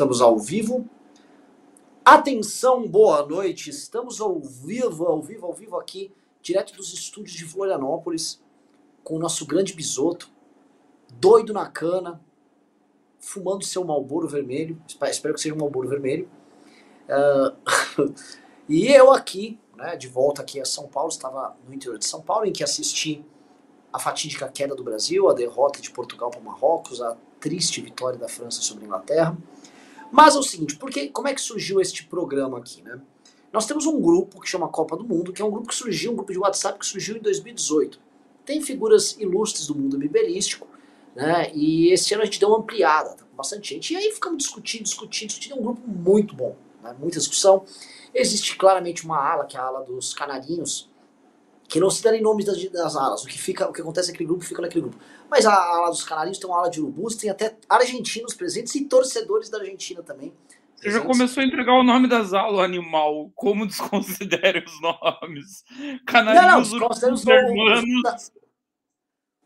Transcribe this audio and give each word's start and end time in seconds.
Estamos 0.00 0.22
ao 0.22 0.38
vivo. 0.38 0.88
Atenção, 2.02 2.88
boa 2.88 3.26
noite. 3.26 3.68
Estamos 3.68 4.18
ao 4.18 4.40
vivo, 4.40 5.04
ao 5.04 5.20
vivo, 5.20 5.44
ao 5.44 5.52
vivo 5.52 5.76
aqui, 5.76 6.10
direto 6.40 6.74
dos 6.74 6.94
estúdios 6.94 7.36
de 7.36 7.44
Florianópolis, 7.44 8.42
com 9.04 9.16
o 9.16 9.18
nosso 9.18 9.44
grande 9.44 9.74
bisoto, 9.74 10.30
doido 11.12 11.52
na 11.52 11.66
cana, 11.66 12.18
fumando 13.18 13.62
seu 13.62 13.84
Malboro 13.84 14.26
vermelho. 14.26 14.82
Espero 14.88 15.34
que 15.34 15.40
seja 15.42 15.54
um 15.54 15.58
Malboro 15.58 15.86
vermelho. 15.86 16.30
Uh, 17.06 18.14
e 18.70 18.86
eu 18.86 19.12
aqui, 19.12 19.60
né, 19.76 19.96
de 19.96 20.08
volta 20.08 20.40
aqui 20.40 20.58
a 20.58 20.64
São 20.64 20.88
Paulo, 20.88 21.10
estava 21.10 21.54
no 21.68 21.74
interior 21.74 21.98
de 21.98 22.06
São 22.06 22.22
Paulo, 22.22 22.46
em 22.46 22.52
que 22.54 22.64
assisti 22.64 23.22
a 23.92 23.98
fatídica 23.98 24.48
queda 24.48 24.74
do 24.74 24.82
Brasil, 24.82 25.28
a 25.28 25.34
derrota 25.34 25.78
de 25.82 25.90
Portugal 25.90 26.30
para 26.30 26.40
Marrocos, 26.40 27.02
a 27.02 27.18
triste 27.38 27.82
vitória 27.82 28.18
da 28.18 28.30
França 28.30 28.62
sobre 28.62 28.84
a 28.84 28.86
Inglaterra. 28.86 29.36
Mas 30.10 30.34
é 30.34 30.38
o 30.38 30.42
seguinte, 30.42 30.76
porque, 30.76 31.08
como 31.08 31.28
é 31.28 31.34
que 31.34 31.40
surgiu 31.40 31.80
este 31.80 32.04
programa 32.04 32.58
aqui, 32.58 32.82
né? 32.82 33.00
Nós 33.52 33.66
temos 33.66 33.86
um 33.86 34.00
grupo 34.00 34.40
que 34.40 34.48
chama 34.48 34.68
Copa 34.68 34.96
do 34.96 35.04
Mundo, 35.04 35.32
que 35.32 35.42
é 35.42 35.44
um 35.44 35.50
grupo 35.50 35.68
que 35.68 35.74
surgiu, 35.74 36.12
um 36.12 36.16
grupo 36.16 36.32
de 36.32 36.38
WhatsApp 36.38 36.78
que 36.78 36.86
surgiu 36.86 37.16
em 37.16 37.20
2018. 37.20 37.98
Tem 38.44 38.60
figuras 38.60 39.16
ilustres 39.18 39.66
do 39.66 39.74
mundo 39.74 39.98
biberístico, 39.98 40.68
né? 41.14 41.50
E 41.54 41.92
esse 41.92 42.12
ano 42.14 42.22
a 42.22 42.26
gente 42.26 42.38
deu 42.38 42.48
uma 42.48 42.58
ampliada, 42.58 43.10
tá 43.10 43.24
com 43.24 43.36
bastante 43.36 43.70
gente. 43.74 43.92
E 43.92 43.96
aí 43.96 44.10
ficamos 44.12 44.38
discutindo, 44.38 44.84
discutindo, 44.84 45.28
discutindo. 45.28 45.56
É 45.56 45.60
um 45.60 45.62
grupo 45.62 45.80
muito 45.88 46.34
bom, 46.34 46.56
né? 46.82 46.94
muita 46.98 47.18
discussão. 47.18 47.64
Existe 48.14 48.56
claramente 48.56 49.04
uma 49.04 49.18
ala, 49.18 49.44
que 49.44 49.56
é 49.56 49.60
a 49.60 49.64
ala 49.64 49.82
dos 49.82 50.12
canarinhos, 50.12 50.89
que 51.70 51.78
não 51.78 51.88
se 51.88 52.06
em 52.08 52.20
nomes 52.20 52.44
das, 52.44 52.62
das, 52.70 52.96
alas. 52.96 53.22
O 53.22 53.28
que 53.28 53.38
fica, 53.38 53.68
o 53.68 53.72
que 53.72 53.80
acontece 53.80 54.10
naquele 54.10 54.26
grupo 54.26 54.44
fica 54.44 54.60
naquele 54.60 54.80
grupo. 54.80 54.98
Mas 55.30 55.46
a 55.46 55.54
ala 55.54 55.88
dos 55.88 56.02
canarinhos 56.02 56.36
tem 56.36 56.50
uma 56.50 56.58
ala 56.58 56.68
de 56.68 56.80
urubus, 56.80 57.14
tem 57.14 57.30
até 57.30 57.56
argentinos 57.68 58.34
presentes 58.34 58.74
e 58.74 58.86
torcedores 58.86 59.48
da 59.48 59.58
Argentina 59.58 60.02
também. 60.02 60.34
Você 60.76 60.90
já 60.90 61.00
começou 61.00 61.42
a 61.42 61.46
entregar 61.46 61.74
o 61.74 61.84
nome 61.84 62.08
das 62.08 62.32
alas, 62.32 62.58
animal. 62.58 63.30
Como 63.36 63.66
desconsidere 63.68 64.64
os 64.64 64.80
nomes? 64.80 65.64
Canarinhos, 66.06 66.72
não, 66.72 66.80
não, 66.80 68.14
os. 68.14 68.32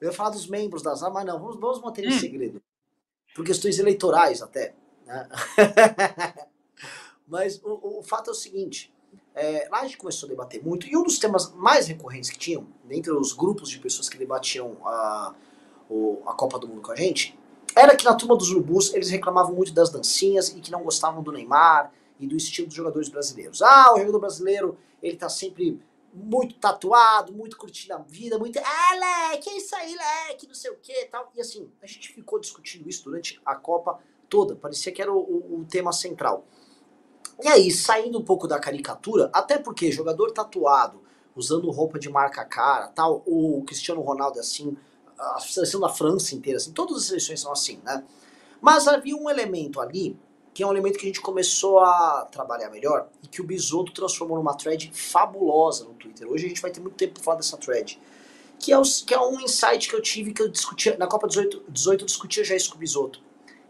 Eu 0.00 0.08
ia 0.08 0.12
falar 0.12 0.30
dos 0.30 0.46
membros 0.46 0.82
das 0.82 1.02
alas, 1.02 1.12
mas 1.12 1.26
não, 1.26 1.38
vamos, 1.38 1.60
vamos 1.60 1.82
manter 1.82 2.06
hum. 2.06 2.08
em 2.08 2.18
segredo. 2.18 2.62
Por 3.34 3.44
questões 3.44 3.78
eleitorais 3.78 4.40
até. 4.40 4.74
Né? 5.04 5.28
mas 7.28 7.60
o, 7.62 7.98
o 7.98 8.02
fato 8.02 8.30
é 8.30 8.32
o 8.32 8.34
seguinte 8.34 8.93
é, 9.34 9.68
lá 9.70 9.80
a 9.80 9.84
gente 9.84 9.98
começou 9.98 10.28
a 10.28 10.30
debater 10.30 10.62
muito, 10.62 10.86
e 10.86 10.96
um 10.96 11.02
dos 11.02 11.18
temas 11.18 11.52
mais 11.54 11.88
recorrentes 11.88 12.30
que 12.30 12.38
tinham, 12.38 12.66
dentre 12.84 13.10
os 13.10 13.32
grupos 13.32 13.68
de 13.68 13.78
pessoas 13.78 14.08
que 14.08 14.16
debatiam 14.16 14.76
a, 14.84 15.34
a 16.26 16.32
Copa 16.34 16.58
do 16.58 16.68
Mundo 16.68 16.82
com 16.82 16.92
a 16.92 16.96
gente, 16.96 17.36
era 17.74 17.96
que 17.96 18.04
na 18.04 18.14
turma 18.14 18.36
dos 18.36 18.50
urubus 18.50 18.94
eles 18.94 19.10
reclamavam 19.10 19.54
muito 19.54 19.72
das 19.72 19.90
dancinhas 19.90 20.50
e 20.50 20.60
que 20.60 20.70
não 20.70 20.82
gostavam 20.82 21.22
do 21.22 21.32
Neymar 21.32 21.92
e 22.20 22.26
do 22.26 22.36
estilo 22.36 22.68
dos 22.68 22.76
jogadores 22.76 23.08
brasileiros. 23.08 23.60
Ah, 23.60 23.92
o 23.94 23.98
jogador 23.98 24.20
brasileiro, 24.20 24.78
ele 25.02 25.16
tá 25.16 25.28
sempre 25.28 25.80
muito 26.12 26.54
tatuado, 26.54 27.32
muito 27.32 27.56
curtindo 27.56 27.94
a 27.94 27.98
vida, 27.98 28.38
muito. 28.38 28.60
Ah, 28.60 29.30
leque, 29.30 29.50
é 29.50 29.56
isso 29.56 29.74
aí, 29.74 29.96
leque, 29.96 30.46
não 30.46 30.54
sei 30.54 30.70
o 30.70 30.76
que 30.76 31.06
tal. 31.06 31.32
E 31.34 31.40
assim, 31.40 31.68
a 31.82 31.86
gente 31.86 32.12
ficou 32.12 32.38
discutindo 32.38 32.88
isso 32.88 33.04
durante 33.04 33.40
a 33.44 33.56
Copa 33.56 33.98
toda, 34.28 34.54
parecia 34.54 34.92
que 34.92 35.02
era 35.02 35.12
o, 35.12 35.18
o, 35.18 35.60
o 35.60 35.64
tema 35.64 35.92
central. 35.92 36.46
E 37.42 37.48
aí, 37.48 37.70
saindo 37.70 38.18
um 38.18 38.24
pouco 38.24 38.46
da 38.46 38.58
caricatura, 38.58 39.30
até 39.32 39.58
porque 39.58 39.90
jogador 39.90 40.30
tatuado, 40.30 41.02
usando 41.34 41.70
roupa 41.70 41.98
de 41.98 42.08
marca 42.08 42.44
cara, 42.44 42.88
tal, 42.88 43.22
o 43.26 43.62
Cristiano 43.66 44.00
Ronaldo 44.00 44.38
é 44.38 44.40
assim, 44.40 44.76
a 45.18 45.40
seleção 45.40 45.80
da 45.80 45.88
França 45.88 46.34
inteira, 46.34 46.58
assim, 46.58 46.72
todas 46.72 46.96
as 46.96 47.04
seleções 47.04 47.40
são 47.40 47.52
assim, 47.52 47.80
né? 47.84 48.04
Mas 48.60 48.86
havia 48.86 49.16
um 49.16 49.28
elemento 49.28 49.80
ali, 49.80 50.16
que 50.52 50.62
é 50.62 50.66
um 50.66 50.70
elemento 50.70 50.98
que 50.98 51.04
a 51.04 51.08
gente 51.08 51.20
começou 51.20 51.80
a 51.80 52.26
trabalhar 52.30 52.70
melhor, 52.70 53.08
e 53.22 53.26
que 53.26 53.40
o 53.40 53.44
Bisoto 53.44 53.92
transformou 53.92 54.38
numa 54.38 54.54
thread 54.54 54.90
fabulosa 54.94 55.84
no 55.84 55.94
Twitter. 55.94 56.30
Hoje 56.30 56.46
a 56.46 56.48
gente 56.48 56.62
vai 56.62 56.70
ter 56.70 56.80
muito 56.80 56.94
tempo 56.94 57.14
para 57.14 57.22
falar 57.22 57.36
dessa 57.38 57.56
thread. 57.56 58.00
Que 58.58 58.72
é, 58.72 58.78
o, 58.78 58.82
que 58.82 59.12
é 59.12 59.20
um 59.20 59.40
insight 59.40 59.88
que 59.88 59.94
eu 59.94 60.00
tive, 60.00 60.32
que 60.32 60.40
eu 60.40 60.48
discutia, 60.48 60.96
na 60.96 61.08
Copa 61.08 61.26
18, 61.26 61.64
18 61.68 62.02
eu 62.02 62.06
discutia 62.06 62.44
já 62.44 62.54
isso 62.54 62.70
com 62.70 62.76
o 62.76 62.78
Bisoto, 62.78 63.20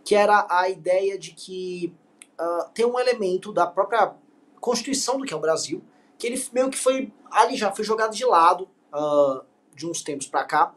que 0.04 0.14
era 0.14 0.46
a 0.48 0.68
ideia 0.68 1.18
de 1.18 1.32
que 1.32 1.92
uh, 2.40 2.70
tem 2.72 2.84
um 2.84 2.98
elemento 2.98 3.52
da 3.52 3.66
própria 3.66 4.14
constituição 4.60 5.18
do 5.18 5.24
que 5.24 5.34
é 5.34 5.36
o 5.36 5.40
Brasil, 5.40 5.82
que 6.18 6.26
ele 6.26 6.42
meio 6.52 6.70
que 6.70 6.78
foi 6.78 7.12
ali 7.30 7.56
já 7.56 7.72
foi 7.72 7.84
jogado 7.84 8.14
de 8.14 8.24
lado 8.24 8.68
uh, 8.92 9.44
de 9.74 9.86
uns 9.86 10.02
tempos 10.02 10.26
para 10.26 10.44
cá, 10.44 10.74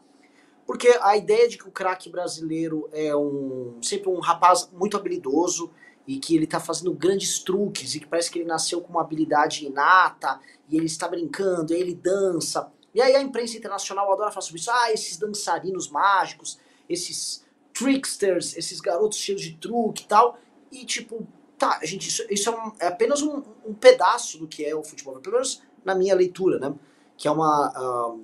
porque 0.66 0.90
a 1.02 1.16
ideia 1.16 1.48
de 1.48 1.58
que 1.58 1.68
o 1.68 1.72
craque 1.72 2.10
brasileiro 2.10 2.90
é 2.92 3.16
um 3.16 3.78
sempre 3.82 4.10
um 4.10 4.20
rapaz 4.20 4.70
muito 4.74 4.98
habilidoso 4.98 5.72
e 6.06 6.20
que 6.20 6.36
ele 6.36 6.46
está 6.46 6.60
fazendo 6.60 6.94
grandes 6.94 7.40
truques 7.40 7.96
e 7.96 8.00
que 8.00 8.08
parece 8.08 8.32
que 8.32 8.40
ele 8.40 8.48
nasceu 8.48 8.82
com 8.82 8.90
uma 8.90 9.02
habilidade 9.02 9.66
inata 9.66 10.40
e 10.70 10.78
ele 10.78 10.86
está 10.86 11.08
brincando, 11.08 11.74
e 11.74 11.78
ele 11.78 11.94
dança. 11.94 12.72
E 12.94 13.02
aí 13.02 13.16
a 13.16 13.22
imprensa 13.22 13.58
internacional 13.58 14.12
adora 14.12 14.32
falar 14.32 14.42
sobre 14.42 14.60
isso. 14.60 14.72
Ah, 14.72 14.92
esses 14.92 15.18
dançarinos 15.18 15.90
mágicos, 15.90 16.58
esses 16.90 17.46
tricksters, 17.74 18.58
esses 18.58 18.80
garotos 18.80 19.18
cheios 19.18 19.42
de 19.42 19.54
truque 19.54 20.04
e 20.04 20.08
tal. 20.08 20.40
E 20.72 20.86
tipo, 20.86 21.28
Tá, 21.58 21.80
gente, 21.84 22.08
isso, 22.08 22.24
isso 22.30 22.50
é, 22.50 22.54
um, 22.54 22.72
é, 22.80 22.88
apenas 22.88 23.22
um, 23.22 23.42
um, 23.66 23.74
pedaço 23.74 24.38
do 24.38 24.48
que 24.48 24.64
é 24.64 24.76
o 24.76 24.84
futebol, 24.84 25.20
pelo 25.20 25.34
menos 25.34 25.64
na 25.84 25.96
minha 25.96 26.14
leitura, 26.14 26.60
né? 26.60 26.74
Que 27.18 27.28
é 27.28 27.32
uma 27.32 28.14
uh, 28.16 28.24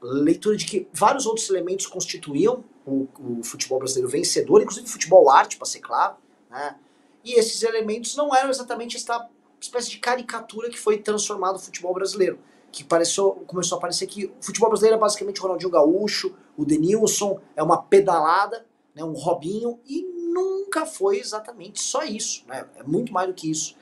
leitura 0.00 0.56
de 0.56 0.66
que 0.66 0.88
vários 0.92 1.24
outros 1.24 1.48
elementos 1.48 1.86
constituíam 1.86 2.64
o, 2.84 3.06
o 3.20 3.44
futebol 3.44 3.78
brasileiro 3.78 4.10
vencedor, 4.10 4.60
inclusive 4.62 4.88
futebol 4.88 5.30
arte, 5.30 5.56
para 5.56 5.66
ser 5.66 5.78
claro, 5.78 6.16
né? 6.50 6.76
E 7.24 7.38
esses 7.38 7.62
elementos 7.62 8.16
não 8.16 8.34
eram 8.34 8.50
exatamente 8.50 8.96
esta 8.96 9.28
espécie 9.60 9.90
de 9.90 9.98
caricatura 9.98 10.68
que 10.68 10.78
foi 10.78 10.98
transformado 10.98 11.56
o 11.56 11.60
futebol 11.60 11.94
brasileiro. 11.94 12.38
Que 12.72 12.82
pareceu, 12.82 13.44
começou 13.46 13.78
a 13.78 13.80
parecer 13.80 14.06
que 14.06 14.26
o 14.26 14.32
futebol 14.40 14.70
brasileiro 14.70 14.96
é 14.96 15.00
basicamente 15.00 15.38
o 15.38 15.42
Ronaldinho 15.42 15.70
Gaúcho, 15.70 16.34
o 16.56 16.64
Denilson, 16.64 17.38
é 17.54 17.62
uma 17.62 17.80
pedalada, 17.80 18.66
né, 18.94 19.04
um 19.04 19.12
Robinho, 19.12 19.78
e 19.86 20.04
nunca 20.32 20.86
foi 20.86 21.18
exatamente 21.18 21.80
só 21.80 22.02
isso, 22.02 22.44
né? 22.46 22.66
É 22.76 22.82
muito 22.82 23.12
mais 23.12 23.28
do 23.28 23.34
que 23.34 23.50
isso. 23.50 23.76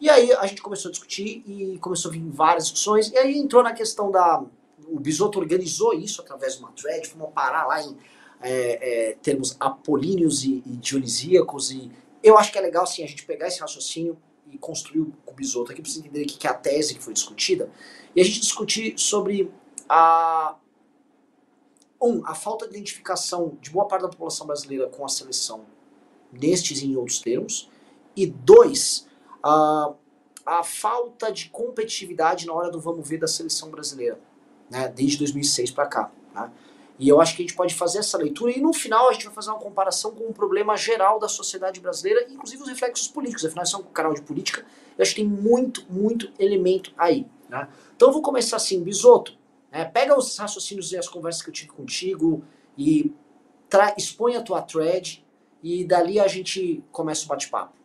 E 0.00 0.08
aí 0.08 0.32
a 0.32 0.46
gente 0.46 0.62
começou 0.62 0.88
a 0.88 0.92
discutir 0.92 1.44
e 1.46 1.78
começou 1.78 2.10
a 2.10 2.12
vir 2.12 2.22
várias 2.30 2.64
discussões, 2.64 3.10
e 3.10 3.18
aí 3.18 3.36
entrou 3.36 3.62
na 3.62 3.74
questão 3.74 4.10
da. 4.10 4.42
O 4.88 4.98
Bisoto 4.98 5.38
organizou 5.38 5.92
isso 5.92 6.22
através 6.22 6.54
de 6.54 6.60
uma 6.60 6.72
thread, 6.72 7.06
fomos 7.06 7.30
parar 7.34 7.66
lá 7.66 7.82
em 7.82 7.96
é, 8.40 9.10
é, 9.10 9.12
termos 9.22 9.56
apolíneos 9.60 10.42
e, 10.42 10.62
e, 10.66 10.76
dionisíacos, 10.76 11.70
e 11.70 11.92
eu 12.22 12.38
acho 12.38 12.50
que 12.50 12.58
é 12.58 12.62
legal 12.62 12.84
assim, 12.84 13.04
a 13.04 13.06
gente 13.06 13.24
pegar 13.24 13.48
esse 13.48 13.60
raciocínio 13.60 14.16
e 14.50 14.58
construir 14.58 15.00
o 15.00 15.32
Bisoto 15.32 15.70
aqui 15.70 15.82
para 15.82 15.90
você 15.90 16.00
entender 16.00 16.22
o 16.22 16.26
que 16.26 16.46
é 16.46 16.50
a 16.50 16.54
tese 16.54 16.94
que 16.94 17.02
foi 17.02 17.12
discutida, 17.12 17.70
e 18.16 18.20
a 18.20 18.24
gente 18.24 18.40
discutir 18.40 18.98
sobre 18.98 19.52
a. 19.88 20.56
Um, 22.02 22.24
a 22.24 22.34
falta 22.34 22.66
de 22.66 22.74
identificação 22.74 23.58
de 23.60 23.68
boa 23.68 23.86
parte 23.86 24.00
da 24.00 24.08
população 24.08 24.46
brasileira 24.46 24.88
com 24.88 25.04
a 25.04 25.08
seleção 25.08 25.66
nestes 26.32 26.82
e 26.82 26.86
em 26.86 26.96
outros 26.96 27.20
termos. 27.20 27.68
E 28.16 28.26
dois, 28.26 29.06
a, 29.42 29.92
a 30.44 30.62
falta 30.62 31.30
de 31.30 31.48
competitividade 31.50 32.46
na 32.46 32.52
hora 32.52 32.70
do 32.70 32.80
vamos 32.80 33.08
ver 33.08 33.18
da 33.18 33.26
seleção 33.26 33.70
brasileira, 33.70 34.18
né, 34.70 34.88
desde 34.88 35.18
2006 35.18 35.70
para 35.70 35.86
cá. 35.86 36.12
Né? 36.34 36.50
E 36.98 37.08
eu 37.08 37.18
acho 37.18 37.34
que 37.34 37.42
a 37.42 37.46
gente 37.46 37.56
pode 37.56 37.74
fazer 37.74 37.98
essa 37.98 38.18
leitura 38.18 38.52
e 38.52 38.60
no 38.60 38.74
final 38.74 39.08
a 39.08 39.12
gente 39.12 39.24
vai 39.24 39.34
fazer 39.34 39.48
uma 39.50 39.58
comparação 39.58 40.10
com 40.10 40.24
o 40.24 40.34
problema 40.34 40.76
geral 40.76 41.18
da 41.18 41.28
sociedade 41.28 41.80
brasileira, 41.80 42.26
inclusive 42.30 42.62
os 42.62 42.68
reflexos 42.68 43.08
políticos. 43.08 43.44
Afinal, 43.44 43.64
isso 43.64 43.76
é 43.76 43.78
um 43.78 43.84
canal 43.84 44.12
de 44.12 44.20
política. 44.20 44.66
Eu 44.98 45.02
acho 45.02 45.14
que 45.14 45.22
tem 45.22 45.30
muito, 45.30 45.86
muito 45.88 46.30
elemento 46.38 46.92
aí. 46.98 47.26
Né? 47.48 47.66
Então 47.96 48.08
eu 48.08 48.12
vou 48.12 48.20
começar 48.20 48.56
assim, 48.56 48.82
Bisoto. 48.82 49.38
Né, 49.72 49.84
pega 49.86 50.18
os 50.18 50.36
raciocínios 50.36 50.92
e 50.92 50.98
as 50.98 51.08
conversas 51.08 51.40
que 51.40 51.48
eu 51.48 51.54
tive 51.54 51.70
contigo 51.70 52.44
e 52.76 53.14
expõe 53.96 54.36
a 54.36 54.42
tua 54.42 54.60
thread 54.60 55.24
e 55.62 55.84
dali 55.84 56.18
a 56.18 56.28
gente 56.28 56.82
começa 56.90 57.24
o 57.24 57.28
bate-papo. 57.28 57.76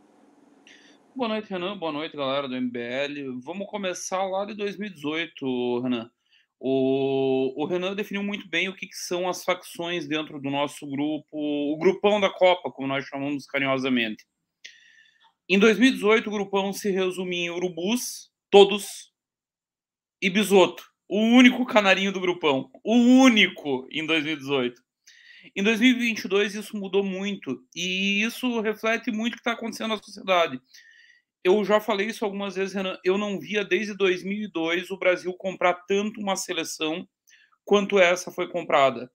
Boa 1.16 1.30
noite, 1.30 1.50
Renan. 1.50 1.78
Boa 1.78 1.92
noite, 1.92 2.18
galera 2.18 2.48
do 2.48 2.60
MBL. 2.60 3.40
Vamos 3.42 3.68
começar 3.68 4.24
lá 4.26 4.46
de 4.46 4.54
2018, 4.54 5.80
Renan. 5.82 6.12
O, 6.60 7.54
o 7.62 7.66
Renan 7.66 7.94
definiu 7.96 8.24
muito 8.24 8.48
bem 8.50 8.68
o 8.70 8.76
que, 8.76 8.88
que, 8.88 8.96
são 8.96 9.30
as 9.30 9.44
facções 9.44 10.08
dentro 10.08 10.42
do 10.42 10.50
nosso 10.50 10.86
grupo, 10.88 11.28
o 11.34 11.78
grupão 11.78 12.20
da 12.20 12.30
Copa, 12.30 12.72
como 12.72 12.88
nós 12.88 13.06
chamamos 13.06 13.46
carinhosamente. 13.46 14.26
Em 15.48 15.60
2018, 15.60 16.28
o 16.28 16.32
grupão 16.32 16.74
se 16.74 16.90
resume 16.90 17.46
em 17.46 17.50
urubus, 17.50 18.32
todos, 18.50 19.14
e 20.22 20.30
bisoto. 20.30 20.84
O 21.08 21.20
único 21.20 21.66
canarinho 21.66 22.12
do 22.12 22.20
grupão. 22.20 22.70
O 22.84 22.96
único 22.96 23.88
em 23.92 24.06
2018. 24.06 24.82
Em 25.56 25.64
2022 25.64 26.56
isso 26.56 26.78
mudou 26.78 27.04
muito 27.04 27.64
e 27.74 28.22
isso 28.24 28.60
reflete 28.60 29.10
muito 29.12 29.34
o 29.34 29.36
que 29.38 29.42
está 29.42 29.54
acontecendo 29.54 29.90
na 29.90 30.04
sociedade. 30.04 30.62
Eu 31.44 31.64
já 31.64 31.80
falei 31.80 32.08
isso 32.08 32.26
algumas 32.26 32.56
vezes, 32.56 32.74
Renan. 32.74 33.00
Eu 33.04 33.18
não 33.18 33.40
via 33.40 33.64
desde 33.64 33.96
2002 33.96 34.90
o 34.90 34.98
Brasil 34.98 35.34
comprar 35.36 35.76
tanto 35.88 36.20
uma 36.20 36.36
seleção 36.36 37.08
quanto 37.64 38.00
essa 38.00 38.32
foi 38.32 38.50
comprada. 38.50 39.12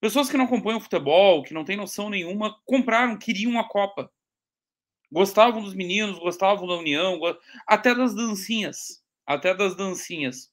Pessoas 0.00 0.28
que 0.30 0.36
não 0.36 0.44
acompanham 0.44 0.80
futebol, 0.80 1.42
que 1.42 1.54
não 1.54 1.64
têm 1.64 1.76
noção 1.76 2.10
nenhuma, 2.10 2.56
compraram, 2.66 3.18
queriam 3.18 3.58
a 3.58 3.66
Copa. 3.66 4.12
Gostavam 5.10 5.62
dos 5.62 5.74
meninos, 5.74 6.18
gostavam 6.18 6.66
da 6.66 6.74
união, 6.74 7.18
até 7.66 7.94
das 7.94 8.14
dancinhas, 8.14 9.02
até 9.26 9.54
das 9.54 9.74
dancinhas. 9.74 10.51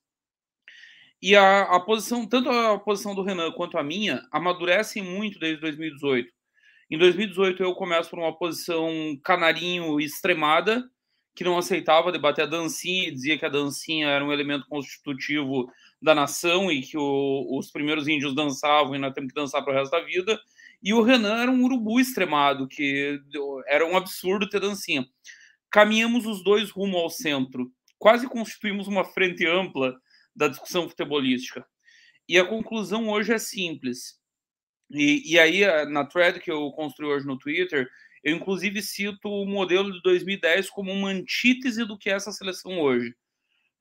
E 1.22 1.36
a, 1.36 1.64
a 1.64 1.80
posição, 1.80 2.26
tanto 2.26 2.50
a 2.50 2.80
posição 2.80 3.14
do 3.14 3.24
Renan 3.24 3.52
quanto 3.52 3.78
a 3.78 3.84
minha, 3.84 4.26
amadurecem 4.32 5.04
muito 5.04 5.38
desde 5.38 5.60
2018. 5.60 6.32
Em 6.90 6.98
2018 6.98 7.62
eu 7.62 7.74
começo 7.76 8.10
por 8.10 8.20
uma 8.20 8.36
posição 8.36 8.90
canarinho 9.24 10.00
extremada, 10.00 10.90
que 11.36 11.44
não 11.44 11.58
aceitava 11.58 12.12
debater 12.12 12.46
a 12.46 12.48
dancinha 12.48 13.12
dizia 13.12 13.38
que 13.38 13.46
a 13.46 13.50
dancinha 13.50 14.08
era 14.08 14.26
um 14.26 14.32
elemento 14.32 14.66
constitutivo 14.68 15.72
da 16.02 16.16
nação 16.16 16.72
e 16.72 16.82
que 16.82 16.98
o, 16.98 17.48
os 17.58 17.72
primeiros 17.72 18.08
índios 18.08 18.34
dançavam 18.34 18.96
e 18.96 19.00
nós 19.00 19.14
temos 19.14 19.32
que 19.32 19.40
dançar 19.40 19.64
para 19.64 19.74
o 19.74 19.76
resto 19.76 19.92
da 19.92 20.02
vida. 20.02 20.40
E 20.82 20.94
o 20.94 21.02
Renan 21.02 21.42
era 21.42 21.52
um 21.52 21.64
urubu 21.64 22.00
extremado, 22.00 22.68
que 22.68 23.22
era 23.68 23.86
um 23.86 23.96
absurdo 23.96 24.50
ter 24.50 24.60
dancinha. 24.60 25.06
Caminhamos 25.70 26.26
os 26.26 26.44
dois 26.44 26.72
rumo 26.72 26.98
ao 26.98 27.10
centro, 27.10 27.72
quase 27.98 28.28
constituímos 28.28 28.88
uma 28.88 29.04
frente 29.04 29.46
ampla 29.46 29.96
da 30.40 30.48
discussão 30.48 30.88
futebolística. 30.88 31.66
E 32.28 32.40
a 32.40 32.46
conclusão 32.46 33.10
hoje 33.10 33.34
é 33.34 33.38
simples. 33.38 34.18
E, 34.90 35.34
e 35.34 35.38
aí, 35.38 35.66
na 35.88 36.06
thread 36.06 36.40
que 36.40 36.50
eu 36.50 36.72
construí 36.72 37.10
hoje 37.10 37.28
no 37.28 37.38
Twitter, 37.38 37.90
eu 38.24 38.36
inclusive 38.36 38.82
cito 38.82 39.30
o 39.30 39.46
modelo 39.46 39.92
de 39.92 40.02
2010 40.02 40.70
como 40.70 40.94
uma 40.94 41.10
antítese 41.10 41.84
do 41.84 41.98
que 41.98 42.10
é 42.10 42.14
essa 42.14 42.32
seleção 42.32 42.80
hoje. 42.80 43.14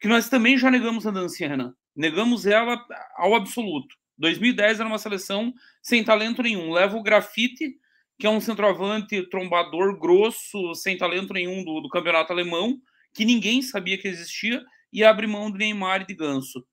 Que 0.00 0.08
nós 0.08 0.28
também 0.28 0.58
já 0.58 0.69
negamos 0.69 1.06
a 1.06 1.12
dancinha, 1.12 1.50
Renan. 1.50 1.75
Negamos 1.94 2.44
ela 2.44 2.84
ao 3.16 3.37
absoluto. 3.37 3.94
2010 4.19 4.81
era 4.81 4.88
uma 4.88 4.99
seleção 4.99 5.55
sem 5.81 6.02
talento 6.02 6.43
nenhum. 6.43 6.72
Leva 6.72 6.96
o 6.96 7.02
Grafite, 7.02 7.76
que 8.19 8.26
é 8.26 8.31
um 8.31 8.40
centroavante 8.40 9.22
trombador 9.31 9.96
grosso, 9.96 10.75
sem 10.75 10.99
talento 10.99 11.32
nenhum 11.32 11.64
do, 11.64 11.81
do 11.81 11.88
campeonato 11.88 12.32
alemão, 12.32 12.81
que 13.14 13.25
ninguém 13.25 13.62
sabia 13.62 13.96
que 13.96 14.08
existia, 14.08 14.64
e 14.93 15.05
abre 15.05 15.26
mão 15.26 15.50
de 15.50 15.58
Neymar 15.58 16.02
e 16.02 16.06
de 16.06 16.14
Ganso. 16.14 16.67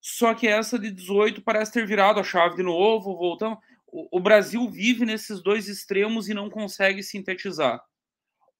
Só 0.00 0.34
que 0.34 0.46
essa 0.46 0.78
de 0.78 0.90
18 0.90 1.42
parece 1.42 1.72
ter 1.72 1.86
virado 1.86 2.20
a 2.20 2.24
chave 2.24 2.56
de 2.56 2.62
novo, 2.62 3.16
voltamos. 3.16 3.58
O, 3.86 4.18
o 4.18 4.20
Brasil 4.20 4.68
vive 4.70 5.04
nesses 5.04 5.42
dois 5.42 5.68
extremos 5.68 6.28
e 6.28 6.34
não 6.34 6.48
consegue 6.48 7.02
sintetizar. 7.02 7.82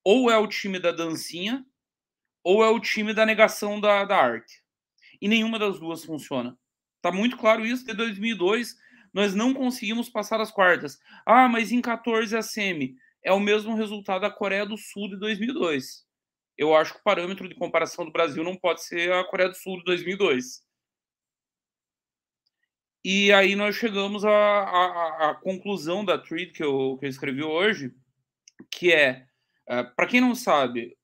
Ou 0.02 0.30
é 0.30 0.38
o 0.38 0.46
time 0.46 0.78
da 0.78 0.92
dancinha, 0.92 1.64
ou 2.42 2.64
é 2.64 2.68
o 2.68 2.80
time 2.80 3.12
da 3.12 3.26
negação 3.26 3.80
da, 3.80 4.04
da 4.04 4.16
arte 4.16 4.62
e 5.20 5.28
nenhuma 5.28 5.58
das 5.58 5.78
duas 5.78 6.04
funciona. 6.04 6.56
Tá 7.02 7.10
muito 7.10 7.36
claro 7.36 7.64
isso 7.64 7.84
de 7.84 7.94
2002, 7.94 8.76
nós 9.12 9.34
não 9.34 9.54
conseguimos 9.54 10.08
passar 10.08 10.40
as 10.40 10.50
quartas. 10.50 10.98
Ah, 11.24 11.48
mas 11.48 11.72
em 11.72 11.80
14 11.80 12.36
a 12.36 12.42
semi 12.42 12.96
é 13.22 13.32
o 13.32 13.40
mesmo 13.40 13.74
resultado 13.74 14.22
da 14.22 14.30
Coreia 14.30 14.66
do 14.66 14.76
Sul 14.76 15.08
de 15.10 15.18
2002. 15.18 16.05
Eu 16.56 16.74
acho 16.74 16.94
que 16.94 17.00
o 17.00 17.02
parâmetro 17.02 17.48
de 17.48 17.54
comparação 17.54 18.04
do 18.04 18.12
Brasil 18.12 18.42
não 18.42 18.56
pode 18.56 18.82
ser 18.82 19.12
a 19.12 19.24
Coreia 19.24 19.48
do 19.48 19.56
Sul 19.56 19.78
de 19.78 19.84
2002. 19.84 20.64
E 23.04 23.32
aí 23.32 23.54
nós 23.54 23.76
chegamos 23.76 24.24
à, 24.24 24.30
à, 24.30 25.30
à 25.30 25.34
conclusão 25.34 26.04
da 26.04 26.18
tweet 26.18 26.52
que 26.52 26.64
eu, 26.64 26.96
que 26.98 27.06
eu 27.06 27.10
escrevi 27.10 27.42
hoje, 27.42 27.94
que 28.70 28.92
é, 28.92 29.26
é 29.68 29.82
para 29.84 30.06
quem 30.06 30.20
não 30.20 30.34
sabe, 30.34 30.96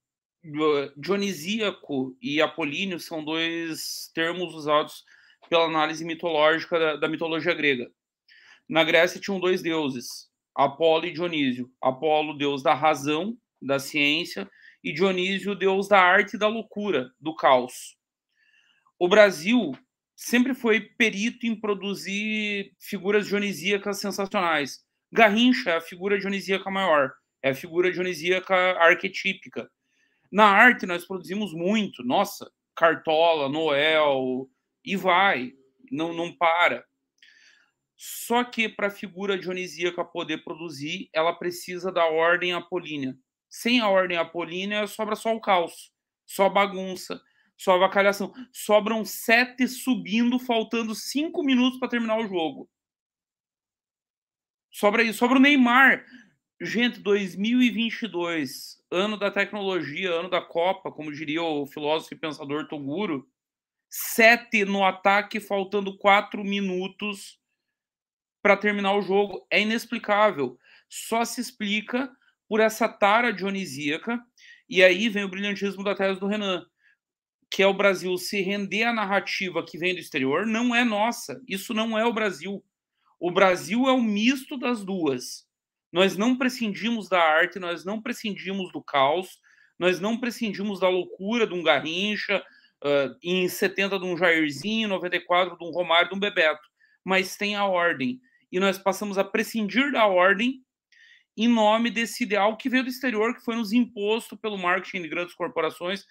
Dionisíaco 0.97 2.17
e 2.21 2.43
apolíneo 2.43 2.99
são 2.99 3.25
dois 3.25 4.11
termos 4.13 4.53
usados 4.55 5.05
pela 5.49 5.67
análise 5.67 6.05
mitológica 6.05 6.79
da, 6.79 6.97
da, 6.97 7.09
mitologia 7.09 7.55
grega. 7.55 7.89
Na 8.69 8.83
Grécia 8.83 9.21
tinham 9.21 9.39
dois 9.39 9.63
deuses, 9.63 10.29
Apolo 10.55 11.07
e 11.07 11.13
Dionísio. 11.13 11.71
Apolo, 11.81 12.37
deus 12.37 12.63
da 12.63 12.75
razão, 12.75 13.39
da 13.61 13.79
ciência, 13.79 14.51
e 14.83 14.93
Dionísio, 14.93 15.55
deus 15.55 15.89
da 15.89 16.01
arte 16.01 16.35
e 16.35 16.39
da 16.39 16.49
loucura, 16.49 17.11
do 17.21 17.35
caos. 17.35 17.97
O 18.99 19.09
Brasil 19.09 19.73
sempre 20.15 20.55
foi 20.55 20.81
perito 20.81 21.47
em 21.47 21.59
produzir 21.59 22.75
figuras 22.81 23.27
dionisíacas 23.27 24.01
sensacionais. 24.01 24.85
Garrincha 25.13 25.71
é 25.71 25.77
a 25.77 25.81
figura 25.81 26.19
dionisíaca 26.19 26.71
maior, 26.71 27.13
é 27.43 27.51
a 27.51 27.55
figura 27.55 27.93
dionisíaca 27.93 28.55
arquetípica 28.79 29.71
na 30.33 30.47
arte, 30.47 30.87
nós 30.87 31.07
produzimos 31.07 31.53
muito. 31.53 32.03
Nossa, 32.03 32.51
Cartola, 32.75 33.51
Noel, 33.51 34.49
e 34.83 34.97
vai, 34.97 35.53
não, 35.91 36.15
não 36.15 36.35
para. 36.35 36.87
Só 37.95 38.43
que 38.43 38.67
para 38.67 38.87
a 38.87 38.91
figura 38.91 39.39
dionisíaca 39.39 40.03
poder 40.03 40.43
produzir, 40.43 41.11
ela 41.13 41.35
precisa 41.35 41.93
da 41.93 42.07
ordem 42.07 42.55
apolínea. 42.55 43.15
Sem 43.53 43.81
a 43.81 43.89
ordem 43.91 44.17
apolínea, 44.17 44.87
sobra 44.87 45.15
só 45.15 45.37
o 45.37 45.41
caos, 45.41 45.93
só 46.25 46.49
bagunça, 46.49 47.21
só 47.55 47.75
avacalhação. 47.75 48.33
Sobram 48.51 49.05
sete 49.05 49.69
subindo, 49.69 50.39
faltando 50.39 50.95
cinco 50.95 51.43
minutos 51.43 51.79
para 51.79 51.91
terminar 51.91 52.17
o 52.19 52.27
jogo. 52.27 52.67
Sobra 54.71 55.03
isso, 55.03 55.19
sobra 55.19 55.37
o 55.37 55.41
Neymar. 55.41 56.03
Gente, 56.63 56.99
2022, 57.01 58.83
ano 58.91 59.19
da 59.19 59.31
tecnologia, 59.31 60.13
ano 60.13 60.31
da 60.31 60.41
Copa, 60.41 60.91
como 60.91 61.13
diria 61.13 61.43
o 61.43 61.67
filósofo 61.67 62.15
e 62.15 62.19
pensador 62.19 62.67
Toguro, 62.69 63.29
sete 63.87 64.65
no 64.65 64.83
ataque, 64.83 65.41
faltando 65.41 65.99
quatro 65.99 66.43
minutos 66.43 67.39
para 68.41 68.57
terminar 68.57 68.95
o 68.95 69.03
jogo. 69.03 69.47
É 69.51 69.61
inexplicável. 69.61 70.59
Só 70.89 71.23
se 71.27 71.43
explica 71.43 72.11
por 72.53 72.61
essa 72.61 72.87
tara 72.87 73.33
dionisíaca. 73.33 74.21
E 74.69 74.85
aí 74.85 75.09
vem 75.09 75.25
o 75.25 75.29
brilhantismo 75.31 75.83
da 75.83 75.95
tese 75.95 76.21
do 76.21 76.27
Renan, 76.27 76.63
que 77.51 77.63
é 77.63 77.67
o 77.67 77.73
Brasil 77.73 78.15
se 78.19 78.43
render 78.43 78.83
à 78.83 78.93
narrativa 78.93 79.65
que 79.65 79.79
vem 79.79 79.95
do 79.95 80.01
exterior, 80.01 80.45
não 80.45 80.75
é 80.75 80.85
nossa. 80.85 81.41
Isso 81.49 81.73
não 81.73 81.99
é 81.99 82.05
o 82.05 82.13
Brasil. 82.13 82.63
O 83.19 83.31
Brasil 83.31 83.89
é 83.89 83.93
o 83.93 84.03
misto 84.03 84.59
das 84.59 84.85
duas. 84.85 85.47
Nós 85.91 86.19
não 86.19 86.37
prescindimos 86.37 87.09
da 87.09 87.23
arte, 87.23 87.59
nós 87.59 87.87
não 87.87 88.03
prescindimos 88.03 88.71
do 88.71 88.85
caos, 88.85 89.31
nós 89.79 89.99
não 89.99 90.21
prescindimos 90.21 90.79
da 90.79 90.91
loucura 90.91 91.47
de 91.47 91.55
um 91.55 91.63
Garrincha, 91.63 92.45
uh, 92.85 93.17
em 93.23 93.49
70 93.49 93.99
de 93.99 94.05
um 94.05 94.15
Jairzinho, 94.15 94.91
94 94.91 95.57
de 95.57 95.65
um 95.65 95.71
Romário, 95.71 96.11
de 96.11 96.17
um 96.17 96.21
Bebeto, 96.21 96.69
mas 97.03 97.35
tem 97.35 97.57
a 97.57 97.65
ordem. 97.65 98.21
E 98.53 98.61
nós 98.61 98.77
passamos 98.77 99.17
a 99.17 99.25
prescindir 99.25 99.91
da 99.91 100.07
ordem 100.07 100.63
em 101.37 101.49
nome 101.49 101.91
desse 101.91 102.25
ideal 102.25 102.57
que 102.57 102.69
veio 102.69 102.85
do 102.85 102.91
exterior, 102.91 103.35
que 103.35 103.45
foi 103.45 103.57
nos 103.57 103.73
imposto 103.73 104.37
pelo 104.37 104.59
marketing 104.59 105.03
de 105.03 105.09
grandes 105.09 105.35
corporações. 105.35 106.05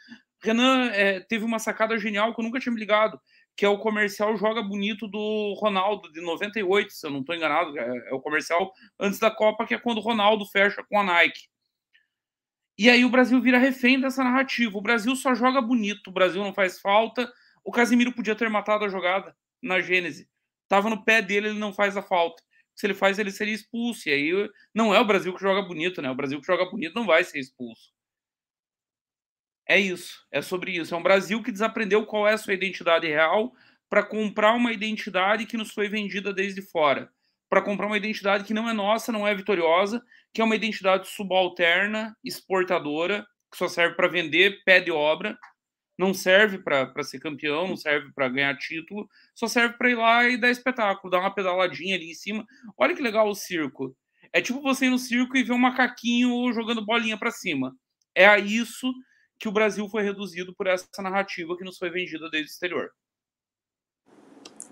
Renan 0.43 0.89
é, 0.91 1.19
teve 1.19 1.45
uma 1.45 1.59
sacada 1.59 1.97
genial 1.99 2.33
que 2.33 2.41
eu 2.41 2.43
nunca 2.43 2.59
tinha 2.59 2.73
me 2.73 2.79
ligado 2.79 3.19
que 3.55 3.65
é 3.65 3.69
o 3.69 3.77
comercial 3.77 4.35
Joga 4.37 4.63
Bonito 4.63 5.07
do 5.07 5.53
Ronaldo, 5.59 6.11
de 6.11 6.21
98, 6.21 6.93
se 6.93 7.05
eu 7.05 7.11
não 7.11 7.19
estou 7.19 7.35
enganado. 7.35 7.77
É, 7.77 8.09
é, 8.09 8.13
o 8.13 8.19
comercial 8.19 8.73
antes 8.99 9.19
da 9.19 9.29
Copa, 9.29 9.65
que 9.65 9.73
é 9.73 9.79
quando 9.79 9.97
o 9.97 10.01
Ronaldo 10.01 10.45
fecha 10.45 10.83
com 10.83 10.99
a 10.99 11.03
Nike. 11.03 11.47
E 12.77 12.89
aí 12.89 13.05
o 13.05 13.09
Brasil 13.09 13.39
vira 13.41 13.57
refém 13.57 13.99
dessa 13.99 14.23
narrativa. 14.23 14.77
O 14.77 14.81
Brasil 14.81 15.15
só 15.15 15.35
joga 15.35 15.61
bonito, 15.61 16.07
o 16.07 16.13
Brasil 16.13 16.41
não 16.41 16.53
faz 16.53 16.79
falta. 16.79 17.31
O 17.63 17.71
Casimiro 17.71 18.11
podia 18.13 18.35
ter 18.35 18.49
matado 18.49 18.85
a 18.85 18.89
jogada 18.89 19.35
na 19.61 19.79
Gênese. 19.79 20.27
Tava 20.67 20.89
no 20.89 21.03
pé 21.03 21.21
dele, 21.21 21.49
ele 21.49 21.59
não 21.59 21.73
faz 21.73 21.95
a 21.95 22.01
falta. 22.01 22.41
Se 22.75 22.87
ele 22.87 22.93
faz, 22.93 23.19
ele 23.19 23.31
seria 23.31 23.53
expulso. 23.53 24.09
E 24.09 24.11
aí 24.11 24.49
não 24.73 24.93
é 24.93 24.99
o 24.99 25.05
Brasil 25.05 25.33
que 25.33 25.41
joga 25.41 25.61
bonito, 25.61 26.01
né? 26.01 26.09
O 26.09 26.15
Brasil 26.15 26.39
que 26.39 26.47
joga 26.47 26.69
bonito 26.69 26.95
não 26.95 27.05
vai 27.05 27.23
ser 27.23 27.39
expulso. 27.39 27.91
É 29.67 29.79
isso, 29.79 30.25
é 30.31 30.41
sobre 30.41 30.71
isso. 30.71 30.93
É 30.93 30.97
um 30.97 31.03
Brasil 31.03 31.41
que 31.41 31.51
desaprendeu 31.51 32.05
qual 32.05 32.27
é 32.27 32.33
a 32.33 32.37
sua 32.37 32.53
identidade 32.53 33.07
real 33.07 33.53
para 33.89 34.03
comprar 34.03 34.53
uma 34.53 34.71
identidade 34.71 35.45
que 35.45 35.57
nos 35.57 35.71
foi 35.71 35.87
vendida 35.89 36.33
desde 36.33 36.61
fora. 36.61 37.11
Para 37.49 37.61
comprar 37.61 37.87
uma 37.87 37.97
identidade 37.97 38.45
que 38.45 38.53
não 38.53 38.69
é 38.69 38.73
nossa, 38.73 39.11
não 39.11 39.27
é 39.27 39.35
vitoriosa, 39.35 40.01
que 40.33 40.41
é 40.41 40.43
uma 40.43 40.55
identidade 40.55 41.07
subalterna, 41.07 42.15
exportadora, 42.23 43.25
que 43.51 43.57
só 43.57 43.67
serve 43.67 43.95
para 43.95 44.07
vender 44.07 44.63
pé 44.63 44.79
de 44.79 44.91
obra, 44.91 45.37
não 46.01 46.13
serve 46.13 46.57
para 46.57 47.03
ser 47.03 47.19
campeão, 47.19 47.67
não 47.67 47.77
serve 47.77 48.11
para 48.11 48.27
ganhar 48.27 48.57
título, 48.57 49.07
só 49.35 49.47
serve 49.47 49.77
para 49.77 49.89
ir 49.89 49.95
lá 49.95 50.27
e 50.27 50.35
dar 50.35 50.49
espetáculo, 50.49 51.11
dar 51.11 51.19
uma 51.19 51.33
pedaladinha 51.33 51.95
ali 51.95 52.09
em 52.09 52.15
cima. 52.15 52.45
Olha 52.75 52.95
que 52.95 53.01
legal 53.01 53.29
o 53.29 53.35
circo. 53.35 53.95
É 54.33 54.41
tipo 54.41 54.61
você 54.61 54.87
ir 54.87 54.89
no 54.89 54.97
circo 54.97 55.37
e 55.37 55.43
ver 55.43 55.53
um 55.53 55.57
macaquinho 55.59 56.51
jogando 56.51 56.85
bolinha 56.85 57.17
para 57.17 57.29
cima. 57.29 57.75
É 58.15 58.25
a 58.25 58.39
isso 58.39 58.91
que 59.39 59.47
o 59.47 59.51
Brasil 59.51 59.87
foi 59.87 60.03
reduzido 60.03 60.53
por 60.55 60.67
essa 60.67 60.87
narrativa 61.01 61.55
que 61.55 61.63
nos 61.63 61.77
foi 61.77 61.89
vendida 61.89 62.29
desde 62.29 62.49
o 62.49 62.53
exterior. 62.53 62.91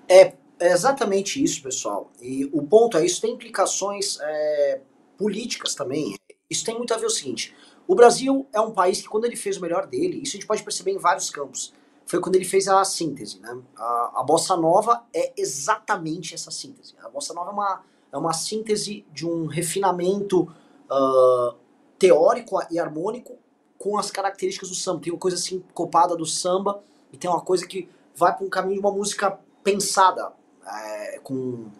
É, 0.08 0.34
é 0.60 0.72
exatamente 0.72 1.44
isso, 1.44 1.62
pessoal. 1.62 2.12
E 2.22 2.46
o 2.46 2.66
ponto 2.66 2.98
é, 2.98 3.06
isso 3.06 3.22
tem 3.22 3.34
implicações 3.34 4.20
é, 4.20 4.82
políticas 5.18 5.76
também. 5.76 6.16
Isso 6.50 6.66
tem 6.66 6.76
muito 6.76 6.94
a 6.94 6.98
ver 6.98 7.06
o 7.06 7.10
seguinte, 7.12 7.56
o 7.90 7.96
Brasil 7.96 8.46
é 8.54 8.62
um 8.62 8.70
país 8.70 9.02
que 9.02 9.08
quando 9.08 9.26
ele 9.26 9.36
fez 9.36 9.58
o 9.58 9.62
melhor 9.62 9.88
dele, 9.88 10.22
isso 10.22 10.34
a 10.34 10.40
gente 10.40 10.46
pode 10.46 10.62
perceber 10.62 10.92
em 10.92 11.00
vários 11.00 11.32
campos, 11.32 11.74
foi 12.06 12.22
quando 12.22 12.36
ele 12.36 12.46
fez 12.46 12.68
a 12.68 12.86
síntese. 12.86 13.40
Né? 13.40 13.60
A, 13.76 14.12
a 14.18 14.24
Bossa 14.24 14.56
Nova 14.56 15.08
é 15.12 15.34
exatamente 15.36 16.36
essa 16.36 16.52
síntese. 16.52 16.94
A 17.02 17.10
Bossa 17.10 17.34
Nova 17.34 17.50
é 17.50 17.54
uma, 17.54 17.84
é 18.14 18.18
uma 18.20 18.32
síntese 18.32 19.04
de 19.12 19.26
um 19.26 19.48
refinamento 19.48 20.42
uh, 20.44 21.56
teórico 21.98 22.60
e 22.70 22.78
harmônico 22.78 23.40
com 23.80 23.98
as 23.98 24.12
características 24.12 24.70
do 24.70 24.76
samba. 24.76 25.02
Tem 25.02 25.12
uma 25.12 25.20
coisa 25.20 25.38
assim 25.38 25.64
copada 25.74 26.16
do 26.16 26.28
samba 26.28 26.84
e 27.12 27.18
tem 27.18 27.28
uma 27.28 27.42
coisa 27.42 27.66
que 27.66 27.90
vai 28.16 28.36
para 28.36 28.46
um 28.46 28.50
caminho 28.52 28.76
de 28.76 28.82
uma 28.82 28.92
música 28.92 29.40
pensada, 29.64 30.32
é, 30.64 31.20
com 31.24 31.72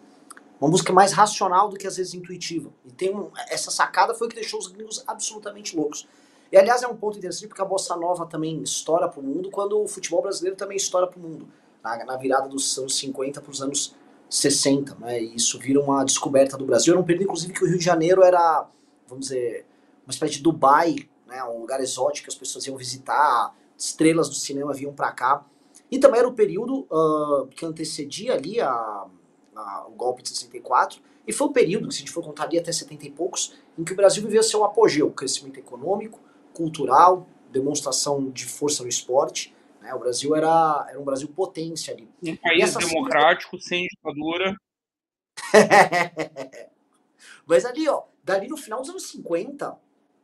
uma 0.60 0.68
música 0.68 0.92
mais 0.92 1.12
racional 1.12 1.68
do 1.68 1.76
que 1.76 1.86
às 1.86 1.96
vezes 1.96 2.12
intuitiva. 2.12 2.70
E 2.84 2.92
tem 2.92 3.16
um, 3.16 3.30
essa 3.48 3.70
sacada 3.70 4.14
foi 4.14 4.26
o 4.26 4.30
que 4.30 4.36
deixou 4.36 4.60
os 4.60 4.66
gringos 4.66 5.02
absolutamente 5.06 5.74
loucos. 5.74 6.06
E 6.52 6.56
aliás 6.56 6.82
é 6.82 6.88
um 6.88 6.96
ponto 6.96 7.16
interessante 7.16 7.48
porque 7.48 7.62
a 7.62 7.64
bossa 7.64 7.96
nova 7.96 8.26
também 8.26 8.62
estoura 8.62 9.08
para 9.08 9.20
o 9.20 9.22
mundo 9.22 9.50
quando 9.50 9.80
o 9.80 9.88
futebol 9.88 10.20
brasileiro 10.20 10.56
também 10.56 10.76
estoura 10.76 11.06
para 11.06 11.18
o 11.18 11.22
mundo. 11.22 11.48
Na, 11.82 12.04
na, 12.04 12.16
virada 12.18 12.46
dos 12.46 12.76
anos 12.76 12.98
50 12.98 13.40
para 13.40 13.50
os 13.50 13.62
anos 13.62 13.94
60, 14.28 14.96
né? 14.96 15.22
E 15.22 15.34
isso 15.34 15.58
vira 15.58 15.80
uma 15.80 16.04
descoberta 16.04 16.58
do 16.58 16.66
Brasil. 16.66 16.92
Era 16.92 17.00
um 17.00 17.04
período 17.04 17.24
inclusive 17.24 17.54
que 17.54 17.64
o 17.64 17.66
Rio 17.66 17.78
de 17.78 17.84
Janeiro 17.84 18.22
era, 18.22 18.68
vamos 19.08 19.28
dizer, 19.28 19.64
uma 20.04 20.10
espécie 20.10 20.34
de 20.34 20.42
Dubai, 20.42 20.96
né? 21.26 21.42
Um 21.44 21.60
lugar 21.60 21.80
exótico 21.80 22.26
que 22.26 22.34
as 22.34 22.38
pessoas 22.38 22.66
iam 22.66 22.76
visitar, 22.76 23.56
estrelas 23.78 24.28
do 24.28 24.34
cinema 24.34 24.74
vinham 24.74 24.92
para 24.92 25.10
cá. 25.12 25.46
E 25.90 25.98
também 25.98 26.20
era 26.20 26.28
o 26.28 26.34
período 26.34 26.86
uh, 26.90 27.46
que 27.46 27.64
antecedia 27.64 28.34
ali 28.34 28.60
a, 28.60 29.06
a, 29.60 29.86
o 29.88 29.92
golpe 29.92 30.22
de 30.22 30.30
64, 30.30 31.00
e 31.26 31.32
foi 31.32 31.46
o 31.48 31.52
período, 31.52 31.90
se 31.92 31.98
a 31.98 32.00
gente 32.00 32.10
for 32.10 32.24
contar 32.24 32.44
ali 32.44 32.58
até 32.58 32.72
70 32.72 33.06
e 33.06 33.10
poucos, 33.10 33.54
em 33.78 33.84
que 33.84 33.92
o 33.92 33.96
Brasil 33.96 34.22
viveu 34.22 34.42
seu 34.42 34.64
apogeu, 34.64 35.10
crescimento 35.10 35.58
econômico, 35.58 36.18
cultural, 36.52 37.26
demonstração 37.50 38.30
de 38.30 38.44
força 38.44 38.82
no 38.82 38.88
esporte. 38.88 39.54
Né? 39.80 39.94
O 39.94 39.98
Brasil 39.98 40.34
era, 40.34 40.86
era 40.88 41.00
um 41.00 41.04
Brasil 41.04 41.28
potência 41.28 41.94
ali. 41.94 42.08
Um 42.22 42.36
país 42.36 42.74
democrático, 42.74 43.58
sem 43.58 43.86
ditadura. 43.86 44.56
Mas 47.46 47.64
ali, 47.64 47.88
ó, 47.88 48.04
dali 48.22 48.48
no 48.48 48.56
final 48.56 48.80
dos 48.80 48.90
anos 48.90 49.08
50, 49.08 49.76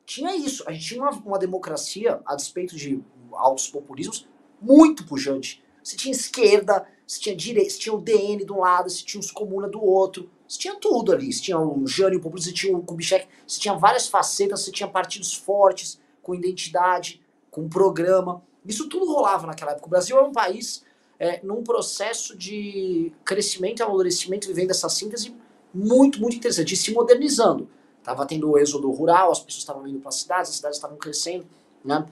tinha 0.05 0.35
isso. 0.37 0.65
A 0.67 0.73
gente 0.73 0.87
tinha 0.87 1.03
uma, 1.03 1.11
uma 1.11 1.39
democracia, 1.39 2.21
a 2.25 2.37
despeito 2.37 2.77
de 2.77 3.03
altos 3.33 3.69
populismos, 3.69 4.29
muito 4.61 5.05
pujante. 5.07 5.63
Você 5.83 5.97
tinha 5.97 6.13
esquerda, 6.13 6.87
você 7.07 7.21
tinha 7.21 7.37
direita, 7.37 7.71
você 7.71 7.79
tinha 7.79 7.95
o 7.95 8.01
DN 8.01 8.45
de 8.45 8.53
um 8.53 8.59
lado, 8.59 8.91
você 8.91 9.05
tinha 9.05 9.21
os 9.21 9.31
comuna 9.31 9.69
do 9.69 9.83
outro. 9.83 10.29
Você 10.49 10.59
tinha 10.59 10.75
tudo 10.75 11.13
ali. 11.13 11.33
Você 11.33 11.41
tinha 11.41 11.59
o 11.59 11.87
Jânio 11.87 12.21
Populismo, 12.21 12.51
você 12.51 12.57
tinha 12.57 12.77
o 12.77 12.83
Kubitschek, 12.83 13.29
você 13.47 13.61
tinha 13.61 13.75
várias 13.75 14.09
facetas, 14.09 14.63
você 14.63 14.73
tinha 14.73 14.89
partidos 14.89 15.33
fortes, 15.33 16.01
com 16.21 16.35
identidade, 16.35 17.23
com 17.51 17.69
programa. 17.69 18.43
Isso 18.65 18.89
tudo 18.89 19.07
rolava 19.07 19.47
naquela 19.47 19.71
época. 19.71 19.87
O 19.87 19.91
Brasil 19.91 20.17
era 20.17 20.27
um 20.27 20.33
país 20.33 20.85
é, 21.19 21.41
num 21.45 21.63
processo 21.63 22.37
de 22.37 23.13
crescimento 23.25 23.81
e 23.81 23.83
amadurecimento, 23.85 24.49
vivendo 24.49 24.73
essa 24.73 24.89
síntese 24.89 25.33
muito, 25.73 26.21
muito 26.21 26.37
interessante, 26.37 26.75
e 26.75 26.77
se 26.77 26.93
modernizando. 26.93 27.69
Estava 27.99 28.27
tendo 28.27 28.51
o 28.51 28.59
êxodo 28.59 28.91
rural, 28.91 29.31
as 29.31 29.39
pessoas 29.39 29.63
estavam 29.63 29.87
indo 29.87 30.01
para 30.01 30.09
as 30.09 30.17
cidades, 30.17 30.51
as 30.51 30.57
cidades 30.57 30.79
estavam 30.79 30.97
crescendo. 30.97 31.47
Né? 31.85 32.05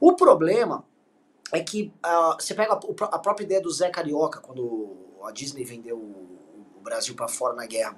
O 0.00 0.14
problema 0.14 0.84
é 1.52 1.60
que 1.60 1.92
uh, 2.04 2.40
você 2.40 2.54
pega 2.54 2.72
a, 2.72 3.04
a, 3.04 3.18
própria 3.18 3.44
ideia 3.44 3.60
do 3.60 3.70
Zé 3.70 3.90
Carioca, 3.90 4.40
quando 4.40 4.96
a 5.24 5.32
Disney 5.32 5.64
vendeu 5.64 5.98
o, 5.98 6.76
o 6.78 6.80
Brasil 6.80 7.14
para 7.14 7.28
fora 7.28 7.54
na 7.54 7.66
guerra. 7.66 7.96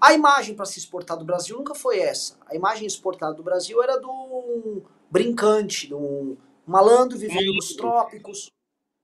A 0.00 0.12
imagem 0.12 0.54
para 0.54 0.64
se 0.64 0.78
exportar 0.78 1.16
do 1.16 1.24
Brasil 1.24 1.56
nunca 1.56 1.74
foi 1.74 1.98
essa. 1.98 2.36
A 2.46 2.54
imagem 2.54 2.86
exportada 2.86 3.34
do 3.34 3.42
Brasil 3.42 3.82
era 3.82 3.96
do 3.98 4.82
brincante, 5.10 5.92
um 5.92 6.36
malandro 6.66 7.18
vivendo 7.18 7.52
nos 7.54 7.74
trópicos. 7.74 8.50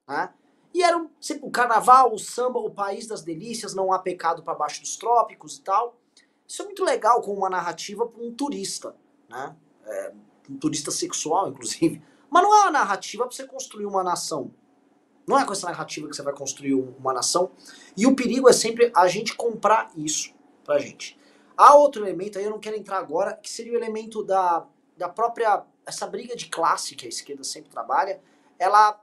Né? 0.08 0.32
E 0.72 0.82
era 0.82 0.96
um, 0.96 1.08
o 1.42 1.50
carnaval, 1.50 2.12
o 2.12 2.18
samba, 2.18 2.58
o 2.58 2.70
país 2.70 3.06
das 3.06 3.22
delícias, 3.22 3.74
não 3.74 3.92
há 3.92 3.98
pecado 3.98 4.42
para 4.42 4.54
baixo 4.54 4.80
dos 4.80 4.96
trópicos 4.96 5.56
e 5.56 5.62
tal. 5.62 5.98
Isso 6.46 6.62
é 6.62 6.64
muito 6.64 6.84
legal 6.84 7.20
como 7.22 7.38
uma 7.38 7.50
narrativa 7.50 8.06
para 8.06 8.22
um 8.22 8.32
turista, 8.32 8.94
né? 9.28 9.56
É, 9.86 10.12
um 10.50 10.56
turista 10.56 10.90
sexual, 10.90 11.48
inclusive. 11.48 12.02
Mas 12.34 12.42
não 12.42 12.52
é 12.52 12.60
uma 12.62 12.70
narrativa 12.72 13.24
para 13.24 13.32
você 13.32 13.46
construir 13.46 13.86
uma 13.86 14.02
nação. 14.02 14.50
Não 15.24 15.38
é 15.38 15.46
com 15.46 15.52
essa 15.52 15.68
narrativa 15.68 16.08
que 16.08 16.16
você 16.16 16.22
vai 16.22 16.34
construir 16.34 16.74
uma 16.74 17.12
nação. 17.12 17.52
E 17.96 18.08
o 18.08 18.16
perigo 18.16 18.48
é 18.48 18.52
sempre 18.52 18.90
a 18.92 19.06
gente 19.06 19.36
comprar 19.36 19.92
isso 19.96 20.34
pra 20.64 20.80
gente. 20.80 21.16
Há 21.56 21.76
outro 21.76 22.04
elemento 22.04 22.36
aí, 22.36 22.44
eu 22.44 22.50
não 22.50 22.58
quero 22.58 22.74
entrar 22.74 22.98
agora, 22.98 23.34
que 23.36 23.48
seria 23.48 23.72
o 23.72 23.76
elemento 23.76 24.24
da, 24.24 24.66
da 24.96 25.08
própria 25.08 25.64
essa 25.86 26.08
briga 26.08 26.34
de 26.34 26.48
classe 26.48 26.96
que 26.96 27.06
a 27.06 27.08
esquerda 27.08 27.44
sempre 27.44 27.70
trabalha, 27.70 28.20
ela 28.58 29.00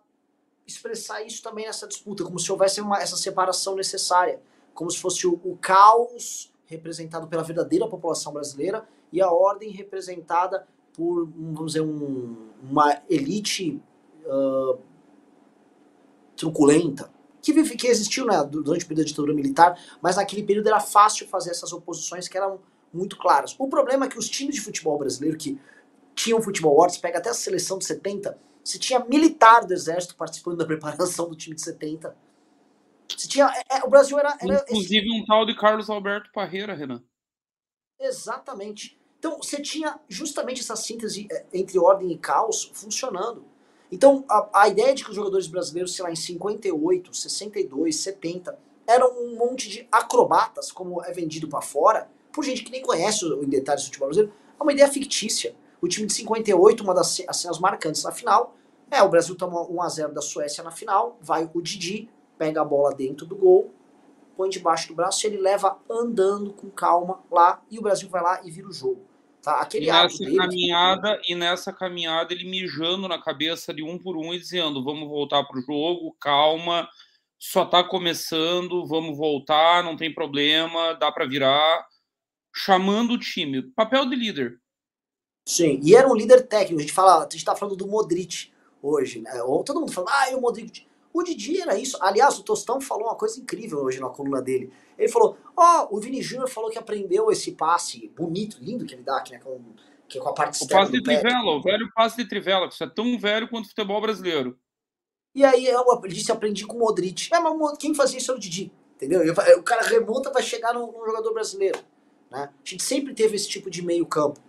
expressar 0.67 1.21
isso 1.21 1.41
também 1.41 1.67
nessa 1.67 1.88
disputa, 1.88 2.25
como 2.25 2.38
se 2.38 2.51
houvesse 2.51 2.81
uma, 2.81 3.01
essa 3.01 3.15
separação 3.15 3.75
necessária, 3.75 4.41
como 4.73 4.91
se 4.91 5.00
fosse 5.00 5.25
o, 5.25 5.39
o 5.45 5.55
caos 5.55 6.51
representado 6.65 7.29
pela 7.29 7.43
verdadeira 7.43 7.88
população 7.88 8.33
brasileira 8.33 8.85
e 9.09 9.21
a 9.21 9.31
ordem 9.31 9.69
representada 9.69 10.67
por, 10.93 11.25
vamos 11.27 11.74
dizer, 11.74 11.81
um, 11.81 12.36
uma 12.63 13.01
elite 13.10 13.81
uh, 14.25 14.79
truculenta, 16.36 17.12
que, 17.41 17.53
vive, 17.53 17.75
que 17.75 17.88
existiu 17.88 18.25
né, 18.25 18.43
durante 18.43 18.86
o 18.86 18.88
período 18.88 19.05
da 19.05 19.07
ditadura 19.07 19.33
militar, 19.33 19.79
mas 20.01 20.15
naquele 20.15 20.43
período 20.43 20.67
era 20.67 20.79
fácil 20.79 21.27
fazer 21.27 21.51
essas 21.51 21.74
oposições 21.74 22.27
que 22.27 22.38
eram 22.38 22.60
muito 22.93 23.17
claras. 23.17 23.55
O 23.57 23.67
problema 23.67 24.05
é 24.05 24.10
que 24.10 24.19
os 24.19 24.29
times 24.29 24.55
de 24.55 24.62
futebol 24.62 24.98
brasileiro 24.98 25.38
que 25.38 25.60
tinha 26.13 26.36
um 26.36 26.41
futebol 26.41 26.75
wars, 26.75 26.98
pega 26.98 27.17
até 27.17 27.29
a 27.29 27.33
seleção 27.33 27.77
de 27.77 27.86
70, 27.86 28.38
você 28.63 28.77
tinha 28.77 29.00
militar 29.00 29.65
do 29.65 29.74
exército 29.74 30.15
participando 30.15 30.57
da 30.57 30.65
preparação 30.65 31.27
do 31.27 31.36
time 31.36 31.55
de 31.55 31.62
70. 31.62 32.15
Você 33.10 33.27
tinha, 33.27 33.48
é, 33.48 33.77
é, 33.77 33.83
o 33.83 33.89
Brasil 33.89 34.17
era, 34.19 34.38
era 34.39 34.63
Inclusive 34.67 35.07
esse... 35.07 35.21
um 35.21 35.25
tal 35.25 35.45
de 35.45 35.55
Carlos 35.55 35.89
Alberto 35.89 36.31
Parreira, 36.31 36.75
Renan. 36.75 37.03
Exatamente. 38.00 39.00
Então 39.21 39.37
você 39.37 39.61
tinha 39.61 39.99
justamente 40.09 40.61
essa 40.61 40.75
síntese 40.75 41.27
é, 41.31 41.45
entre 41.53 41.77
ordem 41.77 42.11
e 42.11 42.17
caos 42.17 42.71
funcionando. 42.73 43.45
Então 43.91 44.25
a, 44.27 44.63
a 44.63 44.67
ideia 44.67 44.95
de 44.95 45.03
que 45.03 45.11
os 45.11 45.15
jogadores 45.15 45.45
brasileiros, 45.45 45.95
sei 45.95 46.03
lá, 46.03 46.11
em 46.11 46.15
58, 46.15 47.15
62, 47.15 47.95
70, 47.97 48.57
eram 48.87 49.11
um 49.19 49.35
monte 49.35 49.69
de 49.69 49.87
acrobatas, 49.91 50.71
como 50.71 51.03
é 51.03 51.11
vendido 51.11 51.47
para 51.47 51.61
fora, 51.61 52.09
por 52.33 52.43
gente 52.43 52.63
que 52.63 52.71
nem 52.71 52.81
conhece 52.81 53.23
em 53.23 53.47
detalhes 53.47 53.83
do 53.83 53.85
futebol 53.85 54.07
brasileiro, 54.07 54.35
é 54.59 54.63
uma 54.63 54.73
ideia 54.73 54.89
fictícia. 54.89 55.55
O 55.79 55.87
time 55.87 56.07
de 56.07 56.13
58, 56.13 56.83
uma 56.83 56.95
das 56.95 57.15
cenas 57.33 57.59
marcantes 57.59 58.03
na 58.03 58.11
final, 58.11 58.55
é 58.89 59.03
o 59.03 59.09
Brasil 59.09 59.35
toma 59.35 59.63
1x0 59.67 60.13
da 60.13 60.21
Suécia 60.21 60.63
na 60.63 60.71
final, 60.71 61.19
vai 61.21 61.47
o 61.53 61.61
Didi, 61.61 62.09
pega 62.39 62.61
a 62.61 62.65
bola 62.65 62.91
dentro 62.91 63.27
do 63.27 63.35
gol, 63.35 63.69
põe 64.35 64.49
debaixo 64.49 64.87
do 64.87 64.95
braço 64.95 65.23
e 65.23 65.29
ele 65.29 65.37
leva 65.37 65.77
andando 65.87 66.51
com 66.53 66.71
calma 66.71 67.19
lá 67.29 67.61
e 67.69 67.77
o 67.77 67.83
Brasil 67.83 68.09
vai 68.09 68.23
lá 68.23 68.41
e 68.43 68.49
vira 68.49 68.67
o 68.67 68.73
jogo. 68.73 69.10
Tá? 69.41 69.62
Aquele 69.62 69.88
e 69.88 69.91
nessa 69.91 70.24
dele, 70.24 70.38
caminhada 70.38 71.21
e 71.27 71.36
nessa 71.36 71.74
caminhada 71.74 72.33
ele 72.33 72.50
mijando 72.50 73.07
na 73.07 73.19
cabeça 73.19 73.74
de 73.74 73.81
um 73.81 73.98
por 73.98 74.15
um 74.15 74.33
e 74.33 74.39
dizendo 74.39 74.83
vamos 74.83 75.10
voltar 75.10 75.43
pro 75.45 75.62
jogo, 75.62 76.15
calma, 76.19 76.88
só 77.39 77.65
tá 77.65 77.83
começando, 77.83 78.86
vamos 78.86 79.17
voltar, 79.17 79.83
não 79.83 79.98
tem 79.98 80.13
problema, 80.13 80.93
dá 80.93 81.12
para 81.12 81.25
virar, 81.25 81.88
chamando 82.53 83.13
o 83.13 83.19
time, 83.19 83.63
papel 83.63 84.07
de 84.07 84.15
líder. 84.15 84.62
Sim, 85.48 85.79
e 85.81 85.95
era 85.95 86.07
um 86.07 86.15
líder 86.15 86.48
técnico. 86.48 86.79
A 86.79 86.81
gente 86.81 86.93
fala, 86.93 87.25
a 87.25 87.29
gente 87.29 87.43
tá 87.43 87.55
falando 87.55 87.75
do 87.75 87.88
Modric 87.88 88.51
hoje, 88.81 89.21
né? 89.21 89.41
Ou 89.41 89.63
todo 89.63 89.79
mundo 89.79 89.91
fala, 89.91 90.07
ah, 90.10 90.38
o 90.38 90.41
Modric. 90.41 90.86
O 91.13 91.23
Didi 91.23 91.61
era 91.61 91.77
isso. 91.77 91.97
Aliás, 92.01 92.39
o 92.39 92.43
Tostão 92.43 92.79
falou 92.79 93.05
uma 93.05 93.15
coisa 93.15 93.39
incrível 93.39 93.79
hoje 93.79 93.99
na 93.99 94.09
coluna 94.09 94.41
dele. 94.41 94.71
Ele 94.97 95.09
falou: 95.09 95.37
Ó, 95.55 95.87
oh, 95.89 95.97
o 95.97 95.99
Vini 95.99 96.21
Júnior 96.21 96.49
falou 96.49 96.69
que 96.69 96.77
aprendeu 96.77 97.31
esse 97.31 97.51
passe 97.51 98.07
bonito, 98.15 98.57
lindo 98.61 98.85
que 98.85 98.95
ele 98.95 99.03
dá 99.03 99.17
aqui, 99.17 99.33
né? 99.33 99.39
Com, 99.39 99.61
que 100.07 100.17
é 100.17 100.21
com 100.21 100.29
a 100.29 100.33
parte 100.33 100.63
O 100.63 100.67
passe 100.67 100.91
de 100.91 101.03
Trivela, 101.03 101.51
o 101.51 101.61
velho 101.61 101.89
passe 101.93 102.17
de 102.17 102.25
Trivela, 102.27 102.67
que 102.67 102.73
isso 102.73 102.83
é 102.83 102.89
tão 102.89 103.17
velho 103.17 103.49
quanto 103.49 103.65
o 103.65 103.69
futebol 103.69 104.01
brasileiro. 104.01 104.57
E 105.33 105.43
aí 105.43 105.65
eu, 105.65 105.85
ele 106.03 106.13
disse: 106.13 106.31
aprendi 106.31 106.65
com 106.65 106.77
o 106.77 106.79
Modric. 106.79 107.29
É, 107.33 107.39
mas 107.39 107.77
quem 107.77 107.93
fazia 107.93 108.17
isso 108.17 108.31
era 108.31 108.37
o 108.37 108.41
Didi, 108.41 108.71
entendeu? 108.95 109.21
O 109.57 109.63
cara 109.63 109.81
remonta 109.83 110.31
vai 110.31 110.43
chegar 110.43 110.73
no, 110.73 110.91
no 110.91 111.05
jogador 111.05 111.33
brasileiro. 111.33 111.79
Né? 112.29 112.49
A 112.53 112.69
gente 112.69 112.83
sempre 112.83 113.13
teve 113.13 113.35
esse 113.35 113.49
tipo 113.49 113.69
de 113.69 113.81
meio-campo. 113.81 114.39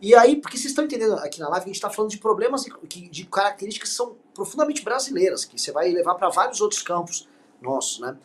E 0.00 0.14
aí, 0.14 0.36
porque 0.36 0.56
vocês 0.56 0.70
estão 0.70 0.84
entendendo 0.84 1.14
aqui 1.14 1.40
na 1.40 1.48
live, 1.48 1.64
a 1.64 1.66
gente 1.66 1.74
está 1.74 1.90
falando 1.90 2.10
de 2.10 2.18
problemas 2.18 2.64
de, 2.64 3.08
de 3.08 3.24
características 3.26 3.90
que 3.90 3.94
são 3.96 4.16
profundamente 4.32 4.84
brasileiras, 4.84 5.44
que 5.44 5.60
você 5.60 5.72
vai 5.72 5.90
levar 5.90 6.14
para 6.14 6.28
vários 6.28 6.60
outros 6.60 6.82
campos 6.82 7.28
nossos, 7.60 7.98
né? 7.98 8.16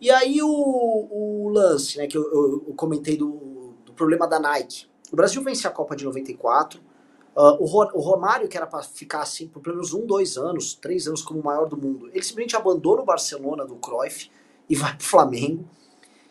E 0.00 0.10
aí 0.10 0.40
o, 0.42 0.48
o 0.48 1.48
lance, 1.50 1.98
né, 1.98 2.06
que 2.06 2.16
eu, 2.16 2.22
eu, 2.22 2.64
eu 2.68 2.74
comentei 2.74 3.16
do, 3.16 3.74
do, 3.84 3.92
problema 3.92 4.26
da 4.28 4.38
Nike. 4.38 4.86
O 5.12 5.16
Brasil 5.16 5.42
vence 5.42 5.66
a 5.66 5.70
Copa 5.70 5.96
de 5.96 6.04
94. 6.04 6.80
Uh, 6.80 7.40
ah, 7.40 7.56
o, 7.58 7.64
o 7.64 8.00
Romário, 8.00 8.48
que 8.48 8.56
era 8.56 8.66
para 8.66 8.82
ficar 8.82 9.22
assim 9.22 9.48
por 9.48 9.60
pelo 9.60 9.76
menos 9.76 9.92
um, 9.92 10.06
dois 10.06 10.36
anos, 10.36 10.74
três 10.74 11.06
anos 11.08 11.20
como 11.20 11.40
o 11.40 11.44
maior 11.44 11.68
do 11.68 11.76
mundo, 11.76 12.08
ele 12.12 12.22
simplesmente 12.22 12.56
abandona 12.56 13.02
o 13.02 13.04
Barcelona 13.04 13.66
do 13.66 13.76
Cruyff 13.76 14.30
e 14.68 14.76
vai 14.76 14.96
pro 14.96 15.06
Flamengo. 15.06 15.68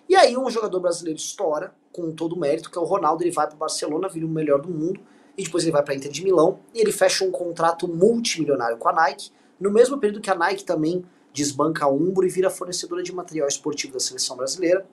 E 0.08 0.16
aí 0.16 0.38
um 0.38 0.50
jogador 0.50 0.80
brasileiro 0.80 1.20
estoura, 1.20 1.75
com 2.01 2.12
todo 2.12 2.34
o 2.34 2.39
mérito, 2.39 2.70
que 2.70 2.77
é 2.77 2.82
o 2.82 2.86
Ronaldo, 2.86 3.24
ele 3.24 3.32
vai 3.32 3.48
para 3.48 3.56
o 3.56 3.58
Barcelona, 3.58 4.08
vira 4.08 4.25
o 4.25 4.30
melhor 4.30 4.62
do 4.62 4.70
mundo, 4.70 5.01
e 5.36 5.44
depois 5.44 5.63
ele 5.63 5.72
vai 5.72 5.84
para 5.84 5.94
a 5.94 5.98
Inter 5.98 6.12
de 6.12 6.24
Milão, 6.24 6.60
e 6.74 6.80
ele 6.80 6.92
fecha 6.92 7.25
um 7.25 7.32
contrato 7.32 7.88
multimilionário 7.88 8.77
com 8.77 8.88
a 8.88 8.94
Nike, 8.94 9.32
no 9.60 9.72
mesmo 9.72 9.98
período 9.98 10.22
que 10.22 10.30
a 10.30 10.36
Nike 10.36 10.63
também 10.63 11.04
desbanca 11.34 11.86
a 11.86 11.89
Umbro 11.89 12.25
e 12.25 12.30
vira 12.30 12.50
fornecedora 12.50 13.01
de 13.01 13.13
material 13.13 13.48
esportivo 13.48 13.94
da 13.94 14.00
seleção 14.00 14.38
brasileira. 14.38 14.88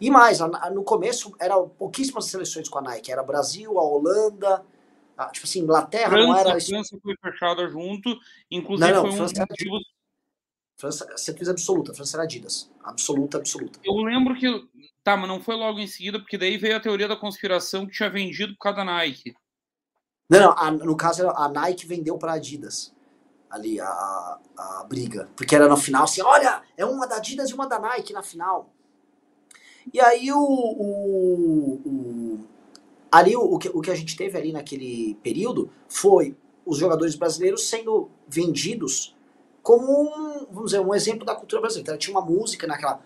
E 0.00 0.10
mais, 0.10 0.38
no 0.72 0.82
começo 0.82 1.34
eram 1.38 1.68
pouquíssimas 1.68 2.26
seleções 2.26 2.68
com 2.68 2.78
a 2.78 2.82
Nike, 2.82 3.12
era 3.12 3.22
Brasil, 3.22 3.78
a 3.78 3.82
Holanda, 3.82 4.64
Ah, 5.18 5.30
tipo 5.30 5.46
assim, 5.46 5.60
Inglaterra 5.60 6.10
França, 6.10 6.26
não 6.26 6.38
era. 6.38 6.56
A 6.56 6.60
França 6.60 6.98
foi 7.02 7.16
fechada 7.20 7.68
junto, 7.68 8.16
inclusive 8.48 8.92
não, 8.92 9.02
não, 9.02 9.02
foi 9.02 9.10
um 9.10 9.16
França 9.16 9.46
motivos. 9.50 9.82
França, 10.76 11.16
certeza 11.16 11.50
absoluta, 11.50 11.92
França 11.92 12.16
era 12.16 12.22
Adidas. 12.22 12.70
Absoluta, 12.84 13.38
absoluta. 13.38 13.80
Eu 13.84 13.94
lembro 13.96 14.36
que. 14.36 14.46
Tá, 15.08 15.16
mas 15.16 15.26
não 15.26 15.40
foi 15.40 15.56
logo 15.56 15.78
em 15.78 15.86
seguida, 15.86 16.18
porque 16.18 16.36
daí 16.36 16.58
veio 16.58 16.76
a 16.76 16.80
teoria 16.80 17.08
da 17.08 17.16
conspiração 17.16 17.86
que 17.86 17.94
tinha 17.94 18.10
vendido 18.10 18.52
por 18.52 18.58
causa 18.58 18.76
da 18.76 18.84
Nike. 18.84 19.34
Não, 20.28 20.38
não, 20.38 20.52
a, 20.52 20.70
no 20.70 20.94
caso 20.94 21.26
a 21.30 21.48
Nike 21.48 21.86
vendeu 21.86 22.18
para 22.18 22.34
Adidas 22.34 22.94
ali 23.48 23.80
a, 23.80 24.38
a 24.54 24.84
briga. 24.86 25.26
Porque 25.34 25.54
era 25.54 25.66
no 25.66 25.78
final 25.78 26.04
assim, 26.04 26.20
olha, 26.20 26.60
é 26.76 26.84
uma 26.84 27.06
da 27.06 27.16
Adidas 27.16 27.48
e 27.48 27.54
uma 27.54 27.66
da 27.66 27.78
Nike 27.78 28.12
na 28.12 28.22
final. 28.22 28.68
E 29.94 29.98
aí 29.98 30.30
o, 30.30 30.38
o, 30.38 31.80
o 31.86 32.40
ali 33.10 33.34
o, 33.34 33.54
o, 33.54 33.58
que, 33.58 33.70
o 33.70 33.80
que 33.80 33.90
a 33.90 33.94
gente 33.94 34.14
teve 34.14 34.36
ali 34.36 34.52
naquele 34.52 35.14
período 35.22 35.72
foi 35.88 36.36
os 36.66 36.76
jogadores 36.76 37.14
brasileiros 37.14 37.66
sendo 37.66 38.10
vendidos 38.28 39.16
como 39.62 40.02
um, 40.02 40.46
vamos 40.50 40.72
dizer, 40.72 40.80
um 40.80 40.94
exemplo 40.94 41.24
da 41.24 41.34
cultura 41.34 41.62
brasileira. 41.62 41.92
Então, 41.92 41.98
tinha 41.98 42.14
uma 42.14 42.24
música 42.24 42.66
naquela 42.66 43.00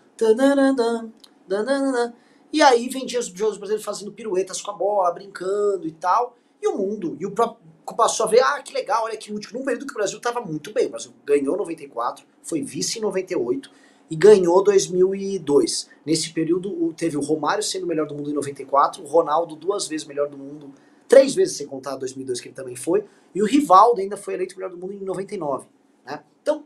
e 2.51 2.61
aí 2.61 2.87
vendia 2.89 3.19
os 3.19 3.27
jogadores 3.27 3.57
brasileiros 3.57 3.83
fazendo 3.83 4.11
piruetas 4.11 4.61
com 4.61 4.71
a 4.71 4.73
bola, 4.73 5.11
brincando 5.11 5.87
e 5.87 5.91
tal. 5.91 6.37
E 6.61 6.67
o 6.67 6.77
mundo, 6.77 7.17
e 7.19 7.25
o 7.25 7.31
próprio 7.31 7.59
passou 7.97 8.25
a 8.25 8.29
ver, 8.29 8.41
ah, 8.41 8.61
que 8.61 8.73
legal, 8.73 9.03
olha 9.03 9.17
que 9.17 9.33
útil. 9.33 9.57
Num 9.57 9.65
período 9.65 9.85
que 9.85 9.91
o 9.91 9.95
Brasil 9.95 10.17
estava 10.17 10.39
muito 10.39 10.71
bem. 10.71 10.87
O 10.87 10.91
Brasil 10.91 11.11
ganhou 11.25 11.57
94, 11.57 12.25
foi 12.41 12.61
vice 12.61 12.99
em 12.99 13.01
98 13.01 13.69
e 14.09 14.15
ganhou 14.15 14.63
2002. 14.63 15.89
Nesse 16.05 16.31
período 16.31 16.93
teve 16.95 17.17
o 17.17 17.21
Romário 17.21 17.63
sendo 17.63 17.83
o 17.83 17.87
melhor 17.87 18.05
do 18.05 18.15
mundo 18.15 18.29
em 18.29 18.33
94, 18.33 19.01
o 19.01 19.07
Ronaldo 19.07 19.55
duas 19.55 19.87
vezes 19.87 20.05
melhor 20.05 20.29
do 20.29 20.37
mundo, 20.37 20.71
três 21.07 21.33
vezes 21.33 21.57
sem 21.57 21.65
contar 21.65 21.95
2002 21.95 22.39
que 22.39 22.49
ele 22.49 22.55
também 22.55 22.75
foi, 22.75 23.03
e 23.33 23.41
o 23.41 23.45
Rivaldo 23.45 23.99
ainda 24.01 24.15
foi 24.15 24.35
eleito 24.35 24.55
melhor 24.55 24.69
do 24.69 24.77
mundo 24.77 24.93
em 24.93 25.03
99. 25.03 25.67
Né? 26.05 26.23
Então, 26.41 26.63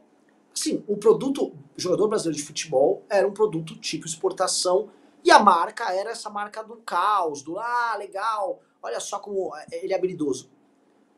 assim, 0.60 0.84
o 0.88 0.98
produto 0.98 1.54
jogador 1.76 2.08
brasileiro 2.08 2.38
de 2.38 2.46
futebol 2.46 3.04
era 3.10 3.28
um 3.28 3.32
produto 3.32 3.76
tipo 3.78 4.06
exportação 4.06 4.90
e 5.24 5.32
a 5.32 5.40
marca 5.40 5.92
era 5.94 6.12
essa 6.12 6.30
marca 6.30 6.64
do 6.64 6.78
caos, 6.78 7.42
do 7.42 7.58
ah, 7.60 7.96
legal, 7.98 8.62
olha 8.82 9.00
só 9.00 9.20
como 9.20 9.56
é, 9.56 9.66
ele 9.84 9.94
é 9.94 9.96
habilidoso. 9.96 10.50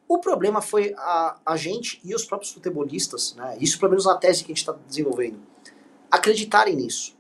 O 0.08 0.18
problema 0.18 0.62
foi 0.62 0.94
a, 0.98 1.40
a 1.46 1.56
gente 1.56 2.02
e 2.04 2.16
os 2.16 2.26
próprios 2.26 2.52
futebolistas, 2.52 3.36
né, 3.36 3.58
isso 3.62 3.80
pelo 3.80 3.92
menos 3.92 4.06
na 4.06 4.18
tese 4.18 4.44
que 4.44 4.52
a 4.52 4.56
gente 4.56 4.64
está 4.64 4.74
desenvolvendo, 4.88 5.40
acreditarem 6.10 6.76
nisso. 6.76 7.18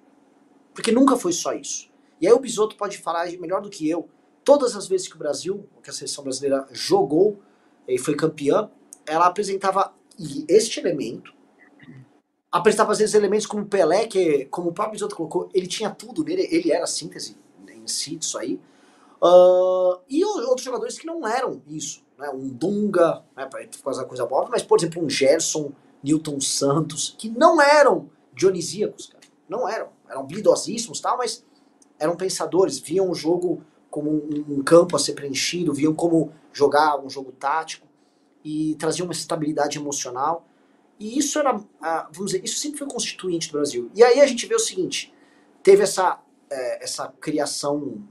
Porque 0.73 0.91
nunca 0.91 1.15
foi 1.15 1.31
só 1.31 1.53
isso. 1.53 1.89
E 2.19 2.27
aí 2.27 2.33
o 2.33 2.39
Bisoto 2.39 2.75
pode 2.75 2.97
falar 2.97 3.27
melhor 3.33 3.61
do 3.61 3.69
que 3.69 3.89
eu. 3.89 4.09
Todas 4.43 4.75
as 4.75 4.87
vezes 4.87 5.07
que 5.07 5.15
o 5.15 5.19
Brasil, 5.19 5.67
que 5.83 5.89
a 5.89 5.93
seleção 5.93 6.23
brasileira 6.23 6.67
jogou 6.71 7.39
e 7.87 7.97
foi 7.97 8.15
campeã, 8.15 8.69
ela 9.05 9.27
apresentava 9.27 9.93
este 10.47 10.79
elemento, 10.79 11.33
apresentava 12.51 12.91
às 12.91 12.99
vezes 12.99 13.15
elementos 13.15 13.45
como 13.45 13.65
Pelé, 13.65 14.07
que, 14.07 14.45
como 14.45 14.69
o 14.69 14.73
próprio 14.73 14.93
Bisoto 14.93 15.15
colocou, 15.15 15.49
ele 15.53 15.67
tinha 15.67 15.89
tudo 15.89 16.23
nele, 16.23 16.47
ele 16.51 16.71
era 16.71 16.83
a 16.83 16.87
síntese 16.87 17.37
em 17.67 17.87
si 17.87 18.15
disso 18.15 18.37
aí. 18.37 18.59
Uh, 19.21 19.99
e 20.09 20.23
outros 20.23 20.63
jogadores 20.63 20.97
que 20.97 21.05
não 21.05 21.27
eram 21.27 21.61
isso. 21.67 22.01
Né? 22.17 22.29
Um 22.29 22.49
Dunga, 22.49 23.23
né, 23.35 23.45
para 23.45 23.67
fazer 23.83 24.05
coisa 24.05 24.25
boa, 24.25 24.47
mas, 24.49 24.63
por 24.63 24.79
exemplo, 24.79 25.03
um 25.03 25.09
Gerson, 25.09 25.71
Newton 26.03 26.39
Santos, 26.39 27.15
que 27.17 27.29
não 27.29 27.61
eram 27.61 28.09
dionisíacos, 28.33 29.07
cara. 29.07 29.23
Não 29.47 29.67
eram. 29.67 29.89
Eram 30.07 30.25
blidosíssimos, 30.25 30.99
tal, 30.99 31.17
mas 31.17 31.45
eram 31.99 32.15
pensadores, 32.15 32.79
viam 32.79 33.09
o 33.09 33.15
jogo 33.15 33.61
como 33.89 34.09
um, 34.09 34.45
um 34.49 34.63
campo 34.63 34.95
a 34.95 34.99
ser 34.99 35.13
preenchido, 35.13 35.73
viam 35.73 35.93
como 35.93 36.31
jogar 36.53 36.99
um 36.99 37.09
jogo 37.09 37.31
tático 37.31 37.87
e 38.43 38.75
traziam 38.75 39.05
uma 39.05 39.13
estabilidade 39.13 39.77
emocional. 39.77 40.45
E 40.99 41.17
isso 41.17 41.39
era, 41.39 41.55
uh, 41.55 41.63
vamos 42.11 42.31
dizer, 42.31 42.43
isso 42.43 42.59
sempre 42.59 42.79
foi 42.79 42.87
constituinte 42.87 43.47
do 43.47 43.53
Brasil. 43.53 43.89
E 43.95 44.03
aí 44.03 44.19
a 44.19 44.27
gente 44.27 44.45
vê 44.45 44.53
o 44.53 44.59
seguinte: 44.59 45.13
teve 45.63 45.83
essa, 45.83 46.19
é, 46.49 46.83
essa 46.83 47.07
criação 47.19 48.03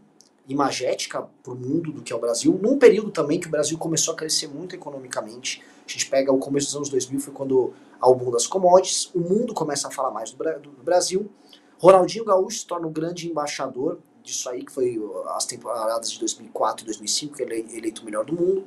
imagética 0.48 1.28
para 1.42 1.52
o 1.52 1.56
mundo 1.56 1.92
do 1.92 2.00
que 2.00 2.12
é 2.12 2.16
o 2.16 2.18
Brasil, 2.18 2.58
num 2.60 2.78
período 2.78 3.10
também 3.10 3.38
que 3.38 3.46
o 3.46 3.50
Brasil 3.50 3.76
começou 3.76 4.14
a 4.14 4.16
crescer 4.16 4.48
muito 4.48 4.74
economicamente. 4.74 5.62
A 5.86 5.90
gente 5.90 6.08
pega 6.08 6.32
o 6.32 6.38
começo 6.38 6.68
dos 6.68 6.76
anos 6.76 6.88
2000, 6.88 7.20
foi 7.20 7.34
quando 7.34 7.74
ao 8.00 8.14
boom 8.14 8.30
das 8.30 8.46
commodities, 8.46 9.10
o 9.14 9.20
mundo 9.20 9.52
começa 9.52 9.88
a 9.88 9.90
falar 9.90 10.10
mais 10.10 10.30
do, 10.30 10.44
Brasil. 10.82 11.30
Ronaldinho 11.78 12.24
Gaúcho 12.24 12.60
se 12.60 12.66
torna 12.66 12.86
o 12.86 12.90
grande 12.90 13.28
embaixador 13.28 13.98
disso 14.22 14.48
aí, 14.48 14.64
que 14.64 14.72
foi 14.72 14.98
as 15.34 15.44
temporadas 15.44 16.10
de 16.10 16.18
2004 16.18 16.82
e 16.82 16.86
2005, 16.86 17.36
que 17.36 17.42
ele 17.42 17.54
é 17.54 17.76
eleito 17.76 18.02
o 18.02 18.04
melhor 18.04 18.24
do 18.24 18.34
mundo. 18.34 18.66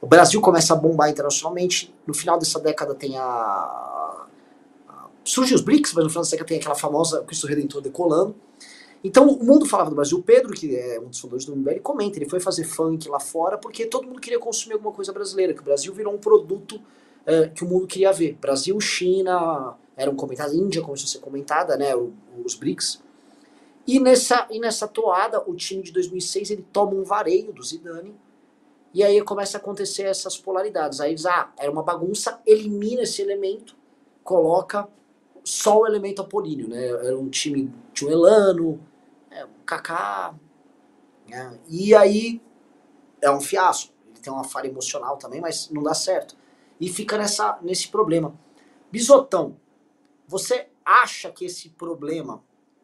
O 0.00 0.06
Brasil 0.06 0.40
começa 0.40 0.74
a 0.74 0.76
bombar 0.76 1.10
internacionalmente. 1.10 1.94
No 2.06 2.14
final 2.14 2.38
dessa 2.38 2.58
década 2.60 2.94
tem 2.94 3.16
a. 3.16 4.26
surge 5.24 5.54
os 5.54 5.60
BRICS, 5.60 5.94
mas 5.94 6.04
no 6.04 6.10
final 6.10 6.22
dessa 6.22 6.32
década 6.32 6.48
tem 6.48 6.58
aquela 6.58 6.74
famosa 6.74 7.22
Cristo 7.24 7.46
Redentor 7.46 7.80
decolando. 7.80 8.34
Então 9.02 9.28
o 9.28 9.44
mundo 9.44 9.66
falava 9.66 9.90
do 9.90 9.96
Brasil. 9.96 10.18
O 10.18 10.22
Pedro, 10.22 10.52
que 10.52 10.74
é 10.76 10.98
um 10.98 11.08
dos 11.08 11.20
fundadores 11.20 11.44
do 11.44 11.54
MBL, 11.54 11.80
comenta, 11.82 12.18
ele 12.18 12.28
foi 12.28 12.40
fazer 12.40 12.64
funk 12.64 13.08
lá 13.08 13.20
fora 13.20 13.58
porque 13.58 13.84
todo 13.86 14.06
mundo 14.06 14.20
queria 14.20 14.38
consumir 14.38 14.74
alguma 14.74 14.92
coisa 14.92 15.12
brasileira, 15.12 15.52
que 15.52 15.60
o 15.60 15.64
Brasil 15.64 15.92
virou 15.92 16.14
um 16.14 16.18
produto 16.18 16.76
uh, 16.76 17.52
que 17.54 17.62
o 17.62 17.68
mundo 17.68 17.86
queria 17.86 18.12
ver. 18.12 18.38
Brasil, 18.40 18.80
China, 18.80 19.74
eram 19.96 20.14
comentados, 20.16 20.54
Índia 20.54 20.82
começou 20.82 21.04
a 21.04 21.08
ser 21.08 21.18
comentada, 21.18 21.76
né, 21.76 21.94
os 22.44 22.54
BRICS. 22.54 23.02
E 23.86 24.00
nessa, 24.00 24.46
e 24.50 24.58
nessa 24.58 24.88
toada, 24.88 25.42
o 25.46 25.54
time 25.54 25.82
de 25.82 25.92
2006 25.92 26.50
ele 26.50 26.66
toma 26.72 26.94
um 26.94 27.04
vareio 27.04 27.52
do 27.52 27.62
Zidane, 27.62 28.14
e 28.94 29.02
aí 29.02 29.20
começa 29.22 29.58
a 29.58 29.60
acontecer 29.60 30.04
essas 30.04 30.38
polaridades. 30.38 31.00
Aí 31.00 31.10
eles, 31.10 31.26
ah, 31.26 31.52
era 31.58 31.70
uma 31.70 31.82
bagunça, 31.82 32.40
elimina 32.46 33.02
esse 33.02 33.20
elemento, 33.20 33.76
coloca 34.22 34.88
só 35.42 35.80
o 35.80 35.86
elemento 35.86 36.22
apolíneo, 36.22 36.68
né? 36.68 36.86
Era 36.86 37.18
um 37.18 37.28
time, 37.28 37.74
tinha 37.92 38.08
um 38.08 38.12
Elano, 38.12 38.80
é, 39.32 39.44
Kaká. 39.66 40.34
Né? 41.28 41.58
E 41.68 41.92
aí 41.92 42.40
é 43.20 43.28
um 43.30 43.40
fiasco. 43.40 43.92
Ele 44.08 44.20
tem 44.20 44.32
uma 44.32 44.44
falha 44.44 44.68
emocional 44.68 45.16
também, 45.16 45.40
mas 45.40 45.68
não 45.70 45.82
dá 45.82 45.92
certo. 45.92 46.36
E 46.80 46.88
fica 46.88 47.18
nessa, 47.18 47.58
nesse 47.62 47.88
problema. 47.88 48.32
Bisotão, 48.92 49.56
você 50.28 50.68
acha 50.84 51.32
que 51.32 51.44
esse 51.44 51.68
problema, 51.70 52.42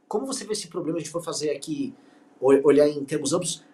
como 0.08 0.26
você 0.26 0.44
vê 0.44 0.52
esse 0.52 0.66
problema, 0.66 0.98
a 0.98 1.00
gente 1.00 1.10
for 1.12 1.22
fazer 1.22 1.50
aqui, 1.50 1.94
olhar 2.40 2.88
em 2.88 3.04
termos 3.04 3.32
amplos, 3.32 3.64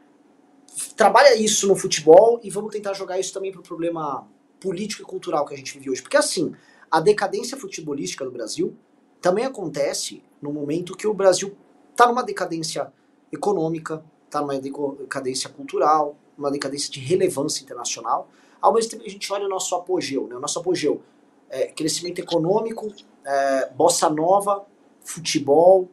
trabalha 0.96 1.36
isso 1.36 1.68
no 1.68 1.76
futebol 1.76 2.40
e 2.42 2.50
vamos 2.50 2.72
tentar 2.72 2.94
jogar 2.94 3.20
isso 3.20 3.32
também 3.32 3.52
para 3.52 3.60
o 3.60 3.62
problema 3.62 4.26
político 4.58 5.02
e 5.02 5.04
cultural 5.04 5.44
que 5.44 5.54
a 5.54 5.56
gente 5.56 5.74
vive 5.74 5.90
hoje. 5.90 6.02
Porque 6.02 6.16
assim, 6.16 6.54
a 6.90 7.00
decadência 7.00 7.56
futebolística 7.56 8.24
do 8.24 8.30
Brasil 8.30 8.74
também 9.20 9.44
acontece 9.44 10.22
no 10.40 10.52
momento 10.52 10.96
que 10.96 11.06
o 11.06 11.12
Brasil 11.12 11.54
está 11.90 12.06
numa 12.06 12.22
decadência 12.22 12.92
econômica, 13.30 14.02
está 14.24 14.40
numa 14.40 14.58
decadência 14.58 15.50
cultural, 15.50 16.16
uma 16.36 16.50
decadência 16.50 16.90
de 16.90 17.00
relevância 17.00 17.62
internacional. 17.62 18.28
Ao 18.60 18.72
mesmo 18.72 18.90
tempo, 18.90 19.04
a 19.04 19.08
gente 19.08 19.30
olha 19.32 19.46
o 19.46 19.48
nosso 19.48 19.74
apogeu, 19.74 20.26
né? 20.26 20.36
o 20.36 20.40
nosso 20.40 20.58
apogeu 20.58 21.02
é 21.48 21.66
crescimento 21.66 22.18
econômico, 22.18 22.92
é, 23.24 23.70
bossa 23.70 24.08
nova, 24.10 24.66
futebol, 25.00 25.88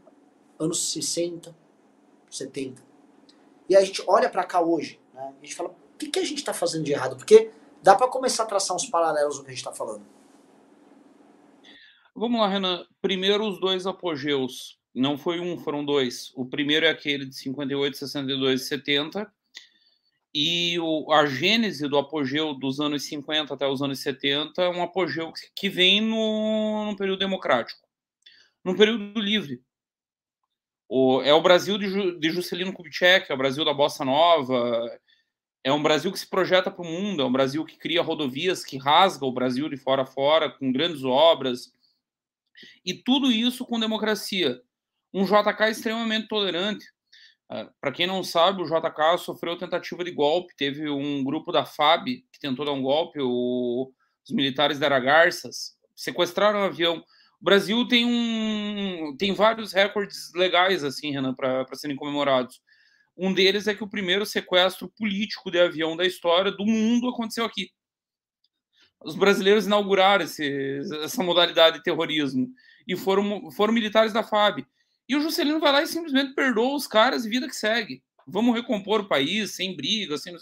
anos 0.57 0.91
60, 0.91 1.55
70. 2.29 2.92
E 3.73 3.75
a 3.75 3.83
gente 3.83 4.03
olha 4.05 4.29
para 4.29 4.43
cá 4.43 4.61
hoje, 4.61 4.99
né? 5.15 5.33
a 5.35 5.43
gente 5.43 5.55
fala, 5.55 5.69
o 5.69 5.97
que, 5.97 6.07
que 6.07 6.19
a 6.19 6.23
gente 6.23 6.37
está 6.37 6.53
fazendo 6.53 6.83
de 6.83 6.91
errado? 6.91 7.17
Porque 7.17 7.49
dá 7.81 7.95
para 7.95 8.07
começar 8.07 8.43
a 8.43 8.45
traçar 8.45 8.77
uns 8.77 8.85
paralelos 8.85 9.37
do 9.37 9.43
que 9.43 9.47
a 9.47 9.49
gente 9.49 9.65
está 9.65 9.73
falando. 9.73 10.05
Vamos 12.15 12.39
lá, 12.39 12.47
Renan. 12.47 12.85
Primeiro, 13.01 13.47
os 13.47 13.59
dois 13.59 13.87
apogeus 13.87 14.77
não 14.93 15.17
foi 15.17 15.39
um, 15.39 15.57
foram 15.57 15.83
dois. 15.83 16.31
O 16.35 16.45
primeiro 16.45 16.85
é 16.85 16.89
aquele 16.89 17.25
de 17.25 17.35
58, 17.35 17.97
62 17.97 18.61
e 18.61 18.65
70. 18.65 19.33
E 20.35 20.79
o, 20.79 21.11
a 21.11 21.25
gênese 21.25 21.87
do 21.87 21.97
apogeu 21.97 22.53
dos 22.53 22.79
anos 22.79 23.03
50 23.05 23.55
até 23.55 23.67
os 23.67 23.81
anos 23.81 23.97
70 24.03 24.61
é 24.61 24.69
um 24.69 24.83
apogeu 24.83 25.33
que 25.55 25.67
vem 25.67 25.99
no, 25.99 26.85
no 26.91 26.95
período 26.95 27.17
democrático, 27.17 27.81
no 28.63 28.77
período 28.77 29.19
livre. 29.19 29.63
O, 30.95 31.23
é 31.23 31.33
o 31.33 31.41
Brasil 31.41 31.75
de, 31.79 32.19
de 32.19 32.29
Juscelino 32.29 32.71
Kubitschek, 32.71 33.31
é 33.31 33.33
o 33.33 33.37
Brasil 33.37 33.65
da 33.65 33.73
Bossa 33.73 34.05
Nova, 34.05 34.95
é 35.63 35.73
um 35.73 35.81
Brasil 35.81 36.11
que 36.11 36.19
se 36.19 36.29
projeta 36.29 36.69
para 36.69 36.85
o 36.85 36.87
mundo, 36.87 37.23
é 37.23 37.25
um 37.25 37.31
Brasil 37.31 37.65
que 37.65 37.79
cria 37.79 38.03
rodovias, 38.03 38.63
que 38.63 38.77
rasga 38.77 39.25
o 39.25 39.31
Brasil 39.31 39.67
de 39.67 39.75
fora 39.75 40.03
a 40.03 40.05
fora, 40.05 40.51
com 40.51 40.71
grandes 40.71 41.03
obras. 41.03 41.73
E 42.85 42.93
tudo 42.93 43.31
isso 43.31 43.65
com 43.65 43.79
democracia 43.79 44.61
um 45.11 45.25
JK 45.25 45.71
extremamente 45.71 46.27
tolerante. 46.27 46.85
Uh, 47.51 47.73
Para 47.81 47.91
quem 47.91 48.05
não 48.05 48.23
sabe, 48.23 48.61
o 48.61 48.65
JK 48.65 49.17
sofreu 49.17 49.57
tentativa 49.57 50.03
de 50.03 50.11
golpe. 50.11 50.55
Teve 50.55 50.87
um 50.91 51.23
grupo 51.23 51.51
da 51.51 51.65
FAB 51.65 52.05
que 52.31 52.39
tentou 52.39 52.65
dar 52.65 52.71
um 52.71 52.83
golpe, 52.83 53.19
o, 53.19 53.91
os 54.23 54.31
militares 54.31 54.77
da 54.77 54.85
Aragarças 54.85 55.75
sequestraram 55.95 56.59
um 56.59 56.65
avião. 56.65 57.03
O 57.43 57.45
Brasil 57.45 57.85
tem 57.89 58.05
um 58.05 59.17
tem 59.17 59.33
vários 59.33 59.73
recordes 59.73 60.31
legais 60.33 60.81
assim, 60.81 61.11
Renan, 61.11 61.33
para 61.33 61.67
serem 61.73 61.93
comemorados. 61.93 62.61
Um 63.17 63.33
deles 63.33 63.67
é 63.67 63.75
que 63.75 63.83
o 63.83 63.89
primeiro 63.89 64.25
sequestro 64.25 64.87
político 64.97 65.51
de 65.51 65.59
avião 65.59 65.97
da 65.97 66.05
história 66.05 66.53
do 66.53 66.65
mundo 66.65 67.09
aconteceu 67.09 67.43
aqui. 67.43 67.69
Os 69.03 69.17
brasileiros 69.17 69.65
inauguraram 69.65 70.23
esse, 70.23 70.79
essa 71.03 71.21
modalidade 71.21 71.79
de 71.79 71.83
terrorismo 71.83 72.47
e 72.87 72.95
foram, 72.95 73.51
foram 73.51 73.73
militares 73.73 74.13
da 74.13 74.23
FAB. 74.23 74.65
E 75.09 75.13
o 75.13 75.19
Juscelino 75.19 75.59
vai 75.59 75.73
lá 75.73 75.83
e 75.83 75.87
simplesmente 75.87 76.33
perdoa 76.33 76.77
os 76.77 76.87
caras 76.87 77.25
e 77.25 77.29
vida 77.29 77.49
que 77.49 77.57
segue. 77.57 78.01
Vamos 78.25 78.55
recompor 78.55 79.01
o 79.01 79.09
país 79.09 79.53
sem 79.53 79.75
briga, 79.75 80.17
sem 80.17 80.33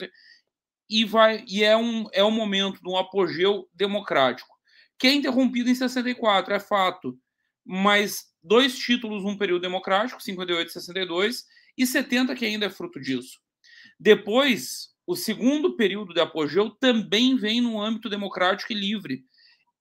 e 0.88 1.04
vai 1.04 1.44
e 1.48 1.64
é 1.64 1.76
um 1.76 2.08
é 2.14 2.24
um 2.24 2.30
momento 2.30 2.80
de 2.80 2.88
um 2.88 2.96
apogeu 2.96 3.68
democrático 3.74 4.61
que 5.02 5.08
é 5.08 5.14
interrompido 5.14 5.68
em 5.68 5.74
64, 5.74 6.54
é 6.54 6.60
fato, 6.60 7.18
mas 7.66 8.26
dois 8.44 8.78
títulos 8.78 9.24
num 9.24 9.36
período 9.36 9.64
democrático, 9.64 10.22
58 10.22 10.70
e 10.70 10.72
62, 10.74 11.44
e 11.76 11.88
70 11.88 12.36
que 12.36 12.46
ainda 12.46 12.68
é 12.68 12.70
fruto 12.70 13.02
disso. 13.02 13.40
Depois, 14.00 14.90
o 15.08 15.16
segundo 15.16 15.76
período 15.76 16.14
de 16.14 16.22
apogeu 16.22 16.70
também 16.70 17.36
vem 17.36 17.62
no 17.62 17.82
âmbito 17.82 18.12
democrático 18.12 18.74
e 18.74 18.76
livre. 18.76 19.24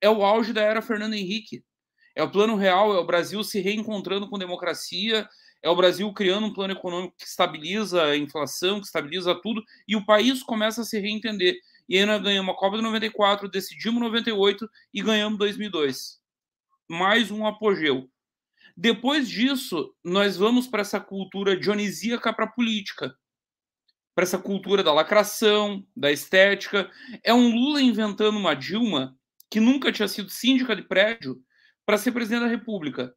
É 0.01 0.09
o 0.09 0.23
auge 0.23 0.53
da 0.53 0.63
era 0.63 0.81
Fernando 0.81 1.13
Henrique. 1.13 1.63
É 2.15 2.23
o 2.23 2.31
plano 2.31 2.55
real, 2.55 2.95
é 2.95 2.97
o 2.97 3.05
Brasil 3.05 3.43
se 3.43 3.59
reencontrando 3.59 4.27
com 4.27 4.39
democracia, 4.39 5.29
é 5.61 5.69
o 5.69 5.75
Brasil 5.75 6.11
criando 6.13 6.47
um 6.47 6.53
plano 6.53 6.73
econômico 6.73 7.13
que 7.15 7.27
estabiliza 7.27 8.05
a 8.05 8.17
inflação, 8.17 8.79
que 8.79 8.87
estabiliza 8.87 9.39
tudo, 9.39 9.63
e 9.87 9.95
o 9.95 10.03
país 10.03 10.41
começa 10.41 10.81
a 10.81 10.83
se 10.83 10.99
reentender. 10.99 11.59
E 11.91 11.97
aí 11.97 12.05
nós 12.05 12.21
ganhamos 12.21 12.55
a 12.55 12.57
Copa 12.57 12.77
de 12.77 12.83
94, 12.83 13.49
decidimos 13.49 13.99
98 13.99 14.65
e 14.93 15.01
ganhamos 15.01 15.37
2002. 15.37 16.21
Mais 16.89 17.29
um 17.29 17.45
apogeu. 17.45 18.09
Depois 18.77 19.27
disso, 19.27 19.93
nós 20.01 20.37
vamos 20.37 20.67
para 20.67 20.83
essa 20.83 21.01
cultura 21.01 21.53
dionisíaca 21.53 22.31
para 22.31 22.45
a 22.45 22.49
política, 22.49 23.13
para 24.15 24.23
essa 24.23 24.37
cultura 24.37 24.81
da 24.81 24.93
lacração, 24.93 25.85
da 25.93 26.09
estética. 26.09 26.89
É 27.25 27.33
um 27.33 27.53
Lula 27.53 27.81
inventando 27.81 28.37
uma 28.37 28.55
Dilma 28.55 29.13
que 29.49 29.59
nunca 29.59 29.91
tinha 29.91 30.07
sido 30.07 30.29
síndica 30.29 30.73
de 30.73 30.83
prédio 30.83 31.43
para 31.85 31.97
ser 31.97 32.13
presidente 32.13 32.43
da 32.43 32.47
República. 32.47 33.13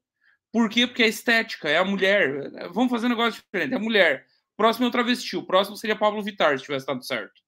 Por 0.53 0.69
quê? 0.69 0.85
Porque 0.85 1.05
é 1.05 1.09
estética, 1.09 1.69
é 1.69 1.79
a 1.79 1.85
mulher. 1.85 2.51
Vamos 2.73 2.91
fazer 2.91 3.07
um 3.07 3.11
negócio 3.11 3.41
diferente, 3.41 3.75
é 3.75 3.77
a 3.77 3.81
mulher. 3.81 4.27
Próximo 4.57 4.87
é 4.87 4.89
o 4.89 4.91
travesti, 4.91 5.37
o 5.37 5.47
próximo 5.47 5.77
seria 5.77 5.95
Pablo 5.95 6.25
Vittar, 6.25 6.59
se 6.59 6.65
tivesse 6.65 6.87
dado 6.87 7.05
certo. 7.05 7.44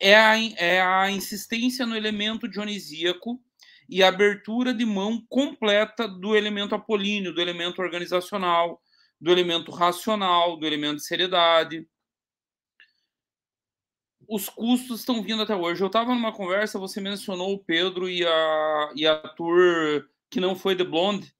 É 0.00 0.14
a, 0.16 0.36
é 0.56 0.80
a 0.80 1.10
insistência 1.10 1.84
no 1.84 1.96
elemento 1.96 2.48
dionisíaco 2.48 3.42
e 3.88 4.02
a 4.02 4.08
abertura 4.08 4.74
de 4.74 4.84
mão 4.84 5.24
completa 5.28 6.06
do 6.06 6.36
elemento 6.36 6.74
apolíneo, 6.74 7.34
do 7.34 7.40
elemento 7.40 7.80
organizacional, 7.80 8.80
do 9.20 9.32
elemento 9.32 9.70
racional, 9.72 10.56
do 10.56 10.66
elemento 10.66 10.96
de 10.96 11.06
seriedade. 11.06 11.88
Os 14.28 14.48
custos 14.48 15.00
estão 15.00 15.22
vindo 15.22 15.42
até 15.42 15.56
hoje. 15.56 15.82
Eu 15.82 15.86
estava 15.86 16.14
numa 16.14 16.32
conversa, 16.32 16.78
você 16.78 17.00
mencionou 17.00 17.54
o 17.54 17.64
Pedro 17.64 18.08
e 18.08 18.26
a, 18.26 18.92
e 18.94 19.06
a 19.06 19.16
Tour 19.16 20.06
que 20.30 20.38
não 20.38 20.54
foi 20.54 20.76
The 20.76 20.84
Blonde. 20.84 21.34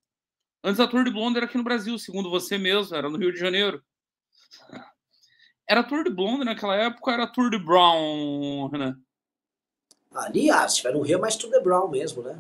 Antes 0.65 0.81
a 0.81 0.89
Tour 0.89 1.05
de 1.05 1.11
Blonde 1.11 1.37
era 1.37 1.47
aqui 1.47 1.59
no 1.59 1.65
Brasil, 1.65 1.99
segundo 1.99 2.31
você 2.31 2.59
mesmo, 2.59 2.97
era 2.97 3.09
no 3.09 3.19
Rio 3.19 3.33
de 3.33 3.39
Janeiro. 3.39 3.83
Era 5.69 5.85
Tour 5.85 6.03
de 6.03 6.11
Blonde 6.11 6.45
naquela 6.45 6.75
época 6.75 7.13
era 7.13 7.27
Tour 7.27 7.51
de 7.51 7.59
Brown, 7.59 8.69
Renan? 8.69 8.97
Aliás, 10.15 10.73
se 10.73 10.77
tiver 10.79 10.95
no 10.95 11.03
Rio, 11.03 11.19
é 11.19 11.21
mais 11.21 11.37
Tour 11.37 11.51
de 11.51 11.61
Brown 11.61 11.89
mesmo, 11.89 12.23
né? 12.23 12.39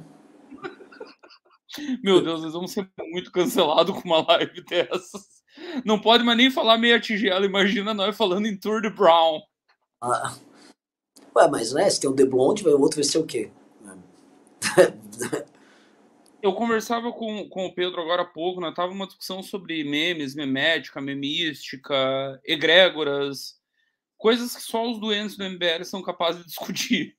Meu 2.03 2.23
Deus, 2.23 2.43
nós 2.43 2.55
vamos 2.55 2.73
ser 2.73 2.91
muito 3.11 3.31
cancelados 3.31 3.95
com 3.95 4.09
uma 4.09 4.27
live 4.27 4.64
dessas. 4.64 5.38
Não 5.85 6.01
pode 6.01 6.25
mais 6.25 6.38
nem 6.38 6.51
falar 6.51 6.79
meia 6.79 6.99
tigela, 6.99 7.45
imagina 7.45 7.93
nós 7.93 8.17
falando 8.17 8.47
em 8.47 8.59
Tour 8.59 8.81
de 8.81 8.88
Brown. 8.88 9.41
Ah. 10.01 10.35
Ué, 11.37 11.49
mas 11.49 11.73
né, 11.73 11.88
se 11.91 12.01
tem 12.01 12.09
o 12.09 12.17
The 12.17 12.25
Blonde, 12.25 12.67
o 12.67 12.81
outro 12.81 12.97
vai 12.97 13.05
ser 13.05 13.19
o 13.19 13.27
quê? 13.27 13.51
Eu 16.40 16.53
conversava 16.53 17.12
com, 17.12 17.48
com 17.48 17.66
o 17.66 17.74
Pedro 17.74 18.01
agora 18.01 18.22
há 18.22 18.24
pouco, 18.24 18.61
né? 18.61 18.72
Tava 18.74 18.92
uma 18.92 19.07
discussão 19.07 19.42
sobre 19.42 19.83
memes, 19.83 20.35
memética, 20.35 21.01
memística, 21.01 22.40
egrégoras, 22.44 23.59
coisas 24.16 24.55
que 24.55 24.62
só 24.62 24.88
os 24.88 25.01
doentes 25.01 25.37
do 25.37 25.44
MBL 25.44 25.85
são 25.85 26.03
capazes 26.03 26.42
de 26.42 26.48
discutir. 26.48 27.16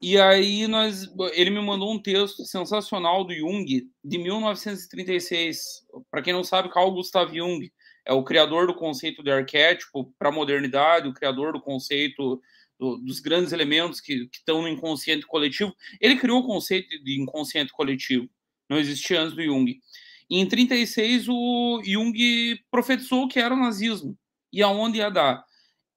E 0.00 0.18
aí 0.18 0.66
nós, 0.66 1.06
ele 1.32 1.50
me 1.50 1.62
mandou 1.62 1.92
um 1.92 2.02
texto 2.02 2.44
sensacional 2.44 3.24
do 3.24 3.32
Jung 3.32 3.88
de 4.04 4.18
1936. 4.18 5.86
Para 6.10 6.20
quem 6.20 6.32
não 6.32 6.42
sabe, 6.42 6.72
Carl 6.72 6.90
Gustav 6.90 7.32
Jung 7.32 7.72
é 8.04 8.12
o 8.12 8.24
criador 8.24 8.66
do 8.66 8.74
conceito 8.74 9.22
de 9.22 9.30
arquétipo 9.30 10.12
para 10.18 10.28
a 10.28 10.32
modernidade, 10.32 11.08
o 11.08 11.14
criador 11.14 11.52
do 11.52 11.60
conceito 11.60 12.42
do, 12.82 12.96
dos 12.96 13.20
grandes 13.20 13.52
elementos 13.52 14.00
que, 14.00 14.28
estão 14.32 14.60
no 14.60 14.68
inconsciente 14.68 15.24
coletivo. 15.24 15.72
Ele 16.00 16.16
criou 16.16 16.40
o 16.40 16.46
conceito 16.46 16.88
de 17.04 17.20
inconsciente 17.20 17.72
coletivo, 17.72 18.28
não 18.68 18.76
existia 18.76 19.20
antes 19.20 19.36
do 19.36 19.44
Jung. 19.44 19.80
E 20.28 20.40
em 20.40 20.48
36 20.48 21.28
o 21.28 21.80
Jung 21.84 22.58
profetizou 22.72 23.28
que 23.28 23.38
era 23.38 23.54
o 23.54 23.56
nazismo 23.58 24.18
e 24.52 24.62
aonde 24.62 24.98
ia 24.98 25.10
dar. 25.10 25.44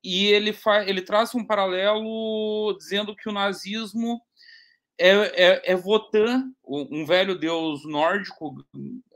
E 0.03 0.27
ele, 0.27 0.53
faz, 0.53 0.87
ele 0.87 1.01
traça 1.01 1.35
um 1.35 1.43
paralelo 1.43 2.75
dizendo 2.77 3.15
que 3.15 3.27
o 3.27 3.33
nazismo 3.33 4.21
é, 4.95 5.09
é, 5.09 5.71
é 5.71 5.75
Votan, 5.75 6.51
um 6.63 7.03
velho 7.03 7.39
deus 7.39 7.83
nórdico, 7.83 8.63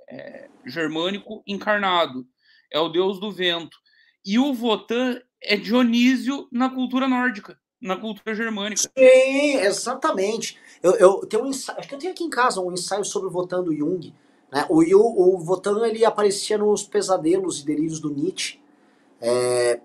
é, 0.10 0.50
germânico, 0.66 1.44
encarnado. 1.46 2.28
É 2.72 2.80
o 2.80 2.90
deus 2.90 3.20
do 3.20 3.32
vento. 3.32 3.78
E 4.26 4.40
o 4.40 4.54
Votan 4.54 5.22
é 5.42 5.56
Dionísio 5.56 6.48
na 6.52 6.70
cultura 6.70 7.08
nórdica, 7.08 7.58
na 7.82 7.96
cultura 7.96 8.36
germânica. 8.36 8.82
Sim, 8.82 9.56
exatamente. 9.58 10.58
Eu, 10.82 10.94
eu 10.96 11.26
tenho 11.26 11.44
um 11.44 11.48
ensaio, 11.48 11.80
acho 11.80 11.88
que 11.88 11.96
eu 11.96 12.00
tenho 12.00 12.12
aqui 12.12 12.24
em 12.24 12.30
casa 12.30 12.62
um 12.62 12.72
ensaio 12.72 13.06
sobre 13.06 13.30
Votan 13.30 13.64
do 13.64 13.76
Jung. 13.76 14.14
Né? 14.52 14.66
O, 14.70 14.82
o, 14.82 15.36
o 15.36 15.40
Votan 15.40 15.86
ele 15.88 16.04
aparecia 16.04 16.58
nos 16.58 16.84
pesadelos 16.84 17.60
e 17.60 17.66
delírios 17.66 18.00
do 18.00 18.10
Nietzsche. 18.10 18.60
É, 19.22 19.80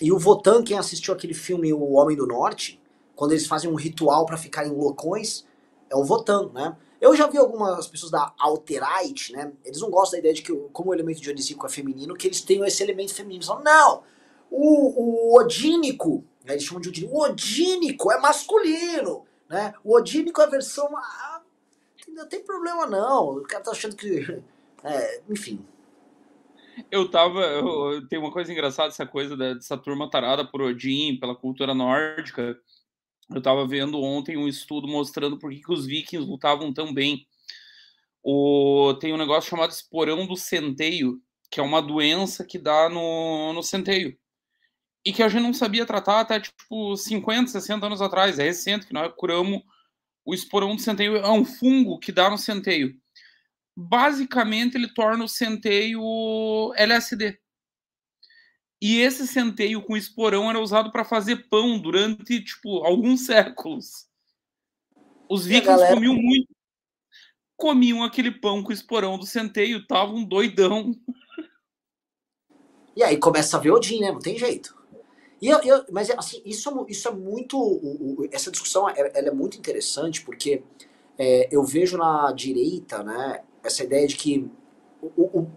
e 0.00 0.12
o 0.12 0.18
Votan, 0.18 0.62
quem 0.62 0.78
assistiu 0.78 1.12
aquele 1.12 1.34
filme 1.34 1.72
O 1.72 1.92
Homem 1.92 2.16
do 2.16 2.26
Norte, 2.26 2.80
quando 3.14 3.32
eles 3.32 3.46
fazem 3.46 3.70
um 3.70 3.74
ritual 3.74 4.24
para 4.24 4.36
ficarem 4.36 4.72
loucões, 4.72 5.46
é 5.90 5.96
o 5.96 6.04
Votan, 6.04 6.50
né? 6.52 6.76
Eu 7.00 7.14
já 7.14 7.28
vi 7.28 7.38
algumas 7.38 7.86
pessoas 7.86 8.10
da 8.10 8.32
Alterite, 8.38 9.32
né? 9.32 9.52
Eles 9.64 9.80
não 9.80 9.88
gostam 9.88 10.12
da 10.12 10.18
ideia 10.18 10.34
de 10.34 10.42
que, 10.42 10.52
como 10.72 10.90
o 10.90 10.94
elemento 10.94 11.20
dionisíaco 11.20 11.64
é 11.64 11.68
feminino, 11.68 12.16
que 12.16 12.26
eles 12.26 12.40
tenham 12.40 12.64
esse 12.64 12.82
elemento 12.82 13.14
feminino. 13.14 13.38
Eles 13.38 13.46
falam, 13.46 13.62
não! 13.62 14.02
O, 14.50 15.32
o 15.32 15.38
odínico, 15.38 16.24
né, 16.44 16.54
eles 16.54 16.64
chamam 16.64 16.80
de 16.80 16.88
odínico, 16.88 17.14
o 17.14 17.22
odínico 17.22 18.12
é 18.12 18.20
masculino, 18.20 19.26
né? 19.48 19.74
O 19.84 19.94
odínico 19.94 20.40
é 20.40 20.44
a 20.44 20.48
versão. 20.48 20.88
Ah, 20.96 21.42
não 22.08 22.28
tem 22.28 22.42
problema 22.42 22.86
não. 22.86 23.36
O 23.36 23.42
cara 23.42 23.62
tá 23.62 23.70
achando 23.70 23.96
que. 23.96 24.42
É, 24.84 25.22
enfim. 25.28 25.64
Eu 26.90 27.10
tava. 27.10 27.40
Eu, 27.40 28.06
tem 28.08 28.18
uma 28.18 28.30
coisa 28.30 28.52
engraçada, 28.52 28.88
essa 28.88 29.04
coisa 29.04 29.36
dessa 29.36 29.76
turma 29.76 30.08
tarada 30.08 30.44
por 30.44 30.62
Odin, 30.62 31.18
pela 31.18 31.34
cultura 31.34 31.74
nórdica. 31.74 32.56
Eu 33.34 33.42
tava 33.42 33.66
vendo 33.66 34.00
ontem 34.00 34.36
um 34.36 34.48
estudo 34.48 34.86
mostrando 34.86 35.38
por 35.38 35.50
que, 35.50 35.60
que 35.60 35.72
os 35.72 35.84
vikings 35.84 36.30
lutavam 36.30 36.72
tão 36.72 36.94
bem. 36.94 37.26
O, 38.22 38.94
tem 39.00 39.12
um 39.12 39.18
negócio 39.18 39.50
chamado 39.50 39.70
esporão 39.70 40.26
do 40.26 40.36
centeio, 40.36 41.20
que 41.50 41.60
é 41.60 41.62
uma 41.62 41.82
doença 41.82 42.44
que 42.44 42.58
dá 42.58 42.88
no, 42.88 43.52
no 43.52 43.62
centeio 43.62 44.16
e 45.08 45.12
que 45.12 45.22
a 45.22 45.28
gente 45.30 45.42
não 45.42 45.54
sabia 45.54 45.86
tratar 45.86 46.20
até 46.20 46.38
tipo 46.38 46.94
50, 46.94 47.50
60 47.50 47.86
anos 47.86 48.02
atrás. 48.02 48.38
É 48.38 48.42
recente 48.42 48.86
que 48.86 48.92
nós 48.92 49.10
curamos 49.16 49.62
o 50.22 50.34
esporão 50.34 50.76
do 50.76 50.82
centeio. 50.82 51.16
É 51.16 51.30
um 51.30 51.46
fungo 51.46 51.98
que 51.98 52.12
dá 52.12 52.28
no 52.28 52.36
centeio. 52.36 52.94
Basicamente, 53.74 54.74
ele 54.74 54.92
torna 54.92 55.24
o 55.24 55.28
centeio 55.28 56.74
LSD. 56.76 57.38
E 58.82 59.00
esse 59.00 59.26
centeio 59.26 59.80
com 59.80 59.96
esporão 59.96 60.50
era 60.50 60.60
usado 60.60 60.92
para 60.92 61.06
fazer 61.06 61.48
pão 61.48 61.78
durante 61.78 62.44
tipo 62.44 62.84
alguns 62.84 63.24
séculos. 63.24 64.06
Os 65.26 65.46
vikings 65.46 65.68
galera... 65.68 65.94
comiam 65.94 66.16
muito. 66.16 66.54
Comiam 67.56 68.04
aquele 68.04 68.30
pão 68.30 68.62
com 68.62 68.72
esporão 68.72 69.18
do 69.18 69.24
centeio, 69.24 69.78
estavam 69.78 70.22
doidão. 70.22 70.94
E 72.94 73.02
aí 73.02 73.16
começa 73.16 73.56
a 73.56 73.60
ver 73.60 73.70
Odin, 73.70 74.00
né? 74.00 74.12
Não 74.12 74.20
tem 74.20 74.38
jeito. 74.38 74.77
E 75.40 75.48
eu, 75.48 75.60
eu, 75.60 75.84
mas 75.90 76.10
assim, 76.10 76.42
isso, 76.44 76.68
é 76.68 76.90
isso 76.90 77.08
é 77.08 77.12
muito. 77.12 78.28
essa 78.32 78.50
discussão 78.50 78.88
é, 78.88 78.94
ela 79.14 79.28
é 79.28 79.32
muito 79.32 79.56
interessante 79.56 80.22
porque 80.22 80.62
é, 81.16 81.48
eu 81.50 81.62
vejo 81.62 81.96
na 81.96 82.32
direita 82.32 83.02
né, 83.02 83.42
essa 83.62 83.84
ideia 83.84 84.06
de 84.06 84.16
que 84.16 84.50
o, 85.00 85.22
o, 85.22 85.50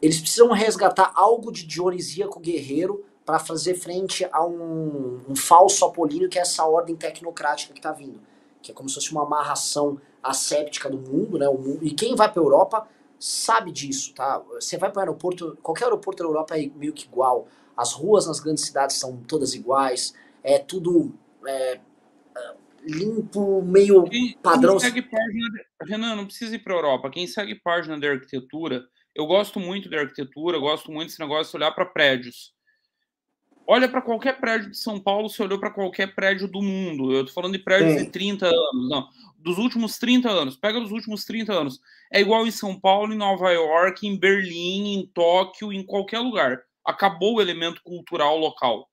eles 0.00 0.20
precisam 0.20 0.50
resgatar 0.52 1.12
algo 1.14 1.50
de 1.52 1.66
dionisíaco 1.66 2.40
guerreiro 2.40 3.04
para 3.24 3.38
fazer 3.38 3.74
frente 3.74 4.26
a 4.32 4.44
um, 4.44 5.20
um, 5.28 5.36
falso 5.36 5.84
apolíneo 5.84 6.28
que 6.28 6.38
é 6.38 6.42
essa 6.42 6.64
ordem 6.64 6.96
tecnocrática 6.96 7.72
que 7.72 7.78
está 7.78 7.92
vindo. 7.92 8.20
Que 8.60 8.72
é 8.72 8.74
como 8.74 8.88
se 8.88 8.96
fosse 8.96 9.12
uma 9.12 9.22
amarração 9.22 10.00
asséptica 10.22 10.88
do 10.88 10.98
mundo, 10.98 11.38
né? 11.38 11.48
Mundo, 11.48 11.78
e 11.82 11.90
quem 11.92 12.14
vai 12.14 12.30
para 12.30 12.40
a 12.40 12.44
Europa 12.44 12.88
sabe 13.18 13.70
disso, 13.70 14.12
tá? 14.14 14.42
Você 14.54 14.76
vai 14.76 14.90
para 14.90 14.98
o 14.98 15.02
aeroporto, 15.02 15.56
qualquer 15.62 15.84
aeroporto 15.84 16.22
da 16.22 16.28
Europa 16.28 16.58
é 16.58 16.68
meio 16.74 16.92
que 16.92 17.06
igual. 17.06 17.46
As 17.76 17.92
ruas 17.92 18.26
nas 18.26 18.40
grandes 18.40 18.64
cidades 18.64 18.96
são 18.96 19.16
todas 19.18 19.54
iguais. 19.54 20.14
É 20.42 20.58
tudo 20.58 21.14
é, 21.46 21.80
é 22.36 22.54
limpo, 22.84 23.62
meio 23.62 24.04
quem, 24.04 24.36
padrão. 24.42 24.78
Quem 24.78 24.80
segue 24.80 25.02
página. 25.02 25.48
Renan, 25.82 26.16
não 26.16 26.26
precisa 26.26 26.54
ir 26.54 26.58
para 26.60 26.74
a 26.74 26.76
Europa. 26.76 27.10
Quem 27.10 27.26
segue 27.26 27.54
página 27.54 27.98
de 27.98 28.06
arquitetura, 28.06 28.84
eu 29.14 29.26
gosto 29.26 29.60
muito 29.60 29.88
de 29.88 29.96
arquitetura, 29.96 30.58
gosto 30.58 30.90
muito 30.90 31.08
desse 31.08 31.20
negócio 31.20 31.50
de 31.50 31.56
olhar 31.56 31.72
para 31.72 31.86
prédios. 31.86 32.52
Olha 33.66 33.88
para 33.88 34.02
qualquer 34.02 34.40
prédio 34.40 34.70
de 34.70 34.76
São 34.76 34.98
Paulo, 34.98 35.28
você 35.28 35.42
olhou 35.42 35.58
para 35.58 35.70
qualquer 35.70 36.14
prédio 36.14 36.48
do 36.48 36.60
mundo. 36.60 37.12
Eu 37.12 37.24
tô 37.24 37.32
falando 37.32 37.52
de 37.52 37.60
prédios 37.60 37.92
Sim. 37.92 38.04
de 38.04 38.10
30 38.10 38.46
anos, 38.46 38.90
não. 38.90 39.08
Dos 39.38 39.56
últimos 39.58 39.98
30 39.98 40.28
anos. 40.28 40.56
Pega 40.56 40.80
dos 40.80 40.90
últimos 40.90 41.24
30 41.24 41.52
anos. 41.52 41.80
É 42.12 42.20
igual 42.20 42.46
em 42.46 42.50
São 42.50 42.78
Paulo, 42.78 43.12
em 43.12 43.16
Nova 43.16 43.50
York, 43.52 44.06
em 44.06 44.18
Berlim, 44.18 44.94
em 44.94 45.06
Tóquio, 45.06 45.72
em 45.72 45.84
qualquer 45.84 46.18
lugar. 46.18 46.60
Acabou 46.84 47.36
o 47.36 47.40
elemento 47.40 47.82
cultural 47.82 48.36
local. 48.36 48.88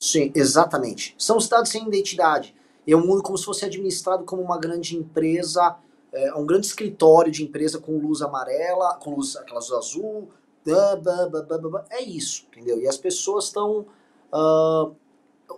Sim, 0.00 0.32
exatamente. 0.34 1.14
São 1.18 1.40
cidades 1.40 1.72
sem 1.72 1.86
identidade. 1.86 2.54
É 2.86 2.96
um 2.96 3.06
mundo 3.06 3.22
como 3.22 3.36
se 3.36 3.44
fosse 3.44 3.64
administrado 3.64 4.24
como 4.24 4.40
uma 4.40 4.58
grande 4.58 4.96
empresa, 4.96 5.76
é, 6.12 6.34
um 6.34 6.46
grande 6.46 6.66
escritório 6.66 7.30
de 7.30 7.42
empresa 7.42 7.78
com 7.78 7.98
luz 7.98 8.22
amarela, 8.22 8.94
com 8.94 9.14
luz, 9.14 9.36
aquela 9.36 9.60
luz 9.60 9.70
azul. 9.72 10.30
É 11.90 12.02
isso, 12.02 12.46
entendeu? 12.50 12.80
E 12.80 12.88
as 12.88 12.96
pessoas 12.96 13.46
estão 13.46 13.86
Uh, 14.32 14.94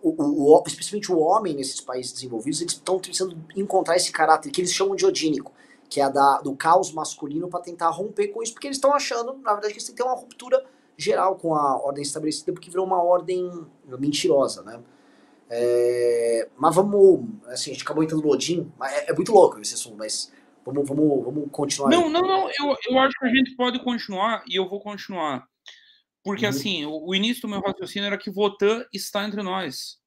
o, 0.02 0.54
o, 0.54 0.62
especialmente 0.66 1.10
o 1.10 1.18
homem 1.18 1.54
nesses 1.54 1.80
países 1.80 2.12
desenvolvidos, 2.12 2.60
eles 2.60 2.74
estão 2.74 2.98
tentando 2.98 3.36
encontrar 3.56 3.96
esse 3.96 4.12
caráter 4.12 4.50
que 4.50 4.60
eles 4.60 4.72
chamam 4.72 4.94
de 4.94 5.04
odínico, 5.04 5.52
que 5.88 6.00
é 6.00 6.08
da, 6.08 6.40
do 6.40 6.54
caos 6.54 6.92
masculino 6.92 7.48
para 7.48 7.60
tentar 7.60 7.90
romper 7.90 8.28
com 8.28 8.42
isso, 8.42 8.52
porque 8.52 8.68
eles 8.68 8.76
estão 8.76 8.94
achando, 8.94 9.34
na 9.38 9.52
verdade, 9.52 9.72
que 9.72 9.78
eles 9.78 9.84
têm 9.84 9.94
que 9.94 10.02
ter 10.02 10.08
uma 10.08 10.16
ruptura 10.16 10.64
geral 11.00 11.36
com 11.36 11.54
a 11.54 11.76
ordem 11.76 12.02
estabelecida, 12.02 12.52
porque 12.52 12.70
virou 12.70 12.86
uma 12.86 13.02
ordem 13.02 13.66
mentirosa, 13.98 14.62
né? 14.62 14.80
É, 15.52 16.48
mas 16.56 16.74
vamos, 16.74 17.26
assim, 17.46 17.70
a 17.70 17.74
gente 17.74 17.82
acabou 17.82 18.04
entrando 18.04 18.22
no 18.22 18.30
Odin, 18.30 18.72
mas 18.78 18.92
é, 18.92 19.10
é, 19.10 19.12
muito 19.12 19.32
louco 19.32 19.60
esse 19.60 19.74
assunto, 19.74 19.96
mas 19.96 20.32
vamos, 20.64 20.86
vamos, 20.88 21.24
vamos 21.24 21.48
continuar. 21.50 21.90
Não, 21.90 22.04
aí. 22.06 22.12
não, 22.12 22.22
não, 22.22 22.48
eu, 22.48 22.76
eu 22.88 22.98
acho 23.00 23.18
que 23.18 23.26
a 23.26 23.34
gente 23.34 23.56
pode 23.56 23.82
continuar 23.82 24.44
e 24.48 24.54
eu 24.54 24.68
vou 24.68 24.80
continuar. 24.80 25.44
Porque, 26.22 26.44
uhum. 26.44 26.50
assim, 26.50 26.84
o, 26.84 27.08
o, 27.08 27.14
início 27.14 27.42
do 27.42 27.48
meu 27.48 27.60
raciocínio 27.60 28.06
era 28.06 28.18
que 28.18 28.30
Votan 28.30 28.84
está 28.92 29.24
entre 29.24 29.42
nós. 29.42 29.98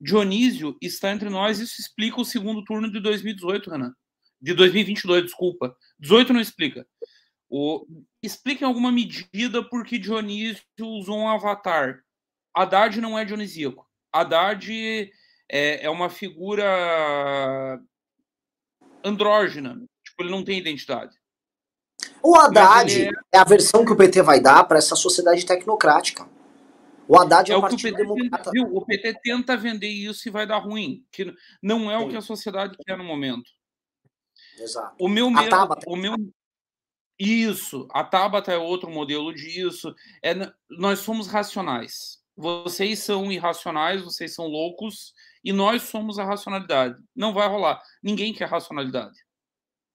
Dionísio 0.00 0.76
está 0.82 1.12
entre 1.12 1.28
nós. 1.30 1.60
Isso 1.60 1.80
explica 1.80 2.20
o 2.20 2.24
segundo 2.24 2.64
turno 2.64 2.90
de 2.90 3.00
2018, 3.00 3.70
Renan. 3.70 3.94
De 4.40 4.52
2022, 4.52 5.24
desculpa. 5.24 5.76
18 6.00 6.32
não 6.32 6.40
explica. 6.40 6.86
O, 7.48 7.86
explica 8.22 8.64
em 8.64 8.68
alguma 8.68 8.90
medida 8.90 9.62
porque 9.62 9.98
Dionísio 9.98 10.64
usou 10.80 11.18
um 11.18 11.28
avatar. 11.28 12.00
Haddad 12.54 13.00
não 13.00 13.18
é 13.18 13.24
dionisíaco. 13.24 13.86
Haddad 14.12 15.10
é, 15.50 15.84
é 15.84 15.90
uma 15.90 16.10
figura 16.10 17.80
andrógena. 19.04 19.80
Tipo, 20.04 20.22
ele 20.22 20.30
não 20.30 20.44
tem 20.44 20.58
identidade. 20.58 21.16
O 22.22 22.34
Haddad 22.34 23.04
é... 23.04 23.10
é... 23.32 23.38
a 23.38 23.44
versão 23.44 23.84
que 23.84 23.92
o 23.92 23.96
PT 23.96 24.22
vai 24.22 24.40
dar 24.40 24.64
para 24.64 24.78
essa 24.78 24.96
sociedade 24.96 25.46
tecnocrática. 25.46 26.28
O 27.08 27.16
Haddad 27.16 27.50
é, 27.50 27.54
é 27.54 27.56
o 27.56 27.60
Partido 27.60 27.96
Democrata. 27.96 28.50
Tenta, 28.50 28.68
o 28.68 28.84
PT 28.84 29.20
tenta 29.22 29.56
vender 29.56 29.88
isso 29.88 30.28
e 30.28 30.30
vai 30.30 30.46
dar 30.46 30.58
ruim, 30.58 31.04
que 31.12 31.32
não 31.62 31.90
é 31.90 31.98
Sim. 31.98 32.04
o 32.04 32.08
que 32.08 32.16
a 32.16 32.20
sociedade 32.20 32.76
quer 32.84 32.98
no 32.98 33.04
momento. 33.04 33.48
Exato. 34.58 34.96
O 34.98 35.08
meu 35.08 35.30
medo, 35.30 35.56
o 35.86 35.96
meu 35.96 36.16
isso, 37.18 37.88
a 37.90 38.04
Tabata 38.04 38.52
é 38.52 38.58
outro 38.58 38.90
modelo 38.90 39.32
disso. 39.32 39.94
É, 40.22 40.34
nós 40.70 41.00
somos 41.00 41.26
racionais. 41.26 42.20
Vocês 42.36 42.98
são 42.98 43.32
irracionais, 43.32 44.02
vocês 44.02 44.34
são 44.34 44.46
loucos 44.46 45.14
e 45.42 45.52
nós 45.52 45.82
somos 45.82 46.18
a 46.18 46.24
racionalidade. 46.24 47.02
Não 47.14 47.32
vai 47.32 47.48
rolar. 47.48 47.82
Ninguém 48.02 48.34
quer 48.34 48.48
racionalidade. 48.48 49.16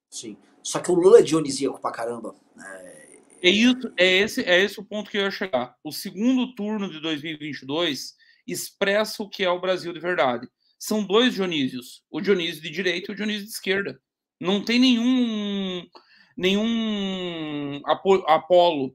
Sim. 0.09 0.35
Só 0.63 0.79
que 0.79 0.91
o 0.91 0.95
Lula 0.95 1.19
é 1.19 1.23
dionisíaco 1.23 1.79
pra 1.79 1.91
caramba. 1.91 2.35
É... 2.59 3.01
É, 3.43 3.49
isso, 3.49 3.91
é, 3.97 4.05
esse, 4.19 4.43
é 4.43 4.61
esse 4.61 4.79
o 4.79 4.85
ponto 4.85 5.09
que 5.09 5.17
eu 5.17 5.23
ia 5.23 5.31
chegar. 5.31 5.75
O 5.83 5.91
segundo 5.91 6.53
turno 6.53 6.89
de 6.89 6.99
2022 6.99 8.15
expressa 8.45 9.23
o 9.23 9.29
que 9.29 9.43
é 9.43 9.49
o 9.49 9.59
Brasil 9.59 9.91
de 9.91 9.99
verdade. 9.99 10.47
São 10.77 11.03
dois 11.03 11.33
Dionísios, 11.33 12.03
o 12.09 12.21
Dionísio 12.21 12.61
de 12.61 12.69
direita 12.69 13.11
e 13.11 13.13
o 13.13 13.15
Dionísio 13.15 13.45
de 13.45 13.51
esquerda. 13.51 13.99
Não 14.39 14.63
tem 14.63 14.79
nenhum 14.79 15.87
nenhum 16.35 17.81
apolo 17.85 18.93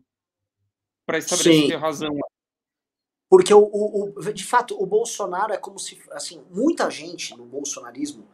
para 1.05 1.19
estabelecer 1.19 1.71
Sim. 1.71 1.77
razão. 1.77 2.17
Porque 3.29 3.53
o, 3.53 3.61
o, 3.61 4.15
o, 4.17 4.33
de 4.33 4.45
fato 4.45 4.81
o 4.81 4.87
Bolsonaro 4.87 5.53
é 5.53 5.57
como 5.57 5.79
se 5.79 6.01
assim 6.13 6.45
muita 6.51 6.91
gente 6.91 7.37
no 7.37 7.45
bolsonarismo 7.45 8.25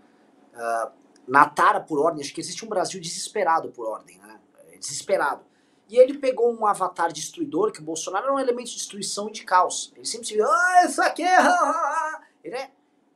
uh, 0.52 0.92
na 1.26 1.48
tara 1.48 1.80
por 1.80 1.98
ordem, 1.98 2.22
acho 2.22 2.34
que 2.34 2.40
existe 2.40 2.64
um 2.64 2.68
Brasil 2.68 3.00
desesperado 3.00 3.70
por 3.70 3.86
ordem, 3.86 4.18
né? 4.18 4.40
É, 4.68 4.78
desesperado. 4.78 5.44
E 5.88 5.96
ele 5.96 6.18
pegou 6.18 6.52
um 6.52 6.66
avatar 6.66 7.12
destruidor, 7.12 7.70
que 7.70 7.80
o 7.80 7.84
Bolsonaro 7.84 8.24
era 8.24 8.34
um 8.34 8.38
elemento 8.38 8.70
de 8.70 8.76
destruição 8.76 9.28
e 9.28 9.32
de 9.32 9.44
caos. 9.44 9.92
Ele 9.94 10.06
sempre 10.06 10.26
se 10.26 10.40
ah, 10.40 10.84
isso 10.86 11.02
aqui 11.02 11.22
é... 11.22 11.38
Ele 12.42 12.56
é... 12.56 12.70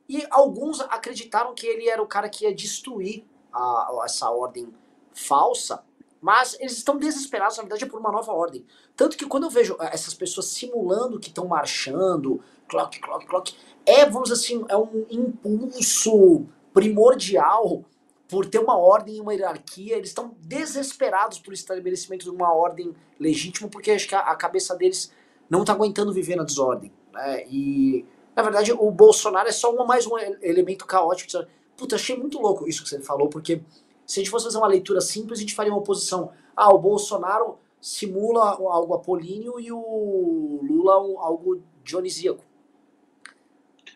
E 0.08 0.26
alguns 0.30 0.80
acreditaram 0.82 1.54
que 1.54 1.66
ele 1.66 1.88
era 1.88 2.02
o 2.02 2.06
cara 2.06 2.28
que 2.28 2.44
ia 2.44 2.54
destruir 2.54 3.24
a, 3.52 4.02
essa 4.04 4.30
ordem 4.30 4.72
falsa, 5.16 5.82
mas 6.20 6.56
eles 6.60 6.76
estão 6.76 6.96
desesperados, 6.96 7.56
na 7.56 7.62
verdade, 7.62 7.86
por 7.86 7.98
uma 7.98 8.12
nova 8.12 8.32
ordem. 8.32 8.64
Tanto 8.96 9.16
que 9.16 9.26
quando 9.26 9.44
eu 9.44 9.50
vejo 9.50 9.76
eh, 9.80 9.90
essas 9.92 10.14
pessoas 10.14 10.46
simulando 10.46 11.18
que 11.18 11.28
estão 11.28 11.46
marchando, 11.46 12.40
clock, 12.68 13.00
clock, 13.00 13.26
clock, 13.26 13.56
é, 13.84 14.04
vamos 14.06 14.30
assim, 14.30 14.64
é 14.68 14.76
um 14.76 15.06
impulso 15.10 16.46
primordial 16.72 17.84
por 18.28 18.44
ter 18.46 18.58
uma 18.58 18.76
ordem 18.76 19.16
e 19.16 19.20
uma 19.20 19.34
hierarquia, 19.34 19.96
eles 19.96 20.08
estão 20.08 20.34
desesperados 20.40 21.38
por 21.38 21.54
estabelecimento 21.54 22.24
de 22.24 22.30
uma 22.30 22.52
ordem 22.52 22.94
legítima, 23.20 23.68
porque 23.68 23.92
acho 23.92 24.08
que 24.08 24.14
a, 24.14 24.20
a 24.20 24.34
cabeça 24.34 24.74
deles 24.74 25.12
não 25.48 25.60
está 25.60 25.72
aguentando 25.72 26.12
viver 26.12 26.34
na 26.34 26.42
desordem. 26.42 26.92
Né? 27.12 27.46
E, 27.48 28.04
na 28.34 28.42
verdade, 28.42 28.72
o 28.72 28.90
Bolsonaro 28.90 29.48
é 29.48 29.52
só 29.52 29.72
uma, 29.72 29.84
mais 29.84 30.06
um 30.06 30.18
elemento 30.42 30.84
caótico. 30.86 31.46
Puta, 31.76 31.94
achei 31.94 32.16
muito 32.16 32.40
louco 32.40 32.68
isso 32.68 32.82
que 32.82 32.88
você 32.88 33.00
falou, 33.00 33.28
porque 33.28 33.62
se 34.06 34.20
a 34.20 34.22
gente 34.22 34.30
fosse 34.30 34.44
fazer 34.44 34.58
uma 34.58 34.68
leitura 34.68 35.00
simples, 35.00 35.38
a 35.38 35.42
gente 35.42 35.54
faria 35.54 35.72
uma 35.72 35.80
oposição. 35.80 36.32
Ah, 36.54 36.72
o 36.72 36.78
Bolsonaro 36.78 37.58
simula 37.80 38.50
algo 38.50 38.94
apolíneo 38.94 39.58
e 39.60 39.70
o 39.72 40.60
Lula 40.62 41.02
um, 41.02 41.18
algo 41.18 41.62
dionisíaco. 41.82 42.44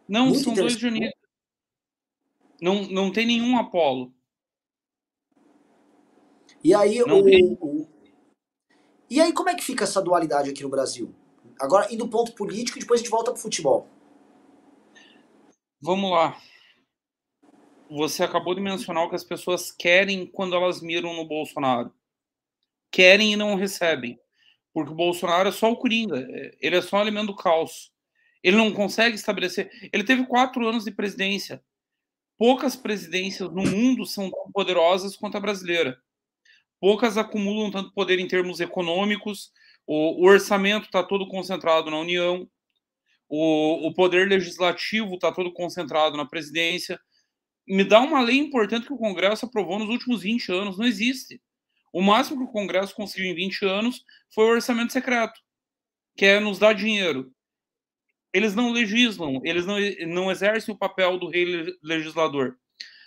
Não, 0.08 0.26
muito 0.26 0.42
são 0.42 0.54
dois 0.54 0.76
dionísicos. 0.76 1.20
Não, 2.60 2.82
não 2.88 3.12
tem 3.12 3.26
nenhum 3.26 3.56
Apolo. 3.56 4.12
E 6.62 6.74
aí, 6.74 7.00
o, 7.02 7.06
o, 7.06 7.88
e 9.08 9.20
aí, 9.20 9.32
como 9.32 9.48
é 9.48 9.54
que 9.54 9.64
fica 9.64 9.84
essa 9.84 10.02
dualidade 10.02 10.50
aqui 10.50 10.62
no 10.62 10.68
Brasil? 10.68 11.14
Agora, 11.58 11.92
indo 11.92 12.08
ponto 12.08 12.32
político 12.32 12.78
e 12.78 12.80
depois 12.80 13.00
a 13.00 13.02
gente 13.02 13.10
volta 13.10 13.32
pro 13.32 13.40
futebol. 13.40 13.86
Vamos 15.80 16.10
lá. 16.10 16.38
Você 17.90 18.22
acabou 18.22 18.54
de 18.54 18.60
mencionar 18.60 19.04
o 19.04 19.08
que 19.08 19.16
as 19.16 19.24
pessoas 19.24 19.72
querem 19.72 20.26
quando 20.26 20.54
elas 20.54 20.80
miram 20.80 21.14
no 21.14 21.24
Bolsonaro. 21.24 21.92
Querem 22.90 23.32
e 23.32 23.36
não 23.36 23.56
recebem. 23.56 24.18
Porque 24.72 24.92
o 24.92 24.96
Bolsonaro 24.96 25.48
é 25.48 25.52
só 25.52 25.70
o 25.70 25.76
Coringa. 25.76 26.26
Ele 26.60 26.76
é 26.76 26.82
só 26.82 26.98
um 26.98 27.02
elemento 27.02 27.28
do 27.28 27.36
caos. 27.36 27.92
Ele 28.42 28.56
não 28.56 28.72
consegue 28.72 29.16
estabelecer. 29.16 29.70
Ele 29.92 30.04
teve 30.04 30.24
quatro 30.26 30.66
anos 30.66 30.84
de 30.84 30.90
presidência. 30.90 31.62
Poucas 32.38 32.76
presidências 32.76 33.50
no 33.50 33.62
mundo 33.62 34.06
são 34.06 34.30
tão 34.30 34.50
poderosas 34.52 35.16
quanto 35.16 35.36
a 35.36 35.40
brasileira 35.40 36.00
poucas 36.80 37.18
acumulam 37.18 37.70
tanto 37.70 37.92
poder 37.92 38.18
em 38.18 38.26
termos 38.26 38.58
econômicos, 38.58 39.52
o, 39.86 40.22
o 40.22 40.26
orçamento 40.26 40.86
está 40.86 41.02
todo 41.02 41.28
concentrado 41.28 41.90
na 41.90 41.98
União, 41.98 42.48
o, 43.28 43.86
o 43.86 43.94
poder 43.94 44.26
legislativo 44.26 45.14
está 45.14 45.30
todo 45.30 45.52
concentrado 45.52 46.16
na 46.16 46.24
presidência. 46.24 46.98
Me 47.66 47.84
dá 47.84 48.00
uma 48.00 48.20
lei 48.20 48.38
importante 48.38 48.86
que 48.86 48.92
o 48.92 48.98
Congresso 48.98 49.46
aprovou 49.46 49.78
nos 49.78 49.88
últimos 49.88 50.22
20 50.22 50.50
anos, 50.52 50.78
não 50.78 50.86
existe. 50.86 51.40
O 51.92 52.02
máximo 52.02 52.38
que 52.38 52.44
o 52.44 52.52
Congresso 52.52 52.94
conseguiu 52.94 53.30
em 53.30 53.34
20 53.34 53.64
anos 53.64 54.04
foi 54.34 54.44
o 54.44 54.54
orçamento 54.54 54.92
secreto, 54.92 55.40
que 56.16 56.24
é 56.24 56.40
nos 56.40 56.58
dar 56.58 56.72
dinheiro. 56.72 57.32
Eles 58.32 58.54
não 58.54 58.70
legislam, 58.70 59.40
eles 59.44 59.66
não, 59.66 59.76
não 60.06 60.30
exercem 60.30 60.72
o 60.72 60.78
papel 60.78 61.18
do 61.18 61.28
rei 61.28 61.76
legislador. 61.82 62.56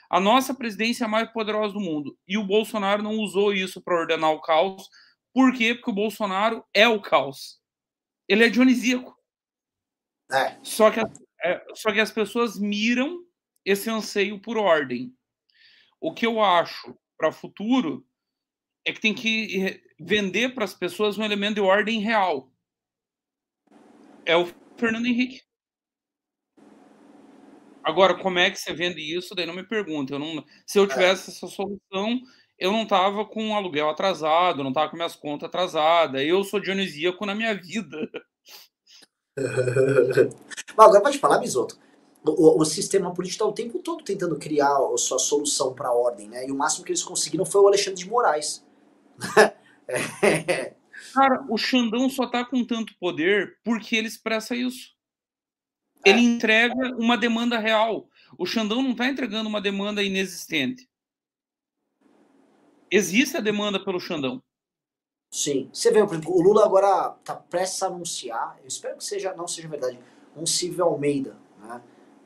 A 0.09 0.19
nossa 0.19 0.53
presidência 0.53 1.05
é 1.05 1.07
a 1.07 1.09
mais 1.09 1.31
poderosa 1.31 1.73
do 1.73 1.79
mundo. 1.79 2.17
E 2.27 2.37
o 2.37 2.43
Bolsonaro 2.43 3.01
não 3.01 3.17
usou 3.17 3.53
isso 3.53 3.81
para 3.81 3.99
ordenar 3.99 4.31
o 4.31 4.41
caos. 4.41 4.87
Por 5.33 5.53
quê? 5.53 5.73
Porque 5.73 5.89
o 5.89 5.95
Bolsonaro 5.95 6.63
é 6.73 6.87
o 6.87 7.01
caos. 7.01 7.59
Ele 8.27 8.45
é 8.45 8.49
dionisíaco. 8.49 9.17
É. 10.31 10.57
Só, 10.61 10.91
que, 10.91 10.99
é, 11.43 11.65
só 11.73 11.91
que 11.91 11.99
as 11.99 12.11
pessoas 12.11 12.59
miram 12.59 13.23
esse 13.65 13.89
anseio 13.89 14.39
por 14.39 14.57
ordem. 14.57 15.15
O 15.99 16.13
que 16.13 16.25
eu 16.25 16.41
acho 16.41 16.97
para 17.17 17.29
o 17.29 17.33
futuro 17.33 18.05
é 18.85 18.91
que 18.91 18.99
tem 18.99 19.13
que 19.13 19.81
vender 19.99 20.53
para 20.53 20.65
as 20.65 20.73
pessoas 20.73 21.17
um 21.17 21.23
elemento 21.23 21.55
de 21.55 21.61
ordem 21.61 21.99
real. 21.99 22.51
É 24.25 24.35
o 24.35 24.47
Fernando 24.77 25.05
Henrique. 25.05 25.41
Agora, 27.83 28.15
como 28.15 28.39
é 28.39 28.49
que 28.49 28.57
você 28.57 28.73
vende 28.73 29.01
isso? 29.01 29.35
Daí 29.35 29.45
não 29.45 29.53
me 29.53 29.63
pergunta. 29.63 30.13
Eu 30.13 30.19
não, 30.19 30.43
se 30.65 30.79
eu 30.79 30.85
é. 30.85 30.87
tivesse 30.87 31.31
essa 31.31 31.47
solução, 31.47 32.21
eu 32.57 32.71
não 32.71 32.85
tava 32.85 33.25
com 33.25 33.49
o 33.49 33.55
aluguel 33.55 33.89
atrasado, 33.89 34.63
não 34.63 34.71
tava 34.71 34.89
com 34.89 34.95
minhas 34.95 35.15
contas 35.15 35.47
atrasadas. 35.47 36.21
Eu 36.21 36.43
sou 36.43 36.61
dionisíaco 36.61 37.25
na 37.25 37.35
minha 37.35 37.53
vida. 37.53 38.09
Mas 40.77 40.87
agora 40.87 41.01
pode 41.01 41.19
falar, 41.19 41.39
Bisoto. 41.39 41.77
O, 42.25 42.61
o, 42.61 42.65
sistema 42.65 43.13
político 43.13 43.43
está 43.43 43.45
o 43.45 43.51
tempo 43.51 43.79
todo 43.79 44.03
tentando 44.03 44.37
criar 44.37 44.77
a 44.77 44.97
sua 44.97 45.19
solução 45.19 45.73
para 45.73 45.89
a 45.89 45.93
ordem, 45.93 46.29
né? 46.29 46.47
E 46.47 46.51
o 46.51 46.55
máximo 46.55 46.85
que 46.85 46.91
eles 46.91 47.03
conseguiram 47.03 47.45
foi 47.45 47.59
o 47.61 47.67
Alexandre 47.67 48.01
de 48.01 48.09
Moraes. 48.09 48.65
Cara, 51.13 51.45
o 51.49 51.57
Xandão 51.57 52.09
só 52.09 52.25
tá 52.25 52.45
com 52.45 52.65
tanto 52.65 52.97
poder 52.97 53.57
porque 53.63 53.95
ele 53.95 54.07
expressa 54.07 54.55
isso. 54.55 54.93
É. 56.05 56.09
Ele 56.09 56.21
entrega 56.21 56.95
uma 56.97 57.17
demanda 57.17 57.59
real. 57.59 58.07
O 58.37 58.45
Xandão 58.45 58.81
não 58.81 58.91
está 58.91 59.07
entregando 59.07 59.49
uma 59.49 59.61
demanda 59.61 60.01
inexistente. 60.01 60.89
Existe 62.89 63.37
a 63.37 63.41
demanda 63.41 63.83
pelo 63.83 63.99
Xandão. 63.99 64.41
Sim. 65.29 65.69
Você 65.73 65.91
vê, 65.91 66.05
por 66.05 66.13
exemplo, 66.13 66.31
o 66.31 66.41
Lula 66.41 66.63
agora 66.63 67.15
está 67.19 67.35
prestes 67.35 67.81
a 67.81 67.87
anunciar, 67.87 68.55
eu 68.61 68.67
espero 68.67 68.97
que 68.97 69.03
seja, 69.03 69.33
não 69.33 69.47
seja 69.47 69.67
verdade, 69.67 69.99
um 70.37 70.45
Silvio 70.45 70.85
Almeida. 70.85 71.35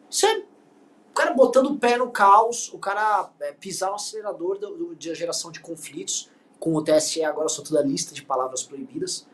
Isso 0.10 0.26
é 0.26 0.40
o 0.40 1.14
cara 1.14 1.34
botando 1.34 1.68
o 1.68 1.78
pé 1.78 1.98
no 1.98 2.12
caos, 2.12 2.72
o 2.74 2.78
cara 2.78 3.30
é, 3.42 3.52
pisar 3.52 3.90
no 3.90 3.96
acelerador 3.96 4.60
do, 4.60 4.78
do, 4.78 4.96
de 4.96 5.14
geração 5.16 5.52
de 5.52 5.60
conflitos. 5.60 6.30
Com 6.60 6.74
o 6.74 6.84
TSE 6.84 7.24
agora 7.24 7.50
só 7.50 7.62
toda 7.62 7.80
a 7.80 7.84
lista 7.84 8.16
de 8.16 8.24
palavras 8.24 8.64
proibidas. 8.64 9.28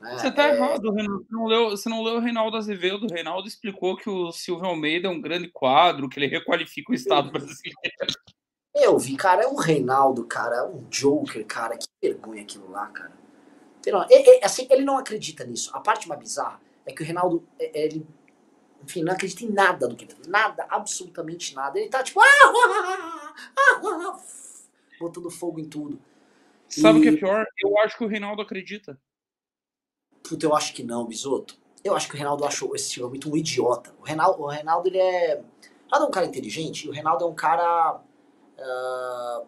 Né? 0.00 0.18
Você 0.18 0.30
tá 0.30 0.48
é... 0.48 0.54
errado, 0.54 0.92
Renato. 0.92 1.24
Você 1.24 1.32
não, 1.34 1.46
leu, 1.46 1.70
você 1.70 1.88
não 1.88 2.02
leu 2.02 2.16
o 2.16 2.20
Reinaldo 2.20 2.56
Azevedo. 2.56 3.06
O 3.06 3.12
Reinaldo 3.12 3.48
explicou 3.48 3.96
que 3.96 4.08
o 4.10 4.30
Silvio 4.30 4.66
Almeida 4.66 5.08
é 5.08 5.10
um 5.10 5.20
grande 5.20 5.48
quadro, 5.48 6.08
que 6.08 6.18
ele 6.18 6.26
requalifica 6.26 6.92
o 6.92 6.94
Estado 6.94 7.30
brasileiro. 7.30 7.76
Eu 8.74 8.98
vi, 8.98 9.16
cara, 9.16 9.44
é 9.44 9.46
um 9.46 9.56
Reinaldo, 9.56 10.24
cara, 10.24 10.56
é 10.56 10.62
um 10.62 10.84
Joker, 10.90 11.44
cara, 11.46 11.78
que 11.78 11.86
vergonha 12.00 12.42
aquilo 12.42 12.70
lá, 12.70 12.86
cara. 12.88 13.12
Ele, 14.10 14.40
assim, 14.42 14.66
ele 14.70 14.84
não 14.84 14.98
acredita 14.98 15.44
nisso. 15.44 15.70
A 15.72 15.80
parte 15.80 16.08
mais 16.08 16.20
bizarra 16.20 16.60
é 16.84 16.92
que 16.92 17.02
o 17.02 17.06
Reinaldo, 17.06 17.46
é, 17.58 17.84
ele, 17.84 18.06
enfim, 18.86 19.02
não 19.02 19.12
acredita 19.12 19.44
em 19.44 19.50
nada 19.50 19.88
do 19.88 19.96
que 19.96 20.04
ele 20.04 20.14
tá 20.14 20.28
Nada, 20.28 20.66
absolutamente 20.70 21.54
nada. 21.54 21.78
Ele 21.78 21.88
tá 21.88 22.02
tipo, 22.02 22.20
ah, 22.20 22.24
ah, 22.24 23.80
ah, 23.82 24.20
botando 24.98 25.30
fogo 25.30 25.60
em 25.60 25.68
tudo. 25.68 26.00
Sabe 26.68 26.98
o 26.98 27.02
que 27.02 27.08
é 27.08 27.16
pior? 27.16 27.46
Eu 27.62 27.78
acho 27.80 27.96
que 27.96 28.04
o 28.04 28.08
Reinaldo 28.08 28.42
acredita. 28.42 28.98
Puta, 30.26 30.46
eu 30.46 30.54
acho 30.54 30.72
que 30.72 30.82
não, 30.82 31.06
Bisoto. 31.06 31.56
Eu 31.84 31.94
acho 31.94 32.08
que 32.08 32.14
o 32.14 32.16
Reinaldo 32.16 32.44
achou 32.44 32.74
esse 32.74 33.00
muito 33.02 33.30
um 33.30 33.36
idiota. 33.36 33.94
O 34.00 34.02
Reinaldo, 34.02 34.42
o 34.42 34.46
Reinaldo 34.46 34.88
ele 34.88 34.98
é. 34.98 35.42
Reinaldo 35.84 36.04
é 36.04 36.08
um 36.08 36.10
cara 36.10 36.26
inteligente 36.26 36.84
e 36.84 36.88
o 36.88 36.92
Reinaldo 36.92 37.24
é 37.24 37.28
um 37.28 37.34
cara 37.34 38.02
Uh, 38.56 39.46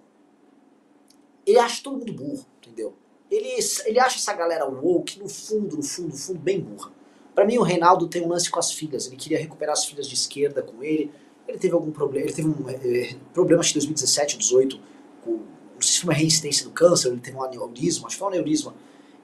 ele 1.46 1.58
acha 1.58 1.82
todo 1.82 1.98
mundo 1.98 2.12
burro, 2.12 2.46
entendeu? 2.58 2.94
Ele, 3.30 3.48
ele 3.86 3.98
acha 3.98 4.16
essa 4.16 4.34
galera 4.34 4.66
woke, 4.66 5.18
no 5.18 5.28
fundo, 5.28 5.76
no 5.76 5.82
fundo, 5.82 6.08
no 6.08 6.16
fundo, 6.16 6.38
bem 6.38 6.60
burra. 6.60 6.92
Para 7.38 7.46
mim, 7.46 7.56
o 7.56 7.62
Reinaldo 7.62 8.08
tem 8.08 8.20
um 8.20 8.26
lance 8.26 8.50
com 8.50 8.58
as 8.58 8.72
filhas. 8.72 9.06
Ele 9.06 9.14
queria 9.14 9.38
recuperar 9.38 9.72
as 9.72 9.86
filhas 9.86 10.08
de 10.08 10.14
esquerda 10.16 10.60
com 10.60 10.82
ele. 10.82 11.08
Ele 11.46 11.56
teve 11.56 11.72
algum 11.72 11.92
problema. 11.92 12.26
Ele 12.26 12.34
teve 12.34 12.48
um 12.48 12.68
é, 12.68 13.14
problema, 13.32 13.60
acho 13.60 13.72
que 13.72 13.78
em 13.78 13.82
2017, 13.82 14.38
2018, 14.38 14.80
com. 15.22 15.30
Não 15.30 15.80
sei 15.80 15.92
se 15.92 16.00
foi 16.00 16.08
uma 16.08 16.18
reincidência 16.18 16.64
do 16.64 16.72
câncer, 16.72 17.12
ele 17.12 17.20
teve 17.20 17.36
um 17.36 17.42
aneurisma, 17.44 18.08
acho 18.08 18.16
que 18.16 18.18
foi 18.18 18.26
um 18.26 18.32
aneurisma. 18.32 18.74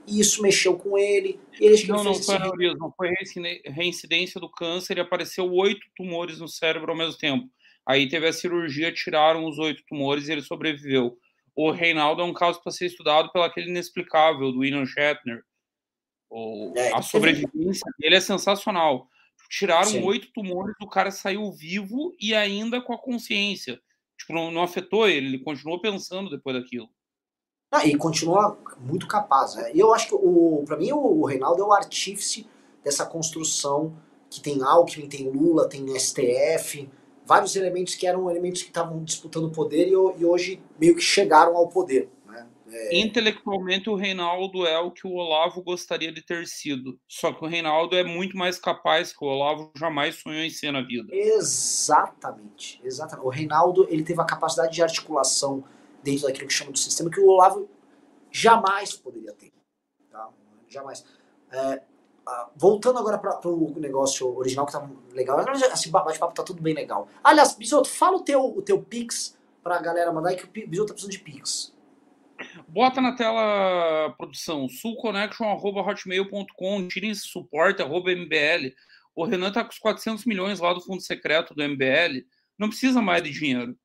E 0.07 0.20
isso 0.20 0.40
mexeu 0.42 0.77
com 0.77 0.96
ele. 0.96 1.40
ele 1.59 1.88
não, 1.88 2.05
não 2.05 2.14
foi 2.14 2.37
aneurisma, 2.37 2.94
foi 2.96 3.11
reincidência 3.64 4.40
do 4.40 4.48
câncer 4.48 4.98
e 4.98 5.00
apareceu 5.00 5.53
oito 5.53 5.85
tumores 5.96 6.38
no 6.38 6.46
cérebro 6.46 6.92
ao 6.92 6.96
mesmo 6.96 7.18
tempo. 7.18 7.48
Aí 7.85 8.09
teve 8.09 8.29
a 8.29 8.33
cirurgia, 8.33 8.92
tiraram 8.92 9.44
os 9.44 9.59
oito 9.59 9.83
tumores 9.88 10.29
e 10.29 10.33
ele 10.33 10.42
sobreviveu. 10.42 11.18
O 11.53 11.72
Reinaldo 11.72 12.22
é 12.22 12.24
um 12.24 12.33
caso 12.33 12.62
para 12.62 12.70
ser 12.70 12.87
estudado 12.87 13.33
pelo 13.33 13.44
aquele 13.44 13.70
inexplicável 13.70 14.53
do 14.53 14.61
William 14.61 14.87
Shatner. 14.87 15.42
O, 16.36 16.72
é, 16.76 16.92
a 16.92 17.00
sobrevivência 17.00 17.88
dele 17.96 18.16
é 18.16 18.20
sensacional. 18.20 19.08
Tiraram 19.48 20.02
oito 20.04 20.32
tumores, 20.32 20.74
o 20.82 20.88
cara 20.88 21.12
saiu 21.12 21.52
vivo 21.52 22.12
e 22.20 22.34
ainda 22.34 22.80
com 22.80 22.92
a 22.92 22.98
consciência. 22.98 23.80
Tipo, 24.18 24.32
não, 24.32 24.50
não 24.50 24.62
afetou 24.62 25.08
ele, 25.08 25.28
ele 25.28 25.38
continuou 25.38 25.80
pensando 25.80 26.28
depois 26.28 26.56
daquilo. 26.56 26.88
Ah, 27.70 27.86
e 27.86 27.96
continua 27.96 28.58
muito 28.80 29.06
capaz. 29.06 29.54
Né? 29.54 29.70
E 29.74 29.78
eu 29.78 29.94
acho 29.94 30.08
que, 30.08 30.14
o, 30.16 30.64
para 30.66 30.76
mim, 30.76 30.90
o, 30.90 31.20
o 31.20 31.24
Reinaldo 31.24 31.62
é 31.62 31.66
o 31.66 31.72
artífice 31.72 32.48
dessa 32.82 33.06
construção 33.06 33.96
que 34.28 34.40
tem 34.40 34.60
Alckmin, 34.60 35.08
tem 35.08 35.30
Lula, 35.30 35.68
tem 35.68 35.86
STF, 35.96 36.90
vários 37.24 37.54
elementos 37.54 37.94
que 37.94 38.08
eram 38.08 38.28
elementos 38.28 38.62
que 38.62 38.68
estavam 38.68 39.04
disputando 39.04 39.52
poder 39.52 39.86
e, 39.86 39.92
e, 39.92 40.24
hoje 40.24 40.60
meio 40.80 40.96
que 40.96 41.00
chegaram 41.00 41.56
ao 41.56 41.68
poder. 41.68 42.08
É... 42.74 42.98
Intelectualmente, 42.98 43.88
o 43.88 43.94
Reinaldo 43.94 44.66
é 44.66 44.78
o 44.78 44.90
que 44.90 45.06
o 45.06 45.12
Olavo 45.12 45.62
gostaria 45.62 46.12
de 46.12 46.20
ter 46.20 46.46
sido. 46.46 46.98
Só 47.08 47.32
que 47.32 47.44
o 47.44 47.48
Reinaldo 47.48 47.94
é 47.94 48.02
muito 48.02 48.37
mais 48.37 48.58
capaz 48.58 49.12
que 49.12 49.24
o 49.24 49.28
Olavo 49.28 49.70
jamais 49.76 50.16
sonhou 50.16 50.42
em 50.42 50.50
ser 50.50 50.72
na 50.72 50.82
vida. 50.82 51.08
Exatamente. 51.14 52.80
exatamente. 52.82 53.24
O 53.24 53.30
Reinaldo 53.30 53.87
ele 53.88 54.02
teve 54.02 54.20
a 54.20 54.24
capacidade 54.24 54.74
de 54.74 54.82
articulação 54.82 55.62
dentro 56.02 56.26
daquilo 56.26 56.48
que 56.48 56.52
chama 56.52 56.72
do 56.72 56.78
sistema 56.78 57.10
que 57.10 57.20
o 57.20 57.28
Olavo 57.28 57.68
jamais 58.30 58.92
poderia 58.94 59.32
ter. 59.32 59.52
Tá? 60.10 60.28
Jamais. 60.68 61.04
É, 61.52 61.80
voltando 62.56 62.98
agora 62.98 63.18
para 63.18 63.48
o 63.48 63.72
negócio 63.78 64.37
original 64.37 64.66
que 64.66 64.72
tá 64.72 64.88
legal. 65.12 65.38
Esse 65.72 65.90
bate-papo 65.90 66.34
tá 66.34 66.42
tudo 66.42 66.60
bem 66.60 66.74
legal. 66.74 67.06
Aliás, 67.22 67.54
Bisoto, 67.54 67.88
fala 67.88 68.16
o 68.16 68.22
teu, 68.22 68.44
o 68.44 68.60
teu 68.60 68.82
Pix 68.82 69.37
pra 69.62 69.80
galera 69.80 70.12
mandar 70.12 70.30
aí 70.30 70.37
que 70.37 70.44
o 70.44 70.68
Bisoto 70.68 70.88
tá 70.88 70.94
precisando 70.94 71.12
de 71.12 71.20
Pix. 71.20 71.73
Bota 72.74 73.00
na 73.00 73.12
tela, 73.12 74.12
produção, 74.18 74.68
sulconnection.hotmail.com, 74.68 76.88
tirem 76.88 77.10
esse 77.10 77.28
suporte, 77.28 77.80
arroba 77.80 78.10
MBL. 78.10 78.74
O 79.14 79.24
Renan 79.24 79.52
tá 79.52 79.62
com 79.62 79.70
os 79.70 79.78
400 79.78 80.24
milhões 80.24 80.58
lá 80.58 80.74
do 80.74 80.80
fundo 80.80 81.00
secreto 81.00 81.54
do 81.54 81.62
MBL. 81.62 82.26
Não 82.58 82.68
precisa 82.68 83.00
mais 83.00 83.22
de 83.22 83.30
dinheiro. 83.30 83.78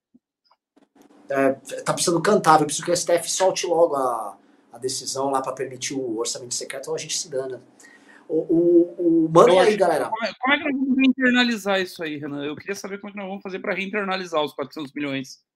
É, 1.30 1.52
tá 1.86 1.94
precisando 1.94 2.20
cantar, 2.20 2.62
eu 2.62 2.66
preciso 2.66 2.84
que 2.84 2.92
a 2.92 2.96
STF 2.96 3.30
solte 3.30 3.68
logo 3.68 3.96
a, 3.96 4.36
a 4.74 4.80
decisão 4.80 5.30
lá 5.30 5.40
para 5.40 5.54
permitir 5.54 5.94
o 5.94 6.18
orçamento 6.18 6.56
secreto, 6.56 6.88
ou 6.88 6.96
a 6.96 6.98
gente 6.98 7.16
se 7.16 7.30
dana. 7.30 7.62
O, 8.28 8.40
o, 8.40 9.26
o 9.26 9.30
mandem 9.30 9.60
aí, 9.60 9.78
galera. 9.78 10.10
Como 10.10 10.26
é, 10.26 10.34
como 10.34 10.54
é, 10.56 10.58
que 10.58 10.64
nós 10.64 10.74
vamos 10.74 10.98
reinternalizar 10.98 11.80
isso 11.80 12.04
aí, 12.04 12.18
Renan? 12.18 12.44
Eu 12.44 12.56
queria 12.56 12.74
saber 12.74 12.98
como 12.98 13.10
é 13.10 13.12
que 13.12 13.20
nós 13.20 13.28
vamos 13.28 13.44
fazer 13.44 13.60
para 13.60 13.76
reinternalizar 13.76 14.44
os 14.44 14.52
400 14.54 14.92
milhões. 14.94 15.48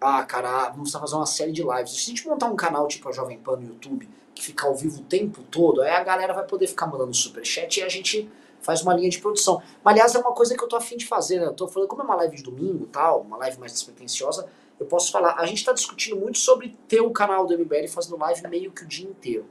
Ah, 0.00 0.22
cara, 0.24 0.70
vamos 0.70 0.92
fazer 0.92 1.16
uma 1.16 1.26
série 1.26 1.52
de 1.52 1.62
lives. 1.62 1.92
Se 1.92 2.10
a 2.10 2.14
gente 2.14 2.26
montar 2.26 2.46
um 2.46 2.56
canal 2.56 2.86
tipo 2.86 3.08
a 3.08 3.12
Jovem 3.12 3.38
Pan 3.38 3.56
no 3.56 3.66
YouTube, 3.66 4.08
que 4.34 4.42
fica 4.42 4.66
ao 4.66 4.74
vivo 4.74 5.00
o 5.00 5.04
tempo 5.04 5.42
todo, 5.44 5.82
aí 5.82 5.90
a 5.90 6.04
galera 6.04 6.32
vai 6.32 6.44
poder 6.44 6.66
ficar 6.66 6.86
mandando 6.86 7.12
superchat 7.14 7.80
e 7.80 7.82
a 7.82 7.88
gente 7.88 8.30
faz 8.60 8.82
uma 8.82 8.94
linha 8.94 9.10
de 9.10 9.18
produção. 9.18 9.62
Mas, 9.82 9.92
aliás, 9.92 10.14
é 10.14 10.18
uma 10.18 10.32
coisa 10.32 10.56
que 10.56 10.62
eu 10.62 10.68
tô 10.68 10.76
afim 10.76 10.96
de 10.96 11.06
fazer, 11.06 11.40
né? 11.40 11.46
Eu 11.46 11.54
tô 11.54 11.66
falando, 11.66 11.88
como 11.88 12.02
é 12.02 12.04
uma 12.04 12.16
live 12.16 12.36
de 12.36 12.42
domingo 12.42 12.86
tal, 12.86 13.22
uma 13.22 13.36
live 13.36 13.58
mais 13.58 13.72
despretensiosa, 13.72 14.48
eu 14.78 14.86
posso 14.86 15.10
falar. 15.10 15.34
A 15.34 15.46
gente 15.46 15.64
tá 15.64 15.72
discutindo 15.72 16.16
muito 16.16 16.38
sobre 16.38 16.76
ter 16.86 17.00
o 17.00 17.10
canal 17.10 17.46
do 17.46 17.58
MBL 17.58 17.88
fazendo 17.88 18.18
live 18.18 18.46
meio 18.48 18.70
que 18.70 18.84
o 18.84 18.86
dia 18.86 19.08
inteiro. 19.08 19.46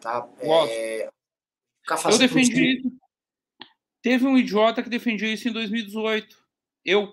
Tá? 0.00 0.26
É, 0.40 1.08
eu 2.12 2.18
defendi 2.18 2.78
isso. 2.78 2.92
Teve 4.02 4.26
um 4.26 4.38
idiota 4.38 4.82
que 4.82 4.88
defendia 4.88 5.32
isso 5.32 5.48
em 5.48 5.52
2018. 5.52 6.36
Eu. 6.84 7.12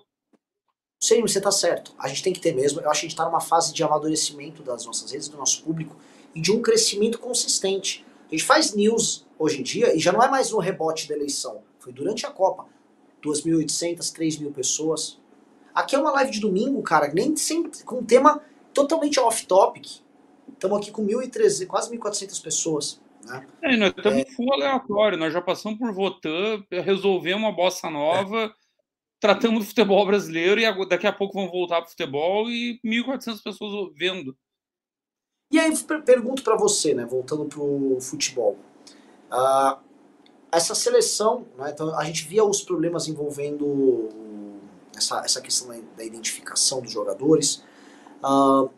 Sim, 0.98 1.20
você 1.22 1.40
tá 1.40 1.50
certo. 1.50 1.94
A 1.98 2.08
gente 2.08 2.22
tem 2.22 2.32
que 2.32 2.40
ter 2.40 2.54
mesmo. 2.54 2.80
Eu 2.80 2.90
acho 2.90 3.00
que 3.00 3.06
a 3.06 3.08
gente 3.08 3.16
tá 3.16 3.24
numa 3.24 3.40
fase 3.40 3.72
de 3.72 3.82
amadurecimento 3.82 4.62
das 4.62 4.84
nossas 4.84 5.10
redes, 5.12 5.28
do 5.28 5.36
nosso 5.36 5.62
público, 5.62 5.96
e 6.34 6.40
de 6.40 6.50
um 6.50 6.60
crescimento 6.60 7.18
consistente. 7.18 8.04
A 8.28 8.30
gente 8.32 8.44
faz 8.44 8.74
news 8.74 9.26
hoje 9.38 9.60
em 9.60 9.62
dia 9.62 9.94
e 9.94 10.00
já 10.00 10.12
não 10.12 10.22
é 10.22 10.28
mais 10.28 10.50
no 10.50 10.58
rebote 10.58 11.08
da 11.08 11.14
eleição. 11.14 11.62
Foi 11.78 11.92
durante 11.92 12.26
a 12.26 12.30
Copa. 12.30 12.66
2.800, 13.22 13.98
3.000 14.12 14.52
pessoas. 14.52 15.18
Aqui 15.74 15.94
é 15.94 15.98
uma 15.98 16.10
live 16.12 16.30
de 16.30 16.40
domingo, 16.40 16.82
cara, 16.82 17.12
nem 17.12 17.36
sem, 17.36 17.70
com 17.84 17.98
um 17.98 18.04
tema 18.04 18.40
totalmente 18.74 19.18
off-topic. 19.20 20.00
Estamos 20.52 20.78
aqui 20.78 20.90
com 20.90 21.06
1.300, 21.06 21.66
quase 21.66 21.96
1.400 21.96 22.42
pessoas. 22.42 23.00
Né? 23.24 23.46
É, 23.62 23.76
nós 23.76 23.90
estamos 23.96 24.20
é... 24.20 24.24
full 24.24 24.52
aleatório, 24.52 25.18
nós 25.18 25.32
já 25.32 25.40
passamos 25.40 25.78
por 25.78 25.92
Votan, 25.92 26.62
resolvemos 26.70 27.42
uma 27.42 27.52
bossa 27.52 27.90
nova, 27.90 28.44
é. 28.44 28.52
Tratamos 29.20 29.60
do 29.60 29.68
futebol 29.68 30.06
brasileiro 30.06 30.60
e 30.60 30.88
daqui 30.88 31.06
a 31.06 31.12
pouco 31.12 31.34
vão 31.34 31.50
voltar 31.50 31.76
para 31.80 31.86
o 31.86 31.90
futebol 31.90 32.50
e 32.50 32.80
1.400 32.84 33.42
pessoas 33.42 33.92
vendo. 33.96 34.36
E 35.50 35.58
aí 35.58 35.72
pergunto 36.04 36.42
para 36.42 36.56
você, 36.56 36.94
né, 36.94 37.06
voltando 37.06 37.46
para 37.46 37.60
o 37.60 37.98
futebol. 38.00 38.58
Uh, 39.32 39.78
essa 40.52 40.74
seleção, 40.74 41.46
né, 41.56 41.70
então 41.72 41.96
a 41.98 42.04
gente 42.04 42.26
via 42.26 42.44
os 42.44 42.62
problemas 42.62 43.08
envolvendo 43.08 44.08
essa, 44.96 45.20
essa 45.24 45.40
questão 45.40 45.68
da 45.96 46.04
identificação 46.04 46.82
dos 46.82 46.92
jogadores. 46.92 47.64
Uh, 48.22 48.70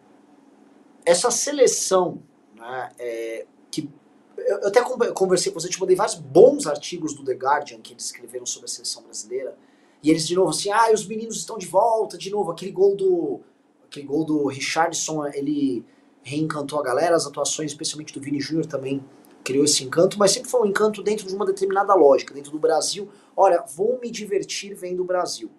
essa 1.05 1.31
seleção, 1.31 2.23
né, 2.55 2.91
é, 2.99 3.47
que 3.71 3.91
eu 4.37 4.69
até 4.69 4.81
conversei 5.13 5.53
com 5.53 5.61
você, 5.61 5.69
te 5.69 5.81
mandei 5.81 5.97
vários 5.97 6.15
bons 6.15 6.67
artigos 6.67 7.15
do 7.15 7.25
The 7.25 7.35
Guardian 7.35 7.81
que 7.81 7.93
eles 7.93 8.05
escreveram 8.05 8.47
sobre 8.47 8.67
a 8.67 8.69
seleção 8.69 9.03
brasileira. 9.03 9.57
E 10.03 10.11
eles 10.11 10.27
de 10.27 10.35
novo 10.35 10.51
assim, 10.51 10.71
ah, 10.71 10.91
os 10.93 11.07
meninos 11.07 11.37
estão 11.37 11.59
de 11.59 11.67
volta, 11.67 12.17
de 12.17 12.31
novo, 12.31 12.51
aquele 12.51 12.71
gol 12.71 12.97
do 12.97 13.41
aquele 13.85 14.07
gol 14.07 14.25
do 14.25 14.47
Richardson, 14.47 15.27
ele 15.27 15.85
reencantou 16.23 16.79
a 16.79 16.83
galera, 16.83 17.17
as 17.17 17.27
atuações, 17.27 17.73
especialmente 17.73 18.15
do 18.15 18.21
Vini 18.21 18.41
Júnior 18.41 18.67
também 18.67 19.05
criou 19.43 19.65
esse 19.65 19.83
encanto, 19.83 20.19
mas 20.19 20.33
sempre 20.33 20.51
foi 20.51 20.61
um 20.61 20.67
encanto 20.67 21.03
dentro 21.03 21.27
de 21.27 21.35
uma 21.35 21.45
determinada 21.45 21.95
lógica, 21.95 22.33
dentro 22.33 22.53
do 22.53 22.59
Brasil. 22.59 23.09
Olha, 23.37 23.65
vou 23.75 23.99
me 24.01 24.11
divertir 24.11 24.75
vendo 24.75 25.01
o 25.01 25.05
Brasil. 25.05 25.51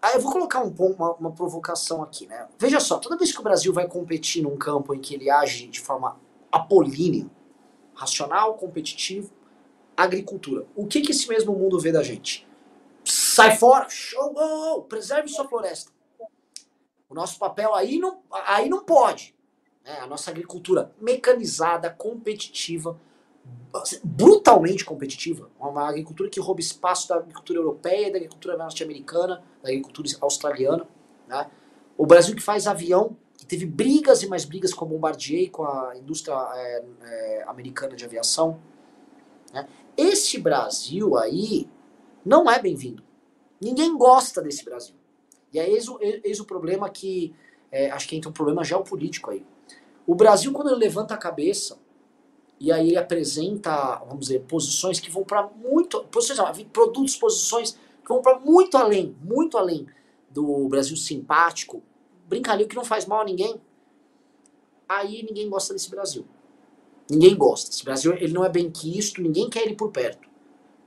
Aí 0.00 0.14
eu 0.14 0.20
vou 0.20 0.30
colocar 0.30 0.62
um 0.62 0.72
uma, 0.78 1.14
uma, 1.14 1.32
provocação 1.32 2.02
aqui, 2.02 2.26
né? 2.26 2.46
Veja 2.58 2.78
só, 2.78 2.98
toda 2.98 3.16
vez 3.16 3.32
que 3.32 3.40
o 3.40 3.42
Brasil 3.42 3.72
vai 3.72 3.88
competir 3.88 4.42
num 4.42 4.56
campo 4.56 4.94
em 4.94 5.00
que 5.00 5.14
ele 5.14 5.28
age 5.28 5.66
de 5.66 5.80
forma 5.80 6.16
apolínea, 6.52 7.28
racional, 7.94 8.54
competitivo, 8.54 9.32
agricultura, 9.96 10.64
o 10.76 10.86
que 10.86 11.00
que 11.00 11.10
esse 11.10 11.28
mesmo 11.28 11.52
mundo 11.52 11.80
vê 11.80 11.90
da 11.90 12.02
gente? 12.02 12.47
Sai 13.38 13.56
fora, 13.56 13.88
show, 13.88 14.34
oh, 14.34 14.78
oh, 14.78 14.82
preserve 14.82 15.28
sua 15.28 15.48
floresta. 15.48 15.92
O 17.08 17.14
nosso 17.14 17.38
papel 17.38 17.72
aí 17.72 17.96
não, 17.96 18.20
aí 18.32 18.68
não 18.68 18.82
pode. 18.84 19.32
Né? 19.84 19.96
A 20.00 20.08
nossa 20.08 20.32
agricultura 20.32 20.92
mecanizada, 21.00 21.88
competitiva, 21.88 22.98
brutalmente 24.02 24.84
competitiva. 24.84 25.48
Uma 25.56 25.88
agricultura 25.88 26.28
que 26.28 26.40
rouba 26.40 26.60
espaço 26.60 27.08
da 27.08 27.14
agricultura 27.14 27.60
europeia, 27.60 28.10
da 28.10 28.16
agricultura 28.16 28.56
norte-americana, 28.56 29.40
da 29.62 29.68
agricultura 29.68 30.08
australiana. 30.20 30.88
Né? 31.28 31.48
O 31.96 32.06
Brasil 32.06 32.34
que 32.34 32.42
faz 32.42 32.66
avião, 32.66 33.16
que 33.36 33.46
teve 33.46 33.66
brigas 33.66 34.20
e 34.24 34.26
mais 34.26 34.44
brigas 34.44 34.74
com 34.74 34.84
a 34.84 34.88
Bombardier 34.88 35.42
e 35.42 35.48
com 35.48 35.64
a 35.64 35.96
indústria 35.96 36.34
é, 36.56 36.84
é, 37.02 37.44
americana 37.46 37.94
de 37.94 38.04
aviação. 38.04 38.58
Né? 39.52 39.68
Esse 39.96 40.40
Brasil 40.40 41.16
aí 41.16 41.70
não 42.26 42.50
é 42.50 42.60
bem-vindo. 42.60 43.06
Ninguém 43.60 43.96
gosta 43.96 44.40
desse 44.40 44.64
Brasil. 44.64 44.94
E 45.52 45.58
aí 45.58 45.72
eis 45.72 45.88
o, 45.88 45.98
eis 46.00 46.40
o 46.40 46.44
problema 46.44 46.88
que. 46.88 47.34
É, 47.70 47.90
acho 47.90 48.08
que 48.08 48.16
entra 48.16 48.30
um 48.30 48.32
problema 48.32 48.64
geopolítico 48.64 49.30
aí. 49.30 49.44
O 50.06 50.14
Brasil, 50.14 50.52
quando 50.52 50.70
ele 50.70 50.78
levanta 50.78 51.14
a 51.14 51.18
cabeça 51.18 51.78
e 52.58 52.72
aí 52.72 52.96
apresenta, 52.96 53.96
vamos 54.06 54.26
dizer, 54.26 54.40
posições 54.40 54.98
que 54.98 55.10
vão 55.10 55.22
para 55.22 55.42
muito. 55.46 56.02
Posições, 56.04 56.66
produtos, 56.72 57.16
posições 57.16 57.72
que 57.72 58.08
vão 58.08 58.22
para 58.22 58.38
muito 58.38 58.76
além, 58.76 59.14
muito 59.22 59.58
além 59.58 59.86
do 60.30 60.68
Brasil 60.68 60.96
simpático, 60.96 61.82
brincalhão 62.26 62.68
que 62.68 62.76
não 62.76 62.84
faz 62.84 63.06
mal 63.06 63.20
a 63.20 63.24
ninguém. 63.24 63.60
Aí 64.88 65.22
ninguém 65.22 65.48
gosta 65.48 65.74
desse 65.74 65.90
Brasil. 65.90 66.24
Ninguém 67.10 67.36
gosta. 67.36 67.70
Esse 67.70 67.84
Brasil 67.84 68.14
ele 68.14 68.32
não 68.32 68.44
é 68.44 68.48
bem 68.48 68.70
quisto, 68.70 69.20
ninguém 69.20 69.48
quer 69.48 69.64
ele 69.64 69.74
por 69.74 69.90
perto. 69.90 70.27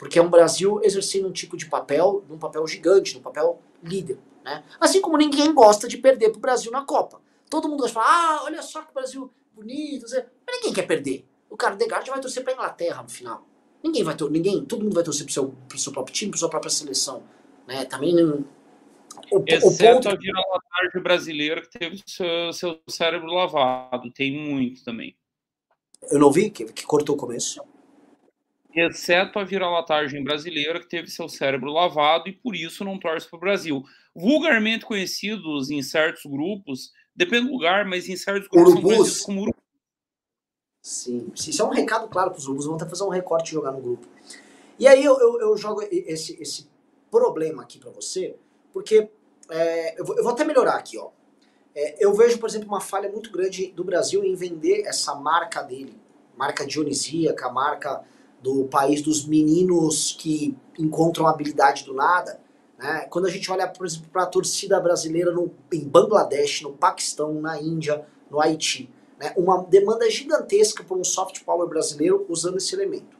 Porque 0.02 0.18
é 0.18 0.22
um 0.22 0.32
Brasil 0.32 0.82
exercendo 0.84 1.28
um 1.28 1.32
tipo 1.32 1.56
de 1.56 1.68
papel, 1.68 2.26
um 2.28 2.40
papel 2.40 2.66
gigante, 2.66 3.16
um 3.16 3.22
papel 3.22 3.62
líder. 3.84 4.18
Né? 4.44 4.64
Assim 4.80 5.00
como 5.00 5.16
ninguém 5.16 5.54
gosta 5.54 5.88
de 5.88 5.96
perder 5.96 6.32
para 6.32 6.40
o 6.40 6.42
Brasil 6.42 6.72
na 6.72 6.84
Copa. 6.84 7.22
Todo 7.48 7.70
mundo 7.70 7.82
gosta 7.82 7.90
de 7.90 7.94
falar, 7.94 8.08
ah, 8.08 8.44
olha 8.46 8.64
só 8.64 8.82
que 8.82 8.92
Brasil 8.96 9.32
bonito. 9.54 10.08
Mas 10.10 10.56
ninguém 10.56 10.74
quer 10.74 10.88
perder. 10.88 11.24
O 11.48 11.56
cara 11.56 11.76
Degard 11.76 12.10
vai 12.10 12.20
torcer 12.20 12.44
para 12.44 12.52
Inglaterra 12.54 13.04
no 13.04 13.10
final. 13.10 13.46
Ninguém 13.84 14.04
vai 14.04 14.16
torcer, 14.16 14.34
ninguém, 14.34 14.66
todo 14.66 14.84
mundo 14.84 14.96
vai 14.96 15.04
torcer 15.04 15.24
pro 15.24 15.34
seu, 15.36 15.54
pro 15.70 15.78
seu 15.78 15.94
próprio 15.94 16.16
time, 16.16 16.32
pro 16.32 16.40
sua 16.40 16.50
própria 16.50 16.72
seleção. 16.72 17.22
Né? 17.68 17.86
Também 17.86 18.16
não. 18.16 18.44
O, 19.32 19.44
Exceto 19.46 19.68
o 19.68 20.02
ponto... 20.02 20.10
a 20.10 20.16
vira-latagem 20.16 21.04
brasileira 21.04 21.62
que 21.62 21.78
teve 21.78 22.02
seu, 22.08 22.52
seu 22.52 22.80
cérebro 22.90 23.28
lavado. 23.28 24.10
Tem 24.10 24.36
muito 24.36 24.84
também. 24.84 25.16
Eu 26.10 26.18
não 26.18 26.32
vi, 26.32 26.50
que, 26.50 26.66
que 26.66 26.88
cortou 26.88 27.16
o 27.16 27.20
começo 27.20 27.62
exceto 28.74 29.40
a 29.40 29.44
vira-latagem 29.44 30.24
brasileira, 30.24 30.80
que 30.80 30.88
teve 30.88 31.10
seu 31.10 31.28
cérebro 31.28 31.72
lavado 31.72 32.30
e 32.30 32.34
por 32.34 32.56
isso 32.56 32.84
não 32.84 32.98
torce 32.98 33.30
para 33.30 33.38
o 33.38 33.40
Brasil. 33.40 33.84
Vulgarmente 34.16 34.86
conhecidos 34.86 35.70
em 35.70 35.82
certos 35.82 36.24
grupos, 36.26 36.92
depende 37.16 37.48
do 37.48 37.54
lugar, 37.54 37.86
mas 37.86 38.08
em 38.08 38.16
certos 38.16 38.48
grupos 38.48 38.74
urubus. 38.74 38.82
são 38.82 38.98
conhecidos 38.98 39.26
como 39.26 39.42
urubus. 39.42 39.62
Sim, 40.82 41.32
isso 41.36 41.62
é 41.62 41.66
um 41.66 41.70
recado 41.70 42.08
claro 42.08 42.32
para 42.32 42.40
os 42.40 42.46
urubus, 42.46 42.66
vão 42.66 42.76
até 42.76 42.88
fazer 42.88 43.04
um 43.04 43.10
recorte 43.10 43.50
e 43.50 43.54
jogar 43.54 43.72
no 43.72 43.82
grupo. 43.82 44.08
E 44.80 44.88
aí 44.88 45.04
eu, 45.04 45.20
eu, 45.20 45.40
eu 45.42 45.58
jogo 45.58 45.84
esse, 45.92 46.42
esse 46.42 46.68
problema 47.12 47.62
aqui 47.62 47.78
para 47.78 47.92
você, 47.92 48.36
porque 48.74 49.10
é, 49.50 50.00
eu, 50.00 50.06
vou, 50.06 50.18
eu, 50.18 50.24
vou, 50.24 50.32
até 50.32 50.44
melhorar 50.44 50.76
aqui, 50.76 50.98
ó. 50.98 51.10
É, 51.76 52.04
eu 52.04 52.14
vejo, 52.14 52.40
por 52.40 52.50
exemplo, 52.50 52.68
uma 52.68 52.82
falha 52.82 53.10
muito 53.12 53.32
grande 53.32 53.68
do 53.72 53.84
Brasil 53.84 54.24
em 54.24 54.34
vender 54.34 54.82
essa 54.88 55.14
marca 55.14 55.62
dele, 55.62 55.96
marca 56.36 56.66
dionisíaca, 56.66 57.50
marca 57.50 58.04
do 58.42 58.66
país 58.66 59.02
dos 59.02 59.26
meninos 59.26 60.16
que 60.18 60.58
encontram 60.78 61.28
habilidade 61.28 61.86
do 61.86 61.94
nada. 61.94 62.40
Né? 62.78 63.08
Quando 63.10 63.28
a 63.28 63.30
gente 63.30 63.50
olha, 63.52 63.68
por 63.68 63.86
exemplo, 63.86 64.10
para 64.12 64.24
a 64.24 64.28
torcida 64.28 64.80
brasileira 64.80 65.32
no, 65.32 65.52
em 65.72 65.88
Bangladesh, 65.88 66.62
no 66.64 66.74
Paquistão, 66.74 67.34
na 67.36 67.62
Índia, 67.62 68.06
no 68.30 68.42
Haiti, 68.42 68.90
né? 69.20 69.34
uma 69.38 69.64
demanda 69.64 70.10
gigantesca 70.10 70.84
por 70.84 70.98
um 70.98 71.04
soft 71.04 71.44
power 71.44 71.68
brasileiro 71.68 72.26
usando 72.28 72.58
esse 72.58 72.74
elemento. 72.74 73.20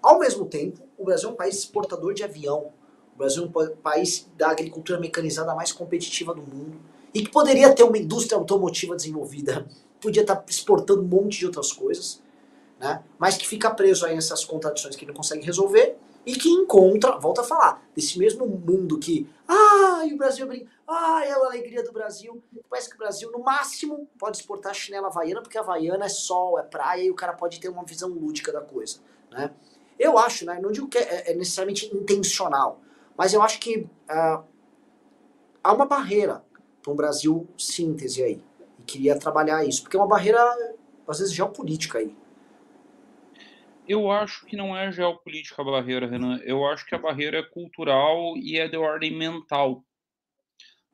Ao 0.00 0.18
mesmo 0.20 0.44
tempo, 0.44 0.80
o 0.96 1.04
Brasil 1.04 1.28
é 1.28 1.32
um 1.32 1.36
país 1.36 1.56
exportador 1.56 2.14
de 2.14 2.22
avião. 2.22 2.70
O 3.14 3.18
Brasil 3.18 3.42
é 3.42 3.46
um 3.46 3.76
país 3.76 4.28
da 4.36 4.50
agricultura 4.50 5.00
mecanizada 5.00 5.52
mais 5.54 5.72
competitiva 5.72 6.32
do 6.32 6.42
mundo 6.42 6.78
e 7.12 7.22
que 7.22 7.30
poderia 7.30 7.72
ter 7.74 7.82
uma 7.82 7.98
indústria 7.98 8.38
automotiva 8.38 8.94
desenvolvida, 8.94 9.66
podia 10.00 10.20
estar 10.20 10.44
exportando 10.46 11.00
um 11.00 11.06
monte 11.06 11.38
de 11.38 11.46
outras 11.46 11.72
coisas 11.72 12.22
né? 12.78 13.02
mas 13.18 13.36
que 13.36 13.46
fica 13.46 13.70
preso 13.70 14.06
a 14.06 14.12
essas 14.12 14.44
contradições 14.44 14.96
que 14.96 15.06
não 15.06 15.14
consegue 15.14 15.44
resolver 15.44 15.96
e 16.26 16.34
que 16.34 16.48
encontra, 16.48 17.18
volta 17.18 17.42
a 17.42 17.44
falar, 17.44 17.82
desse 17.94 18.18
mesmo 18.18 18.44
mundo 18.46 18.98
que, 18.98 19.30
ah, 19.46 20.02
o 20.12 20.16
Brasil 20.16 20.46
brinca, 20.46 20.68
ah, 20.88 21.24
é 21.24 21.30
a 21.30 21.36
alegria 21.36 21.84
do 21.84 21.92
Brasil. 21.92 22.42
Parece 22.68 22.88
que 22.88 22.96
o 22.96 22.98
Brasil, 22.98 23.30
no 23.30 23.38
máximo, 23.38 24.08
pode 24.18 24.38
exportar 24.38 24.74
chinela 24.74 25.06
havaiana, 25.06 25.40
porque 25.40 25.56
a 25.56 25.60
havaiana 25.60 26.06
é 26.06 26.08
sol, 26.08 26.58
é 26.58 26.64
praia, 26.64 27.04
e 27.04 27.10
o 27.12 27.14
cara 27.14 27.32
pode 27.32 27.60
ter 27.60 27.68
uma 27.68 27.84
visão 27.84 28.08
lúdica 28.08 28.50
da 28.50 28.60
coisa. 28.60 28.98
Né? 29.30 29.52
Eu 29.96 30.18
acho, 30.18 30.44
né, 30.44 30.58
não 30.60 30.72
digo 30.72 30.88
que 30.88 30.98
é, 30.98 31.30
é 31.30 31.34
necessariamente 31.34 31.94
intencional, 31.94 32.80
mas 33.16 33.32
eu 33.32 33.40
acho 33.40 33.60
que 33.60 33.88
uh, 34.10 34.44
há 35.62 35.72
uma 35.72 35.86
barreira 35.86 36.44
para 36.82 36.92
um 36.92 36.96
Brasil 36.96 37.46
síntese 37.56 38.22
aí. 38.22 38.42
E 38.80 38.82
queria 38.82 39.16
trabalhar 39.16 39.64
isso, 39.64 39.82
porque 39.82 39.96
é 39.96 40.00
uma 40.00 40.08
barreira, 40.08 40.40
às 41.06 41.20
vezes, 41.20 41.32
geopolítica 41.32 41.98
aí. 41.98 42.14
Eu 43.88 44.10
acho 44.10 44.44
que 44.46 44.56
não 44.56 44.76
é 44.76 44.90
geopolítica 44.90 45.62
a 45.62 45.64
barreira, 45.64 46.08
Renan. 46.08 46.38
Eu 46.44 46.66
acho 46.66 46.84
que 46.84 46.94
a 46.94 46.98
barreira 46.98 47.38
é 47.38 47.42
cultural 47.42 48.36
e 48.36 48.58
é 48.58 48.66
de 48.66 48.76
ordem 48.76 49.16
mental. 49.16 49.84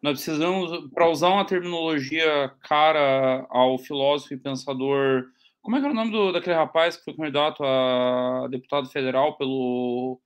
Nós 0.03 0.15
precisamos, 0.15 0.91
para 0.93 1.09
usar 1.09 1.29
uma 1.29 1.47
terminologia 1.47 2.51
cara 2.61 3.47
ao 3.49 3.79
filósofo 3.79 4.35
e 4.35 4.37
pensador. 4.37 5.25
Como 5.63 5.77
é 5.77 5.79
que 5.79 5.87
era 5.87 5.93
o 5.93 5.97
nome 5.97 6.11
do, 6.11 6.33
daquele 6.33 6.57
rapaz 6.57 6.97
que 6.97 7.05
foi 7.05 7.15
candidato 7.15 7.65
a 7.65 8.49
deputado 8.51 8.89
federal 8.89 9.37
pelo. 9.39 10.21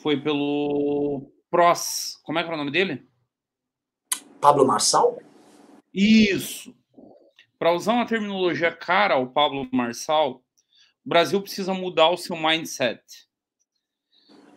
Foi 0.00 0.16
pelo 0.18 1.30
PROS. 1.50 2.20
Como 2.22 2.38
é 2.38 2.42
que 2.42 2.48
era 2.48 2.54
o 2.54 2.58
nome 2.58 2.70
dele? 2.70 3.06
Pablo 4.40 4.64
Marçal? 4.64 5.18
Isso. 5.92 6.74
Para 7.58 7.72
usar 7.72 7.94
uma 7.94 8.06
terminologia 8.06 8.70
cara 8.70 9.14
ao 9.14 9.26
Pablo 9.26 9.68
Marçal, 9.72 10.44
o 11.08 11.14
Brasil 11.16 11.40
precisa 11.40 11.72
mudar 11.72 12.10
o 12.10 12.18
seu 12.18 12.36
mindset. 12.36 13.00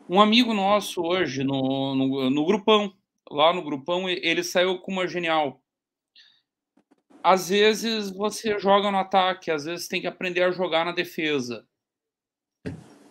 Um 0.09 0.19
amigo 0.19 0.53
nosso 0.53 1.01
hoje, 1.01 1.45
no, 1.45 1.95
no, 1.95 2.29
no 2.29 2.45
grupão, 2.45 2.93
lá 3.31 3.53
no 3.53 3.63
grupão, 3.63 4.09
ele 4.09 4.43
saiu 4.43 4.77
com 4.79 4.91
uma 4.91 5.07
genial. 5.07 5.63
Às 7.23 7.47
vezes 7.47 8.11
você 8.11 8.59
joga 8.59 8.91
no 8.91 8.97
ataque, 8.97 9.49
às 9.49 9.63
vezes 9.63 9.87
tem 9.87 10.01
que 10.01 10.07
aprender 10.07 10.43
a 10.43 10.51
jogar 10.51 10.83
na 10.83 10.91
defesa. 10.91 11.65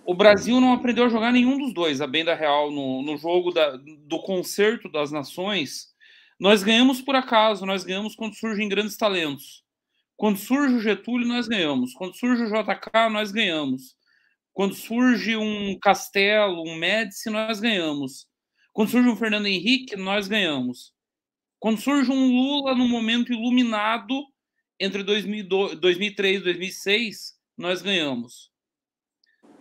O 0.04 0.14
Brasil 0.14 0.60
não 0.60 0.74
aprendeu 0.74 1.06
a 1.06 1.08
jogar 1.08 1.32
nenhum 1.32 1.56
dos 1.56 1.72
dois, 1.72 2.02
a 2.02 2.06
bem 2.06 2.26
da 2.26 2.34
real, 2.34 2.70
no, 2.70 3.00
no 3.00 3.16
jogo 3.16 3.52
da, 3.52 3.74
do 3.74 4.18
concerto 4.18 4.86
das 4.86 5.10
nações. 5.10 5.94
Nós 6.38 6.62
ganhamos 6.62 7.00
por 7.00 7.14
acaso, 7.14 7.64
nós 7.64 7.84
ganhamos 7.84 8.14
quando 8.14 8.34
surgem 8.34 8.68
grandes 8.68 8.98
talentos. 8.98 9.64
Quando 10.20 10.36
surge 10.36 10.74
o 10.74 10.80
Getúlio, 10.80 11.26
nós 11.26 11.48
ganhamos. 11.48 11.94
Quando 11.94 12.14
surge 12.14 12.42
o 12.42 12.46
JK, 12.46 13.08
nós 13.10 13.32
ganhamos. 13.32 13.96
Quando 14.52 14.74
surge 14.74 15.34
um 15.34 15.78
Castelo, 15.78 16.62
um 16.62 16.76
Médici, 16.76 17.30
nós 17.30 17.58
ganhamos. 17.58 18.26
Quando 18.70 18.90
surge 18.90 19.08
um 19.08 19.16
Fernando 19.16 19.46
Henrique, 19.46 19.96
nós 19.96 20.28
ganhamos. 20.28 20.92
Quando 21.58 21.80
surge 21.80 22.10
um 22.12 22.32
Lula 22.32 22.74
no 22.74 22.86
momento 22.86 23.32
iluminado 23.32 24.22
entre 24.78 25.02
2002, 25.02 25.80
2003 25.80 26.40
e 26.42 26.44
2006, 26.44 27.38
nós 27.56 27.80
ganhamos. 27.80 28.52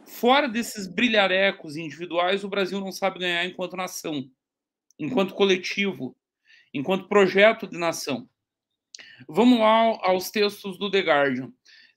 Fora 0.07 0.49
desses 0.49 0.87
brilharecos 0.87 1.77
individuais, 1.77 2.43
o 2.43 2.49
Brasil 2.49 2.81
não 2.81 2.91
sabe 2.91 3.19
ganhar 3.19 3.45
enquanto 3.45 3.77
nação, 3.77 4.29
enquanto 4.99 5.35
coletivo, 5.35 6.17
enquanto 6.73 7.07
projeto 7.07 7.65
de 7.65 7.77
nação. 7.77 8.27
Vamos 9.27 9.59
lá 9.59 9.97
aos 10.01 10.29
textos 10.29 10.77
do 10.77 10.89
The 10.89 10.99
Guardian. 10.99 11.51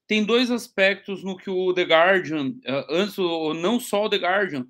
Tem 0.06 0.24
dois 0.24 0.50
aspectos 0.50 1.22
no 1.24 1.36
que 1.36 1.48
o 1.48 1.72
The 1.72 1.82
Guardian, 1.82 2.54
eh, 2.64 2.86
antes, 2.90 3.16
não 3.16 3.80
só 3.80 4.04
o 4.04 4.08
The 4.08 4.16
Guardian, 4.18 4.66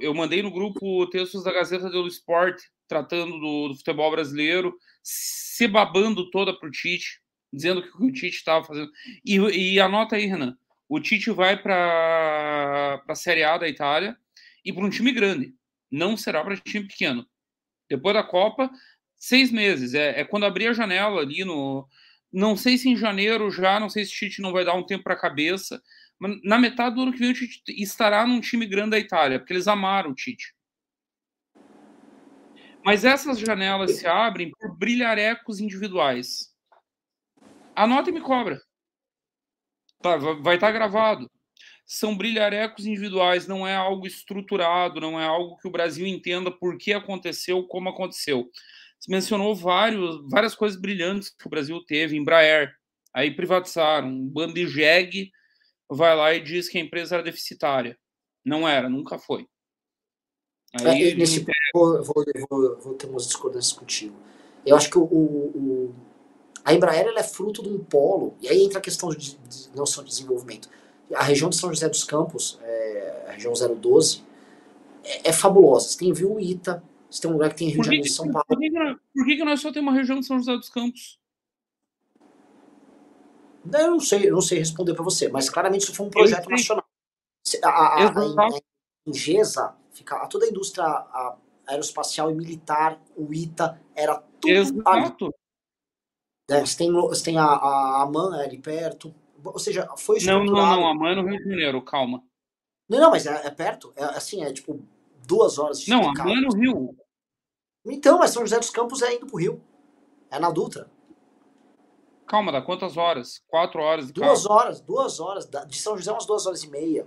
eu 0.00 0.14
mandei 0.14 0.42
no 0.42 0.50
grupo 0.50 1.06
textos 1.08 1.44
da 1.44 1.52
Gazeta 1.52 1.90
dello 1.90 2.08
Sport 2.08 2.60
tratando 2.90 3.38
do, 3.38 3.68
do 3.68 3.76
futebol 3.76 4.10
brasileiro, 4.10 4.76
se 5.00 5.68
babando 5.68 6.28
toda 6.30 6.58
pro 6.58 6.72
Tite, 6.72 7.20
dizendo 7.52 7.82
que 7.82 8.04
o 8.04 8.12
Tite 8.12 8.36
estava 8.36 8.64
fazendo. 8.64 8.90
E, 9.24 9.36
e 9.36 9.80
anota 9.80 10.16
aí, 10.16 10.26
Renan, 10.26 10.58
o 10.88 10.98
Tite 10.98 11.30
vai 11.30 11.56
para 11.56 13.00
a 13.06 13.14
Série 13.14 13.44
A 13.44 13.56
da 13.56 13.68
Itália 13.68 14.16
e 14.64 14.72
para 14.72 14.84
um 14.84 14.90
time 14.90 15.12
grande. 15.12 15.54
Não 15.88 16.16
será 16.16 16.42
para 16.42 16.56
time 16.56 16.88
pequeno. 16.88 17.24
Depois 17.88 18.14
da 18.14 18.24
Copa, 18.24 18.68
seis 19.20 19.52
meses. 19.52 19.92
É, 19.92 20.20
é, 20.20 20.24
quando 20.24 20.46
abrir 20.46 20.68
a 20.68 20.72
janela 20.72 21.20
ali 21.20 21.44
no. 21.44 21.86
Não 22.32 22.56
sei 22.56 22.78
se 22.78 22.88
em 22.88 22.96
janeiro 22.96 23.50
já, 23.50 23.78
não 23.78 23.90
sei 23.90 24.04
se 24.04 24.12
o 24.12 24.14
Tite 24.14 24.40
não 24.40 24.52
vai 24.52 24.64
dar 24.64 24.74
um 24.74 24.86
tempo 24.86 25.04
para 25.04 25.14
a 25.14 25.20
cabeça. 25.20 25.82
Mas 26.18 26.40
na 26.42 26.58
metade 26.58 26.94
do 26.94 27.02
ano 27.02 27.12
que 27.12 27.18
vem 27.18 27.30
o 27.30 27.34
Tite 27.34 27.62
estará 27.68 28.26
num 28.26 28.40
time 28.40 28.66
grande 28.66 28.90
da 28.90 28.98
Itália, 28.98 29.38
porque 29.38 29.52
eles 29.52 29.68
amaram 29.68 30.10
o 30.10 30.14
Tite. 30.14 30.54
Mas 32.84 33.04
essas 33.04 33.38
janelas 33.38 33.96
se 33.96 34.06
abrem 34.06 34.50
por 34.52 34.74
brilharecos 34.76 35.60
individuais. 35.60 36.54
Anota 37.76 38.10
e 38.10 38.12
me 38.12 38.20
cobra. 38.20 38.60
Tá, 40.00 40.16
vai 40.16 40.54
estar 40.54 40.68
tá 40.68 40.72
gravado. 40.72 41.30
São 41.84 42.16
brilharecos 42.16 42.86
individuais, 42.86 43.48
não 43.48 43.66
é 43.66 43.74
algo 43.74 44.06
estruturado, 44.06 45.00
não 45.00 45.20
é 45.20 45.26
algo 45.26 45.58
que 45.58 45.66
o 45.66 45.70
Brasil 45.70 46.06
entenda 46.06 46.50
por 46.50 46.78
que 46.78 46.92
aconteceu, 46.92 47.66
como 47.66 47.88
aconteceu. 47.88 48.48
Você 49.00 49.10
mencionou 49.10 49.54
vários, 49.54 50.20
várias 50.28 50.54
coisas 50.54 50.78
brilhantes 50.78 51.30
que 51.30 51.46
o 51.46 51.50
Brasil 51.50 51.82
teve, 51.86 52.16
Embraer, 52.16 52.74
aí 53.14 53.34
privatizaram, 53.34 54.08
um 54.08 54.28
bando 54.28 54.54
de 54.54 54.68
jegue 54.68 55.30
vai 55.90 56.14
lá 56.14 56.32
e 56.32 56.40
diz 56.40 56.68
que 56.68 56.78
a 56.78 56.80
empresa 56.80 57.16
era 57.16 57.24
deficitária. 57.24 57.98
Não 58.44 58.66
era, 58.66 58.88
nunca 58.88 59.18
foi. 59.18 59.46
Aí, 60.72 61.10
é, 61.10 61.14
nesse 61.14 61.44
ponto, 61.44 61.56
vou, 61.74 62.04
vou, 62.04 62.24
vou, 62.48 62.78
vou, 62.78 62.94
ter 62.94 63.06
umas 63.06 63.26
discordâncias 63.26 63.72
contigo. 63.72 64.14
Eu 64.64 64.76
acho 64.76 64.88
que 64.88 64.98
o, 64.98 65.02
o, 65.02 65.94
a 66.64 66.72
Embraer 66.72 67.06
ela 67.06 67.18
é 67.18 67.24
fruto 67.24 67.62
de 67.62 67.68
um 67.68 67.82
polo, 67.82 68.36
e 68.40 68.48
aí 68.48 68.62
entra 68.62 68.78
a 68.78 68.82
questão 68.82 69.08
de, 69.10 69.36
de 69.36 69.76
noção 69.76 70.04
de 70.04 70.10
desenvolvimento. 70.10 70.68
A 71.12 71.24
região 71.24 71.50
de 71.50 71.56
São 71.56 71.70
José 71.70 71.88
dos 71.88 72.04
Campos, 72.04 72.60
é, 72.62 73.24
a 73.28 73.32
região 73.32 73.52
012, 73.52 74.22
é, 75.02 75.30
é 75.30 75.32
fabulosa. 75.32 75.88
Você 75.88 75.98
tem 75.98 76.12
Viu 76.12 76.38
Ita, 76.38 76.82
você 77.10 77.22
tem 77.22 77.30
um 77.30 77.34
lugar 77.34 77.50
que 77.50 77.56
tem 77.56 77.68
Rio 77.68 77.80
de 77.80 77.86
Janeiro 77.86 78.06
e 78.06 78.10
São 78.10 78.30
Paulo. 78.30 78.46
Por, 78.46 78.58
que, 78.58 78.70
por 78.70 79.26
que, 79.26 79.44
nós 79.44 79.60
só 79.60 79.72
temos 79.72 79.90
uma 79.90 79.98
região 79.98 80.20
de 80.20 80.26
São 80.26 80.38
José 80.38 80.54
dos 80.56 80.68
Campos? 80.68 81.18
Eu 83.72 83.90
não 83.90 84.00
sei, 84.00 84.28
eu 84.28 84.34
não 84.34 84.40
sei 84.40 84.58
responder 84.58 84.94
para 84.94 85.04
você, 85.04 85.28
mas 85.28 85.50
claramente 85.50 85.82
isso 85.82 85.94
foi 85.94 86.06
um 86.06 86.10
projeto 86.10 86.48
nacional. 86.48 86.84
A, 87.64 87.68
a, 87.68 88.04
a, 88.04 88.08
a, 88.08 88.60
Ingesa, 89.06 89.74
fica, 89.92 90.24
toda 90.28 90.46
a 90.46 90.48
indústria 90.48 90.84
a, 90.84 91.36
aeroespacial 91.66 92.30
e 92.30 92.34
militar, 92.34 93.00
o 93.16 93.34
ITA, 93.34 93.80
era 93.94 94.16
tudo 94.40 94.52
Exato. 94.52 95.34
É, 96.48 96.60
você 96.60 96.76
tem, 96.76 96.92
você 96.92 97.24
tem 97.24 97.38
a, 97.38 97.44
a 97.44 98.02
AMAN 98.02 98.36
ali 98.40 98.58
perto. 98.58 99.14
Ou 99.44 99.58
seja, 99.58 99.88
foi 99.96 100.18
estruturado... 100.18 100.52
Não, 100.52 100.56
não, 100.56 100.80
não. 100.80 100.88
AMAN 100.88 101.16
no 101.16 101.28
Rio 101.28 101.38
de 101.38 101.50
Janeiro, 101.50 101.82
calma. 101.82 102.22
Não, 102.88 102.98
não, 102.98 103.10
mas 103.10 103.26
é, 103.26 103.46
é 103.46 103.50
perto. 103.50 103.92
É, 103.96 104.04
assim, 104.04 104.42
é 104.42 104.52
tipo 104.52 104.80
duas 105.26 105.58
horas 105.58 105.80
de 105.80 105.90
Não, 105.90 106.08
AMAN 106.08 106.32
é 106.32 106.40
no 106.40 106.54
Rio. 106.54 106.96
Então, 107.84 108.18
mas 108.18 108.30
São 108.30 108.42
José 108.42 108.58
dos 108.58 108.70
Campos 108.70 109.02
é 109.02 109.14
indo 109.14 109.26
pro 109.26 109.36
Rio. 109.38 109.62
É 110.30 110.38
na 110.38 110.50
Dutra. 110.50 110.90
Calma, 112.26 112.52
dá 112.52 112.62
quantas 112.62 112.96
horas? 112.96 113.42
Quatro 113.48 113.80
horas 113.80 114.06
de 114.06 114.12
Duas 114.12 114.44
carro. 114.44 114.54
horas, 114.54 114.80
duas 114.80 115.18
horas. 115.18 115.50
De 115.66 115.76
São 115.76 115.96
José, 115.96 116.12
umas 116.12 116.26
duas 116.26 116.46
horas 116.46 116.62
e 116.62 116.70
meia. 116.70 117.06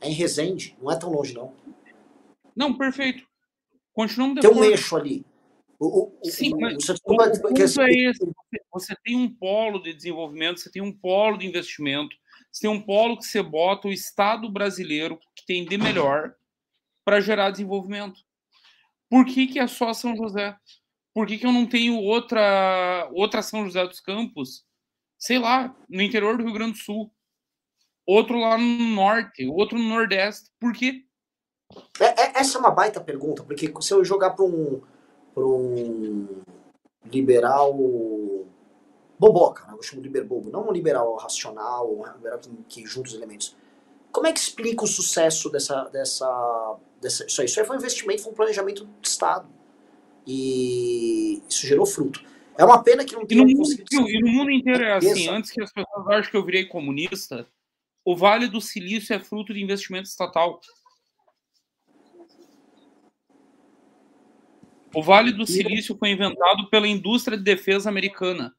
É 0.00 0.08
em 0.08 0.12
Resende, 0.12 0.76
não 0.80 0.90
é 0.90 0.98
tão 0.98 1.10
longe, 1.10 1.34
não. 1.34 1.52
Não, 2.56 2.76
perfeito. 2.76 3.26
Continuamos 3.92 4.36
depois. 4.36 4.54
Tem 4.54 4.62
um 4.62 4.64
eixo 4.70 4.96
ali. 4.96 5.26
O, 5.78 6.04
o, 6.04 6.30
Sim, 6.30 6.54
o, 6.54 6.60
mas 6.60 6.88
o, 6.88 6.92
o, 6.92 6.96
o 6.96 7.00
ponto 7.02 7.82
é 7.82 7.90
esse. 7.90 8.32
Você 8.72 8.96
tem 9.04 9.16
um 9.16 9.28
polo 9.28 9.82
de 9.82 9.92
desenvolvimento, 9.92 10.60
você 10.60 10.70
tem 10.70 10.80
um 10.82 10.92
polo 10.92 11.36
de 11.36 11.46
investimento, 11.46 12.16
você 12.50 12.62
tem 12.62 12.70
um 12.70 12.80
polo 12.80 13.18
que 13.18 13.24
você 13.24 13.42
bota 13.42 13.88
o 13.88 13.92
Estado 13.92 14.50
brasileiro 14.50 15.18
que 15.34 15.44
tem 15.44 15.64
de 15.64 15.76
melhor 15.76 16.34
para 17.04 17.20
gerar 17.20 17.50
desenvolvimento. 17.50 18.20
Por 19.10 19.24
que, 19.24 19.46
que 19.46 19.58
é 19.58 19.66
só 19.66 19.92
São 19.92 20.16
José? 20.16 20.56
Por 21.12 21.26
que, 21.26 21.38
que 21.38 21.46
eu 21.46 21.52
não 21.52 21.66
tenho 21.66 21.96
outra, 22.00 23.08
outra 23.12 23.42
São 23.42 23.64
José 23.64 23.86
dos 23.86 24.00
Campos? 24.00 24.64
Sei 25.18 25.38
lá, 25.38 25.74
no 25.88 26.02
interior 26.02 26.36
do 26.36 26.44
Rio 26.44 26.52
Grande 26.52 26.72
do 26.72 26.78
Sul. 26.78 27.12
Outro 28.06 28.38
lá 28.38 28.58
no 28.58 28.94
norte, 28.94 29.46
outro 29.46 29.78
no 29.78 29.88
nordeste. 29.88 30.50
Por 30.60 30.72
quê? 30.72 31.04
É, 32.00 32.22
é, 32.22 32.40
essa 32.40 32.58
é 32.58 32.60
uma 32.60 32.70
baita 32.70 33.00
pergunta, 33.00 33.42
porque 33.42 33.72
se 33.80 33.94
eu 33.94 34.04
jogar 34.04 34.30
para 34.30 34.44
um 34.44 34.82
um 35.36 36.26
liberal 37.10 37.74
boboca, 39.18 39.66
né? 39.66 39.74
eu 39.76 39.82
chamo 39.82 40.02
de 40.02 40.08
liberal 40.08 40.28
bobo, 40.28 40.50
não 40.50 40.68
um 40.68 40.72
liberal 40.72 41.14
racional, 41.16 41.90
um 41.90 42.04
liberal 42.16 42.38
que, 42.38 42.50
que 42.68 42.86
junta 42.86 43.08
os 43.08 43.14
elementos. 43.14 43.56
Como 44.12 44.26
é 44.26 44.32
que 44.32 44.38
explica 44.38 44.84
o 44.84 44.88
sucesso 44.88 45.50
dessa, 45.50 45.84
dessa 45.84 46.76
isso 47.08 47.40
aí? 47.40 47.46
Isso 47.46 47.60
aí 47.60 47.66
foi 47.66 47.76
um 47.76 47.78
investimento, 47.78 48.22
foi 48.22 48.32
um 48.32 48.36
planejamento 48.36 48.84
do 48.84 48.94
Estado. 49.02 49.48
E 50.26 51.42
isso 51.48 51.66
gerou 51.66 51.86
fruto. 51.86 52.24
É 52.56 52.64
uma 52.64 52.82
pena 52.82 53.04
que 53.04 53.14
não 53.14 53.26
tenha 53.26 53.44
conseguido... 53.56 54.08
E 54.08 54.20
no 54.20 54.28
mundo 54.30 54.50
inteiro 54.50 54.84
é 54.84 54.92
assim, 54.92 55.28
antes 55.28 55.50
que 55.50 55.62
as 55.62 55.72
pessoas 55.72 56.06
achem 56.08 56.30
que 56.30 56.36
eu 56.36 56.44
virei 56.44 56.66
comunista, 56.66 57.46
o 58.04 58.16
Vale 58.16 58.48
do 58.48 58.60
Silício 58.60 59.14
é 59.14 59.18
fruto 59.18 59.52
de 59.52 59.62
investimento 59.62 60.08
estatal. 60.08 60.60
O 64.94 65.02
Vale 65.02 65.32
do 65.32 65.46
Silício 65.46 65.96
foi 65.98 66.10
inventado 66.10 66.68
pela 66.70 66.86
indústria 66.86 67.36
de 67.36 67.42
defesa 67.42 67.88
americana. 67.88 68.54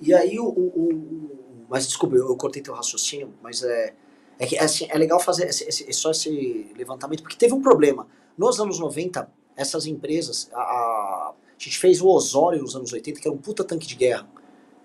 E 0.00 0.12
aí 0.12 0.38
o, 0.38 0.44
o, 0.44 0.66
o 0.66 1.66
mas 1.68 1.86
desculpa, 1.86 2.14
eu, 2.14 2.28
eu, 2.28 2.36
cortei 2.36 2.62
teu 2.62 2.74
raciocínio, 2.74 3.32
mas 3.42 3.62
é 3.62 3.94
é 4.38 4.46
que 4.46 4.58
assim, 4.58 4.86
é 4.90 4.98
legal 4.98 5.20
fazer 5.20 5.46
esse, 5.46 5.64
esse, 5.68 5.92
só 5.92 6.10
esse 6.10 6.72
levantamento 6.76 7.22
porque 7.22 7.36
teve 7.36 7.54
um 7.54 7.62
problema. 7.62 8.06
Nos 8.36 8.58
anos 8.58 8.78
90, 8.78 9.30
essas 9.56 9.86
empresas, 9.86 10.50
a, 10.52 10.58
a, 10.58 11.34
a 11.34 11.62
gente 11.62 11.78
fez 11.78 12.00
o 12.00 12.08
Osório 12.08 12.60
nos 12.60 12.74
anos 12.74 12.92
80, 12.92 13.20
que 13.20 13.28
era 13.28 13.34
um 13.34 13.40
puta 13.40 13.62
tanque 13.62 13.86
de 13.86 13.94
guerra. 13.94 14.28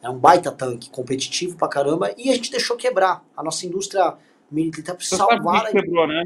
É 0.02 0.10
um 0.10 0.18
baita 0.18 0.52
tanque, 0.52 0.90
competitivo 0.90 1.58
pra 1.58 1.68
caramba, 1.68 2.14
e 2.18 2.30
a 2.30 2.36
gente 2.36 2.52
deixou 2.52 2.78
quebrar. 2.78 3.26
A 3.36 3.44
nossa 3.44 3.66
indústria 3.66 4.18
militar 4.50 4.96
para 4.96 5.06
salvar 5.06 5.66
a... 5.68 5.72
quebrou, 5.72 6.08
né? 6.08 6.24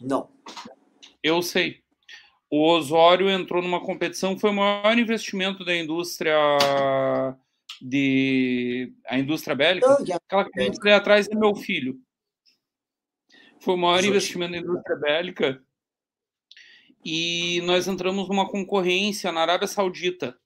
Não. 0.00 0.28
Eu 1.22 1.42
sei. 1.42 1.80
O 2.50 2.68
Osório 2.70 3.30
entrou 3.30 3.62
numa 3.62 3.80
competição, 3.80 4.38
foi 4.38 4.50
o 4.50 4.54
maior 4.54 4.98
investimento 4.98 5.64
da 5.64 5.74
indústria 5.74 6.36
de 7.82 8.94
a 9.06 9.18
indústria 9.18 9.56
bélica. 9.56 9.92
Aquela 9.92 10.48
que 10.48 10.60
ali 10.60 10.92
atrás 10.92 11.28
é 11.28 11.34
meu 11.34 11.54
filho. 11.54 12.00
Foi 13.60 13.74
o 13.74 13.78
maior 13.78 14.04
investimento 14.04 14.52
da 14.52 14.58
indústria 14.58 14.96
bélica. 14.96 15.62
E 17.04 17.60
nós 17.62 17.88
entramos 17.88 18.28
numa 18.28 18.48
concorrência 18.48 19.32
na 19.32 19.40
Arábia 19.40 19.66
Saudita. 19.66 20.38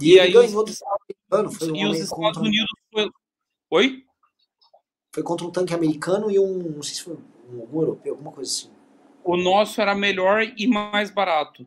E, 0.00 0.14
e 0.14 0.20
aí, 0.20 0.32
ganhou 0.32 0.64
os, 0.64 0.82
foi 1.56 1.78
e 1.78 1.86
os 1.86 1.98
Estados 2.00 2.38
Unidos. 2.38 2.70
Foi... 2.90 3.10
Oi? 3.70 4.04
Foi 5.14 5.22
contra 5.22 5.46
um 5.46 5.50
tanque 5.50 5.74
americano 5.74 6.30
e 6.30 6.38
um. 6.38 6.70
Não 6.70 6.82
sei 6.82 6.94
se 6.94 7.02
foi 7.02 7.16
um, 7.48 7.60
europeu, 7.72 8.14
alguma 8.14 8.32
coisa 8.32 8.50
assim. 8.50 8.70
O 9.22 9.36
nosso 9.36 9.80
era 9.80 9.94
melhor 9.94 10.42
e 10.42 10.66
mais 10.66 11.10
barato. 11.10 11.66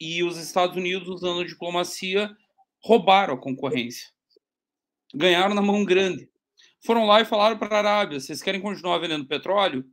E 0.00 0.22
os 0.22 0.36
Estados 0.36 0.76
Unidos, 0.76 1.08
usando 1.08 1.44
diplomacia, 1.44 2.36
roubaram 2.82 3.34
a 3.34 3.38
concorrência. 3.38 4.08
Ganharam 5.14 5.54
na 5.54 5.62
mão 5.62 5.84
grande. 5.84 6.30
Foram 6.84 7.06
lá 7.06 7.20
e 7.20 7.24
falaram 7.24 7.58
para 7.58 7.74
a 7.74 7.78
Arábia: 7.78 8.20
vocês 8.20 8.42
querem 8.42 8.60
continuar 8.60 8.98
vendendo 8.98 9.26
petróleo? 9.26 9.84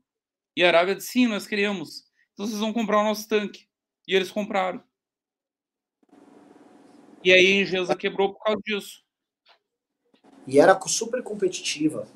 E 0.56 0.64
a 0.64 0.68
Arábia 0.68 0.95
disse: 0.95 1.12
sim, 1.12 1.28
nós 1.28 1.47
queremos. 1.47 2.06
Então 2.34 2.45
vocês 2.45 2.60
vão 2.60 2.74
comprar 2.74 2.99
o 2.99 3.03
nosso 3.03 3.28
tanque. 3.28 3.68
E 4.08 4.16
eles 4.16 4.32
compraram. 4.32 4.84
E 7.24 7.34
aí 7.34 7.47
a 7.47 7.62
Engesa 7.62 7.95
quebrou 7.95 8.34
por 8.34 8.43
causa 8.43 8.62
disso. 8.64 9.03
E 10.45 10.60
era 10.60 10.80
super 10.82 11.24
competitiva. 11.24 12.08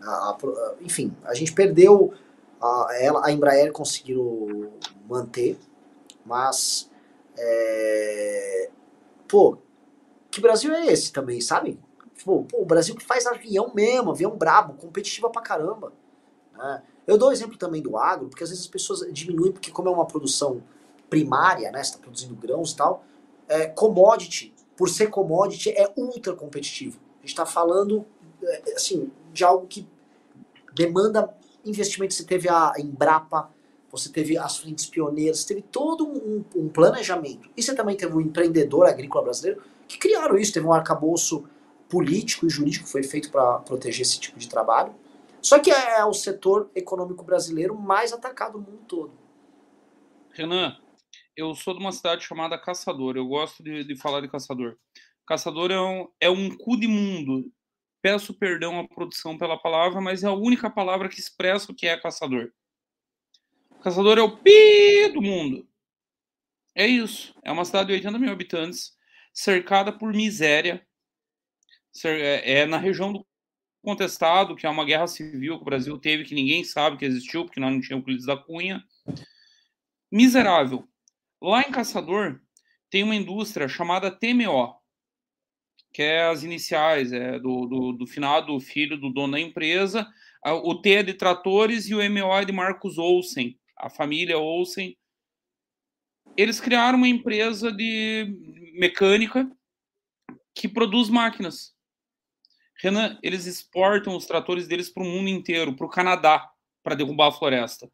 A, 0.00 0.30
a, 0.30 0.38
enfim, 0.80 1.16
a 1.24 1.34
gente 1.34 1.52
perdeu, 1.52 2.12
a, 2.60 2.88
ela, 2.98 3.24
a 3.24 3.30
Embraer 3.30 3.70
conseguiu 3.72 4.72
manter, 5.08 5.56
mas 6.26 6.90
é, 7.38 8.70
pô, 9.28 9.58
que 10.30 10.40
Brasil 10.40 10.72
é 10.74 10.86
esse 10.86 11.12
também, 11.12 11.40
sabe? 11.40 11.78
Pô, 12.24 12.44
pô, 12.44 12.62
o 12.62 12.66
Brasil 12.66 12.94
que 12.96 13.04
faz 13.04 13.26
avião 13.26 13.72
mesmo, 13.74 14.10
avião 14.10 14.36
brabo, 14.36 14.74
competitiva 14.74 15.30
pra 15.30 15.40
caramba. 15.40 15.92
Né? 16.52 16.82
Eu 17.06 17.16
dou 17.16 17.28
o 17.28 17.32
exemplo 17.32 17.56
também 17.56 17.80
do 17.80 17.96
agro, 17.96 18.28
porque 18.28 18.42
às 18.42 18.50
vezes 18.50 18.64
as 18.64 18.70
pessoas 18.70 19.00
diminuem, 19.12 19.52
porque 19.52 19.70
como 19.70 19.88
é 19.88 19.92
uma 19.92 20.06
produção 20.06 20.62
primária, 21.08 21.70
né, 21.70 21.82
você 21.82 21.90
está 21.90 21.98
produzindo 21.98 22.34
grãos 22.34 22.72
e 22.72 22.76
tal, 22.76 23.04
é, 23.48 23.66
commodity, 23.66 24.54
por 24.76 24.88
ser 24.90 25.08
commodity, 25.08 25.70
é 25.70 25.92
ultra 25.96 26.34
competitivo. 26.34 26.98
A 27.16 27.20
gente 27.20 27.30
está 27.30 27.46
falando, 27.46 28.04
é, 28.42 28.74
assim, 28.74 29.10
de 29.32 29.42
algo 29.44 29.66
que 29.66 29.88
demanda 30.74 31.34
investimento. 31.64 32.14
Você 32.14 32.24
teve 32.24 32.48
a 32.48 32.74
Embrapa, 32.78 33.50
você 33.90 34.10
teve 34.10 34.36
as 34.36 34.58
frentes 34.58 34.86
pioneiras, 34.86 35.44
teve 35.44 35.62
todo 35.62 36.06
um, 36.06 36.44
um, 36.54 36.68
planejamento. 36.68 37.48
E 37.56 37.62
você 37.62 37.74
também 37.74 37.96
teve 37.96 38.14
um 38.14 38.20
empreendedor 38.20 38.86
agrícola 38.86 39.24
brasileiro 39.24 39.62
que 39.86 39.98
criaram 39.98 40.36
isso, 40.36 40.52
teve 40.52 40.66
um 40.66 40.72
arcabouço 40.72 41.48
político 41.88 42.46
e 42.46 42.50
jurídico 42.50 42.84
que 42.84 42.92
foi 42.92 43.02
feito 43.02 43.30
para 43.30 43.60
proteger 43.60 44.02
esse 44.02 44.20
tipo 44.20 44.38
de 44.38 44.48
trabalho. 44.48 44.94
Só 45.40 45.58
que 45.58 45.70
é 45.70 46.04
o 46.04 46.12
setor 46.12 46.70
econômico 46.74 47.24
brasileiro 47.24 47.74
mais 47.74 48.12
atacado 48.12 48.58
no 48.58 48.64
mundo 48.64 48.84
todo. 48.86 49.12
Renan, 50.32 50.76
eu 51.36 51.54
sou 51.54 51.72
de 51.72 51.80
uma 51.80 51.92
cidade 51.92 52.24
chamada 52.24 52.60
Caçador. 52.60 53.16
Eu 53.16 53.26
gosto 53.26 53.62
de, 53.62 53.84
de 53.84 53.96
falar 53.96 54.20
de 54.20 54.28
Caçador. 54.28 54.76
Caçador 55.26 55.70
é 55.70 55.80
um, 55.80 56.08
é 56.20 56.30
um 56.30 56.54
cu 56.56 56.78
de 56.78 56.86
mundo. 56.86 57.50
Peço 58.02 58.32
perdão 58.34 58.78
à 58.78 58.86
produção 58.86 59.36
pela 59.36 59.58
palavra, 59.58 60.00
mas 60.00 60.22
é 60.22 60.26
a 60.28 60.32
única 60.32 60.70
palavra 60.70 61.08
que 61.08 61.18
expressa 61.18 61.72
o 61.72 61.74
que 61.74 61.86
é 61.86 61.96
caçador. 61.96 62.52
Caçador 63.82 64.18
é 64.18 64.22
o 64.22 64.36
pi 64.36 65.08
do 65.12 65.22
mundo. 65.22 65.68
É 66.74 66.86
isso. 66.86 67.34
É 67.42 67.50
uma 67.50 67.64
cidade 67.64 67.88
de 67.88 67.94
80 67.94 68.18
mil 68.18 68.30
habitantes, 68.30 68.96
cercada 69.32 69.92
por 69.92 70.12
miséria. 70.12 70.86
É, 72.04 72.60
é 72.60 72.66
na 72.66 72.78
região 72.78 73.12
do 73.12 73.26
contestado, 73.82 74.54
que 74.54 74.66
é 74.66 74.70
uma 74.70 74.84
guerra 74.84 75.06
civil 75.06 75.56
que 75.56 75.62
o 75.62 75.64
Brasil 75.64 75.98
teve, 75.98 76.24
que 76.24 76.34
ninguém 76.34 76.62
sabe 76.62 76.96
que 76.96 77.04
existiu, 77.04 77.44
porque 77.44 77.60
nós 77.60 77.72
não 77.72 77.80
tínhamos 77.80 78.02
Euclides 78.02 78.26
da 78.26 78.36
Cunha. 78.36 78.84
Miserável. 80.10 80.86
Lá 81.40 81.62
em 81.62 81.70
Caçador, 81.70 82.40
tem 82.90 83.02
uma 83.02 83.14
indústria 83.14 83.68
chamada 83.68 84.10
TMO, 84.10 84.74
que 85.92 86.02
é 86.02 86.24
as 86.26 86.42
iniciais 86.42 87.12
é, 87.12 87.38
do, 87.38 87.66
do, 87.66 87.92
do 87.92 88.06
finado 88.06 88.58
filho 88.60 88.98
do 88.98 89.10
dono 89.10 89.32
da 89.32 89.40
empresa. 89.40 90.06
O 90.44 90.74
T 90.76 90.90
é 90.90 91.02
de 91.02 91.14
tratores 91.14 91.88
e 91.88 91.94
o 91.94 92.10
MO 92.10 92.32
é 92.32 92.44
de 92.44 92.52
Marcos 92.52 92.98
Olsen, 92.98 93.57
a 93.78 93.88
família 93.88 94.38
Olsen. 94.38 94.96
Eles 96.36 96.60
criaram 96.60 96.98
uma 96.98 97.08
empresa 97.08 97.72
de 97.72 98.26
mecânica 98.78 99.50
que 100.54 100.68
produz 100.68 101.08
máquinas. 101.08 101.74
Renan, 102.80 103.18
eles 103.22 103.46
exportam 103.46 104.16
os 104.16 104.26
tratores 104.26 104.68
deles 104.68 104.88
para 104.88 105.02
o 105.02 105.06
mundo 105.06 105.28
inteiro, 105.28 105.74
para 105.74 105.86
o 105.86 105.90
Canadá, 105.90 106.48
para 106.82 106.94
derrubar 106.94 107.28
a 107.28 107.32
floresta. 107.32 107.90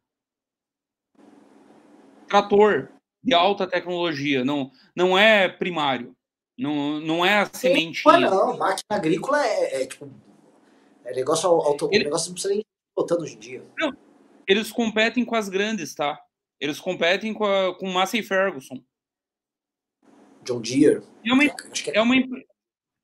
Trator 2.27 2.91
de 3.23 3.33
alta 3.33 3.67
tecnologia, 3.67 4.45
não, 4.45 4.71
não 4.95 5.17
é 5.17 5.49
primário, 5.49 6.15
não, 6.57 6.99
não 6.99 7.25
é 7.25 7.39
a 7.39 7.45
semente. 7.45 8.03
Não, 8.05 8.19
não, 8.19 8.57
máquina 8.57 8.85
agrícola 8.89 9.43
é, 9.45 9.81
é 9.81 9.87
tipo. 9.87 10.09
É 11.03 11.13
negócio 11.13 11.49
auto, 11.49 11.89
Ele... 11.91 12.03
negócio 12.03 12.29
não 12.29 12.33
precisa 12.33 12.53
nem 12.53 12.65
botando 12.95 13.21
hoje 13.21 13.35
em 13.35 13.39
dia. 13.39 13.65
Não, 13.77 13.95
eles 14.47 14.71
competem 14.71 15.25
com 15.25 15.35
as 15.35 15.49
grandes, 15.49 15.93
tá? 15.93 16.19
Eles 16.59 16.79
competem 16.79 17.33
com, 17.33 17.45
a, 17.45 17.77
com 17.77 17.89
Massey 17.89 18.23
Ferguson. 18.23 18.83
John 20.43 20.61
Deere. 20.61 21.03
É 21.25 21.33
uma, 21.33 21.43
é, 21.43 21.53
é 21.93 22.01
uma, 22.01 22.15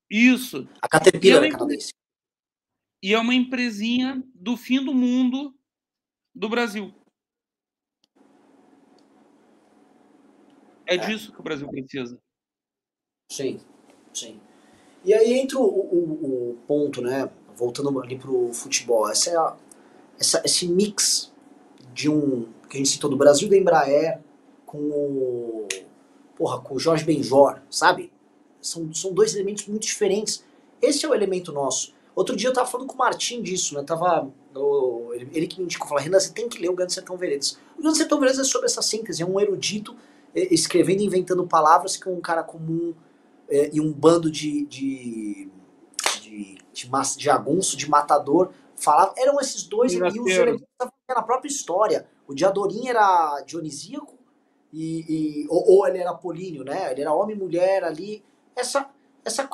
isso. 0.10 0.68
A 0.82 0.88
Caterpillar 0.88 1.44
é, 1.44 1.48
é 1.48 1.52
canadense. 1.52 1.94
E 3.04 3.14
é 3.14 3.20
uma 3.20 3.34
empresinha 3.34 4.24
do 4.36 4.56
fim 4.56 4.84
do 4.84 4.94
mundo 4.94 5.56
do 6.36 6.48
Brasil. 6.48 6.94
É, 10.86 10.96
é. 10.96 10.98
disso 10.98 11.32
que 11.32 11.40
o 11.40 11.44
Brasil 11.44 11.68
precisa. 11.68 12.22
Sim, 13.32 13.60
sim. 14.14 14.40
E 15.04 15.14
aí 15.14 15.34
entra 15.34 15.58
o, 15.58 15.64
o, 15.64 16.52
o 16.52 16.58
ponto, 16.68 17.02
né? 17.02 17.32
Voltando 17.56 18.00
ali 18.00 18.20
pro 18.20 18.54
futebol. 18.54 19.10
Essa 19.10 19.32
é 19.32 19.72
essa, 20.20 20.42
esse 20.46 20.68
mix 20.68 21.31
de 21.94 22.10
um. 22.10 22.48
que 22.70 22.76
a 22.76 22.78
gente 22.78 22.90
citou 22.90 23.10
do 23.10 23.18
Brasil 23.18 23.50
da 23.50 23.58
Embraer 23.58 24.20
com 24.66 24.78
o. 24.78 25.68
Porra, 26.36 26.60
com 26.60 26.76
o 26.76 26.80
Jorge 26.80 27.04
Benjor, 27.06 27.60
sabe? 27.70 28.12
São, 28.62 28.94
são 28.94 29.14
dois 29.14 29.36
elementos 29.36 29.68
muito 29.68 29.84
diferentes. 29.84 30.44
Esse 30.82 31.06
é 31.06 31.10
o 31.10 31.14
elemento 31.14 31.52
nosso. 31.52 31.94
Outro 32.16 32.36
dia 32.36 32.50
eu 32.50 32.54
tava 32.54 32.68
falando 32.68 32.88
com 32.88 32.96
o 32.96 32.98
Martim 32.98 33.42
disso, 33.42 33.76
né? 33.76 33.84
Tava, 33.84 34.30
o, 34.56 35.12
ele, 35.14 35.30
ele, 35.34 35.48
que 35.48 35.60
me 35.60 35.66
indicou, 35.66 35.88
falou, 35.88 36.04
Renan, 36.04 36.20
você 36.20 36.32
tem 36.32 36.50
que 36.50 36.60
ler 36.60 36.70
o 36.70 36.76
Grande 36.76 36.94
Sertão 36.94 37.16
Veredas. 37.16 37.58
O 37.78 37.82
Grande 37.82 37.98
Sertão 37.98 38.20
Veredas 38.20 38.40
é 38.40 38.44
sobre 38.44 38.68
essa 38.68 38.82
síntese, 38.82 39.22
é 39.22 39.26
um 39.26 39.40
erudito 39.40 39.96
é, 40.36 40.54
escrevendo 40.54 41.02
e 41.02 41.06
inventando 41.06 41.46
palavras 41.48 41.96
que 41.96 42.10
um 42.10 42.20
cara 42.20 42.44
comum 42.44 42.94
é, 43.50 43.70
e 43.74 43.80
um 43.80 43.92
bando 43.92 44.30
de, 44.30 44.66
de, 44.66 45.50
de, 46.22 46.58
de, 46.74 46.90
de 47.18 47.24
jagunço, 47.24 47.78
de 47.78 47.90
matador, 47.90 48.52
falava. 48.84 49.14
Eram 49.18 49.40
esses 49.40 49.64
dois 49.64 49.94
e 49.94 50.02
os 50.02 50.16
elementos 50.32 50.66
na 51.08 51.22
própria 51.22 51.50
história. 51.50 52.08
O 52.28 52.34
Diadorim 52.34 52.88
era 52.88 53.42
dionisíaco 53.46 54.18
e, 54.72 55.44
e 55.44 55.48
ou, 55.50 55.78
ou, 55.78 55.88
ele 55.88 55.98
era 55.98 56.12
apolíneo, 56.12 56.64
né? 56.64 56.92
Ele 56.92 57.02
era 57.02 57.14
homem 57.14 57.36
e 57.36 57.40
mulher 57.40 57.84
ali 57.84 58.24
essa, 58.56 58.90
essa 59.26 59.48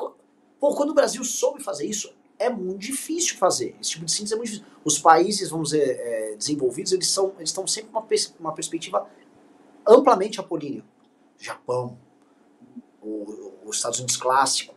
Pô, 0.60 0.74
quando 0.74 0.90
o 0.90 0.94
Brasil 0.94 1.22
soube 1.24 1.62
fazer 1.62 1.86
isso, 1.86 2.12
é 2.38 2.50
muito 2.50 2.80
difícil 2.80 3.36
fazer. 3.36 3.76
Esse 3.80 3.90
tipo 3.90 4.04
de 4.04 4.12
síntese 4.12 4.34
é 4.34 4.36
muito 4.36 4.50
difícil. 4.50 4.72
Os 4.84 4.98
países, 4.98 5.50
vamos 5.50 5.70
dizer, 5.70 5.98
é, 6.00 6.36
desenvolvidos, 6.36 6.92
eles, 6.92 7.08
são, 7.08 7.32
eles 7.36 7.50
estão 7.50 7.66
sempre 7.66 7.90
com 7.90 7.98
uma, 7.98 8.06
pers 8.06 8.34
uma 8.38 8.52
perspectiva 8.52 9.08
amplamente 9.86 10.40
apolínea. 10.40 10.84
Japão, 11.38 11.96
o, 13.00 13.52
os 13.64 13.76
Estados 13.76 13.98
Unidos 13.98 14.16
clássico, 14.16 14.74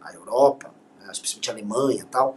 a 0.00 0.12
Europa, 0.12 0.74
né, 1.00 1.08
especialmente 1.12 1.50
a 1.50 1.52
Alemanha 1.52 2.06
tal. 2.10 2.36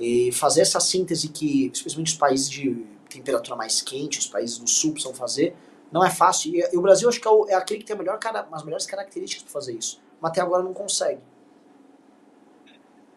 E 0.00 0.32
fazer 0.32 0.62
essa 0.62 0.80
síntese 0.80 1.28
que, 1.28 1.70
especialmente 1.72 2.12
os 2.12 2.18
países 2.18 2.48
de 2.48 2.86
temperatura 3.08 3.56
mais 3.56 3.82
quente, 3.82 4.18
os 4.18 4.26
países 4.26 4.58
do 4.58 4.66
sul 4.66 4.92
precisam 4.92 5.14
fazer, 5.14 5.54
não 5.92 6.04
é 6.04 6.10
fácil. 6.10 6.54
E, 6.54 6.76
o 6.76 6.80
Brasil 6.80 7.08
acho 7.08 7.20
que 7.20 7.28
é, 7.28 7.30
o, 7.30 7.46
é 7.48 7.54
aquele 7.54 7.80
que 7.80 7.86
tem 7.86 7.96
melhor, 7.96 8.18
as 8.50 8.64
melhores 8.64 8.86
características 8.86 9.44
para 9.44 9.52
fazer 9.52 9.74
isso 9.74 10.00
mas 10.20 10.32
até 10.32 10.40
agora 10.40 10.62
não 10.62 10.74
consegue. 10.74 11.20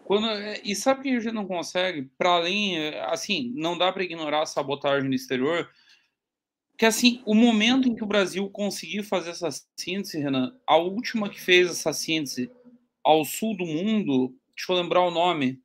Quando, 0.05 0.27
é, 0.27 0.61
e 0.63 0.75
sabe 0.75 1.03
que 1.03 1.09
a 1.09 1.19
gente 1.19 1.33
não 1.33 1.45
consegue? 1.45 2.09
Para 2.17 2.31
além, 2.31 2.77
é, 2.77 3.01
assim, 3.05 3.53
não 3.55 3.77
dá 3.77 3.91
para 3.91 4.03
ignorar 4.03 4.41
a 4.41 4.45
sabotagem 4.45 5.07
no 5.07 5.15
exterior. 5.15 5.69
Que 6.77 6.85
assim, 6.85 7.21
o 7.25 7.35
momento 7.35 7.87
em 7.87 7.95
que 7.95 8.03
o 8.03 8.07
Brasil 8.07 8.49
conseguiu 8.49 9.03
fazer 9.03 9.29
essa 9.29 9.49
síntese, 9.77 10.19
Renan, 10.19 10.57
a 10.67 10.77
última 10.77 11.29
que 11.29 11.39
fez 11.39 11.69
essa 11.69 11.93
síntese 11.93 12.51
ao 13.03 13.23
sul 13.23 13.55
do 13.55 13.65
mundo, 13.65 14.35
deixa 14.55 14.71
eu 14.71 14.77
lembrar 14.77 15.01
o 15.01 15.11
nome. 15.11 15.61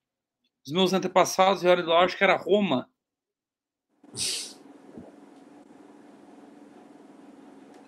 Os 0.68 0.72
meus 0.72 0.92
antepassados 0.92 1.62
vieram 1.62 1.82
de 1.82 1.88
lá, 1.88 2.04
acho 2.04 2.14
que 2.14 2.22
era 2.22 2.36
Roma. 2.36 2.90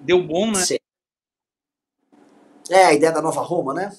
Deu 0.00 0.26
bom, 0.26 0.50
né? 0.50 0.60
Sim. 0.60 0.78
É, 2.70 2.86
a 2.86 2.94
ideia 2.94 3.12
da 3.12 3.20
nova 3.20 3.42
Roma, 3.42 3.74
né? 3.74 3.94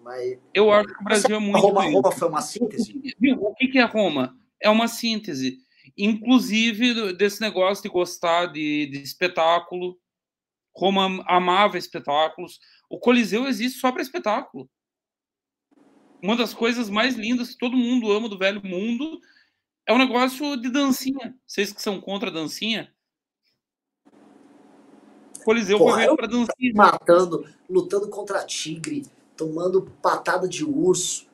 Mas, 0.00 0.38
eu 0.54 0.72
acho 0.72 0.94
que 0.94 1.00
o 1.00 1.04
Brasil 1.04 1.34
é 1.34 1.40
muito. 1.40 1.58
Roma, 1.58 1.90
Roma 1.90 2.12
foi 2.12 2.28
uma 2.28 2.40
síntese? 2.40 3.16
O 3.20 3.54
que 3.56 3.78
é 3.80 3.84
Roma? 3.84 4.38
É 4.62 4.70
uma 4.70 4.86
síntese. 4.86 5.58
Inclusive 5.96 7.14
desse 7.14 7.40
negócio 7.40 7.82
de 7.82 7.88
gostar 7.88 8.46
de, 8.46 8.86
de 8.86 9.02
espetáculo. 9.02 9.98
Roma 10.72 11.24
amava 11.26 11.76
espetáculos. 11.76 12.60
O 12.88 13.00
Coliseu 13.00 13.48
existe 13.48 13.80
só 13.80 13.90
para 13.90 14.02
espetáculo. 14.02 14.70
Uma 16.22 16.36
das 16.36 16.52
coisas 16.52 16.90
mais 16.90 17.14
lindas 17.14 17.50
que 17.50 17.58
todo 17.58 17.76
mundo 17.76 18.10
ama 18.10 18.28
do 18.28 18.38
velho 18.38 18.60
mundo 18.64 19.20
é 19.86 19.92
o 19.92 19.98
negócio 19.98 20.56
de 20.56 20.70
dancinha. 20.70 21.36
Vocês 21.46 21.72
que 21.72 21.80
são 21.80 22.00
contra 22.00 22.30
a 22.30 22.32
dancinha, 22.32 22.92
Coliseu 25.48 25.78
Porra, 25.78 25.92
correndo 25.92 26.16
pra 26.16 26.26
dancinha. 26.26 26.72
Matando, 26.74 27.46
lutando 27.70 28.08
contra 28.10 28.44
tigre, 28.44 29.06
tomando 29.34 29.90
patada 30.02 30.46
de 30.46 30.62
urso, 30.62 31.26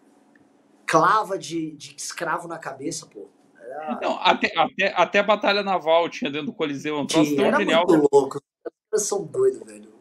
clava 0.87 1.37
de, 1.37 1.73
de 1.73 1.97
escravo 1.97 2.47
na 2.47 2.57
cabeça, 2.57 3.07
pô. 3.07 3.27
Era... 3.59 3.99
Não, 4.01 4.17
até, 4.21 4.53
até, 4.57 4.95
até 4.95 5.19
a 5.19 5.25
batalha 5.25 5.65
naval 5.65 6.09
tinha 6.09 6.31
dentro 6.31 6.47
do 6.47 6.53
Coliseu, 6.53 6.97
um 6.97 7.07
troço 7.07 7.35
tão 7.35 7.57
genial. 7.57 7.85
Muito 7.89 8.09
louco. 8.13 8.37
Os 8.37 8.73
caras 8.89 9.07
são 9.09 9.25
doidos, 9.25 9.61
velho. 9.67 9.93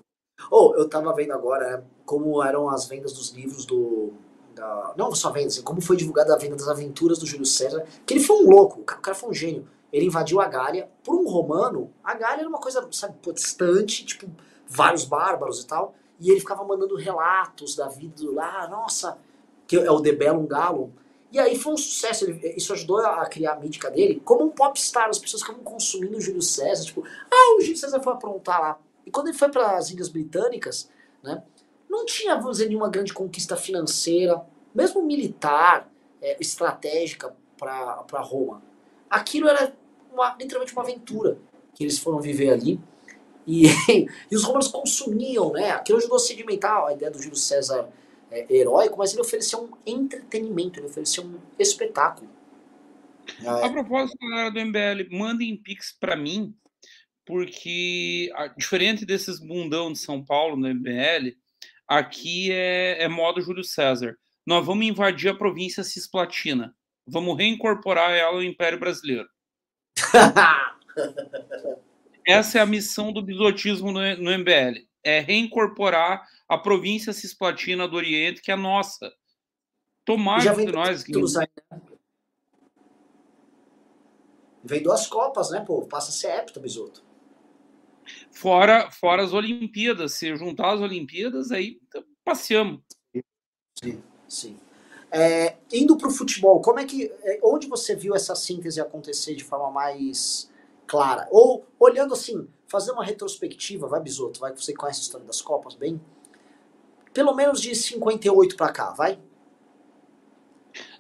Ou 0.52 0.72
oh, 0.72 0.76
eu 0.76 0.88
tava 0.88 1.12
vendo 1.16 1.34
agora 1.34 1.78
né, 1.78 1.84
como 2.06 2.44
eram 2.44 2.70
as 2.70 2.86
vendas 2.88 3.14
dos 3.14 3.32
livros 3.32 3.66
do. 3.66 4.14
Da, 4.54 4.94
não 4.96 5.14
só 5.16 5.32
vendas, 5.32 5.58
como 5.60 5.82
foi 5.82 5.96
divulgada 5.96 6.34
a 6.34 6.38
venda 6.38 6.56
das 6.56 6.68
aventuras 6.68 7.18
do 7.18 7.26
Júlio 7.26 7.46
César, 7.46 7.86
que 8.06 8.14
ele 8.14 8.24
foi 8.24 8.38
um 8.38 8.50
louco, 8.50 8.82
o 8.82 8.84
cara, 8.84 9.16
foi 9.16 9.30
um 9.30 9.34
gênio 9.34 9.68
ele 9.94 10.08
invadiu 10.08 10.42
a 10.42 10.48
Gália. 10.48 10.90
Por 11.04 11.16
um 11.16 11.30
romano, 11.30 11.94
a 12.04 12.16
Gália 12.16 12.42
era 12.42 12.50
uma 12.50 12.58
coisa, 12.58 12.86
sabe, 12.92 13.16
distante, 13.32 14.04
tipo, 14.04 14.28
vários 14.68 15.06
bárbaros 15.06 15.62
e 15.62 15.68
tal. 15.68 15.94
E 16.20 16.32
ele 16.32 16.40
ficava 16.40 16.64
mandando 16.66 16.96
relatos 16.96 17.76
da 17.76 17.88
vida 17.88 18.24
lá, 18.32 18.68
nossa, 18.68 19.20
que 19.68 19.78
é 19.78 19.92
o 19.92 20.00
De 20.00 20.12
Bellum 20.12 20.48
Gallum. 20.48 20.90
E 21.32 21.40
aí 21.40 21.58
foi 21.58 21.74
um 21.74 21.78
sucesso, 21.78 22.26
ele, 22.26 22.56
isso 22.58 22.74
ajudou 22.74 22.98
a 23.00 23.26
criar 23.28 23.54
a 23.54 23.60
mítica 23.60 23.92
dele 23.92 24.20
como 24.26 24.46
um 24.46 24.50
popstar. 24.50 25.10
As 25.10 25.20
pessoas 25.20 25.44
ficavam 25.44 25.64
consumindo 25.64 26.18
o 26.18 26.22
Júlio 26.22 26.42
César, 26.42 26.86
tipo, 26.86 27.04
ah, 27.32 27.56
o 27.58 27.62
Júlio 27.62 27.78
César 27.78 28.02
foi 28.02 28.14
aprontar 28.14 28.60
lá. 28.60 28.80
E 29.06 29.12
quando 29.12 29.28
ele 29.28 29.38
foi 29.38 29.50
para 29.50 29.78
as 29.78 29.92
Ilhas 29.92 30.10
Britânicas, 30.10 30.90
né, 31.22 31.44
não 31.94 32.06
tinha, 32.06 32.36
vamos 32.36 32.58
dizer, 32.58 32.68
nenhuma 32.68 32.90
grande 32.90 33.14
conquista 33.14 33.56
financeira, 33.56 34.42
mesmo 34.74 35.04
militar, 35.04 35.90
é, 36.22 36.38
estratégica 36.40 37.34
para 37.58 38.22
Roma. 38.22 38.62
Aquilo 39.10 39.48
era 39.48 39.74
uma, 40.12 40.36
literalmente 40.40 40.74
uma 40.74 40.82
aventura 40.82 41.38
que 41.76 41.84
eles 41.84 42.00
foram 42.00 42.20
viver 42.20 42.50
ali. 42.50 42.80
E, 43.46 43.66
e 44.32 44.36
os 44.36 44.44
romanos 44.44 44.68
consumiam, 44.68 45.52
né? 45.52 45.72
Aquilo 45.72 46.00
ajudou 46.00 46.18
a 46.18 46.20
sedimentar 46.20 46.86
a 46.86 46.94
ideia 46.94 47.12
do 47.12 47.22
Júlio 47.22 47.36
César 47.36 47.90
é, 48.32 48.46
heróico, 48.50 48.98
mas 48.98 49.14
ele 49.14 49.22
oferecia 49.22 49.60
um 49.60 49.70
entretenimento, 49.86 50.80
ele 50.80 50.88
oferecia 50.88 51.24
um 51.24 51.38
espetáculo. 51.60 52.30
A 53.46 53.70
propósito, 53.70 54.18
galera 54.30 54.52
do 54.52 54.60
MBL, 54.60 55.16
mandem 55.16 55.56
Pix 55.56 55.96
para 55.98 56.16
mim, 56.16 56.54
porque 57.26 58.32
diferente 58.58 59.06
desses 59.06 59.40
bundão 59.40 59.94
de 59.94 60.00
São 60.00 60.24
Paulo 60.24 60.58
no 60.58 60.68
MBL, 60.68 61.38
aqui 61.98 62.52
é, 62.52 63.04
é 63.04 63.08
modo 63.08 63.42
Júlio 63.42 63.64
César. 63.64 64.18
Nós 64.46 64.66
vamos 64.66 64.86
invadir 64.86 65.30
a 65.30 65.36
província 65.36 65.84
cisplatina. 65.84 66.76
Vamos 67.08 67.38
reincorporar 67.38 68.12
ela 68.12 68.38
ao 68.38 68.44
Império 68.44 68.80
Brasileiro. 68.80 69.28
Essa 72.26 72.60
é 72.60 72.62
a 72.62 72.66
missão 72.66 73.12
do 73.12 73.22
bisotismo 73.22 73.92
no, 73.92 74.00
no 74.18 74.38
MBL 74.38 74.86
é 75.04 75.20
reincorporar 75.20 76.26
a 76.48 76.58
província 76.58 77.12
cisplatina 77.12 77.88
do 77.88 77.98
Oriente, 77.98 78.42
que 78.42 78.52
é 78.52 78.56
nossa. 78.56 79.12
Tomar 80.06 80.40
de 80.40 80.72
nós. 80.72 81.04
Que... 81.04 81.14
Aí, 81.16 81.48
né? 81.72 81.82
Vem 84.64 84.82
duas 84.82 85.06
Copas, 85.08 85.52
né, 85.52 85.64
pô? 85.66 85.86
Passa 85.86 86.10
a 86.10 86.14
ser 86.14 86.40
hepta, 86.40 86.60
Bisoto. 86.60 87.04
Fora, 88.34 88.90
fora 88.92 89.24
as 89.24 89.32
Olimpíadas. 89.32 90.14
Se 90.14 90.36
juntar 90.36 90.74
as 90.74 90.82
Olimpíadas, 90.82 91.52
aí 91.52 91.80
passeamos. 92.26 92.82
Sim, 93.82 94.04
sim. 94.28 94.60
É, 95.12 95.58
indo 95.72 95.96
para 95.96 96.08
o 96.08 96.12
futebol, 96.12 96.60
como 96.60 96.80
é 96.80 96.86
que. 96.86 97.06
É, 97.22 97.40
onde 97.44 97.68
você 97.68 97.96
viu 97.96 98.16
essa 98.16 98.36
síntese 98.36 98.82
acontecer 98.82 99.36
de 99.36 99.44
forma 99.44 99.70
mais 99.70 100.52
clara? 100.88 101.28
Ou 101.32 101.66
olhando 101.80 102.16
assim, 102.16 102.48
fazer 102.68 102.92
uma 102.92 103.06
retrospectiva, 103.06 103.88
vai 103.88 104.02
Bisoto, 104.02 104.40
vai 104.40 104.52
que 104.52 104.62
você 104.62 104.74
conhece 104.74 105.02
a 105.02 105.04
história 105.04 105.28
das 105.28 105.42
Copas 105.42 105.76
bem. 105.76 106.02
Pelo 107.14 107.36
menos 107.36 107.62
de 107.62 107.76
58 107.76 108.58
para 108.58 108.74
cá, 108.74 108.90
vai? 108.92 109.20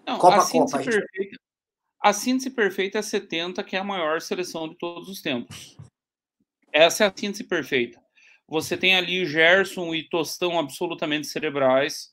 Não, 0.05 0.19
Copa 0.19 0.37
a 0.37 0.47
Copa. 0.47 0.77
Perfeita, 0.77 1.37
a 1.99 2.13
síntese 2.13 2.51
perfeita 2.51 2.99
é 2.99 3.01
70, 3.01 3.63
que 3.63 3.75
é 3.75 3.79
a 3.79 3.83
maior 3.83 4.21
seleção 4.21 4.69
de 4.69 4.77
todos 4.77 5.09
os 5.09 5.19
tempos. 5.19 5.75
Essa 6.73 7.03
é 7.03 7.07
a 7.07 7.13
síntese 7.15 7.43
perfeita. 7.43 8.01
Você 8.47 8.75
tem 8.75 8.95
ali 8.95 9.25
Gerson 9.25 9.93
e 9.93 10.09
Tostão 10.09 10.59
absolutamente 10.59 11.27
cerebrais. 11.27 12.11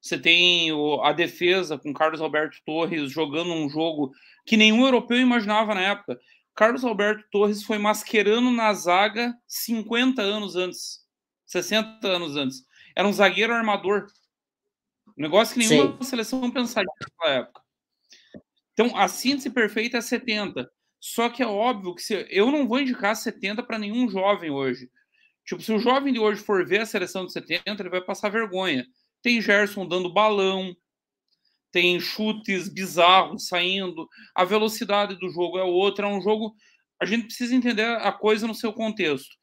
Você 0.00 0.18
tem 0.18 0.70
a 1.02 1.12
defesa 1.12 1.78
com 1.78 1.92
Carlos 1.92 2.20
Alberto 2.20 2.56
Torres 2.64 3.10
jogando 3.10 3.52
um 3.52 3.68
jogo 3.68 4.12
que 4.46 4.56
nenhum 4.56 4.82
europeu 4.82 5.20
imaginava 5.20 5.74
na 5.74 5.82
época. 5.82 6.18
Carlos 6.54 6.84
Alberto 6.84 7.24
Torres 7.30 7.62
foi 7.62 7.78
masquerando 7.78 8.50
na 8.50 8.72
zaga 8.72 9.34
50 9.46 10.22
anos 10.22 10.56
antes, 10.56 11.00
60 11.46 12.06
anos 12.08 12.36
antes. 12.36 12.64
Era 12.96 13.06
um 13.06 13.12
zagueiro 13.12 13.52
armador. 13.52 14.06
Um 15.16 15.22
negócio 15.22 15.54
que 15.54 15.60
nenhuma 15.60 15.96
Sim. 16.00 16.02
seleção 16.02 16.50
pensaria 16.50 16.90
naquela 17.00 17.40
época. 17.40 17.62
Então, 18.72 18.96
a 18.96 19.08
síntese 19.08 19.50
perfeita 19.50 19.98
é 19.98 20.00
70. 20.00 20.68
Só 21.00 21.28
que 21.28 21.42
é 21.42 21.46
óbvio 21.46 21.94
que 21.94 22.02
se, 22.02 22.26
eu 22.30 22.50
não 22.50 22.66
vou 22.66 22.80
indicar 22.80 23.14
70 23.14 23.62
para 23.62 23.78
nenhum 23.78 24.08
jovem 24.08 24.50
hoje. 24.50 24.90
Tipo, 25.46 25.62
se 25.62 25.72
o 25.72 25.78
jovem 25.78 26.12
de 26.12 26.18
hoje 26.18 26.42
for 26.42 26.66
ver 26.66 26.82
a 26.82 26.86
seleção 26.86 27.24
de 27.24 27.32
70, 27.32 27.82
ele 27.82 27.88
vai 27.88 28.02
passar 28.02 28.28
vergonha. 28.28 28.86
Tem 29.22 29.40
Gerson 29.40 29.86
dando 29.86 30.12
balão, 30.12 30.76
tem 31.70 31.98
chutes 32.00 32.68
bizarros 32.68 33.46
saindo, 33.48 34.08
a 34.34 34.44
velocidade 34.44 35.16
do 35.18 35.28
jogo 35.30 35.58
é 35.58 35.64
outra, 35.64 36.06
é 36.06 36.10
um 36.10 36.20
jogo. 36.20 36.54
A 37.00 37.06
gente 37.06 37.26
precisa 37.26 37.54
entender 37.54 37.84
a 37.84 38.12
coisa 38.12 38.46
no 38.46 38.54
seu 38.54 38.72
contexto. 38.72 39.36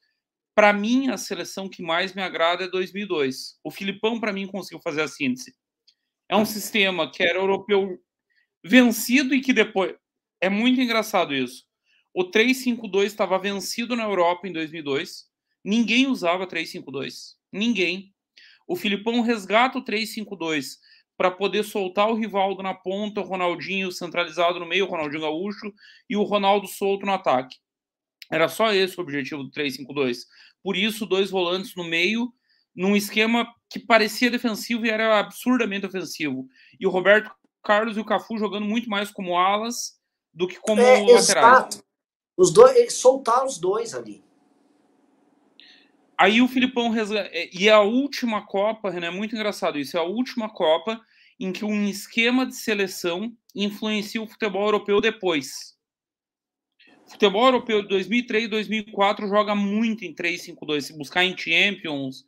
Para 0.54 0.72
mim, 0.72 1.08
a 1.08 1.18
seleção 1.18 1.68
que 1.68 1.82
mais 1.82 2.14
me 2.14 2.22
agrada 2.22 2.64
é 2.64 2.68
2002. 2.68 3.58
O 3.62 3.70
Filipão, 3.70 4.18
para 4.20 4.32
mim, 4.32 4.46
conseguiu 4.46 4.80
fazer 4.82 5.02
a 5.02 5.08
síntese. 5.08 5.54
É 6.28 6.36
um 6.36 6.46
sistema 6.46 7.10
que 7.10 7.22
era 7.22 7.38
europeu 7.38 7.98
vencido 8.64 9.34
e 9.34 9.40
que 9.40 9.52
depois. 9.52 9.94
É 10.40 10.48
muito 10.48 10.80
engraçado 10.80 11.34
isso. 11.34 11.64
O 12.12 12.24
352 12.24 13.12
estava 13.12 13.38
vencido 13.38 13.94
na 13.94 14.04
Europa 14.04 14.48
em 14.48 14.52
2002. 14.52 15.26
Ninguém 15.64 16.06
usava 16.06 16.46
352. 16.46 17.36
Ninguém. 17.52 18.14
O 18.66 18.76
Filipão 18.76 19.20
resgata 19.20 19.78
o 19.78 19.84
352 19.84 20.78
para 21.16 21.30
poder 21.30 21.62
soltar 21.62 22.08
o 22.08 22.14
Rivaldo 22.14 22.62
na 22.62 22.74
ponta, 22.74 23.20
o 23.20 23.24
Ronaldinho 23.24 23.90
centralizado 23.90 24.60
no 24.60 24.66
meio, 24.66 24.86
o 24.86 24.88
Ronaldinho 24.88 25.22
Gaúcho, 25.22 25.72
e 26.08 26.16
o 26.16 26.22
Ronaldo 26.22 26.66
solto 26.66 27.06
no 27.06 27.12
ataque. 27.12 27.56
Era 28.30 28.48
só 28.48 28.72
esse 28.72 28.98
o 28.98 29.02
objetivo 29.02 29.42
do 29.42 29.50
3-5-2. 29.50 30.26
Por 30.62 30.76
isso, 30.76 31.06
dois 31.06 31.30
volantes 31.30 31.74
no 31.74 31.84
meio, 31.84 32.32
num 32.74 32.96
esquema 32.96 33.46
que 33.70 33.78
parecia 33.78 34.30
defensivo 34.30 34.84
e 34.84 34.90
era 34.90 35.18
absurdamente 35.18 35.86
ofensivo. 35.86 36.46
E 36.78 36.86
o 36.86 36.90
Roberto 36.90 37.30
Carlos 37.62 37.96
e 37.96 38.00
o 38.00 38.04
Cafu 38.04 38.36
jogando 38.36 38.66
muito 38.66 38.88
mais 38.88 39.10
como 39.10 39.36
alas 39.36 39.95
do 40.36 40.46
que 40.46 40.60
como 40.60 40.82
é, 40.82 41.00
laterais. 41.00 41.28
Exato. 41.28 41.84
Os 42.36 42.52
dois, 42.52 42.92
soltar 42.92 43.44
os 43.46 43.56
dois 43.56 43.94
ali. 43.94 44.22
Aí 46.18 46.42
o 46.42 46.48
Filipão 46.48 46.94
é, 46.94 47.50
e 47.52 47.68
a 47.70 47.80
última 47.80 48.46
Copa, 48.46 48.90
Renan, 48.90 49.06
é 49.06 49.10
muito 49.10 49.34
engraçado 49.34 49.78
isso, 49.78 49.96
é 49.96 50.00
a 50.00 50.04
última 50.04 50.50
Copa 50.50 51.00
em 51.40 51.52
que 51.52 51.64
um 51.64 51.86
esquema 51.86 52.46
de 52.46 52.54
seleção 52.54 53.34
influencia 53.54 54.20
o 54.20 54.26
futebol 54.26 54.64
europeu 54.64 55.00
depois. 55.00 55.74
O 57.06 57.10
futebol 57.10 57.46
europeu 57.46 57.82
de 57.82 57.88
2003 57.88 58.44
e 58.44 58.48
2004 58.48 59.28
joga 59.28 59.54
muito 59.54 60.04
em 60.04 60.14
3-5-2. 60.14 60.80
Se 60.82 60.98
buscar 60.98 61.24
em 61.24 61.36
Champions, 61.36 62.26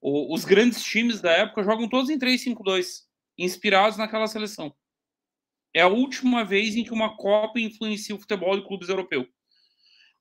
os 0.00 0.44
grandes 0.44 0.82
times 0.82 1.20
da 1.20 1.32
época 1.32 1.64
jogam 1.64 1.88
todos 1.88 2.10
em 2.10 2.18
3-5-2, 2.18 3.02
inspirados 3.36 3.98
naquela 3.98 4.26
seleção. 4.26 4.74
É 5.74 5.82
a 5.82 5.88
última 5.88 6.44
vez 6.44 6.76
em 6.76 6.84
que 6.84 6.92
uma 6.92 7.16
Copa 7.16 7.60
influencia 7.60 8.14
o 8.14 8.18
futebol 8.18 8.56
de 8.56 8.66
clubes 8.66 8.88
europeu. 8.88 9.26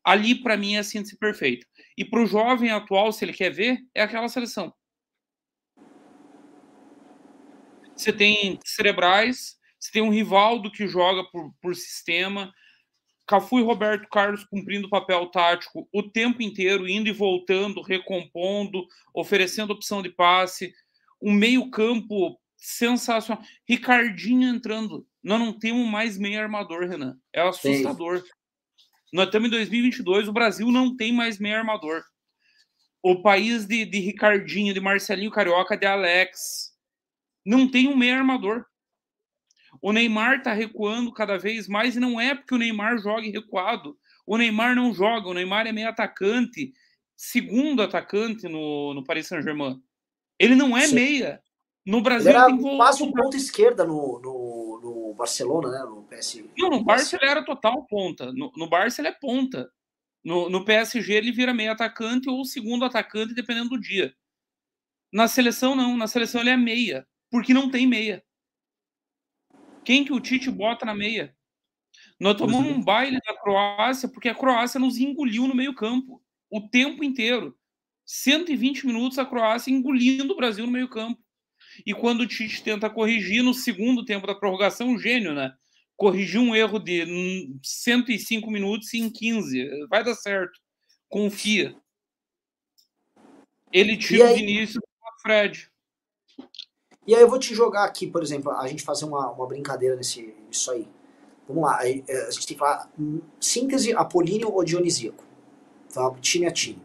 Ali, 0.03 0.35
para 0.35 0.57
mim, 0.57 0.75
é 0.75 0.79
a 0.79 0.83
síntese 0.83 1.17
perfeita. 1.17 1.65
E 1.97 2.05
para 2.05 2.21
o 2.21 2.25
jovem 2.25 2.71
atual, 2.71 3.11
se 3.11 3.25
ele 3.25 3.33
quer 3.33 3.49
ver, 3.49 3.79
é 3.93 4.01
aquela 4.01 4.29
seleção. 4.29 4.73
Você 7.95 8.13
tem 8.13 8.57
cerebrais, 8.63 9.57
você 9.77 9.91
tem 9.91 10.01
um 10.01 10.09
Rivaldo 10.09 10.71
que 10.71 10.87
joga 10.87 11.23
por, 11.25 11.53
por 11.61 11.75
sistema, 11.75 12.53
Cafu 13.29 13.59
e 13.59 13.63
Roberto 13.63 14.07
Carlos 14.09 14.43
cumprindo 14.43 14.87
o 14.87 14.89
papel 14.89 15.27
tático 15.27 15.87
o 15.93 16.01
tempo 16.01 16.41
inteiro, 16.41 16.89
indo 16.89 17.09
e 17.09 17.13
voltando, 17.13 17.81
recompondo, 17.81 18.87
oferecendo 19.13 19.71
opção 19.71 20.01
de 20.01 20.09
passe, 20.09 20.73
um 21.21 21.31
meio-campo 21.31 22.39
sensacional. 22.57 23.43
Ricardinho 23.67 24.47
entrando. 24.47 25.05
Nós 25.23 25.39
não 25.39 25.51
temos 25.51 25.85
mais 25.89 26.17
meio 26.17 26.39
armador, 26.39 26.87
Renan. 26.87 27.17
É 27.33 27.41
assustador. 27.41 28.19
Sim. 28.19 28.27
Nós 29.11 29.25
estamos 29.25 29.47
em 29.47 29.51
2022, 29.51 30.27
o 30.27 30.33
Brasil 30.33 30.71
não 30.71 30.95
tem 30.95 31.11
mais 31.11 31.39
meio 31.39 31.57
armador. 31.57 32.03
O 33.01 33.21
país 33.21 33.65
de, 33.65 33.85
de 33.85 33.99
Ricardinho, 33.99 34.73
de 34.73 34.79
Marcelinho 34.79 35.31
Carioca, 35.31 35.75
de 35.75 35.85
Alex. 35.85 36.73
Não 37.45 37.69
tem 37.69 37.87
um 37.87 37.97
meio 37.97 38.15
armador. 38.15 38.65
O 39.81 39.91
Neymar 39.91 40.37
está 40.37 40.53
recuando 40.53 41.13
cada 41.13 41.37
vez 41.37 41.67
mais 41.67 41.95
e 41.95 41.99
não 41.99 42.19
é 42.19 42.35
porque 42.35 42.55
o 42.55 42.57
Neymar 42.57 42.97
joga 42.99 43.21
recuado. 43.21 43.97
O 44.25 44.37
Neymar 44.37 44.75
não 44.75 44.93
joga, 44.93 45.27
o 45.27 45.33
Neymar 45.33 45.67
é 45.67 45.71
meio 45.71 45.89
atacante, 45.89 46.73
segundo 47.15 47.81
atacante 47.81 48.47
no, 48.47 48.93
no 48.93 49.03
Paris 49.03 49.27
Saint-Germain. 49.27 49.81
Ele 50.37 50.55
não 50.55 50.77
é 50.77 50.87
Sim. 50.87 50.95
meia. 50.95 51.41
No 51.85 52.01
Brasil 52.01 52.29
ele 52.29 52.37
era 52.37 52.47
tem 52.47 52.77
quase 52.77 53.01
um 53.01 53.11
ponto 53.11 53.35
esquerda 53.35 53.83
no, 53.83 54.19
no, 54.21 54.79
no, 54.81 54.98
Barcelona, 55.19 55.69
né? 55.69 55.79
No 55.83 56.03
PSG. 56.03 56.49
Não, 56.57 56.69
no 56.69 56.83
Barça 56.83 57.15
ele 57.15 57.29
era 57.29 57.43
total 57.43 57.85
ponta. 57.85 58.31
No, 58.33 58.51
no 58.55 58.67
Barça 58.67 59.01
ele 59.01 59.09
é 59.09 59.11
ponta. 59.11 59.71
No, 60.23 60.49
no 60.49 60.65
PSG 60.65 61.13
ele 61.13 61.31
vira 61.31 61.53
meio 61.53 61.71
atacante 61.71 62.29
ou 62.29 62.43
segundo 62.43 62.85
atacante, 62.85 63.33
dependendo 63.33 63.69
do 63.69 63.79
dia. 63.79 64.13
Na 65.11 65.27
seleção, 65.27 65.75
não. 65.75 65.97
Na 65.97 66.07
seleção 66.07 66.41
ele 66.41 66.49
é 66.49 66.57
meia. 66.57 67.07
Porque 67.29 67.53
não 67.53 67.69
tem 67.69 67.85
meia. 67.85 68.23
Quem 69.83 70.03
que 70.03 70.13
o 70.13 70.19
Tite 70.19 70.49
bota 70.49 70.85
na 70.85 70.95
meia? 70.95 71.35
Nós 72.19 72.35
tomamos 72.35 72.69
um 72.69 72.83
baile 72.83 73.19
da 73.25 73.35
Croácia 73.37 74.09
porque 74.09 74.29
a 74.29 74.35
Croácia 74.35 74.79
nos 74.79 74.97
engoliu 74.97 75.47
no 75.47 75.55
meio-campo 75.55 76.21
o 76.49 76.61
tempo 76.67 77.03
inteiro. 77.03 77.57
120 78.05 78.87
minutos 78.87 79.19
a 79.19 79.25
Croácia 79.25 79.71
engolindo 79.71 80.33
o 80.33 80.35
Brasil 80.35 80.65
no 80.65 80.71
meio-campo. 80.71 81.21
E 81.85 81.93
quando 81.93 82.21
o 82.21 82.27
Tite 82.27 82.63
tenta 82.63 82.89
corrigir 82.89 83.43
no 83.43 83.53
segundo 83.53 84.05
tempo 84.05 84.27
da 84.27 84.35
prorrogação, 84.35 84.89
um 84.89 84.99
gênio, 84.99 85.33
né? 85.33 85.53
Corrigir 85.95 86.39
um 86.39 86.55
erro 86.55 86.79
de 86.79 87.05
105 87.63 88.49
minutos 88.49 88.93
em 88.93 89.09
15. 89.09 89.87
Vai 89.89 90.03
dar 90.03 90.15
certo. 90.15 90.59
Confia. 91.07 91.75
Ele 93.71 93.97
tira 93.97 94.31
o 94.31 94.35
Vinícius 94.35 94.75
do 94.75 95.21
Fred. 95.21 95.69
E 97.05 97.15
aí 97.15 97.21
eu 97.21 97.29
vou 97.29 97.39
te 97.39 97.53
jogar 97.55 97.85
aqui, 97.85 98.07
por 98.07 98.21
exemplo, 98.21 98.51
a 98.51 98.67
gente 98.67 98.83
fazer 98.83 99.05
uma, 99.05 99.31
uma 99.31 99.47
brincadeira 99.47 99.95
nesse, 99.95 100.33
nisso 100.47 100.71
aí. 100.71 100.87
Vamos 101.47 101.63
lá, 101.63 101.79
a 101.79 101.85
gente 101.85 102.45
tem 102.45 102.55
que 102.55 102.59
falar 102.59 102.87
hum, 102.99 103.21
síntese 103.39 103.91
apolíneo 103.93 104.53
ou 104.53 104.63
dionisíaco. 104.63 105.23
Tá? 105.91 106.11
Time 106.21 106.45
a 106.45 106.51
time. 106.51 106.79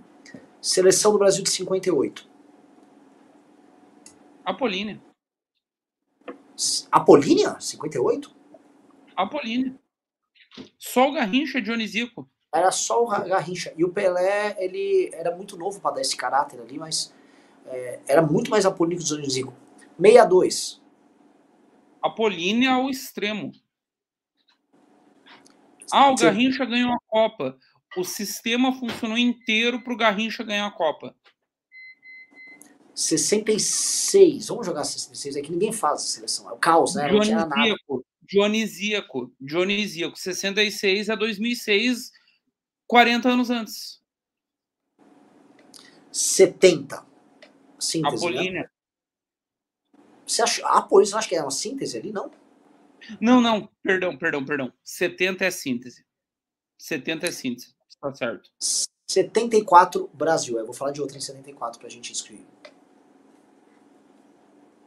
Seleção 0.63 1.13
do 1.13 1.19
Brasil 1.19 1.43
de 1.43 1.51
58. 1.51 2.27
Apolínea. 4.45 5.01
Apolínea? 6.91 7.59
58? 7.59 8.35
Apolínea. 9.17 9.75
Só 10.79 11.09
o 11.09 11.13
Garrincha 11.13 11.61
dionisíaco. 11.61 12.29
Era 12.53 12.71
só 12.71 13.03
o 13.03 13.07
Garrincha. 13.07 13.73
E 13.77 13.85
o 13.85 13.93
Pelé, 13.93 14.57
ele 14.59 15.11
era 15.13 15.35
muito 15.35 15.57
novo 15.57 15.81
para 15.81 15.97
dar 15.97 16.01
esse 16.01 16.17
caráter 16.17 16.61
ali, 16.61 16.79
mas 16.79 17.13
é, 17.67 18.01
era 18.07 18.23
muito 18.23 18.51
mais 18.51 18.65
apolíneo 18.65 18.99
que 18.99 19.05
o 19.05 19.09
dionisíaco. 19.09 19.53
62. 20.01 20.81
Apolínea 22.01 22.73
ao 22.73 22.89
extremo. 22.91 23.51
Ah, 25.91 26.11
o 26.11 26.15
Garrincha 26.15 26.65
ganhou 26.65 26.93
a 26.93 26.99
Copa. 27.09 27.59
O 27.97 28.05
sistema 28.05 28.73
funcionou 28.73 29.17
inteiro 29.17 29.83
para 29.83 29.93
o 29.93 29.97
Garrincha 29.97 30.43
ganhar 30.43 30.67
a 30.67 30.71
Copa. 30.71 31.15
66. 32.95 34.49
Vamos 34.49 34.67
jogar 34.67 34.85
66 34.85 35.37
aqui. 35.37 35.51
Ninguém 35.51 35.73
faz 35.73 35.95
a 35.95 36.07
seleção. 36.07 36.49
É 36.49 36.53
o 36.53 36.57
caos, 36.57 36.95
né? 36.95 37.09
Dionisíaco. 37.09 38.07
Dionisíaco. 38.23 39.33
Dionisíaco. 39.41 40.19
66 40.19 41.11
a 41.11 41.15
2006, 41.15 42.13
40 42.87 43.29
anos 43.29 43.51
antes. 43.51 44.01
70. 46.13 47.05
Síntese, 47.79 48.17
Apolínea. 48.17 48.63
Né? 48.63 48.69
Você 50.27 50.43
acha, 50.43 50.67
a 50.67 50.81
polícia 50.81 51.19
acha 51.19 51.29
que 51.29 51.35
é 51.35 51.43
uma 51.43 51.51
síntese 51.51 51.99
ali, 51.99 52.13
não? 52.13 52.31
Não, 53.21 53.41
não, 53.41 53.69
perdão, 53.83 54.17
perdão, 54.17 54.45
perdão. 54.45 54.73
70 54.83 55.45
é 55.45 55.51
síntese. 55.51 56.07
70 56.79 57.27
é 57.27 57.31
síntese, 57.31 57.75
está 57.89 58.15
certo. 58.15 58.51
74, 59.11 60.09
Brasil. 60.15 60.59
Eu 60.59 60.65
vou 60.65 60.75
falar 60.75 60.93
de 60.93 61.01
outra 61.01 61.19
em 61.19 61.21
74 61.21 61.79
pra 61.79 61.89
gente 61.89 62.13
escrever. 62.13 62.47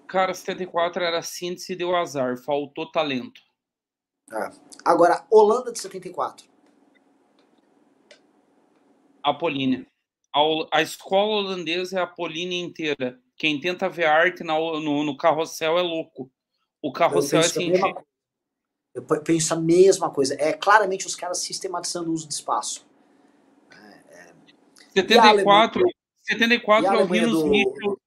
Cara, 0.07 0.33
74 0.33 1.03
era 1.03 1.21
síntese 1.21 1.73
e 1.73 1.75
deu 1.75 1.95
azar, 1.95 2.37
faltou 2.37 2.89
talento. 2.89 3.41
É. 4.31 4.49
Agora, 4.85 5.25
Holanda 5.29 5.71
de 5.71 5.79
74. 5.79 6.47
Apolínea. 9.21 9.85
A, 10.33 10.39
a 10.71 10.81
escola 10.81 11.35
holandesa 11.35 11.97
é 11.97 11.99
a 11.99 12.03
Apolínea 12.03 12.63
inteira. 12.63 13.19
Quem 13.35 13.59
tenta 13.59 13.89
ver 13.89 14.05
arte 14.05 14.43
no, 14.43 14.79
no, 14.79 15.03
no 15.03 15.17
carrossel 15.17 15.77
é 15.77 15.81
louco. 15.81 16.31
O 16.81 16.91
carrossel 16.91 17.41
é 17.41 17.43
científico. 17.43 18.05
Eu 18.93 19.03
penso 19.03 19.53
a 19.53 19.57
mesma 19.57 20.09
coisa. 20.09 20.35
É 20.39 20.53
claramente 20.53 21.05
os 21.05 21.15
caras 21.15 21.39
sistematizando 21.39 22.09
o 22.09 22.13
uso 22.13 22.27
de 22.27 22.33
espaço. 22.33 22.87
É, 23.71 24.29
é... 24.29 24.33
74, 24.95 25.83
74 26.23 26.85
é 26.87 27.03
o 27.03 27.07
do... 27.07 27.47
Mitchell. 27.47 27.99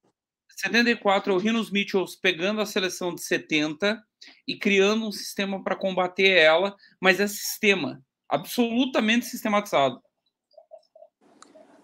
74 0.61 1.31
é 1.31 1.35
o 1.35 1.39
Rinos 1.39 1.71
Mitchells 1.71 2.17
pegando 2.19 2.61
a 2.61 2.65
seleção 2.65 3.15
de 3.15 3.23
70 3.23 4.01
e 4.47 4.57
criando 4.57 5.07
um 5.07 5.11
sistema 5.11 5.63
para 5.63 5.75
combater 5.75 6.29
ela, 6.29 6.75
mas 6.99 7.19
é 7.19 7.27
sistema, 7.27 8.01
absolutamente 8.29 9.25
sistematizado. 9.25 10.01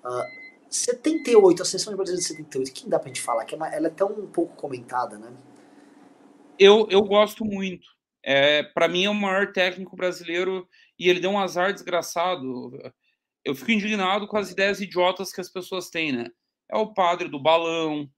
Uh, 0.05 0.47
78, 0.69 1.61
a 1.61 1.65
seleção 1.65 1.93
de 1.93 1.97
brasileira 1.97 2.21
de 2.21 2.27
78, 2.27 2.73
quem 2.73 2.89
dá 2.89 2.99
pra 2.99 3.07
gente 3.07 3.21
falar? 3.21 3.45
Que 3.45 3.55
é 3.55 3.57
ela 3.57 3.87
é 3.87 3.91
tão 3.91 4.11
um 4.11 4.27
pouco 4.27 4.55
comentada, 4.55 5.17
né? 5.17 5.35
Eu, 6.59 6.87
eu 6.89 7.01
gosto 7.03 7.43
muito. 7.43 7.87
É, 8.23 8.63
para 8.63 8.87
mim 8.87 9.05
é 9.05 9.09
o 9.09 9.13
maior 9.13 9.53
técnico 9.53 9.95
brasileiro 9.95 10.67
e 10.99 11.09
ele 11.09 11.19
deu 11.19 11.31
um 11.31 11.39
azar 11.39 11.73
desgraçado. 11.73 12.71
Eu 13.43 13.55
fico 13.55 13.71
indignado 13.71 14.27
com 14.27 14.37
as 14.37 14.51
ideias 14.51 14.81
idiotas 14.81 15.31
que 15.31 15.41
as 15.41 15.49
pessoas 15.49 15.89
têm, 15.89 16.11
né? 16.11 16.27
É 16.69 16.75
o 16.77 16.93
padre 16.93 17.29
do 17.29 17.41
balão, 17.41 18.09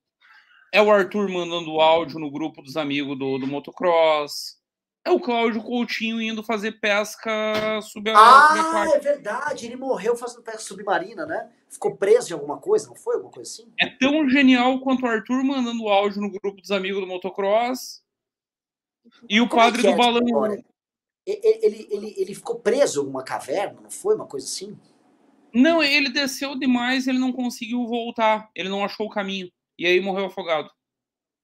é 0.71 0.81
o 0.81 0.91
Arthur 0.91 1.29
mandando 1.29 1.79
áudio 1.79 2.19
no 2.19 2.31
grupo 2.31 2.61
dos 2.61 2.77
amigos 2.77 3.17
do, 3.17 3.37
do 3.37 3.47
motocross, 3.47 4.59
é 5.05 5.11
o 5.11 5.19
Cláudio 5.19 5.63
Coutinho 5.63 6.21
indo 6.21 6.43
fazer 6.43 6.73
pesca 6.73 7.81
sub 7.81 8.11
Ah, 8.13 8.85
é 8.93 8.99
verdade. 8.99 9.65
Ele 9.65 9.75
morreu 9.75 10.15
fazendo 10.15 10.43
pesca 10.43 10.59
submarina, 10.59 11.25
né? 11.25 11.49
Ficou 11.69 11.95
preso 11.95 12.29
em 12.29 12.33
alguma 12.33 12.57
coisa, 12.57 12.87
não 12.87 12.95
foi? 12.95 13.15
Alguma 13.15 13.31
coisa 13.31 13.49
assim? 13.49 13.71
É 13.79 13.87
tão 13.87 14.29
genial 14.29 14.79
quanto 14.81 15.03
o 15.03 15.07
Arthur 15.07 15.43
mandando 15.43 15.87
áudio 15.87 16.21
no 16.21 16.29
grupo 16.29 16.61
dos 16.61 16.71
amigos 16.71 16.99
do 16.99 17.07
motocross. 17.07 18.03
E 19.27 19.39
o 19.39 19.47
Como 19.47 19.61
é 19.61 19.65
padre 19.65 19.87
é 19.87 19.91
do 19.91 19.97
balão. 19.97 20.53
Ele, 20.53 20.65
ele, 21.25 21.87
ele, 21.89 22.15
ele 22.17 22.35
ficou 22.35 22.59
preso 22.59 22.99
em 22.99 23.01
alguma 23.01 23.23
caverna, 23.23 23.79
não 23.81 23.89
foi? 23.89 24.15
Uma 24.15 24.27
coisa 24.27 24.45
assim? 24.45 24.77
Não, 25.53 25.81
ele 25.81 26.09
desceu 26.09 26.57
demais, 26.57 27.07
ele 27.07 27.19
não 27.19 27.31
conseguiu 27.31 27.87
voltar. 27.87 28.49
Ele 28.53 28.69
não 28.69 28.83
achou 28.83 29.07
o 29.07 29.09
caminho. 29.09 29.49
E 29.79 29.87
aí 29.87 30.01
morreu 30.01 30.25
afogado. 30.25 30.69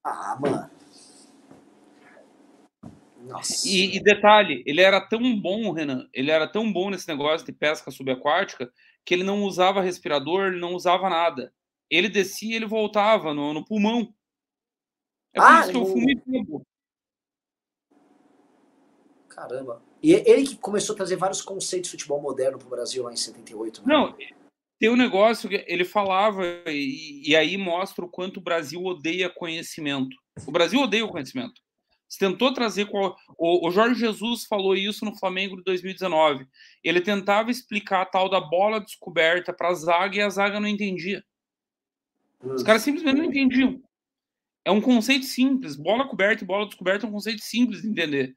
Ah, 0.03 0.37
mano. 0.39 0.69
E, 3.65 3.97
e, 3.97 4.03
detalhe, 4.03 4.61
ele 4.67 4.81
era 4.81 5.01
tão 5.01 5.39
bom, 5.39 5.71
Renan, 5.71 6.07
ele 6.13 6.29
era 6.29 6.47
tão 6.47 6.71
bom 6.71 6.91
nesse 6.91 7.07
negócio 7.07 7.45
de 7.45 7.51
pesca 7.51 7.89
subaquática 7.89 8.71
que 9.03 9.13
ele 9.13 9.23
não 9.23 9.43
usava 9.43 9.81
respirador, 9.81 10.47
ele 10.47 10.59
não 10.59 10.75
usava 10.75 11.09
nada. 11.09 11.53
Ele 11.89 12.09
descia 12.09 12.51
e 12.51 12.55
ele 12.55 12.65
voltava 12.65 13.33
no, 13.33 13.53
no 13.53 13.65
pulmão. 13.65 14.13
É 15.33 15.39
por 15.39 15.47
ah, 15.47 15.61
isso 15.61 15.71
que 15.71 15.77
eu. 15.77 16.65
Caramba. 19.29 19.81
E 20.03 20.13
ele 20.13 20.45
que 20.45 20.57
começou 20.57 20.93
a 20.93 20.97
trazer 20.97 21.15
vários 21.15 21.41
conceitos 21.41 21.89
de 21.89 21.97
futebol 21.97 22.21
moderno 22.21 22.57
para 22.57 22.67
o 22.67 22.69
Brasil 22.69 23.03
lá 23.03 23.13
em 23.13 23.17
78. 23.17 23.81
Né? 23.81 23.93
Não, 23.93 24.15
tem 24.79 24.89
um 24.89 24.95
negócio 24.95 25.47
que 25.47 25.63
ele 25.67 25.85
falava, 25.85 26.43
e, 26.67 27.23
e 27.29 27.35
aí 27.35 27.57
mostra 27.57 28.03
o 28.03 28.09
quanto 28.09 28.37
o 28.37 28.43
Brasil 28.43 28.83
odeia 28.83 29.29
conhecimento. 29.29 30.15
O 30.45 30.51
Brasil 30.51 30.79
odeia 30.81 31.05
o 31.05 31.09
conhecimento. 31.09 31.61
Você 32.07 32.19
tentou 32.19 32.53
trazer 32.53 32.85
qual. 32.85 33.15
O, 33.37 33.67
o, 33.67 33.71
Jorge 33.71 33.99
Jesus 33.99 34.45
falou 34.45 34.75
isso 34.75 35.03
no 35.05 35.17
Flamengo 35.17 35.57
de 35.57 35.63
2019. 35.63 36.47
Ele 36.83 37.01
tentava 37.01 37.49
explicar 37.49 38.01
a 38.01 38.05
tal 38.05 38.29
da 38.29 38.39
bola 38.39 38.79
descoberta 38.79 39.51
para 39.51 39.69
a 39.69 39.73
zaga 39.73 40.17
e 40.17 40.21
a 40.21 40.29
zaga 40.29 40.59
não 40.59 40.67
entendia. 40.67 41.23
Os 42.41 42.63
caras 42.63 42.83
simplesmente 42.83 43.17
não 43.17 43.25
entendiam. 43.25 43.81
É 44.63 44.71
um 44.71 44.81
conceito 44.81 45.25
simples. 45.25 45.75
Bola 45.75 46.07
coberta 46.07 46.43
e 46.43 46.47
bola 46.47 46.65
descoberta 46.65 47.05
é 47.05 47.09
um 47.09 47.11
conceito 47.11 47.41
simples 47.41 47.81
de 47.81 47.89
entender. 47.89 48.35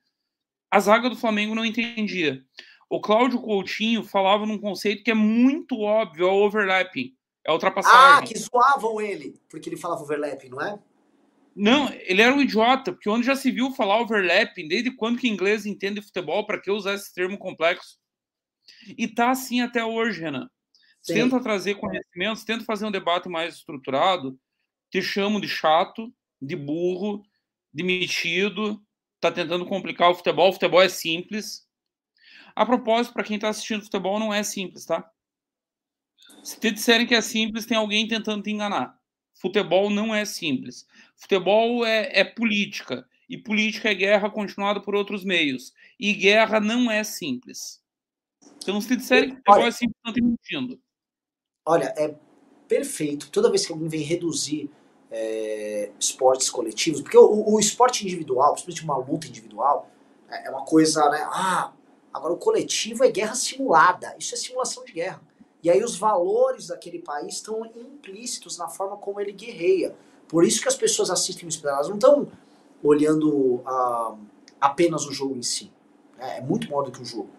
A 0.70 0.80
zaga 0.80 1.08
do 1.08 1.16
Flamengo 1.16 1.54
não 1.54 1.64
entendia. 1.64 2.42
O 2.88 3.00
Cláudio 3.00 3.40
Coutinho 3.40 4.02
falava 4.02 4.46
num 4.46 4.58
conceito 4.58 5.04
que 5.04 5.10
é 5.10 5.14
muito 5.14 5.80
óbvio, 5.80 6.26
é 6.26 6.30
o 6.30 6.44
overlapping. 6.44 7.14
É 7.46 7.50
a 7.50 7.54
ultrapassagem. 7.54 8.18
Ah, 8.18 8.22
que 8.22 8.38
zoavam 8.38 9.00
ele, 9.00 9.40
porque 9.48 9.68
ele 9.68 9.76
falava 9.76 10.02
overlapping, 10.02 10.48
não 10.48 10.60
é? 10.60 10.78
Não, 11.54 11.92
ele 11.92 12.22
era 12.22 12.34
um 12.34 12.40
idiota, 12.40 12.92
porque 12.92 13.08
onde 13.08 13.26
já 13.26 13.34
se 13.34 13.50
viu 13.50 13.72
falar 13.72 14.00
overlapping, 14.00 14.68
desde 14.68 14.92
quando 14.92 15.18
que 15.18 15.28
inglês 15.28 15.66
entende 15.66 16.00
futebol, 16.00 16.46
para 16.46 16.60
que 16.60 16.70
usar 16.70 16.94
esse 16.94 17.12
termo 17.12 17.36
complexo? 17.36 17.98
E 18.96 19.08
tá 19.08 19.30
assim 19.30 19.60
até 19.60 19.84
hoje, 19.84 20.20
Renan. 20.20 20.48
Sim. 21.02 21.14
Tenta 21.14 21.40
trazer 21.40 21.74
conhecimentos, 21.74 22.44
tenta 22.44 22.64
fazer 22.64 22.86
um 22.86 22.90
debate 22.90 23.28
mais 23.28 23.56
estruturado, 23.56 24.38
te 24.90 25.02
chamo 25.02 25.40
de 25.40 25.48
chato, 25.48 26.12
de 26.40 26.54
burro, 26.54 27.22
de 27.72 27.82
metido, 27.82 28.80
tá 29.20 29.30
tentando 29.30 29.66
complicar 29.66 30.10
o 30.10 30.14
futebol. 30.14 30.50
O 30.50 30.52
futebol 30.52 30.82
é 30.82 30.88
simples. 30.88 31.66
A 32.58 32.66
propósito, 32.66 33.12
para 33.12 33.22
quem 33.22 33.36
está 33.36 33.48
assistindo 33.48 33.84
futebol, 33.84 34.18
não 34.18 34.34
é 34.34 34.42
simples, 34.42 34.84
tá? 34.84 35.08
Se 36.42 36.58
te 36.58 36.72
disserem 36.72 37.06
que 37.06 37.14
é 37.14 37.20
simples, 37.20 37.64
tem 37.64 37.76
alguém 37.76 38.08
tentando 38.08 38.42
te 38.42 38.50
enganar. 38.50 38.98
Futebol 39.32 39.88
não 39.88 40.12
é 40.12 40.24
simples. 40.24 40.84
Futebol 41.14 41.86
é, 41.86 42.10
é 42.18 42.24
política. 42.24 43.08
E 43.28 43.38
política 43.38 43.88
é 43.88 43.94
guerra 43.94 44.28
continuada 44.28 44.80
por 44.80 44.96
outros 44.96 45.22
meios. 45.22 45.72
E 46.00 46.12
guerra 46.12 46.58
não 46.58 46.90
é 46.90 47.04
simples. 47.04 47.80
Então, 48.56 48.80
se 48.80 48.96
disserem 48.96 49.30
que 49.30 49.36
futebol 49.36 49.60
olha, 49.60 49.68
é 49.68 49.70
simples, 49.70 49.96
não 50.04 50.12
tem 50.12 50.24
mentindo. 50.24 50.80
Olha, 51.64 51.94
é 51.96 52.12
perfeito. 52.66 53.30
Toda 53.30 53.50
vez 53.50 53.64
que 53.64 53.72
alguém 53.72 53.88
vem 53.88 54.02
reduzir 54.02 54.68
é, 55.12 55.92
esportes 56.00 56.50
coletivos, 56.50 57.02
porque 57.02 57.16
o, 57.16 57.54
o, 57.54 57.60
esporte 57.60 58.04
individual, 58.04 58.54
principalmente 58.54 58.82
uma 58.82 58.96
luta 58.96 59.28
individual, 59.28 59.88
é, 60.28 60.48
é 60.48 60.50
uma 60.50 60.64
coisa, 60.64 61.08
né? 61.08 61.20
Ah, 61.30 61.72
agora 62.12 62.32
o 62.32 62.38
coletivo 62.38 63.04
é 63.04 63.10
guerra 63.10 63.34
simulada. 63.34 64.14
Isso 64.18 64.34
é 64.34 64.36
simulação 64.36 64.84
de 64.84 64.92
guerra. 64.92 65.20
E 65.62 65.70
aí 65.70 65.82
os 65.82 65.96
valores 65.96 66.68
daquele 66.68 67.00
país 67.00 67.34
estão 67.34 67.64
implícitos 67.66 68.56
na 68.58 68.68
forma 68.68 68.96
como 68.96 69.20
ele 69.20 69.32
guerreia. 69.32 69.94
Por 70.28 70.44
isso 70.44 70.60
que 70.60 70.68
as 70.68 70.76
pessoas 70.76 71.10
assistem 71.10 71.46
o 71.46 71.48
Split, 71.48 71.72
elas 71.72 71.88
não 71.88 71.96
estão 71.96 72.28
olhando 72.82 73.60
a, 73.66 74.16
apenas 74.60 75.06
o 75.06 75.12
jogo 75.12 75.36
em 75.36 75.42
si. 75.42 75.72
É, 76.18 76.38
é 76.38 76.40
muito 76.40 76.68
maior 76.68 76.82
do 76.82 76.92
que 76.92 77.02
o 77.02 77.04
jogo. 77.04 77.30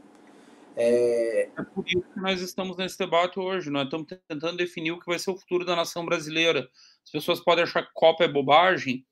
É... 0.76 1.50
é... 1.58 1.64
por 1.64 1.86
isso 1.88 2.02
que 2.14 2.20
nós 2.20 2.42
estamos 2.42 2.78
nesse 2.78 2.98
debate 2.98 3.40
hoje. 3.40 3.70
Nós 3.70 3.86
estamos 3.86 4.08
tentando 4.28 4.58
definir 4.58 4.92
o 4.92 5.00
que 5.00 5.06
vai 5.06 5.20
ser 5.20 5.32
o 5.32 5.38
futuro 5.38 5.66
da 5.66 5.76
nação 5.76 6.06
brasileira. 6.06 6.68
As 7.04 7.12
pessoas 7.12 7.40
podem 7.40 7.64
achar 7.64 7.84
que 7.84 7.94
Copa 7.94 8.24
é 8.24 8.28
bobagem. 8.28 9.06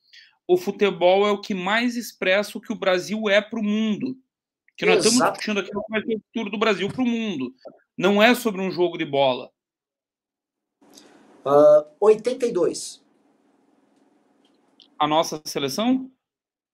O 0.47 0.57
futebol 0.57 1.27
é 1.27 1.31
o 1.31 1.41
que 1.41 1.53
mais 1.53 1.95
expressa 1.95 2.57
o 2.57 2.61
que 2.61 2.71
o 2.71 2.79
Brasil 2.79 3.29
é 3.29 3.41
para 3.41 3.59
o 3.59 3.63
mundo. 3.63 4.17
Que 4.77 4.85
nós 4.85 4.97
Exato. 4.97 5.07
estamos 5.07 5.33
discutindo 5.33 5.59
aqui 5.59 5.89
vai 5.89 6.03
ser 6.03 6.15
o 6.15 6.21
futuro 6.21 6.49
do 6.51 6.59
Brasil 6.59 6.87
para 6.87 7.01
o 7.01 7.07
mundo. 7.07 7.51
Não 7.97 8.21
é 8.21 8.35
sobre 8.35 8.61
um 8.61 8.69
jogo 8.69 8.97
de 8.97 9.05
bola. 9.05 9.49
Uh, 11.43 11.87
82. 11.99 13.03
A 14.99 15.07
nossa 15.07 15.41
seleção? 15.45 16.11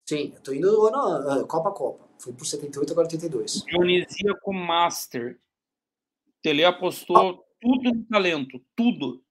Sim, 0.06 0.32
eu 0.34 0.40
tô 0.42 0.52
indo 0.52 0.86
ano, 0.86 1.42
uh, 1.42 1.46
Copa 1.46 1.70
Copa. 1.72 2.04
Fui 2.18 2.32
por 2.32 2.44
78, 2.44 2.92
agora 2.92 3.06
82. 3.06 3.64
Dionisia 3.64 4.34
com 4.42 4.52
Master. 4.52 5.40
Tele 6.42 6.64
apostou 6.64 7.16
ah. 7.16 7.38
tudo 7.60 7.90
no 7.90 8.04
talento, 8.04 8.60
tudo. 8.76 9.24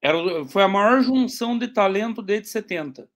Era, 0.00 0.44
foi 0.46 0.62
a 0.62 0.68
maior 0.68 1.02
junção 1.02 1.58
de 1.58 1.68
talento 1.68 2.22
desde 2.22 2.48
70. 2.48 3.10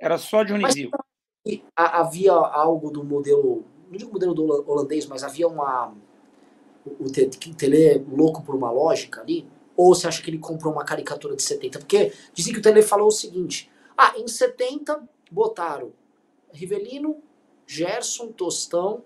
Era 0.00 0.16
só 0.16 0.42
Dionisio. 0.42 0.90
Mas, 0.90 1.62
havia 1.74 2.32
algo 2.32 2.90
do 2.90 3.04
modelo, 3.04 3.64
não 3.90 3.96
digo 3.96 4.12
modelo 4.12 4.34
do 4.34 4.70
holandês, 4.70 5.06
mas 5.06 5.22
havia 5.22 5.48
uma. 5.48 5.94
O, 6.84 7.10
Tele 7.10 8.04
louco 8.10 8.42
por 8.42 8.54
uma 8.54 8.70
lógica 8.70 9.20
ali? 9.20 9.46
Ou 9.76 9.94
você 9.94 10.06
acha 10.06 10.22
que 10.22 10.30
ele 10.30 10.38
comprou 10.38 10.72
uma 10.72 10.84
caricatura 10.84 11.34
de 11.34 11.42
70? 11.42 11.80
Porque 11.80 12.12
dizem 12.32 12.52
que 12.52 12.60
o 12.60 12.62
Tele 12.62 12.82
falou 12.82 13.08
o 13.08 13.12
seguinte: 13.12 13.70
ah, 13.96 14.14
em 14.16 14.26
70 14.26 15.02
botaram 15.30 15.92
Rivelino, 16.52 17.16
Gerson, 17.66 18.28
Tostão, 18.28 19.02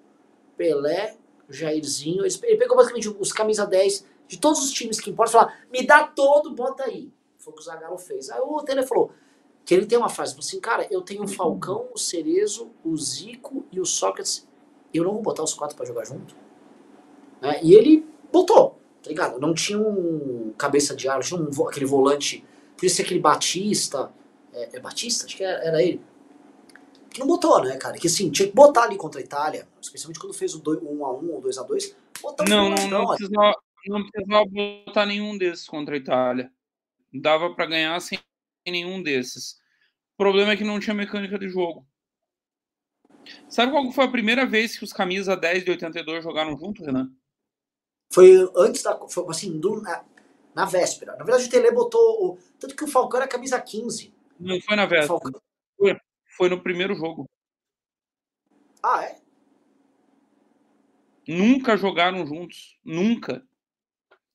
Pelé, 0.57 1.17
Jairzinho. 1.49 2.25
Ele 2.25 2.57
pegou 2.57 2.77
basicamente 2.77 3.09
os 3.09 3.33
camisa 3.33 3.67
10 3.67 4.05
de 4.29 4.39
todos 4.39 4.63
os 4.63 4.71
times 4.71 5.01
que 5.01 5.11
importam 5.11 5.41
e 5.41 5.45
falou: 5.45 5.57
me 5.73 5.87
dá 5.87 6.07
todo, 6.07 6.55
bota 6.55 6.85
aí. 6.85 7.11
Foi 7.39 7.53
o 7.53 7.57
que 7.57 7.63
o 7.63 7.65
Zagallo 7.65 7.99
fez. 7.99 8.31
Aí 8.31 8.41
o 8.41 8.63
Tele 8.63 8.87
falou 8.87 9.11
que 9.65 9.75
ele 9.75 9.87
tem 9.87 9.99
uma 9.99 10.09
frase 10.09 10.37
assim: 10.39 10.61
cara, 10.61 10.87
eu 10.91 11.01
tenho 11.03 11.25
o 11.25 11.29
Falcão, 11.29 11.89
o 11.93 11.99
Cerezo, 11.99 12.71
o 12.85 12.97
Zico 12.97 13.65
e 13.73 13.81
o 13.81 13.85
Sócrates. 13.85 14.49
Eu 14.93 15.05
não 15.05 15.13
vou 15.13 15.23
botar 15.23 15.43
os 15.43 15.55
quatro 15.55 15.77
para 15.77 15.87
jogar 15.87 16.05
junto. 16.05 16.35
Né? 17.41 17.61
E 17.63 17.75
ele 17.75 18.07
botou, 18.33 18.79
tá 19.03 19.09
ligado? 19.09 19.41
Não 19.41 19.55
tinha 19.55 19.79
um 19.79 20.53
cabeça 20.59 20.95
de 20.95 21.09
ar, 21.09 21.21
tinha 21.21 21.41
um, 21.41 21.69
aquele 21.69 21.87
volante. 21.87 22.45
Por 22.77 22.87
isso 22.87 23.01
aquele 23.01 23.21
Batista. 23.21 24.13
É, 24.53 24.77
é 24.77 24.81
Batista? 24.81 25.27
Acho 25.27 25.37
que 25.37 25.45
era, 25.45 25.65
era 25.65 25.83
ele 25.83 26.01
que 27.11 27.19
não 27.19 27.27
botou, 27.27 27.63
né, 27.63 27.77
cara? 27.77 27.99
Que 27.99 28.07
assim, 28.07 28.31
tinha 28.31 28.49
que 28.49 28.55
botar 28.55 28.85
ali 28.85 28.97
contra 28.97 29.21
a 29.21 29.25
Itália, 29.25 29.69
especialmente 29.81 30.21
quando 30.21 30.33
fez 30.33 30.55
o 30.55 30.63
1x1 30.63 31.29
ou 31.29 31.43
2x2. 31.43 31.95
Não, 32.49 32.71
não, 32.71 32.89
não, 32.89 33.07
precisava, 33.09 33.55
não 33.87 34.09
precisava 34.09 34.45
botar 34.47 35.07
nenhum 35.07 35.37
desses 35.37 35.67
contra 35.67 35.95
a 35.95 35.99
Itália. 35.99 36.53
Dava 37.13 37.53
para 37.53 37.67
ganhar 37.67 38.01
sem 38.01 38.19
nenhum 38.67 39.03
desses. 39.03 39.59
O 40.15 40.19
problema 40.19 40.53
é 40.53 40.57
que 40.57 40.63
não 40.63 40.79
tinha 40.79 40.95
mecânica 40.95 41.39
de 41.39 41.49
jogo. 41.49 41.85
Sabe 43.49 43.73
qual 43.73 43.91
foi 43.93 44.05
a 44.05 44.11
primeira 44.11 44.47
vez 44.47 44.79
que 44.79 44.85
os 44.85 44.93
camisas 44.93 45.41
10 45.41 45.65
de 45.65 45.71
82 45.73 46.23
jogaram 46.23 46.57
junto, 46.57 46.85
Renan? 46.85 47.11
Foi 48.13 48.51
antes 48.57 48.83
da. 48.83 48.99
Foi 49.09 49.25
assim, 49.29 49.59
do, 49.59 49.81
na, 49.81 50.05
na, 50.55 50.65
véspera. 50.65 51.17
Na 51.17 51.25
verdade, 51.25 51.47
o 51.47 51.51
Tele 51.51 51.71
botou. 51.71 52.25
O, 52.25 52.39
tanto 52.59 52.75
que 52.75 52.85
o 52.85 52.89
Falcão 52.89 53.21
era 53.21 53.29
camisa 53.29 53.61
15. 53.61 54.13
Não 54.39 54.61
foi 54.61 54.77
na 54.77 54.87
véspera. 54.87 55.21
Foi, 55.77 55.97
foi 56.37 56.49
no 56.49 56.61
primeiro 56.61 56.95
jogo. 56.95 57.29
Ah, 58.83 59.05
é? 59.05 59.21
Nunca 61.29 61.77
jogaram 61.77 62.27
juntos. 62.27 62.79
Nunca. 62.85 63.47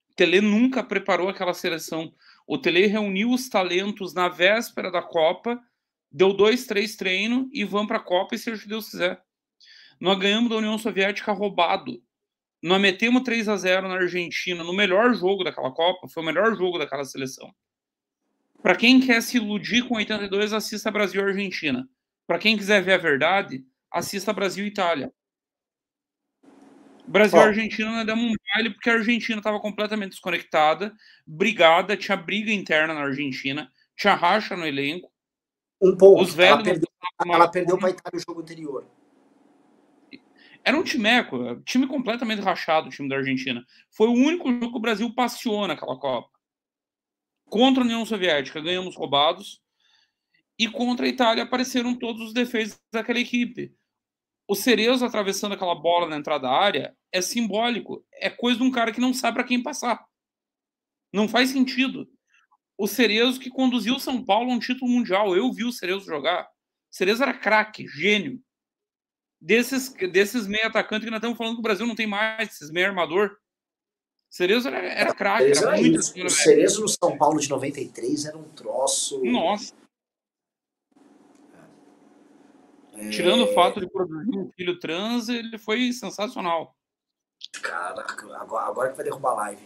O 0.09 0.15
Tele 0.15 0.39
nunca 0.39 0.81
preparou 0.81 1.27
aquela 1.27 1.53
seleção. 1.53 2.13
O 2.47 2.57
Tele 2.57 2.85
reuniu 2.85 3.31
os 3.31 3.49
talentos 3.49 4.13
na 4.13 4.29
véspera 4.29 4.89
da 4.89 5.01
Copa, 5.01 5.61
deu 6.15 6.31
dois, 6.31 6.65
três 6.65 6.95
treinos 6.95 7.49
e 7.51 7.65
vão 7.65 7.85
para 7.85 7.97
a 7.97 8.01
Copa 8.01 8.35
e 8.35 8.37
seja 8.37 8.55
o 8.55 8.61
que 8.61 8.69
Deus 8.69 8.89
quiser. 8.89 9.21
Nós 9.99 10.17
ganhamos 10.17 10.49
da 10.49 10.55
União 10.55 10.77
Soviética 10.77 11.33
roubado. 11.33 12.01
Nós 12.63 12.79
metemos 12.79 13.21
3 13.23 13.49
a 13.49 13.57
0 13.57 13.89
na 13.89 13.95
Argentina, 13.95 14.63
no 14.63 14.73
melhor 14.73 15.13
jogo 15.13 15.43
daquela 15.43 15.71
Copa, 15.71 16.07
foi 16.07 16.23
o 16.23 16.25
melhor 16.25 16.55
jogo 16.55 16.79
daquela 16.79 17.03
seleção. 17.03 17.53
Para 18.63 18.75
quem 18.75 18.99
quer 18.99 19.21
se 19.21 19.37
iludir 19.37 19.87
com 19.87 19.95
82, 19.95 20.53
assista 20.53 20.89
Brasil 20.89 21.21
e 21.21 21.25
Argentina. 21.25 21.87
Para 22.25 22.39
quem 22.39 22.57
quiser 22.57 22.81
ver 22.81 22.93
a 22.93 22.97
verdade, 22.97 23.63
assista 23.91 24.31
Brasil 24.31 24.63
e 24.63 24.69
Itália. 24.69 25.11
Brasil 27.05 27.37
e 27.37 27.43
oh. 27.43 27.45
Argentina 27.45 27.91
nós 27.91 28.05
demos 28.05 28.31
um 28.31 28.35
baile 28.53 28.71
porque 28.71 28.89
a 28.89 28.93
Argentina 28.93 29.37
estava 29.37 29.59
completamente 29.59 30.11
desconectada, 30.11 30.93
brigada, 31.27 31.97
tinha 31.97 32.17
briga 32.17 32.51
interna 32.51 32.93
na 32.93 33.01
Argentina, 33.01 33.69
tinha 33.97 34.15
racha 34.15 34.55
no 34.55 34.65
elenco. 34.65 35.13
Um 35.85 35.95
ponto. 35.95 36.23
Os 36.23 36.33
velhos 36.33 36.55
ela 36.55 36.63
perdeu, 36.63 36.89
ela 37.27 37.47
perdeu 37.47 37.77
para 37.77 37.89
a 37.89 37.91
Itália 37.91 38.17
o 38.17 38.23
jogo 38.27 38.41
anterior. 38.41 38.87
Era 40.63 40.79
um 40.79 40.83
timeco, 40.83 41.61
time 41.61 41.85
completamente 41.85 42.41
rachado, 42.41 42.87
o 42.87 42.89
time 42.89 43.07
da 43.07 43.17
Argentina. 43.17 43.63
Foi 43.91 44.07
o 44.07 44.13
único 44.13 44.51
jogo 44.51 44.71
que 44.71 44.77
o 44.77 44.81
Brasil 44.81 45.13
passeou 45.13 45.67
naquela 45.67 45.95
Copa. 45.99 46.35
Contra 47.45 47.83
a 47.83 47.85
União 47.85 48.03
Soviética, 48.03 48.59
ganhamos 48.59 48.95
roubados. 48.95 49.61
E 50.57 50.67
contra 50.67 51.05
a 51.05 51.09
Itália 51.09 51.43
apareceram 51.43 51.93
todos 51.93 52.21
os 52.21 52.33
defeitos 52.33 52.79
daquela 52.91 53.19
equipe. 53.19 53.75
O 54.47 54.55
Cerezo 54.55 55.05
atravessando 55.05 55.53
aquela 55.53 55.75
bola 55.75 56.07
na 56.07 56.17
entrada 56.17 56.47
da 56.47 56.51
área 56.51 56.97
é 57.11 57.21
simbólico. 57.21 58.03
É 58.13 58.29
coisa 58.29 58.57
de 58.57 58.63
um 58.63 58.71
cara 58.71 58.91
que 58.91 59.01
não 59.01 59.13
sabe 59.13 59.35
para 59.35 59.43
quem 59.43 59.61
passar. 59.61 60.03
Não 61.13 61.27
faz 61.27 61.51
sentido. 61.51 62.09
O 62.77 62.87
Cerezo 62.87 63.39
que 63.39 63.49
conduziu 63.49 63.95
o 63.95 63.99
São 63.99 64.23
Paulo 64.23 64.51
a 64.51 64.53
um 64.53 64.59
título 64.59 64.91
mundial. 64.91 65.35
Eu 65.35 65.51
vi 65.51 65.63
o 65.63 65.71
Cerezo 65.71 66.05
jogar. 66.05 66.43
O 66.43 66.95
Cerezo 66.95 67.23
era 67.23 67.33
craque, 67.33 67.87
gênio. 67.87 68.41
Desses, 69.39 69.89
desses 70.11 70.47
meio 70.47 70.65
atacantes 70.65 71.05
que 71.05 71.11
nós 71.11 71.19
estamos 71.19 71.37
falando 71.37 71.55
que 71.55 71.59
o 71.59 71.63
Brasil 71.63 71.85
não 71.85 71.95
tem 71.95 72.07
mais, 72.07 72.49
esses 72.49 72.71
meio 72.71 72.87
armador. 72.87 73.37
Cerezo 74.29 74.67
era, 74.67 74.77
era 74.77 75.13
craque. 75.13 75.51
Era 75.57 75.77
muito 75.77 75.99
o 75.99 76.29
Cerezo 76.29 76.81
no 76.81 76.89
São 76.89 77.17
Paulo 77.17 77.39
de 77.39 77.49
93 77.49 78.25
era 78.25 78.37
um 78.37 78.49
troço. 78.49 79.23
Nossa. 79.23 79.73
Tirando 83.11 83.43
o 83.43 83.53
fato 83.53 83.79
de 83.79 83.89
produzir 83.89 84.37
um 84.37 84.49
filho 84.51 84.79
trans, 84.79 85.27
ele 85.29 85.57
foi 85.57 85.91
sensacional. 85.91 86.75
Caraca, 87.61 88.35
agora, 88.37 88.65
agora 88.65 88.89
que 88.89 88.95
vai 88.95 89.05
derrubar 89.05 89.31
a 89.31 89.35
live. 89.35 89.65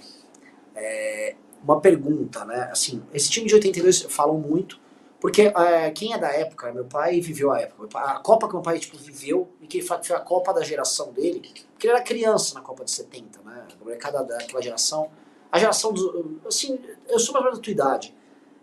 É, 0.75 1.35
uma 1.63 1.79
pergunta, 1.79 2.45
né? 2.45 2.69
Assim, 2.71 3.01
esse 3.13 3.29
time 3.29 3.47
de 3.47 3.55
82 3.55 4.03
falam 4.03 4.37
muito, 4.37 4.79
porque 5.19 5.43
é, 5.43 5.91
quem 5.91 6.13
é 6.13 6.17
da 6.17 6.29
época, 6.29 6.71
meu 6.71 6.85
pai 6.85 7.19
viveu 7.19 7.51
a 7.51 7.59
época. 7.59 7.99
A 7.99 8.19
Copa 8.19 8.47
que 8.47 8.53
meu 8.53 8.61
pai 8.61 8.79
tipo, 8.79 8.97
viveu, 8.97 9.49
e 9.61 9.67
que 9.67 9.81
foi 9.81 9.97
a 10.15 10.19
Copa 10.19 10.53
da 10.53 10.63
geração 10.63 11.11
dele, 11.11 11.41
porque 11.71 11.87
ele 11.87 11.93
era 11.93 12.03
criança 12.03 12.55
na 12.55 12.61
Copa 12.61 12.85
de 12.85 12.91
70, 12.91 13.41
né? 13.43 13.67
A 13.79 13.83
molecada 13.83 14.23
daquela 14.23 14.61
geração. 14.61 15.09
A 15.51 15.59
geração 15.59 15.91
do. 15.91 16.39
Assim, 16.45 16.79
eu 17.07 17.19
sou 17.19 17.33
mais 17.33 17.43
menos 17.45 17.59
da 17.59 17.63
tua 17.63 17.71
idade. 17.71 18.15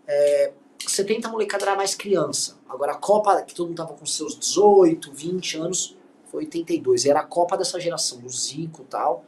É, 0.07 0.53
70 0.85 1.27
a 1.27 1.31
molecada 1.31 1.65
era 1.65 1.75
mais 1.75 1.93
criança. 1.93 2.57
Agora 2.67 2.93
a 2.93 2.95
Copa, 2.95 3.41
que 3.43 3.53
todo 3.53 3.67
mundo 3.67 3.77
tava 3.77 3.93
com 3.93 4.05
seus 4.05 4.37
18, 4.37 5.11
20 5.11 5.57
anos, 5.57 5.97
foi 6.25 6.45
82. 6.45 7.05
E 7.05 7.09
era 7.09 7.19
a 7.19 7.25
Copa 7.25 7.57
dessa 7.57 7.79
geração, 7.79 8.19
do 8.19 8.29
Zico 8.29 8.81
e 8.81 8.85
tal. 8.85 9.25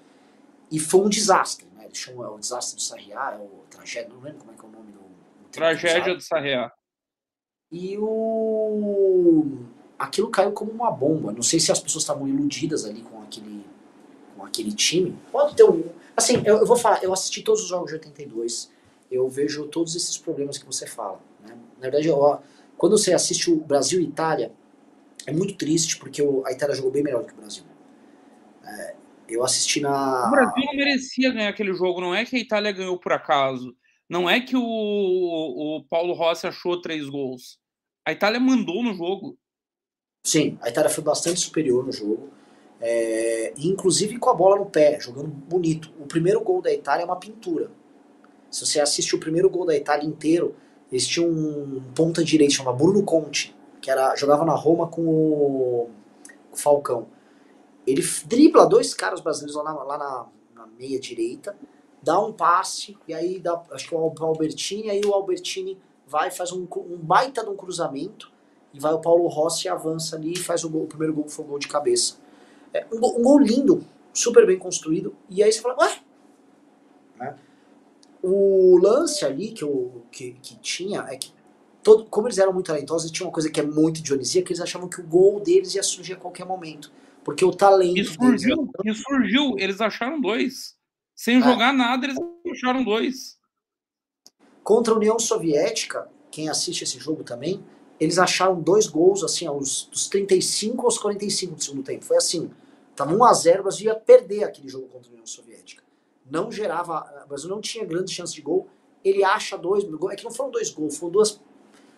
E 0.72 0.80
foi 0.80 1.02
um 1.02 1.10
desastre, 1.10 1.68
Eles 1.90 1.98
chamam, 1.98 2.24
é 2.24 2.30
o 2.30 2.38
desastre 2.38 2.76
do 2.76 2.82
Sarriá, 2.84 3.34
é 3.34 3.44
o 3.44 3.64
tragédia, 3.68 4.10
não 4.14 4.22
lembro 4.22 4.40
como 4.40 4.52
é 4.52 4.56
que 4.56 4.62
é 4.64 4.68
o 4.68 4.72
nome 4.72 4.92
do. 4.92 5.00
do 5.00 5.50
tragédia 5.52 6.14
do 6.14 6.22
Sarriá. 6.22 6.72
E 7.72 7.98
o. 7.98 9.58
Aquilo 9.98 10.30
caiu 10.30 10.52
como 10.52 10.72
uma 10.72 10.92
bomba. 10.92 11.32
Não 11.32 11.42
sei 11.42 11.60
se 11.60 11.72
as 11.72 11.80
pessoas 11.80 12.04
estavam 12.04 12.28
iludidas 12.28 12.86
ali 12.86 13.02
com 13.02 13.22
aquele, 13.24 13.66
com 14.36 14.46
aquele 14.46 14.72
time. 14.72 15.18
Pode 15.32 15.56
ter 15.56 15.64
um. 15.64 15.84
Assim, 16.16 16.44
eu, 16.46 16.58
eu 16.58 16.66
vou 16.66 16.78
falar, 16.78 17.04
eu 17.04 17.12
assisti 17.12 17.42
todos 17.42 17.64
os 17.64 17.68
jogos 17.68 17.90
de 17.90 17.96
82. 17.96 18.72
Eu 19.10 19.28
vejo 19.28 19.68
todos 19.68 19.96
esses 19.96 20.16
problemas 20.16 20.60
que 20.60 20.66
você 20.66 20.86
fala. 20.86 21.20
Né? 21.42 21.58
Na 21.78 21.82
verdade, 21.82 22.10
ó, 22.12 22.38
quando 22.78 22.98
você 22.98 23.14
assiste 23.14 23.52
o 23.52 23.56
Brasil 23.56 24.00
e 24.00 24.04
Itália, 24.04 24.52
é 25.26 25.32
muito 25.32 25.56
triste 25.56 25.98
porque 25.98 26.22
o, 26.22 26.46
a 26.46 26.52
Itália 26.52 26.76
jogou 26.76 26.92
bem 26.92 27.02
melhor 27.02 27.22
do 27.22 27.28
que 27.28 27.34
o 27.34 27.38
Brasil. 27.38 27.64
É, 28.64 28.96
eu 29.30 29.44
assisti 29.44 29.80
na. 29.80 30.28
O 30.28 30.32
Brasil 30.32 30.64
não 30.66 30.76
merecia 30.76 31.32
ganhar 31.32 31.50
aquele 31.50 31.74
jogo, 31.74 32.02
não 32.02 32.14
é 32.14 32.26
que 32.26 32.36
a 32.36 32.40
Itália 32.40 32.72
ganhou 32.72 32.98
por 32.98 33.12
acaso. 33.14 33.76
Não 34.10 34.30
é 34.30 34.42
que 34.42 34.56
o, 34.56 34.62
o 34.62 35.84
Paulo 35.90 36.14
Rossi 36.14 36.48
achou 36.48 36.82
três 36.82 37.08
gols. 37.08 37.60
A 38.06 38.12
Itália 38.12 38.40
mandou 38.40 38.84
no 38.84 38.94
jogo. 38.94 39.38
Sim, 40.24 40.58
a 40.62 40.70
Itália 40.70 40.90
foi 40.90 41.04
bastante 41.04 41.40
superior 41.40 41.86
no 41.86 41.92
jogo. 41.92 42.30
É, 42.82 43.54
inclusive 43.58 44.18
com 44.18 44.30
a 44.30 44.34
bola 44.34 44.58
no 44.58 44.66
pé, 44.66 45.00
jogando 45.00 45.28
bonito. 45.28 45.94
O 46.00 46.08
primeiro 46.08 46.42
gol 46.42 46.62
da 46.62 46.74
Itália 46.74 47.04
é 47.04 47.06
uma 47.06 47.20
pintura. 47.20 47.70
Se 48.50 48.66
você 48.66 48.80
assiste 48.80 49.16
o 49.16 49.20
primeiro 49.20 49.50
gol 49.50 49.66
da 49.66 49.76
Itália 49.76 50.08
inteiro, 50.08 50.56
eles 50.92 51.06
tinham 51.06 51.30
um 51.30 51.84
ponta 51.96 52.24
direito 52.24 52.54
chamado 52.54 52.78
Bruno 52.78 53.04
Conte, 53.04 53.56
que 53.80 53.92
era, 53.92 54.16
jogava 54.16 54.44
na 54.44 54.56
Roma 54.56 54.88
com 54.88 55.02
o, 55.08 55.90
com 56.50 56.56
o 56.56 56.58
Falcão. 56.58 57.08
Ele 57.90 58.04
dribla 58.26 58.68
dois 58.68 58.94
caras 58.94 59.22
brasileiros 59.22 59.56
lá 59.56 59.64
na, 59.64 59.84
lá 59.84 59.98
na, 59.98 60.26
na 60.56 60.68
meia 60.68 61.00
direita, 61.00 61.56
dá 62.02 62.20
um 62.20 62.32
passe, 62.32 62.98
e 63.08 63.14
aí 63.14 63.40
dá, 63.40 63.62
acho 63.72 63.88
que 63.88 63.96
o 63.96 63.98
Albertini, 63.98 64.90
aí 64.90 65.02
o 65.04 65.14
Albertini 65.14 65.78
vai 66.08 66.32
faz 66.32 66.52
um, 66.52 66.68
um 66.76 66.98
baita 66.98 67.44
de 67.44 67.50
um 67.50 67.56
cruzamento, 67.56 68.32
e 68.74 68.80
vai 68.80 68.94
o 68.94 69.00
Paulo 69.00 69.28
Rossi 69.28 69.68
avança 69.68 70.16
ali 70.16 70.34
e 70.34 70.40
faz 70.40 70.64
o, 70.64 70.70
gol, 70.70 70.84
o 70.84 70.88
primeiro 70.88 71.14
gol 71.14 71.24
que 71.24 71.32
foi 71.32 71.46
o 71.46 71.48
gol 71.48 71.60
de 71.60 71.68
cabeça. 71.68 72.18
É, 72.74 72.86
um, 72.92 72.98
um, 72.98 73.24
gol 73.24 73.40
lindo, 73.40 73.84
super 74.14 74.46
bem 74.46 74.58
construído, 74.58 75.16
e 75.30 75.42
aí 75.42 75.52
você 75.52 75.60
fala, 75.60 75.78
ué? 75.80 76.00
Né? 77.18 77.36
O 78.22 78.78
lance 78.82 79.26
ali 79.26 79.52
que, 79.52 79.64
eu, 79.64 80.04
que, 80.12 80.34
que 80.34 80.56
tinha 80.58 81.02
é 81.10 81.18
que, 81.18 81.34
todo, 81.82 82.06
como 82.06 82.28
eles 82.28 82.38
eram 82.38 82.54
muito 82.54 82.68
talentosos, 82.68 83.10
tinha 83.10 83.26
uma 83.26 83.34
coisa 83.34 83.50
que 83.50 83.60
é 83.60 83.64
muito 83.64 84.02
dionisíaca, 84.02 84.48
que 84.48 84.54
eles 84.54 84.62
achavam 84.62 84.88
que 84.88 85.02
o 85.02 85.08
gol 85.08 85.40
deles 85.40 85.74
ia 85.74 85.84
surgir 85.84 86.14
a 86.14 86.18
qualquer 86.18 86.46
momento. 86.46 86.92
Porque 87.24 87.44
o 87.44 87.52
talento. 87.52 87.98
E 87.98 88.06
surgiu, 88.06 88.56
deles... 88.58 89.00
e 89.00 89.04
surgiu 89.04 89.56
eles 89.58 89.82
acharam 89.82 90.20
dois. 90.20 90.76
Sem 91.16 91.38
é. 91.38 91.42
jogar 91.42 91.74
nada, 91.74 92.06
eles 92.06 92.18
acharam 92.52 92.84
dois. 92.84 93.38
Contra 94.64 94.94
a 94.94 94.98
União 94.98 95.20
Soviética, 95.20 96.08
quem 96.32 96.48
assiste 96.48 96.84
esse 96.84 97.00
jogo 97.00 97.24
também, 97.24 97.64
eles 98.00 98.18
acharam 98.18 98.62
dois 98.62 98.88
gols, 98.88 99.24
assim, 99.24 99.46
aos, 99.46 99.90
dos 99.92 100.08
35 100.08 100.86
aos 100.86 100.98
45 100.98 101.56
do 101.56 101.64
segundo 101.64 101.84
tempo. 101.84 102.06
Foi 102.06 102.16
assim, 102.16 102.50
tava 102.96 103.14
1x0, 103.14 103.60
o 103.60 103.64
Brasil 103.64 103.88
ia 103.88 103.96
perder 103.96 104.44
aquele 104.44 104.70
jogo 104.70 104.88
contra 104.88 105.10
a 105.10 105.12
União 105.12 105.26
Soviética. 105.26 105.84
Não 106.30 106.52
gerava, 106.52 107.24
o 107.26 107.28
Brasil 107.28 107.50
não 107.50 107.60
tinha 107.60 107.84
grande 107.84 108.14
chance 108.14 108.34
de 108.34 108.42
gol. 108.42 108.68
Ele 109.04 109.24
acha 109.24 109.58
dois, 109.58 109.84
é 109.84 110.16
que 110.16 110.24
não 110.24 110.32
foram 110.32 110.52
dois 110.52 110.70
gols, 110.70 110.98
foram 110.98 111.12
duas, 111.12 111.42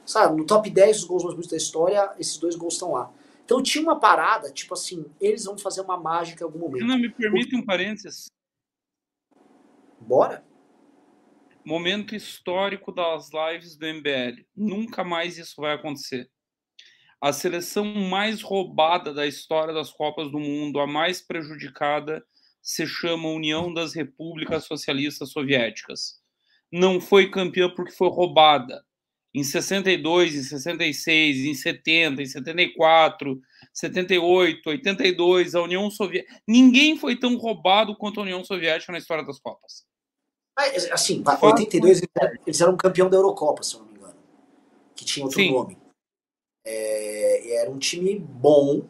sabe, 0.06 0.36
no 0.38 0.46
top 0.46 0.70
10 0.70 0.98
dos 0.98 1.06
gols 1.06 1.24
mais 1.24 1.36
bonitos 1.36 1.52
da 1.52 1.58
história, 1.58 2.12
esses 2.18 2.38
dois 2.38 2.56
gols 2.56 2.74
estão 2.74 2.94
lá. 2.94 3.12
Então 3.52 3.62
tinha 3.62 3.84
uma 3.84 4.00
parada, 4.00 4.50
tipo 4.50 4.74
assim, 4.74 5.06
eles 5.20 5.44
vão 5.44 5.58
fazer 5.58 5.82
uma 5.82 5.98
mágica 5.98 6.42
em 6.42 6.46
algum 6.46 6.58
momento. 6.58 6.86
Não 6.86 6.98
me 6.98 7.10
permite 7.10 7.54
um 7.54 7.66
parênteses. 7.66 8.28
Bora? 10.00 10.42
Momento 11.66 12.16
histórico 12.16 12.94
das 12.94 13.30
lives 13.30 13.76
do 13.76 13.86
MBL. 13.86 14.46
Nunca 14.56 15.04
mais 15.04 15.38
isso 15.38 15.60
vai 15.60 15.74
acontecer. 15.74 16.32
A 17.20 17.34
seleção 17.34 17.84
mais 17.84 18.42
roubada 18.42 19.14
da 19.14 19.28
história 19.28 19.74
das 19.74 19.92
Copas 19.92 20.32
do 20.32 20.40
Mundo, 20.40 20.80
a 20.80 20.88
mais 20.88 21.22
prejudicada, 21.22 22.26
se 22.62 22.88
chama 22.88 23.28
União 23.28 23.74
das 23.74 23.94
Repúblicas 23.94 24.64
Socialistas 24.64 25.30
Soviéticas. 25.30 26.22
Não 26.72 27.02
foi 27.02 27.30
campeã 27.30 27.70
porque 27.70 27.92
foi 27.92 28.08
roubada 28.08 28.82
em 29.34 29.44
62, 29.44 30.36
em 30.36 30.44
66, 30.44 31.38
em 31.46 31.54
70, 31.54 32.22
em 32.22 32.26
74, 32.26 33.42
78, 33.74 34.70
82, 34.70 35.56
a 35.56 35.62
União 35.62 35.90
Soviética. 35.90 36.42
Ninguém 36.46 36.98
foi 36.98 37.16
tão 37.16 37.38
roubado 37.38 37.96
quanto 37.96 38.20
a 38.20 38.24
União 38.24 38.44
Soviética 38.44 38.92
na 38.92 38.98
história 38.98 39.26
das 39.26 39.40
Copas. 39.40 39.86
Mas, 40.58 40.92
assim, 40.92 41.24
em 41.24 41.46
82 41.46 42.02
eles 42.46 42.62
eram 42.62 42.76
campeão 42.76 43.10
da 43.10 43.18
Eurocopa, 43.18 43.64
se 43.64 43.76
eu 43.76 43.80
não 43.80 43.88
me 43.88 43.94
engano. 43.94 44.16
Que 44.96 45.06
tinha 45.06 45.26
outro 45.26 45.40
Sim. 45.40 45.52
nome. 45.52 45.78
É, 46.66 47.56
era 47.56 47.72
um 47.72 47.80
time 47.80 48.20
bom, 48.20 48.84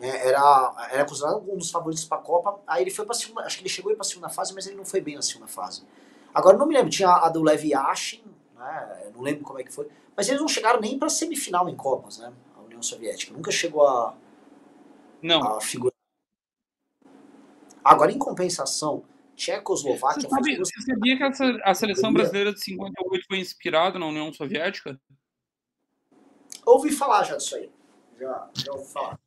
né, 0.00 0.26
era, 0.26 0.88
era 0.90 1.04
considerado 1.04 1.48
um 1.48 1.58
dos 1.58 1.70
favoritos 1.70 2.04
para 2.06 2.18
a 2.18 2.22
Copa. 2.22 2.60
Aí 2.66 2.82
ele 2.82 2.90
foi 2.90 3.04
para 3.04 3.14
segunda, 3.14 3.42
acho 3.42 3.58
que 3.58 3.62
ele 3.62 3.68
chegou 3.68 3.92
para 3.92 4.00
a 4.00 4.04
segunda 4.04 4.30
fase, 4.30 4.54
mas 4.54 4.66
ele 4.66 4.76
não 4.76 4.86
foi 4.86 5.02
bem 5.02 5.16
na 5.16 5.22
segunda 5.22 5.46
fase. 5.46 5.82
Agora 6.34 6.56
não 6.56 6.66
me 6.66 6.74
lembro, 6.74 6.90
tinha 6.90 7.10
a 7.10 7.28
do 7.28 7.42
Levi 7.42 7.72
Yashin, 7.72 8.21
né? 8.62 9.10
não 9.14 9.22
lembro 9.22 9.44
como 9.44 9.58
é 9.58 9.64
que 9.64 9.72
foi. 9.72 9.88
Mas 10.16 10.28
eles 10.28 10.40
não 10.40 10.48
chegaram 10.48 10.80
nem 10.80 10.98
para 10.98 11.08
semifinal 11.08 11.68
em 11.68 11.76
Copas, 11.76 12.18
né? 12.18 12.32
A 12.56 12.60
União 12.60 12.82
Soviética. 12.82 13.32
Nunca 13.32 13.50
chegou 13.50 13.86
a, 13.86 14.14
não. 15.22 15.56
a 15.56 15.60
figurar. 15.60 15.92
Agora, 17.84 18.12
em 18.12 18.18
compensação, 18.18 19.04
Tchecoslováquia. 19.36 20.22
Você, 20.22 20.28
sabe, 20.28 20.58
você 20.58 20.82
sabia 20.82 21.16
que 21.16 21.24
essa, 21.24 21.60
a 21.64 21.74
seleção 21.74 22.12
brasileira 22.12 22.52
de 22.52 22.60
58 22.60 23.26
foi 23.26 23.38
inspirada 23.38 23.98
na 23.98 24.06
União 24.06 24.32
Soviética? 24.32 25.00
Ouvi 26.64 26.92
falar 26.92 27.24
já 27.24 27.36
disso 27.36 27.56
aí. 27.56 27.70
Já, 28.18 28.50
já 28.54 28.72
ouvi 28.72 28.92
falar. 28.92 29.18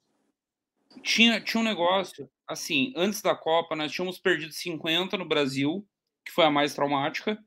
Tinha, 1.01 1.41
tinha 1.41 1.59
um 1.59 1.65
negócio, 1.65 2.29
assim, 2.47 2.93
antes 2.95 3.21
da 3.21 3.35
Copa, 3.35 3.75
nós 3.75 3.91
tínhamos 3.91 4.17
perdido 4.17 4.53
50 4.53 5.17
no 5.17 5.27
Brasil, 5.27 5.85
que 6.23 6.31
foi 6.31 6.45
a 6.45 6.51
mais 6.51 6.73
traumática. 6.73 7.37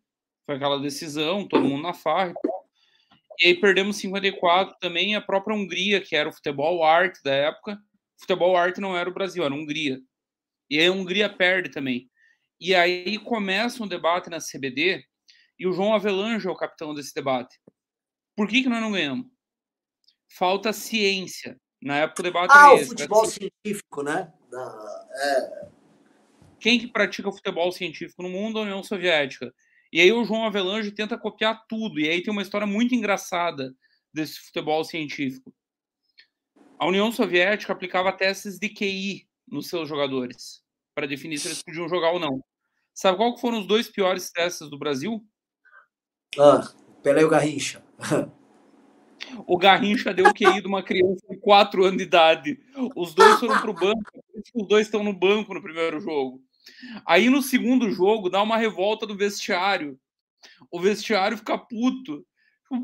Foi 0.49 0.55
aquela 0.55 0.81
decisão, 0.81 1.47
todo 1.47 1.69
mundo 1.69 1.83
na 1.83 1.93
farra 1.93 2.31
e 2.31 2.35
tal. 2.35 2.71
E 3.39 3.49
aí 3.49 3.61
perdemos 3.61 3.99
54 3.99 4.79
também, 4.81 5.15
a 5.15 5.21
própria 5.21 5.55
Hungria, 5.55 6.01
que 6.01 6.17
era 6.17 6.27
o 6.27 6.33
futebol 6.33 6.83
arte 6.83 7.23
da 7.23 7.35
época. 7.35 7.79
futebol 8.19 8.57
arte 8.57 8.81
não 8.81 8.97
era 8.97 9.11
o 9.11 9.13
Brasil, 9.13 9.45
era 9.45 9.55
a 9.55 9.57
Hungria. 9.59 10.01
E 10.71 10.79
aí 10.79 10.87
a 10.87 10.93
Hungria 10.93 11.29
perde 11.29 11.69
também. 11.69 12.11
E 12.59 12.75
aí 12.75 13.19
começa 13.19 13.83
um 13.85 13.87
debate 13.87 14.31
na 14.31 14.39
CBD, 14.39 15.05
e 15.59 15.67
o 15.67 15.73
João 15.75 15.93
Avelange 15.93 16.49
é 16.49 16.51
o 16.51 16.57
capitão 16.57 16.95
desse 16.95 17.13
debate. 17.15 17.61
Por 18.35 18.49
que, 18.49 18.63
que 18.63 18.71
nós 18.71 18.81
não 18.81 18.93
ganhamos? 18.93 19.27
Falta 20.31 20.73
ciência. 20.73 21.61
Na 21.83 21.99
época 21.99 22.23
o 22.23 22.25
debate 22.25 22.55
ah, 22.57 22.73
o 22.73 22.77
esse, 22.77 22.87
futebol 22.87 23.27
científico, 23.27 24.03
né? 24.03 24.33
Da, 24.51 25.09
é... 25.15 25.69
Quem 26.59 26.79
que 26.79 26.87
pratica 26.87 27.31
futebol 27.31 27.71
científico 27.71 28.23
no 28.23 28.31
mundo? 28.31 28.59
A 28.59 28.63
União 28.63 28.83
Soviética. 28.83 29.53
E 29.93 30.01
aí 30.01 30.13
o 30.13 30.25
João 30.25 30.45
Avelange 30.45 30.91
tenta 30.91 31.19
copiar 31.19 31.65
tudo. 31.69 31.99
E 31.99 32.09
aí 32.09 32.23
tem 32.23 32.33
uma 32.33 32.43
história 32.43 32.67
muito 32.67 32.95
engraçada 32.95 33.75
desse 34.13 34.39
futebol 34.41 34.85
científico. 34.85 35.55
A 36.79 36.87
União 36.87 37.11
Soviética 37.11 37.73
aplicava 37.73 38.13
testes 38.13 38.59
de 38.59 38.69
QI 38.69 39.29
nos 39.47 39.69
seus 39.69 39.89
jogadores 39.89 40.63
para 40.95 41.07
definir 41.07 41.39
se 41.39 41.49
eles 41.49 41.63
podiam 41.63 41.89
jogar 41.89 42.11
ou 42.11 42.19
não. 42.19 42.43
Sabe 42.95 43.17
qual 43.17 43.37
foram 43.39 43.61
os 43.61 43.67
dois 43.67 43.89
piores 43.89 44.31
testes 44.31 44.69
do 44.69 44.79
Brasil? 44.79 45.25
Ah, 46.39 46.69
Pelé 47.03 47.23
e 47.23 47.25
o 47.25 47.29
Garrincha. 47.29 47.83
o 49.47 49.57
Garrincha 49.57 50.13
deu 50.13 50.27
o 50.27 50.35
QI 50.35 50.61
de 50.61 50.67
uma 50.67 50.83
criança 50.83 51.25
de 51.31 51.37
4 51.39 51.85
anos 51.85 51.99
de 51.99 52.03
idade. 52.03 52.59
Os 52.97 53.15
dois 53.15 53.39
foram 53.39 53.61
para 53.61 53.71
o 53.71 53.75
banco. 53.75 54.25
Os 54.55 54.67
dois 54.69 54.87
estão 54.87 55.03
no 55.03 55.13
banco 55.13 55.55
no 55.55 55.63
primeiro 55.63 56.01
jogo. 56.01 56.43
Aí 57.07 57.29
no 57.31 57.43
segundo 57.43 57.91
jogo 57.91 58.31
dá 58.31 58.43
uma 58.43 58.57
revolta 58.57 59.07
do 59.07 59.17
vestiário. 59.17 59.99
O 60.71 60.81
vestiário 60.81 61.37
fica 61.37 61.59
puto. 61.59 62.27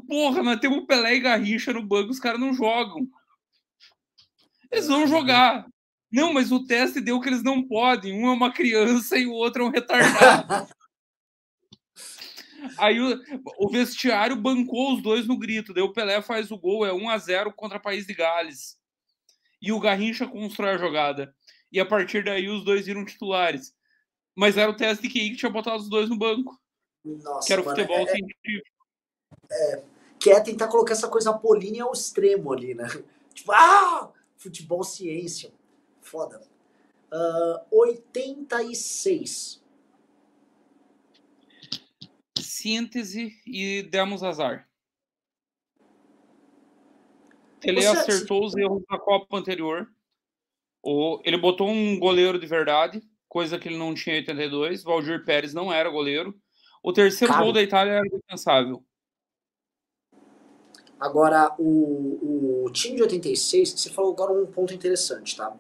Porra, 0.09 0.43
nós 0.43 0.61
temos 0.61 0.79
o 0.79 0.87
Pelé 0.87 1.17
e 1.17 1.21
Garrincha 1.21 1.73
no 1.73 1.85
banco, 1.85 2.11
os 2.11 2.19
caras 2.19 2.41
não 2.41 2.55
jogam. 2.55 3.07
Eles 4.71 4.89
vão 4.89 5.07
jogar. 5.07 5.67
Não, 6.11 6.33
mas 6.33 6.53
o 6.53 6.65
teste 6.65 7.01
deu 7.01 7.21
que 7.21 7.29
eles 7.29 7.43
não 7.43 7.67
podem. 7.67 8.13
Um 8.13 8.29
é 8.29 8.33
uma 8.33 8.53
criança 8.53 9.17
e 9.19 9.27
o 9.27 9.33
outro 9.33 9.65
é 9.65 9.67
um 9.67 9.71
retardado. 9.71 10.69
Aí 12.79 12.99
o, 12.99 13.21
o, 13.59 13.69
vestiário 13.69 14.37
bancou 14.37 14.95
os 14.95 15.03
dois 15.03 15.27
no 15.27 15.39
grito. 15.39 15.75
Daí 15.75 15.83
o 15.83 15.93
Pelé 15.93 16.23
faz 16.23 16.51
o 16.51 16.59
gol, 16.59 16.87
é 16.87 16.93
1 16.93 17.09
a 17.11 17.19
0 17.19 17.53
contra 17.53 17.79
o 17.79 17.83
País 17.83 18.07
de 18.07 18.15
Gales. 18.15 18.79
E 19.61 19.73
o 19.73 19.81
Garrincha 19.81 20.27
constrói 20.27 20.71
a 20.71 20.79
jogada. 20.79 21.35
E 21.75 21.81
a 21.81 21.85
partir 21.85 22.23
daí 22.23 22.49
os 22.49 22.65
dois 22.65 22.87
viram 22.87 23.05
titulares. 23.05 23.75
Mas 24.33 24.57
era 24.57 24.71
o 24.71 24.77
teste 24.77 25.03
de 25.03 25.13
QI 25.13 25.31
que 25.31 25.37
tinha 25.39 25.51
botado 25.51 25.79
os 25.79 25.89
dois 25.89 26.09
no 26.09 26.17
banco. 26.17 26.57
Nossa, 27.05 27.45
que 27.45 27.53
era 27.53 27.61
o 27.61 27.65
mano, 27.65 27.77
futebol 27.77 28.07
é, 28.07 28.07
científico. 28.07 28.77
É, 29.51 29.83
que 30.21 30.31
é 30.31 30.41
tentar 30.41 30.69
colocar 30.69 30.93
essa 30.93 31.09
coisa 31.09 31.31
apolínea 31.31 31.83
ao 31.83 31.93
extremo 31.93 32.53
ali, 32.53 32.75
né? 32.75 32.87
Tipo, 33.35 33.51
ah, 33.51 34.13
futebol 34.37 34.85
ciência. 34.85 35.53
Foda. 36.01 36.41
Uh, 37.13 37.77
86. 37.77 39.61
Síntese 42.39 43.37
e 43.45 43.83
demos 43.83 44.23
azar. 44.23 44.69
Ele 47.65 47.83
Você 47.83 47.89
acertou 47.89 48.45
os 48.45 48.55
erros 48.55 48.85
da 48.89 48.97
Copa 48.97 49.37
anterior. 49.37 49.93
Ele 51.25 51.37
botou 51.37 51.69
um 51.69 51.99
goleiro 51.99 52.39
de 52.39 52.47
verdade 52.47 53.03
coisa 53.35 53.59
que 53.59 53.67
ele 53.67 53.77
não 53.77 53.93
tinha 53.93 54.15
em 54.15 54.21
82. 54.21 54.85
Valdir 54.85 55.25
Pérez 55.25 55.53
não 55.53 55.73
era 55.73 55.91
goleiro. 55.91 56.33
O 56.81 56.93
terceiro 56.93 57.33
Cara, 57.33 57.45
gol 57.45 57.53
da 57.53 57.61
Itália 57.61 57.95
era 57.95 58.09
defensável. 58.09 58.85
Agora, 61.01 61.53
o, 61.59 62.65
o 62.65 62.71
time 62.71 62.95
de 62.95 63.03
86, 63.03 63.73
você 63.73 63.91
falou 63.91 64.13
agora 64.13 64.33
um 64.33 64.47
ponto 64.47 64.73
interessante, 64.73 65.37
tá? 65.37 65.53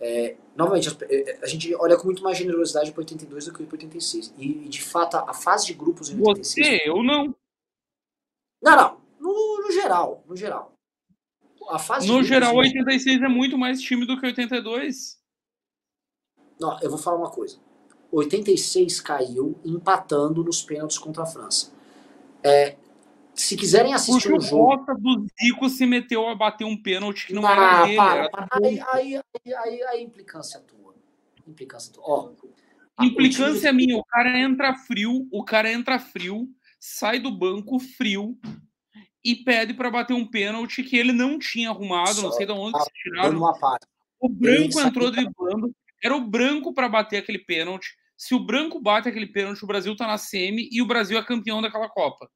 É, 0.00 0.36
novamente, 0.54 0.88
a, 0.88 0.92
é, 1.10 1.40
a, 1.42 1.46
gente 1.46 1.74
olha 1.74 1.96
com 1.96 2.04
muito 2.04 2.22
mais 2.22 2.38
generosidade 2.38 2.92
para 2.92 3.00
82 3.00 3.46
do 3.46 3.52
que 3.52 3.64
para 3.64 3.74
86. 3.74 4.32
E, 4.38 4.68
de 4.68 4.80
fato, 4.80 5.16
a, 5.16 5.30
a, 5.30 5.34
fase 5.34 5.66
de 5.66 5.74
grupos 5.74 6.08
em 6.08 6.20
86. 6.20 6.66
Você, 6.66 6.88
eu 6.88 7.02
não. 7.02 7.34
Não, 8.62 8.76
não. 8.76 9.00
No, 9.18 9.60
no 9.60 9.72
geral, 9.72 10.22
no 10.24 10.36
geral. 10.36 10.71
A 11.72 11.78
fase 11.78 12.06
no 12.06 12.22
geral, 12.22 12.54
86 12.54 13.22
é 13.22 13.28
muito 13.28 13.56
mais 13.56 13.80
time 13.80 14.04
do 14.04 14.20
que 14.20 14.26
82. 14.26 15.18
Não, 16.60 16.78
eu 16.82 16.90
vou 16.90 16.98
falar 16.98 17.16
uma 17.16 17.30
coisa. 17.30 17.58
86 18.10 19.00
caiu 19.00 19.58
empatando 19.64 20.44
nos 20.44 20.60
pênaltis 20.60 20.98
contra 20.98 21.22
a 21.22 21.26
França. 21.26 21.72
É, 22.44 22.76
Se 23.34 23.56
quiserem 23.56 23.94
assistir 23.94 24.30
o 24.30 24.36
um 24.36 24.40
jogo. 24.40 24.84
O 24.86 24.94
do 24.96 25.26
Zico 25.40 25.66
se 25.70 25.86
meteu 25.86 26.28
a 26.28 26.34
bater 26.34 26.66
um 26.66 26.76
pênalti 26.76 27.28
que 27.28 27.32
não 27.32 27.46
ah, 27.46 27.52
era 27.52 27.84
dele. 27.84 27.96
Para, 27.96 28.28
para. 28.28 28.48
Aí, 28.52 28.78
aí, 28.92 29.16
aí, 29.16 29.54
aí, 29.54 29.82
aí, 29.82 30.02
implicância 30.02 30.60
tua. 30.60 30.94
Implicância 31.48 31.90
tua. 31.90 32.04
Ó, 32.06 32.32
implicância 33.02 33.72
minha, 33.72 33.96
o 33.96 34.04
cara 34.04 34.38
entra 34.38 34.74
frio, 34.74 35.26
o 35.32 35.42
cara 35.42 35.72
entra 35.72 35.98
frio, 35.98 36.50
sai 36.78 37.18
do 37.18 37.30
banco 37.30 37.78
frio 37.78 38.38
e 39.24 39.36
pede 39.36 39.74
para 39.74 39.90
bater 39.90 40.14
um 40.14 40.26
pênalti 40.26 40.82
que 40.82 40.96
ele 40.96 41.12
não 41.12 41.38
tinha 41.38 41.70
arrumado, 41.70 42.14
Só 42.14 42.22
não 42.22 42.32
sei 42.32 42.46
de 42.46 42.52
onde 42.52 42.82
se 42.82 42.90
tiraram. 43.02 43.40
O 44.20 44.28
branco 44.28 44.80
entrou 44.80 45.10
driblando, 45.10 45.74
era 46.02 46.16
o 46.16 46.20
branco 46.20 46.72
para 46.72 46.88
bater 46.88 47.18
aquele 47.18 47.38
pênalti. 47.38 47.94
Se 48.16 48.34
o 48.34 48.40
branco 48.44 48.80
bate 48.80 49.08
aquele 49.08 49.26
pênalti, 49.26 49.62
o 49.62 49.66
Brasil 49.66 49.96
tá 49.96 50.06
na 50.06 50.18
semi 50.18 50.68
e 50.70 50.80
o 50.80 50.86
Brasil 50.86 51.18
é 51.18 51.24
campeão 51.24 51.60
daquela 51.60 51.88
Copa. 51.88 52.28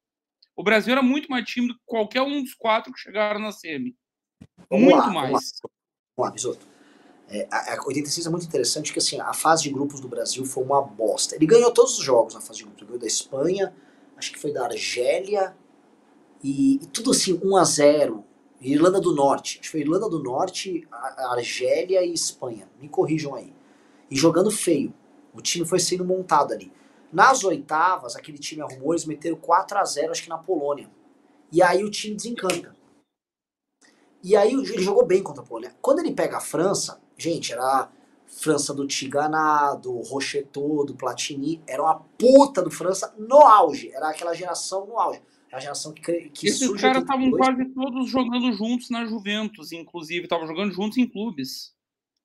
O 0.57 0.65
Brasil 0.65 0.93
era 0.93 1.03
muito 1.03 1.31
mais 1.31 1.45
tímido 1.45 1.75
que 1.75 1.81
qualquer 1.85 2.23
um 2.23 2.43
dos 2.43 2.55
quatro 2.55 2.93
que 2.93 2.99
chegaram 2.99 3.41
na 3.41 3.53
semi. 3.53 3.95
Vamos 4.71 4.87
muito 4.87 4.99
lá, 4.99 5.11
mais. 5.11 5.31
Vamos 5.31 5.43
lá, 5.63 5.71
vamos 6.17 6.29
lá 6.29 6.31
Bisoto. 6.31 6.67
É, 7.29 7.47
a, 7.51 7.75
a 7.75 7.85
86 7.87 8.27
é 8.27 8.31
muito 8.31 8.47
interessante 8.47 8.87
porque 8.87 9.01
assim, 9.01 9.21
a 9.21 9.33
fase 9.33 9.65
de 9.65 9.71
grupos 9.71 10.01
do 10.01 10.09
Brasil 10.09 10.45
foi 10.45 10.65
uma 10.65 10.81
bosta. 10.81 11.35
Ele 11.35 11.47
ganhou 11.47 11.73
todos 11.73 11.99
os 11.99 12.05
jogos 12.05 12.35
na 12.35 12.41
fase 12.41 12.59
de 12.59 12.65
grupos. 12.65 12.83
Ele 12.83 12.89
ganhou 12.89 13.01
da 13.01 13.07
Espanha, 13.07 13.75
acho 14.17 14.33
que 14.33 14.39
foi 14.39 14.53
da 14.53 14.65
Argélia, 14.65 15.55
e, 16.43 16.77
e 16.77 16.87
tudo 16.87 17.11
assim, 17.11 17.39
1 17.43 17.57
a 17.57 17.65
0 17.65 18.25
Irlanda 18.61 19.01
do 19.01 19.15
Norte. 19.15 19.59
Acho 19.61 19.63
que 19.63 19.71
foi 19.71 19.81
Irlanda 19.81 20.09
do 20.09 20.23
Norte, 20.23 20.87
Argélia 21.31 22.05
e 22.05 22.13
Espanha. 22.13 22.69
Me 22.81 22.89
corrijam 22.89 23.35
aí. 23.35 23.53
E 24.11 24.17
jogando 24.17 24.51
feio. 24.51 24.93
O 25.35 25.43
time 25.43 25.67
foi 25.67 25.79
sendo 25.79 26.05
montado 26.05 26.53
ali. 26.53 26.73
Nas 27.13 27.45
oitavas, 27.45 28.17
aquele 28.17 28.39
time 28.39 28.63
arrumou, 28.63 28.93
eles 28.93 29.05
meteram 29.05 29.37
4 29.37 29.79
a 29.79 29.85
0 29.85 30.11
acho 30.11 30.23
que 30.23 30.29
na 30.29 30.39
Polônia. 30.39 30.91
E 31.53 31.63
aí 31.63 31.85
o 31.85 31.91
time 31.91 32.17
desencanta. 32.17 32.75
E 34.23 34.35
aí 34.35 34.53
ele 34.53 34.83
jogou 34.83 35.07
bem 35.07 35.23
contra 35.23 35.43
a 35.43 35.47
Polônia. 35.47 35.75
Quando 35.81 36.01
ele 36.01 36.13
pega 36.13 36.39
a 36.39 36.41
França, 36.41 37.01
gente, 37.17 37.53
era 37.53 37.91
França 38.27 38.75
do 38.75 38.87
Tigana, 38.87 39.75
do 39.75 40.01
Rocheteau, 40.01 40.85
do 40.85 40.95
Platini, 40.95 41.63
era 41.67 41.83
uma 41.83 42.01
puta 42.19 42.63
do 42.63 42.71
França 42.71 43.15
no 43.17 43.41
auge. 43.41 43.91
Era 43.93 44.09
aquela 44.09 44.35
geração 44.35 44.87
no 44.87 44.99
auge. 44.99 45.23
A 45.57 45.61
geração 45.61 45.91
que, 45.95 46.29
que 46.29 46.49
Esses 46.49 46.71
caras 46.79 47.03
estavam 47.03 47.31
quase 47.31 47.65
todos 47.71 48.11
jogando 48.11 48.53
juntos 48.53 48.91
na 48.91 49.07
Juventus, 49.07 49.73
inclusive. 49.73 50.25
Estavam 50.25 50.47
jogando 50.47 50.75
juntos 50.75 50.99
em 50.99 51.09
clubes. 51.09 51.75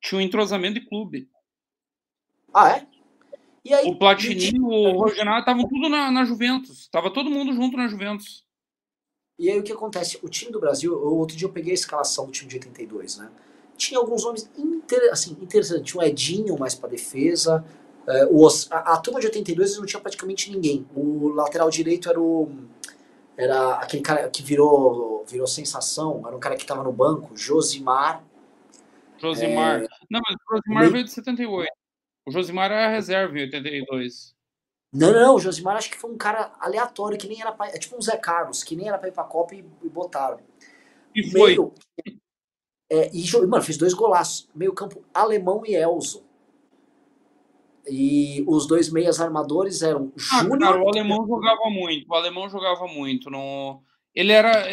Tinha 0.02 0.20
um 0.20 0.22
entrosamento 0.22 0.82
de 0.82 0.86
clube. 0.86 1.30
Ah, 2.54 2.72
é? 2.76 2.88
E 3.64 3.74
aí, 3.74 3.88
o 3.88 3.96
Platini 3.96 4.52
e 4.54 4.60
o 4.60 4.92
Rogenato 4.98 5.40
estavam 5.40 5.66
tudo 5.66 5.88
na, 5.88 6.12
na 6.12 6.26
Juventus. 6.26 6.90
Tava 6.90 7.10
todo 7.10 7.30
mundo 7.30 7.54
junto 7.54 7.78
na 7.78 7.88
Juventus. 7.88 8.46
E 9.40 9.50
aí 9.50 9.58
o 9.58 9.64
que 9.64 9.72
acontece? 9.72 10.20
O 10.22 10.28
time 10.28 10.52
do 10.52 10.60
Brasil, 10.60 10.94
outro 10.94 11.38
dia 11.38 11.48
eu 11.48 11.54
peguei 11.54 11.72
a 11.72 11.76
escalação 11.76 12.26
do 12.26 12.34
time 12.34 12.50
de 12.50 12.58
82, 12.58 13.16
né? 13.16 13.32
Tinha 13.78 13.98
alguns 13.98 14.26
nomes 14.26 14.50
inter, 14.58 15.10
assim, 15.10 15.38
interessantes. 15.42 15.90
Tinha 15.90 16.04
o 16.04 16.06
Edinho 16.06 16.60
mais 16.60 16.76
para 16.76 16.90
defesa. 16.90 17.64
É, 18.06 18.26
o, 18.26 18.46
a, 18.72 18.94
a, 18.94 18.98
turma 18.98 19.22
de 19.22 19.28
82 19.28 19.78
não 19.78 19.86
tinha 19.86 20.02
praticamente 20.02 20.52
ninguém. 20.52 20.86
O 20.94 21.30
lateral 21.30 21.70
direito 21.70 22.10
era 22.10 22.20
o. 22.20 22.52
Era 23.38 23.76
aquele 23.76 24.04
cara 24.04 24.30
que 24.30 24.44
virou, 24.44 25.26
virou 25.26 25.48
sensação. 25.48 26.24
Era 26.26 26.36
um 26.36 26.40
cara 26.40 26.56
que 26.56 26.62
estava 26.62 26.84
no 26.84 26.92
banco, 26.92 27.36
Josimar. 27.36 28.24
Josimar. 29.18 29.82
É, 29.82 29.88
não, 30.10 30.22
mas 30.24 30.36
o 30.36 30.56
Josimar 30.56 30.92
veio 30.92 31.04
de 31.04 31.12
78. 31.12 31.72
O 32.28 32.32
Josimar 32.32 32.72
era 32.72 32.90
reserva 32.90 33.38
em 33.38 33.44
82. 33.44 34.36
Não, 34.94 35.14
não, 35.14 35.36
o 35.36 35.40
Josimar 35.40 35.78
acho 35.78 35.90
que 35.90 35.98
foi 35.98 36.12
um 36.12 36.18
cara 36.18 36.52
aleatório, 36.60 37.18
que 37.18 37.28
nem 37.28 37.42
era 37.42 37.52
pra, 37.52 37.68
É 37.68 37.78
tipo 37.78 37.96
um 37.96 38.02
Zé 38.02 38.18
Carlos, 38.18 38.64
que 38.64 38.76
nem 38.76 38.90
era 38.90 38.98
pra 38.98 39.08
ir 39.08 39.14
pra 39.14 39.24
Copa 39.24 39.56
e, 39.56 39.66
e 39.82 39.90
botaram. 39.90 40.40
E 41.16 41.32
foi. 41.32 41.52
Meio, 41.52 41.74
é, 42.92 43.10
e, 43.14 43.48
mano, 43.48 43.64
fez 43.64 43.78
dois 43.78 43.94
golaços. 43.94 44.50
Meio 44.54 44.74
campo 44.74 45.02
alemão 45.14 45.64
e 45.66 45.74
Elzo. 45.74 46.26
E 47.92 48.44
os 48.48 48.66
dois 48.66 48.90
meias 48.90 49.20
armadores 49.20 49.82
eram 49.82 50.14
ah, 50.32 50.44
Júnior. 50.44 50.82
o 50.82 50.88
alemão 50.88 51.28
jogava 51.28 51.70
muito. 51.70 52.10
O 52.10 52.16
alemão 52.16 52.50
jogava 52.50 52.88
muito. 52.88 53.30
No... 53.30 53.84
Ele 54.16 54.32
era, 54.32 54.66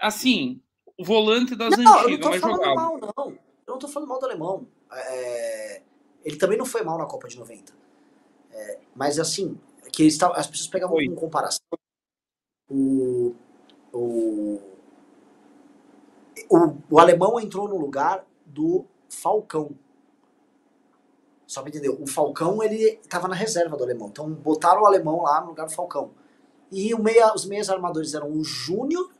assim, 0.00 0.60
o 0.96 1.04
volante 1.04 1.54
das 1.54 1.76
não, 1.78 2.00
antigas, 2.00 2.40
jogava. 2.40 2.58
Eu 2.58 2.58
não 2.58 2.58
tô 2.58 2.58
falando 2.58 2.74
mal, 2.74 2.98
não. 3.16 3.30
Eu 3.30 3.72
não 3.72 3.78
tô 3.78 3.88
falando 3.88 4.08
mal 4.08 4.18
do 4.18 4.26
alemão. 4.26 4.66
É, 4.92 5.82
ele 6.24 6.36
também 6.36 6.58
não 6.58 6.66
foi 6.66 6.82
mal 6.82 6.98
na 6.98 7.06
Copa 7.06 7.28
de 7.28 7.38
90. 7.38 7.72
É, 8.50 8.78
mas 8.92 9.20
assim, 9.20 9.56
que 9.92 10.02
eles 10.02 10.20
as 10.20 10.46
pessoas 10.48 10.68
pegavam 10.68 10.96
Oi. 10.96 11.04
como 11.06 11.16
comparação 11.16 11.60
o, 12.68 13.34
o, 13.92 14.60
o, 16.50 16.76
o 16.90 16.98
alemão 16.98 17.40
entrou 17.40 17.68
no 17.68 17.78
lugar 17.78 18.24
do 18.44 18.84
Falcão. 19.08 19.70
Só 21.48 21.62
pra 21.62 21.70
entender, 21.70 21.88
o 21.88 22.06
Falcão 22.06 22.62
ele 22.62 23.00
tava 23.08 23.26
na 23.26 23.34
reserva 23.34 23.74
do 23.74 23.82
alemão. 23.82 24.08
Então 24.08 24.30
botaram 24.30 24.82
o 24.82 24.86
alemão 24.86 25.22
lá 25.22 25.40
no 25.40 25.46
lugar 25.48 25.64
do 25.64 25.72
Falcão. 25.72 26.10
E 26.70 26.94
meia, 27.00 27.32
os 27.34 27.46
meias 27.46 27.70
armadores 27.70 28.12
eram 28.12 28.30
o 28.30 28.44
Júnior 28.44 29.10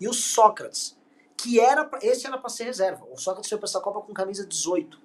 e 0.00 0.06
o 0.06 0.12
Sócrates. 0.12 0.96
Que 1.36 1.58
era 1.58 1.84
pra, 1.84 1.98
esse 2.00 2.28
era 2.28 2.38
para 2.38 2.48
ser 2.48 2.62
reserva. 2.62 3.04
O 3.12 3.18
Sócrates 3.18 3.50
foi 3.50 3.58
para 3.58 3.68
essa 3.68 3.80
Copa 3.80 4.00
com 4.02 4.14
camisa 4.14 4.46
18. 4.46 5.00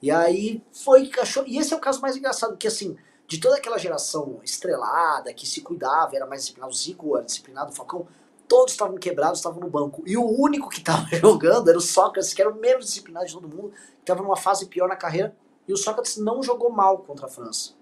E 0.00 0.08
aí 0.08 0.62
foi 0.72 1.10
achou. 1.20 1.44
E 1.44 1.58
esse 1.58 1.74
é 1.74 1.76
o 1.76 1.80
caso 1.80 2.00
mais 2.00 2.16
engraçado, 2.16 2.56
que 2.56 2.68
assim, 2.68 2.96
de 3.26 3.40
toda 3.40 3.56
aquela 3.56 3.76
geração 3.76 4.38
estrelada, 4.44 5.34
que 5.34 5.48
se 5.48 5.62
cuidava, 5.62 6.14
era 6.14 6.26
mais 6.26 6.42
disciplinado, 6.42 6.72
o 6.72 6.76
Zico 6.76 7.16
era 7.16 7.26
disciplinado, 7.26 7.72
o 7.72 7.74
Falcão, 7.74 8.06
todos 8.50 8.72
estavam 8.72 8.96
quebrados, 8.96 9.38
estavam 9.38 9.60
no 9.60 9.70
banco. 9.70 10.02
E 10.04 10.16
o 10.16 10.24
único 10.24 10.68
que 10.68 10.80
estava 10.80 11.06
jogando 11.14 11.68
era 11.68 11.78
o 11.78 11.80
Sócrates, 11.80 12.34
que 12.34 12.42
era 12.42 12.50
o 12.50 12.56
menos 12.56 12.86
disciplinado 12.86 13.26
de 13.26 13.32
todo 13.32 13.48
mundo, 13.48 13.70
que 13.70 14.00
estava 14.00 14.20
numa 14.20 14.36
fase 14.36 14.66
pior 14.66 14.88
na 14.88 14.96
carreira. 14.96 15.36
E 15.68 15.72
o 15.72 15.76
Sócrates 15.76 16.16
não 16.16 16.42
jogou 16.42 16.68
mal 16.68 16.98
contra 16.98 17.26
a 17.26 17.28
França. 17.28 17.74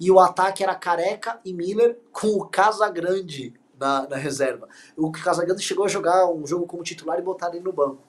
E 0.00 0.10
o 0.10 0.18
ataque 0.18 0.62
era 0.62 0.74
Careca 0.74 1.38
e 1.44 1.52
Miller 1.52 2.00
com 2.10 2.28
o 2.28 2.48
Casagrande 2.48 3.52
na, 3.78 4.08
na 4.08 4.16
reserva. 4.16 4.66
O 4.96 5.12
Casagrande 5.12 5.62
chegou 5.62 5.84
a 5.84 5.88
jogar 5.88 6.26
um 6.32 6.46
jogo 6.46 6.66
como 6.66 6.82
titular 6.82 7.18
e 7.18 7.22
botar 7.22 7.50
ele 7.50 7.60
no 7.60 7.72
banco. 7.72 8.02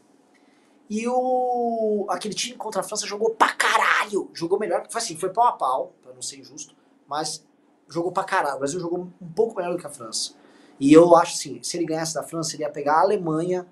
E 0.89 1.05
o 1.09 2.05
aquele 2.09 2.33
time 2.33 2.55
contra 2.55 2.79
a 2.79 2.83
França 2.83 3.05
jogou 3.05 3.31
pra 3.31 3.49
caralho. 3.53 4.29
Jogou 4.33 4.57
melhor, 4.57 4.87
foi 4.89 5.01
assim, 5.01 5.17
foi 5.17 5.29
pau 5.29 5.45
a 5.45 5.51
pau, 5.51 5.93
pra 6.01 6.13
não 6.13 6.21
ser 6.21 6.39
injusto, 6.39 6.73
mas 7.05 7.45
jogou 7.89 8.13
pra 8.13 8.23
caralho. 8.23 8.55
O 8.55 8.59
Brasil 8.59 8.79
jogou 8.79 8.99
um 9.21 9.27
pouco 9.33 9.57
melhor 9.57 9.73
do 9.73 9.77
que 9.77 9.87
a 9.87 9.89
França. 9.89 10.39
E 10.81 10.91
eu 10.91 11.15
acho 11.15 11.35
assim, 11.35 11.61
se 11.61 11.77
ele 11.77 11.85
ganhasse 11.85 12.15
da 12.15 12.23
França, 12.23 12.55
ele 12.55 12.63
ia 12.63 12.69
pegar 12.69 12.95
a 12.95 13.01
Alemanha 13.01 13.67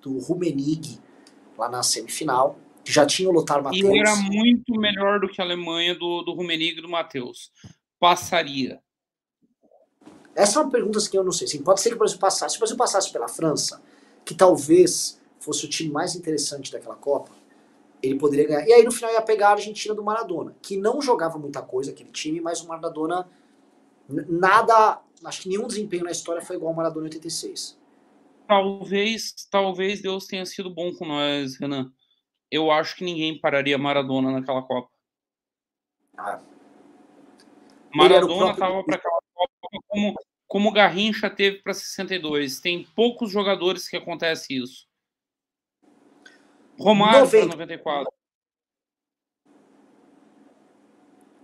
do 0.00 0.16
Rummenigge 0.18 1.00
lá 1.58 1.68
na 1.68 1.82
semifinal, 1.82 2.56
que 2.84 2.92
já 2.92 3.04
tinha 3.04 3.28
o 3.28 3.32
Lothar 3.32 3.60
Matheus. 3.60 3.92
E 3.92 3.98
era 3.98 4.14
muito 4.14 4.78
melhor 4.78 5.18
do 5.18 5.28
que 5.28 5.40
a 5.40 5.44
Alemanha 5.44 5.96
do, 5.96 6.22
do 6.22 6.32
Rummenigge 6.32 6.78
e 6.78 6.82
do 6.82 6.88
Matheus. 6.88 7.50
Passaria. 7.98 8.80
Essa 10.36 10.60
é 10.60 10.62
uma 10.62 10.70
pergunta 10.70 11.00
que 11.10 11.18
eu 11.18 11.24
não 11.24 11.32
sei. 11.32 11.48
Assim, 11.48 11.60
pode 11.62 11.80
ser 11.80 11.88
que 11.88 11.96
o 11.96 11.98
Brasil 11.98 12.18
passasse. 12.18 12.52
Se 12.52 12.58
o 12.58 12.60
Brasil 12.60 12.76
passasse 12.76 13.12
pela 13.12 13.26
França, 13.26 13.82
que 14.24 14.32
talvez 14.32 15.20
fosse 15.40 15.64
o 15.66 15.68
time 15.68 15.90
mais 15.90 16.14
interessante 16.14 16.70
daquela 16.70 16.94
Copa, 16.94 17.32
ele 18.00 18.14
poderia 18.14 18.46
ganhar. 18.46 18.68
E 18.68 18.72
aí 18.72 18.84
no 18.84 18.92
final 18.92 19.12
ia 19.12 19.20
pegar 19.20 19.48
a 19.48 19.52
Argentina 19.52 19.96
do 19.96 20.02
Maradona, 20.04 20.54
que 20.62 20.76
não 20.76 21.02
jogava 21.02 21.38
muita 21.38 21.60
coisa 21.60 21.90
aquele 21.90 22.12
time, 22.12 22.40
mas 22.40 22.60
o 22.60 22.68
Maradona 22.68 23.28
nada, 24.08 25.00
acho 25.24 25.42
que 25.42 25.48
nenhum 25.48 25.66
desempenho 25.66 26.04
na 26.04 26.10
história 26.10 26.42
foi 26.42 26.56
igual 26.56 26.70
ao 26.70 26.76
Maradona 26.76 27.06
em 27.06 27.10
86. 27.10 27.78
Talvez, 28.46 29.34
talvez 29.50 30.02
Deus 30.02 30.26
tenha 30.26 30.44
sido 30.44 30.68
bom 30.68 30.92
com 30.94 31.06
nós, 31.06 31.56
Renan. 31.56 31.92
Eu 32.50 32.70
acho 32.70 32.96
que 32.96 33.04
ninguém 33.04 33.40
pararia 33.40 33.78
Maradona 33.78 34.30
naquela 34.30 34.62
Copa. 34.62 34.90
Ah. 36.16 36.40
Maradona 37.94 38.52
estava 38.52 38.84
para 38.84 38.96
aquela 38.96 39.20
Copa 39.34 39.84
como 39.88 40.14
como 40.52 40.70
Garrincha 40.70 41.30
teve 41.30 41.62
para 41.62 41.72
62. 41.72 42.60
Tem 42.60 42.84
poucos 42.94 43.30
jogadores 43.30 43.88
que 43.88 43.96
acontece 43.96 44.54
isso. 44.54 44.86
Romário 46.78 47.26
para 47.30 47.46
94. 47.46 48.12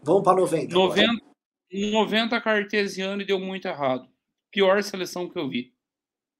Vamos 0.02 0.22
para 0.22 0.36
90. 0.36 0.74
90, 0.74 1.24
90 1.72 2.40
cartesiano 2.40 3.22
e 3.22 3.26
deu 3.26 3.38
muito 3.38 3.68
errado. 3.68 4.08
Pior 4.50 4.82
seleção 4.82 5.28
que 5.28 5.38
eu 5.38 5.48
vi. 5.48 5.74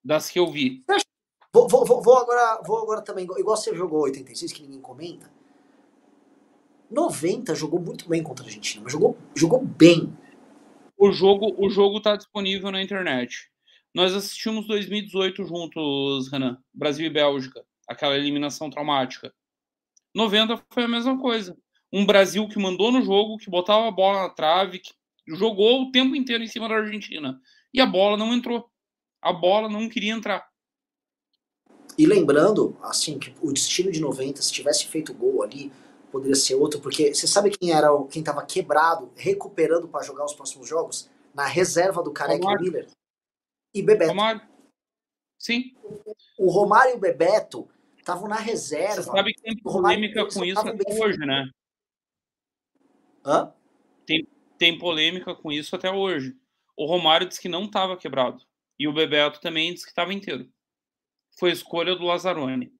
Das 0.02 0.30
que 0.30 0.38
eu 0.38 0.50
vi. 0.50 0.82
Vou, 1.52 1.68
vou, 1.68 1.84
vou, 1.84 2.18
agora, 2.18 2.62
vou 2.64 2.78
agora 2.78 3.02
também, 3.02 3.24
igual 3.24 3.56
você 3.56 3.74
jogou 3.74 4.02
86, 4.02 4.52
que 4.52 4.62
ninguém 4.62 4.80
comenta. 4.80 5.30
90 6.90 7.54
jogou 7.54 7.80
muito 7.80 8.08
bem 8.08 8.22
contra 8.22 8.44
a 8.44 8.48
Argentina, 8.48 8.82
mas 8.82 8.92
jogou, 8.92 9.16
jogou 9.34 9.62
bem. 9.62 10.16
O 10.96 11.12
jogo 11.12 11.54
o 11.58 11.68
jogo 11.68 12.00
tá 12.00 12.16
disponível 12.16 12.70
na 12.70 12.82
internet. 12.82 13.50
Nós 13.94 14.14
assistimos 14.14 14.66
2018 14.66 15.44
juntos, 15.44 16.30
Renan, 16.30 16.58
Brasil 16.72 17.06
e 17.06 17.10
Bélgica 17.10 17.64
aquela 17.88 18.16
eliminação 18.16 18.68
traumática. 18.68 19.32
90 20.14 20.62
foi 20.70 20.84
a 20.84 20.88
mesma 20.88 21.18
coisa. 21.18 21.56
Um 21.90 22.04
Brasil 22.04 22.46
que 22.48 22.58
mandou 22.58 22.92
no 22.92 23.00
jogo, 23.02 23.38
que 23.38 23.50
botava 23.50 23.88
a 23.88 23.90
bola 23.90 24.24
na 24.24 24.28
trave, 24.28 24.78
que 24.78 24.92
jogou 25.36 25.82
o 25.82 25.90
tempo 25.90 26.14
inteiro 26.16 26.42
em 26.42 26.48
cima 26.48 26.68
da 26.68 26.76
Argentina. 26.76 27.40
e 27.72 27.80
a 27.80 27.86
bola 27.86 28.16
não 28.16 28.32
entrou. 28.32 28.70
A 29.20 29.32
bola 29.32 29.68
não 29.68 29.88
queria 29.88 30.12
entrar. 30.12 30.48
E 31.98 32.06
lembrando, 32.06 32.76
assim, 32.80 33.18
que 33.18 33.34
o 33.42 33.52
destino 33.52 33.90
de 33.90 34.00
90, 34.00 34.40
se 34.40 34.52
tivesse 34.52 34.86
feito 34.86 35.12
gol 35.12 35.42
ali, 35.42 35.72
poderia 36.12 36.36
ser 36.36 36.54
outro, 36.54 36.80
porque 36.80 37.12
você 37.12 37.26
sabe 37.26 37.50
quem 37.50 37.72
era 37.72 37.88
quem 38.04 38.20
estava 38.20 38.44
quebrado, 38.46 39.10
recuperando 39.16 39.88
para 39.88 40.04
jogar 40.04 40.24
os 40.24 40.32
próximos 40.32 40.68
jogos? 40.68 41.10
Na 41.34 41.46
reserva 41.46 42.02
do 42.02 42.12
Careca 42.12 42.44
Romário. 42.44 42.64
Miller? 42.64 42.86
E 43.74 43.82
Bebeto. 43.82 44.10
Romário. 44.10 44.40
Sim. 45.38 45.74
O 46.38 46.50
Romário 46.50 46.94
e 46.94 46.96
o 46.96 47.00
Bebeto 47.00 47.68
estavam 47.96 48.28
na 48.28 48.36
reserva. 48.36 49.02
Você 49.02 49.10
sabe 49.10 49.32
que 49.34 49.42
tem 49.42 49.58
polêmica 49.58 50.26
com 50.26 50.44
isso 50.44 50.58
até 50.58 50.94
hoje, 50.94 51.18
né? 51.18 51.50
Hã? 53.24 53.52
Tem, 54.06 54.26
tem 54.58 54.78
polêmica 54.78 55.34
com 55.34 55.50
isso 55.52 55.74
até 55.74 55.90
hoje. 55.90 56.36
O 56.76 56.86
Romário 56.86 57.26
disse 57.26 57.40
que 57.40 57.48
não 57.48 57.64
estava 57.64 57.96
quebrado. 57.96 58.42
E 58.78 58.86
o 58.86 58.92
Bebeto 58.92 59.40
também 59.40 59.72
disse 59.72 59.84
que 59.84 59.90
estava 59.90 60.12
inteiro 60.12 60.48
foi 61.38 61.50
a 61.50 61.52
escolha 61.52 61.94
do 61.94 62.04
Lazzaroni. 62.04 62.72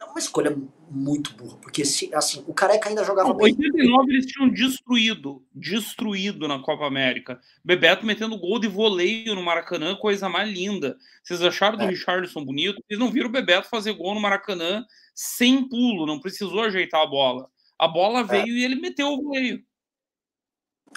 É 0.00 0.04
uma 0.04 0.18
escolha 0.18 0.56
muito 0.90 1.34
burra, 1.34 1.58
porque 1.58 1.84
se, 1.84 2.12
assim, 2.14 2.42
o 2.46 2.54
Careca 2.54 2.88
ainda 2.88 3.04
jogava 3.04 3.28
Não, 3.28 3.36
bem. 3.36 3.54
89 3.54 4.12
eles 4.12 4.26
tinham 4.26 4.48
destruído, 4.48 5.46
destruído 5.54 6.48
na 6.48 6.58
Copa 6.58 6.86
América. 6.86 7.38
Bebeto 7.62 8.06
metendo 8.06 8.38
gol 8.38 8.58
de 8.58 8.66
voleio 8.66 9.34
no 9.34 9.42
Maracanã, 9.42 9.94
coisa 9.94 10.26
mais 10.28 10.50
linda. 10.50 10.96
Vocês 11.22 11.42
acharam 11.42 11.76
do 11.76 11.84
é. 11.84 11.88
Richardson 11.88 12.44
bonito? 12.44 12.82
Vocês 12.82 12.98
não 12.98 13.10
viram 13.10 13.28
o 13.28 13.32
Bebeto 13.32 13.68
fazer 13.68 13.92
gol 13.92 14.14
no 14.14 14.20
Maracanã 14.20 14.84
sem 15.14 15.68
pulo, 15.68 16.06
não 16.06 16.18
precisou 16.18 16.62
ajeitar 16.62 17.02
a 17.02 17.06
bola. 17.06 17.50
A 17.78 17.86
bola 17.86 18.20
é. 18.20 18.24
veio 18.24 18.56
e 18.56 18.64
ele 18.64 18.76
meteu 18.76 19.08
o 19.08 19.22
voleio. 19.22 19.62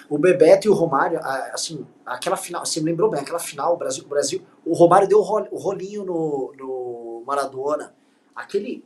O 0.08 0.18
Bebeto 0.18 0.66
e 0.66 0.70
o 0.70 0.74
Romário, 0.74 1.18
assim, 1.52 1.86
aquela 2.04 2.36
final, 2.36 2.64
você 2.66 2.80
me 2.80 2.90
lembrou 2.90 3.10
bem, 3.10 3.20
aquela 3.20 3.38
final, 3.38 3.74
o 3.74 3.76
Brasil, 3.76 4.04
o 4.04 4.08
Brasil, 4.08 4.42
o 4.64 4.74
Romário 4.74 5.08
deu 5.08 5.18
o 5.18 5.56
rolinho 5.56 6.04
no, 6.04 6.52
no 6.58 7.22
Maradona. 7.26 7.94
Aquele, 8.34 8.84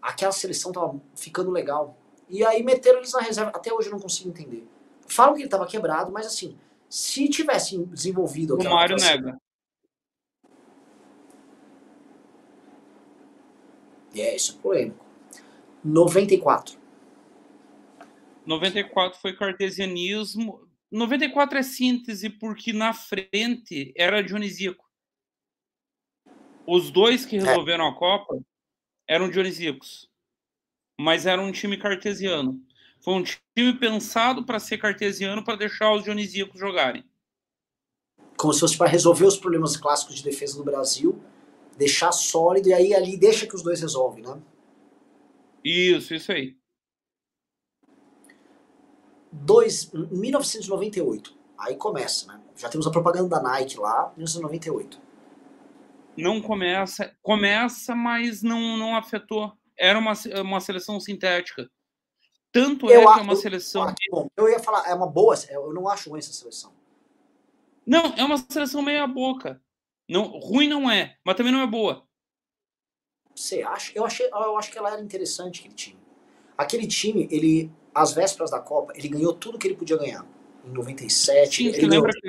aquela 0.00 0.32
seleção 0.32 0.72
tava 0.72 1.00
ficando 1.14 1.50
legal. 1.50 1.96
E 2.28 2.44
aí 2.44 2.62
meteram 2.62 2.98
eles 2.98 3.12
na 3.12 3.20
reserva. 3.20 3.50
Até 3.54 3.72
hoje 3.72 3.88
eu 3.88 3.92
não 3.92 4.00
consigo 4.00 4.28
entender. 4.28 4.66
Falam 5.06 5.34
que 5.34 5.42
ele 5.42 5.48
tava 5.48 5.66
quebrado, 5.66 6.12
mas 6.12 6.26
assim, 6.26 6.56
se 6.88 7.28
tivesse 7.28 7.78
desenvolvido 7.84 8.54
O 8.54 8.62
Romário 8.62 8.96
nega. 8.96 9.38
É, 14.14 14.34
isso 14.34 14.56
é 14.58 14.62
polêmico. 14.62 15.04
94. 15.84 16.77
94 18.48 19.20
foi 19.20 19.36
cartesianismo. 19.36 20.66
94 20.90 21.58
é 21.58 21.62
síntese 21.62 22.30
porque 22.30 22.72
na 22.72 22.94
frente 22.94 23.92
era 23.94 24.22
dionisíaco. 24.22 24.88
Os 26.66 26.90
dois 26.90 27.26
que 27.26 27.36
é. 27.36 27.40
resolveram 27.40 27.86
a 27.86 27.94
Copa 27.94 28.40
eram 29.06 29.30
dionisíacos, 29.30 30.10
mas 30.98 31.26
era 31.26 31.42
um 31.42 31.52
time 31.52 31.76
cartesiano. 31.76 32.58
Foi 33.02 33.14
um 33.14 33.22
time 33.22 33.74
pensado 33.78 34.44
para 34.44 34.58
ser 34.58 34.78
cartesiano 34.78 35.44
para 35.44 35.56
deixar 35.56 35.92
os 35.92 36.04
dionisíacos 36.04 36.58
jogarem. 36.58 37.04
Como 38.38 38.54
se 38.54 38.60
fosse 38.60 38.78
para 38.78 38.88
resolver 38.88 39.26
os 39.26 39.36
problemas 39.36 39.76
clássicos 39.76 40.16
de 40.16 40.24
defesa 40.24 40.56
do 40.56 40.64
Brasil, 40.64 41.22
deixar 41.76 42.12
sólido 42.12 42.70
e 42.70 42.72
aí 42.72 42.94
ali 42.94 43.14
deixa 43.14 43.46
que 43.46 43.54
os 43.54 43.62
dois 43.62 43.80
resolvem, 43.80 44.24
né? 44.24 44.40
Isso, 45.62 46.14
isso 46.14 46.32
aí 46.32 46.56
dois, 49.40 49.90
1998. 49.92 51.36
Aí 51.58 51.74
começa, 51.76 52.26
né? 52.26 52.40
Já 52.56 52.68
temos 52.68 52.86
a 52.86 52.90
propaganda 52.90 53.28
da 53.28 53.42
Nike 53.42 53.78
lá, 53.78 54.12
1998. 54.16 55.00
Não 56.16 56.40
começa, 56.40 57.14
começa, 57.22 57.94
mas 57.94 58.42
não, 58.42 58.76
não 58.76 58.96
afetou. 58.96 59.52
Era 59.78 59.98
uma, 59.98 60.12
uma 60.40 60.60
seleção 60.60 60.98
sintética. 61.00 61.68
Tanto 62.50 62.90
eu 62.90 63.02
é 63.02 63.14
que 63.14 63.20
é 63.20 63.22
uma 63.22 63.36
seleção. 63.36 63.82
Ah, 63.84 63.94
bom, 64.10 64.28
eu 64.36 64.48
ia 64.48 64.58
falar, 64.58 64.88
é 64.88 64.94
uma 64.94 65.06
boa, 65.06 65.34
eu 65.50 65.72
não 65.72 65.88
acho 65.88 66.10
ruim 66.10 66.18
essa 66.18 66.32
seleção. 66.32 66.72
Não, 67.86 68.14
é 68.16 68.24
uma 68.24 68.36
seleção 68.36 68.82
meia 68.82 69.06
boca. 69.06 69.62
Não, 70.08 70.24
ruim 70.38 70.68
não 70.68 70.90
é, 70.90 71.16
mas 71.24 71.36
também 71.36 71.52
não 71.52 71.60
é 71.60 71.66
boa. 71.66 72.06
Você 73.34 73.62
acha? 73.62 73.92
Eu 73.94 74.04
achei, 74.04 74.26
eu 74.26 74.58
acho 74.58 74.70
que 74.72 74.78
ela 74.78 74.92
era 74.92 75.00
interessante 75.00 75.60
aquele 75.60 75.74
time. 75.74 76.00
Aquele 76.56 76.86
time, 76.86 77.28
ele 77.30 77.70
às 77.98 78.12
vésperas 78.12 78.50
da 78.50 78.60
Copa, 78.60 78.92
ele 78.96 79.08
ganhou 79.08 79.32
tudo 79.32 79.58
que 79.58 79.66
ele 79.66 79.76
podia 79.76 79.96
ganhar. 79.96 80.24
Em 80.64 80.70
97. 80.70 81.56
Sim, 81.56 81.72
você, 81.72 81.86
lembra 81.86 82.12
que, 82.12 82.28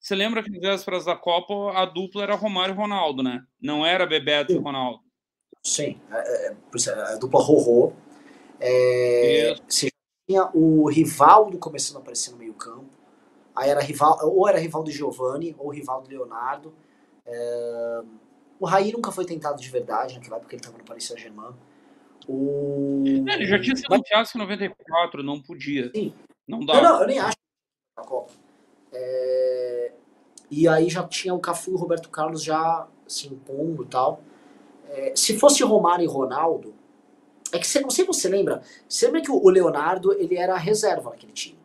você 0.00 0.14
lembra 0.14 0.42
que 0.42 0.54
às 0.56 0.60
vésperas 0.60 1.04
da 1.04 1.16
Copa 1.16 1.78
a 1.78 1.84
dupla 1.84 2.22
era 2.22 2.34
Romário 2.34 2.74
e 2.74 2.76
Ronaldo, 2.76 3.22
né? 3.22 3.42
Não 3.60 3.84
era 3.86 4.06
Bebeto 4.06 4.52
Sim. 4.52 4.58
e 4.58 4.62
Ronaldo. 4.62 5.00
Sim, 5.62 6.00
é, 6.10 6.46
é, 6.48 6.52
é 6.52 7.12
a 7.12 7.16
dupla 7.16 7.40
Rorô. 7.40 7.92
É, 8.58 9.54
você 9.68 9.90
tinha 10.26 10.50
o 10.54 10.88
Rivaldo 10.88 11.58
começando 11.58 11.96
a 11.96 12.00
aparecer 12.00 12.30
no 12.32 12.38
meio 12.38 12.54
campo. 12.54 12.90
Aí 13.54 13.68
era 13.68 13.80
rival, 13.80 14.18
ou 14.22 14.48
era 14.48 14.58
Rivaldo 14.58 14.90
Giovanni, 14.90 15.54
ou 15.58 15.70
Rivaldo 15.70 16.08
Leonardo. 16.08 16.72
É, 17.26 18.02
o 18.58 18.66
Raí 18.66 18.92
nunca 18.92 19.12
foi 19.12 19.24
tentado 19.24 19.60
de 19.60 19.68
verdade 19.68 20.14
naquela 20.14 20.36
época, 20.36 20.54
ele 20.54 20.60
estava 20.60 20.78
no 20.78 20.84
Paris 20.84 21.04
Saint-Germain. 21.04 21.54
O... 22.30 23.02
É, 23.28 23.34
ele 23.34 23.44
já 23.44 23.60
tinha 23.60 23.74
sido 23.74 23.88
Mas... 23.90 24.02
fiasco 24.06 24.38
em 24.38 24.40
94, 24.40 25.22
não 25.22 25.42
podia. 25.42 25.90
Sim. 25.92 26.14
Não 26.46 26.64
dá. 26.64 26.74
Não, 26.74 26.82
não, 26.82 27.00
eu 27.00 27.06
nem 27.08 27.18
acho 27.18 27.36
a 27.96 28.02
Copa. 28.02 28.32
É... 28.92 29.92
E 30.48 30.68
aí 30.68 30.88
já 30.88 31.02
tinha 31.06 31.34
o 31.34 31.40
Cafu 31.40 31.72
e 31.72 31.74
o 31.74 31.76
Roberto 31.76 32.08
Carlos 32.08 32.44
já 32.44 32.86
se 33.08 33.26
impondo 33.26 33.82
e 33.82 33.86
tal. 33.86 34.22
É... 34.88 35.12
Se 35.16 35.36
fosse 35.36 35.64
Romário 35.64 36.04
e 36.04 36.06
Ronaldo, 36.06 36.72
é 37.52 37.58
que 37.58 37.66
você, 37.66 37.80
não 37.80 37.90
sei 37.90 38.04
se 38.04 38.06
você 38.06 38.28
lembra, 38.28 38.62
você 38.88 39.06
lembra 39.06 39.22
que 39.22 39.30
o 39.32 39.48
Leonardo 39.48 40.12
ele 40.12 40.36
era 40.36 40.56
reserva 40.56 41.10
naquele 41.10 41.32
time. 41.32 41.58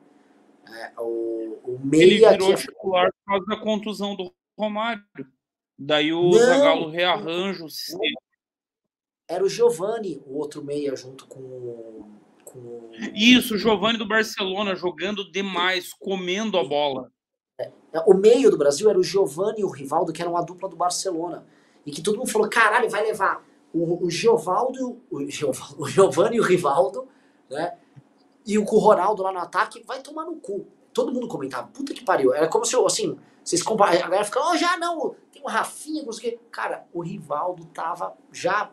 É, 0.67 0.93
o, 0.99 1.59
o 1.63 1.79
meia 1.83 2.03
ele 2.03 2.27
virou 2.27 2.55
que... 2.55 2.61
titular 2.61 3.11
por 3.11 3.33
causa 3.33 3.45
da 3.45 3.57
contusão 3.57 4.15
do 4.15 4.33
Romário. 4.57 5.03
Daí 5.77 6.11
o 6.11 6.31
Zagallo 6.33 6.89
rearranja 6.89 7.63
o 7.63 7.69
sistema 7.69 8.24
era 9.27 9.43
o 9.43 9.49
Giovani, 9.49 10.21
o 10.25 10.37
outro 10.37 10.63
meia, 10.63 10.95
junto 10.95 11.25
com, 11.27 12.05
com 12.43 12.91
Isso, 13.13 13.55
o 13.55 13.57
Giovani 13.57 13.97
do 13.97 14.07
Barcelona 14.07 14.75
jogando 14.75 15.29
demais, 15.31 15.93
comendo 15.93 16.57
a 16.57 16.63
bola. 16.63 17.11
É, 17.59 17.71
o 18.05 18.13
meio 18.13 18.51
do 18.51 18.57
Brasil 18.57 18.89
era 18.89 18.99
o 18.99 19.03
Giovani 19.03 19.61
e 19.61 19.63
o 19.63 19.69
Rivaldo, 19.69 20.13
que 20.13 20.21
eram 20.21 20.37
a 20.37 20.41
dupla 20.41 20.69
do 20.69 20.75
Barcelona. 20.75 21.45
E 21.85 21.91
que 21.91 22.01
todo 22.01 22.17
mundo 22.17 22.29
falou: 22.29 22.49
caralho, 22.49 22.89
vai 22.89 23.03
levar 23.03 23.43
o, 23.73 24.05
o 24.05 24.09
Giovaldo, 24.09 25.01
o, 25.09 25.29
Giovaldo, 25.29 25.75
o 25.81 25.87
Giovani 25.87 26.37
e 26.37 26.39
o 26.39 26.43
Rivaldo, 26.43 27.07
né? 27.49 27.77
E 28.45 28.57
o 28.59 28.63
Ronaldo 28.63 29.23
lá 29.23 29.31
no 29.31 29.39
ataque, 29.39 29.83
vai 29.85 30.01
tomar 30.01 30.25
no 30.25 30.35
cu. 30.35 30.67
Todo 30.93 31.11
mundo 31.11 31.27
comentava, 31.27 31.67
puta 31.67 31.93
que 31.93 32.03
pariu. 32.03 32.33
Era 32.33 32.47
como 32.47 32.63
se, 32.63 32.75
assim, 32.85 33.17
vocês 33.43 33.61
comparam. 33.61 33.97
A 33.97 34.01
galera 34.01 34.23
fica, 34.23 34.39
oh, 34.39 34.55
já 34.55 34.77
não, 34.77 35.15
tem 35.31 35.41
o 35.43 35.47
Rafinha, 35.47 36.03
não 36.03 36.11
sei 36.13 36.29
o 36.29 36.31
quê. 36.33 36.39
Cara, 36.51 36.85
o 36.93 37.01
Rivaldo 37.01 37.65
tava 37.65 38.15
já 38.31 38.71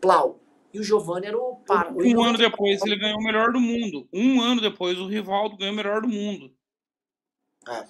Plau. 0.00 0.40
E 0.72 0.78
o 0.78 0.82
Giovanni 0.82 1.26
era 1.26 1.38
o 1.38 1.56
para. 1.56 1.92
Um 1.92 2.22
ano 2.22 2.36
depois 2.36 2.82
ele 2.82 2.96
ganhou 2.96 3.18
o 3.18 3.22
melhor 3.22 3.52
do 3.52 3.60
mundo. 3.60 4.08
Um 4.12 4.40
ano 4.40 4.60
depois 4.60 4.98
o 4.98 5.06
Rivaldo 5.06 5.56
ganhou 5.56 5.72
o 5.72 5.76
melhor 5.76 6.02
do 6.02 6.08
mundo. 6.08 6.54
É. 7.68 7.86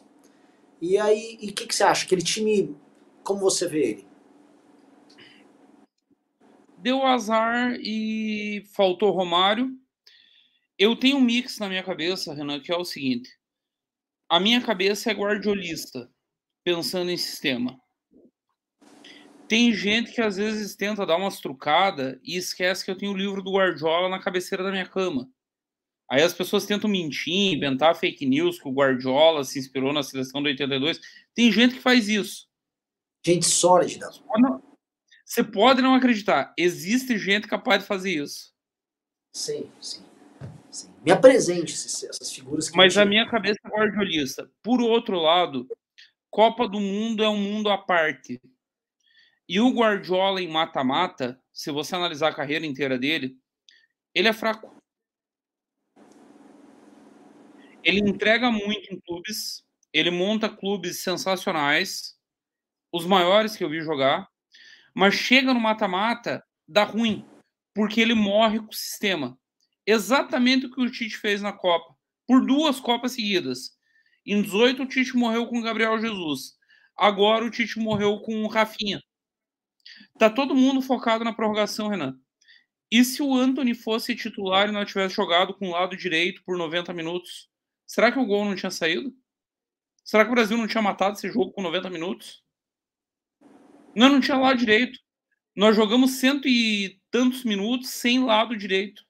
E 0.81 0.99
aí, 0.99 1.37
o 1.43 1.53
que, 1.53 1.67
que 1.67 1.75
você 1.75 1.83
acha? 1.83 2.05
Aquele 2.05 2.23
time, 2.23 2.77
como 3.25 3.41
você 3.41 3.67
vê 3.67 3.91
ele? 3.91 4.09
Deu 6.79 7.03
azar 7.05 7.77
e 7.81 8.63
faltou 8.75 9.11
Romário. 9.11 9.71
Eu 10.79 10.95
tenho 10.95 11.17
um 11.17 11.21
mix 11.21 11.59
na 11.59 11.69
minha 11.69 11.83
cabeça, 11.83 12.35
Renan, 12.35 12.61
que 12.61 12.71
é 12.71 12.77
o 12.77 12.85
seguinte. 12.85 13.29
A 14.29 14.39
minha 14.39 14.61
cabeça 14.61 15.11
é 15.11 15.15
guardiolista, 15.15 16.11
pensando 16.63 17.11
em 17.11 17.17
sistema. 17.17 17.81
Tem 19.49 19.73
gente 19.73 20.13
que 20.13 20.21
às 20.21 20.37
vezes 20.37 20.75
tenta 20.75 21.07
dar 21.07 21.17
umas 21.17 21.41
trucadas 21.41 22.19
e 22.23 22.37
esquece 22.37 22.85
que 22.85 22.91
eu 22.91 22.99
tenho 22.99 23.13
o 23.13 23.17
livro 23.17 23.43
do 23.43 23.53
Guardiola 23.53 24.09
na 24.09 24.19
cabeceira 24.19 24.65
da 24.65 24.71
minha 24.71 24.87
cama. 24.87 25.31
Aí 26.11 26.23
as 26.23 26.33
pessoas 26.33 26.67
tentam 26.67 26.89
mentir, 26.89 27.55
inventar 27.55 27.97
fake 27.97 28.25
news 28.27 28.61
que 28.61 28.69
o 28.69 28.73
Guardiola 28.73 29.45
se 29.45 29.59
inspirou 29.59 29.93
na 29.93 30.03
seleção 30.03 30.43
do 30.43 30.47
82. 30.47 31.01
Tem 31.35 31.51
gente 31.51 31.75
que 31.75 31.81
faz 31.81 32.09
isso. 32.09 32.49
Gente 33.25 33.47
sólida. 33.47 34.09
Você 35.25 35.43
pode 35.43 35.83
não 35.83 35.95
acreditar. 35.95 36.55
Existe 36.57 37.19
gente 37.19 37.49
capaz 37.49 37.83
de 37.83 37.89
fazer 37.89 38.23
isso. 38.23 38.53
Sim, 39.33 39.69
sim. 39.81 40.05
sim. 40.71 40.89
Me 41.05 41.11
apresente 41.11 41.73
essas 41.73 42.33
figuras. 42.33 42.71
Mas 42.71 42.97
a 42.97 43.05
minha 43.05 43.29
cabeça 43.29 43.59
é 43.65 43.69
guardiolista. 43.69 44.49
Por 44.63 44.81
outro 44.81 45.19
lado, 45.19 45.67
Copa 46.31 46.69
do 46.69 46.79
Mundo 46.79 47.25
é 47.25 47.29
um 47.29 47.37
mundo 47.37 47.69
à 47.69 47.77
parte. 47.77 48.41
E 49.49 49.61
o 49.61 49.71
Guardiola 49.71 50.43
em 50.43 50.49
mata-mata, 50.49 51.41
se 51.53 51.71
você 51.71 51.95
analisar 51.95 52.29
a 52.29 52.35
carreira 52.35 52.67
inteira 52.67 52.99
dele, 52.99 53.39
ele 54.15 54.29
é 54.29 54.33
fraco. 54.33 54.77
Ele 57.85 58.01
entrega 58.01 58.51
muito 58.51 58.93
em 58.93 59.01
clubes, 59.01 59.65
ele 59.93 60.11
monta 60.11 60.49
clubes 60.49 61.03
sensacionais, 61.03 62.17
os 62.93 63.07
maiores 63.07 63.55
que 63.55 63.63
eu 63.63 63.71
vi 63.71 63.81
jogar, 63.81 64.29
mas 64.93 65.15
chega 65.15 65.55
no 65.55 65.61
mata-mata, 65.61 66.45
dá 66.67 66.83
ruim, 66.83 67.25
porque 67.75 68.01
ele 68.01 68.15
morre 68.15 68.59
com 68.59 68.71
o 68.71 68.75
sistema. 68.75 69.39
Exatamente 69.87 70.67
o 70.67 70.71
que 70.73 70.81
o 70.81 70.91
Tite 70.91 71.17
fez 71.17 71.41
na 71.41 71.53
Copa, 71.53 71.95
por 72.27 72.45
duas 72.45 72.81
Copas 72.81 73.13
seguidas. 73.13 73.77
Em 74.27 74.43
18, 74.43 74.83
o 74.83 74.87
Tite 74.87 75.17
morreu 75.17 75.47
com 75.47 75.59
o 75.61 75.63
Gabriel 75.63 76.01
Jesus. 76.01 76.57
Agora, 76.97 77.45
o 77.45 77.51
Tite 77.51 77.79
morreu 77.79 78.19
com 78.21 78.43
o 78.43 78.49
Rafinha. 78.49 79.01
Tá 80.19 80.31
todo 80.31 80.55
mundo 80.55 80.81
focado 80.81 81.25
na 81.25 81.33
prorrogação, 81.33 81.89
Renan. 81.89 82.19
E 82.91 83.05
se 83.05 83.23
o 83.23 83.35
Anthony 83.35 83.75
fosse 83.75 84.15
titular 84.15 84.69
e 84.69 84.73
não 84.73 84.85
tivesse 84.85 85.15
jogado 85.15 85.55
com 85.55 85.69
o 85.69 85.73
lado 85.73 85.97
direito 85.97 86.43
por 86.45 86.57
90 86.57 86.93
minutos? 86.93 87.49
Será 87.87 88.13
que 88.13 88.19
o 88.19 88.27
gol 88.27 88.45
não 88.45 88.55
tinha 88.55 88.71
saído? 88.71 89.15
Será 90.05 90.25
que 90.25 90.31
o 90.31 90.35
Brasil 90.35 90.57
não 90.57 90.69
tinha 90.69 90.83
matado 90.83 91.17
esse 91.17 91.29
jogo 91.31 91.53
com 91.53 91.63
90 91.63 91.91
minutos? 91.91 92.45
Não, 93.95 94.09
não 94.09 94.21
tinha 94.21 94.37
lado 94.37 94.59
direito. 94.59 94.99
Nós 95.55 95.75
jogamos 95.75 96.13
cento 96.13 96.47
e 96.47 97.01
tantos 97.11 97.45
minutos 97.45 97.91
sem 97.91 98.23
lado 98.23 98.57
direito. 98.57 99.05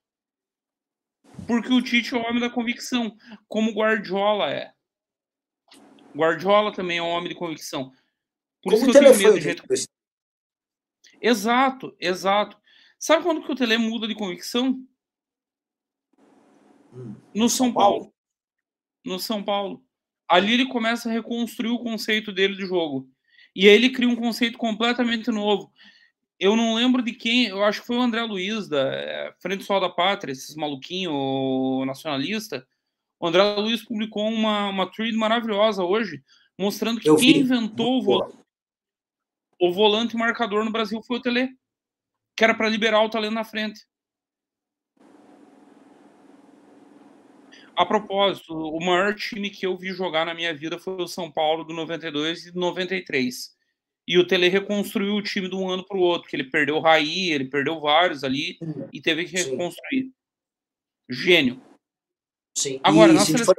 Porque 1.46 1.72
o 1.72 1.82
Tite 1.82 2.14
é 2.14 2.18
o 2.18 2.22
homem 2.22 2.40
da 2.40 2.48
convicção, 2.48 3.14
como 3.46 3.70
o 3.70 3.74
Guardiola 3.74 4.50
é. 4.50 4.72
Guardiola 6.16 6.72
também 6.72 6.98
é 6.98 7.02
um 7.02 7.08
homem 7.08 7.28
de 7.28 7.34
convicção. 7.34 7.92
Por 8.62 8.72
como 8.72 8.76
isso 8.76 8.84
que 8.84 8.96
eu 8.96 9.12
tenho 9.12 9.18
medo 9.18 9.38
de 9.38 9.44
gente... 9.44 9.86
Exato, 11.20 11.94
exato. 12.00 12.56
Sabe 12.98 13.22
quando 13.22 13.42
que 13.42 13.52
o 13.52 13.54
Tele 13.54 13.78
muda 13.78 14.08
de 14.08 14.14
convicção? 14.14 14.80
Hum, 16.92 17.14
no 17.34 17.48
São 17.48 17.72
Paulo. 17.72 17.98
Paulo. 17.98 18.14
No 19.04 19.18
São 19.18 19.42
Paulo. 19.42 19.82
Ali 20.28 20.54
ele 20.54 20.66
começa 20.66 21.08
a 21.08 21.12
reconstruir 21.12 21.70
o 21.70 21.78
conceito 21.78 22.32
dele 22.32 22.56
de 22.56 22.66
jogo. 22.66 23.08
E 23.54 23.68
aí 23.68 23.74
ele 23.74 23.90
cria 23.90 24.08
um 24.08 24.16
conceito 24.16 24.58
completamente 24.58 25.30
novo. 25.30 25.72
Eu 26.38 26.54
não 26.54 26.74
lembro 26.74 27.02
de 27.02 27.12
quem, 27.12 27.46
eu 27.46 27.64
acho 27.64 27.80
que 27.80 27.86
foi 27.86 27.96
o 27.96 28.02
André 28.02 28.22
Luiz, 28.22 28.68
da 28.68 28.92
é, 28.92 29.34
Frente 29.40 29.64
Sol 29.64 29.80
da 29.80 29.88
Pátria, 29.88 30.32
esses 30.32 30.54
maluquinho 30.54 31.84
nacionalista. 31.86 32.66
O 33.18 33.26
André 33.26 33.42
Luiz 33.56 33.82
publicou 33.82 34.28
uma, 34.28 34.68
uma 34.68 34.90
thread 34.90 35.16
maravilhosa 35.16 35.82
hoje, 35.82 36.22
mostrando 36.58 37.00
que 37.00 37.08
eu 37.08 37.16
quem 37.16 37.32
vi. 37.32 37.38
inventou 37.38 37.98
o, 37.98 38.02
vo 38.02 38.45
o 39.60 39.72
volante 39.72 40.16
marcador 40.16 40.64
no 40.64 40.70
Brasil 40.70 41.02
foi 41.02 41.18
o 41.18 41.22
Tele 41.22 41.56
que 42.36 42.44
era 42.44 42.54
para 42.54 42.68
liberar 42.68 43.02
o 43.02 43.08
talento 43.08 43.32
na 43.32 43.44
frente. 43.44 43.80
A 47.74 47.84
propósito, 47.84 48.54
o 48.54 48.78
maior 48.78 49.14
time 49.14 49.50
que 49.50 49.66
eu 49.66 49.76
vi 49.76 49.92
jogar 49.92 50.26
na 50.26 50.34
minha 50.34 50.54
vida 50.54 50.78
foi 50.78 51.02
o 51.02 51.08
São 51.08 51.30
Paulo 51.30 51.64
do 51.64 51.72
92 51.72 52.46
e 52.46 52.54
93. 52.54 53.54
E 54.08 54.18
o 54.18 54.26
Tele 54.26 54.48
reconstruiu 54.48 55.14
o 55.14 55.22
time 55.22 55.48
de 55.48 55.56
um 55.56 55.68
ano 55.68 55.84
para 55.84 55.96
o 55.96 56.00
outro, 56.00 56.28
que 56.28 56.36
ele 56.36 56.44
perdeu 56.44 56.76
o 56.76 56.80
Raí, 56.80 57.30
ele 57.30 57.46
perdeu 57.46 57.80
vários 57.80 58.22
ali 58.22 58.58
e 58.92 59.00
teve 59.00 59.24
que 59.24 59.36
reconstruir. 59.36 60.04
Sim. 60.04 60.12
Gênio. 61.08 61.62
Sim. 62.56 62.80
Agora, 62.82 63.12
e, 63.12 63.14
na 63.14 63.20
seleção... 63.20 63.54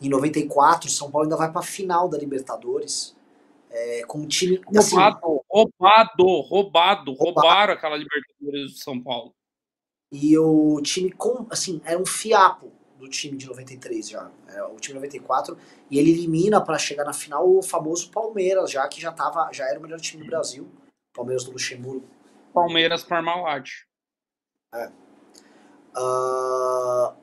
Em 0.00 0.08
94, 0.08 0.90
São 0.90 1.10
Paulo 1.10 1.26
ainda 1.26 1.36
vai 1.36 1.50
para 1.50 1.60
a 1.60 1.64
final 1.64 2.08
da 2.08 2.18
Libertadores 2.18 3.16
é, 3.70 4.04
com 4.06 4.18
um 4.18 4.26
time. 4.26 4.60
Assim, 4.76 4.96
roubado, 4.96 5.44
roubado, 5.50 6.40
roubado, 6.40 7.12
roubaram 7.12 7.74
aquela 7.74 7.96
Libertadores 7.96 8.72
do 8.72 8.78
São 8.78 9.00
Paulo. 9.00 9.34
E 10.12 10.38
o 10.38 10.80
time, 10.80 11.10
com, 11.10 11.46
assim, 11.50 11.80
era 11.84 11.98
um 11.98 12.06
fiapo 12.06 12.70
do 12.98 13.08
time 13.08 13.36
de 13.36 13.46
93 13.46 14.08
já. 14.08 14.30
É, 14.48 14.62
o 14.62 14.76
time 14.76 14.94
94. 14.94 15.58
E 15.90 15.98
ele 15.98 16.12
elimina 16.12 16.60
para 16.60 16.78
chegar 16.78 17.04
na 17.04 17.12
final 17.12 17.48
o 17.48 17.62
famoso 17.62 18.10
Palmeiras, 18.10 18.70
já 18.70 18.86
que 18.86 19.00
já, 19.00 19.10
tava, 19.10 19.52
já 19.52 19.68
era 19.68 19.78
o 19.78 19.82
melhor 19.82 20.00
time 20.00 20.22
do 20.22 20.28
Brasil. 20.28 20.70
Palmeiras 21.12 21.44
do 21.44 21.52
Luxemburgo. 21.52 22.08
Palmeiras 22.52 23.02
Parmalat. 23.02 23.70
É. 24.72 24.88
Uh, 25.96 27.14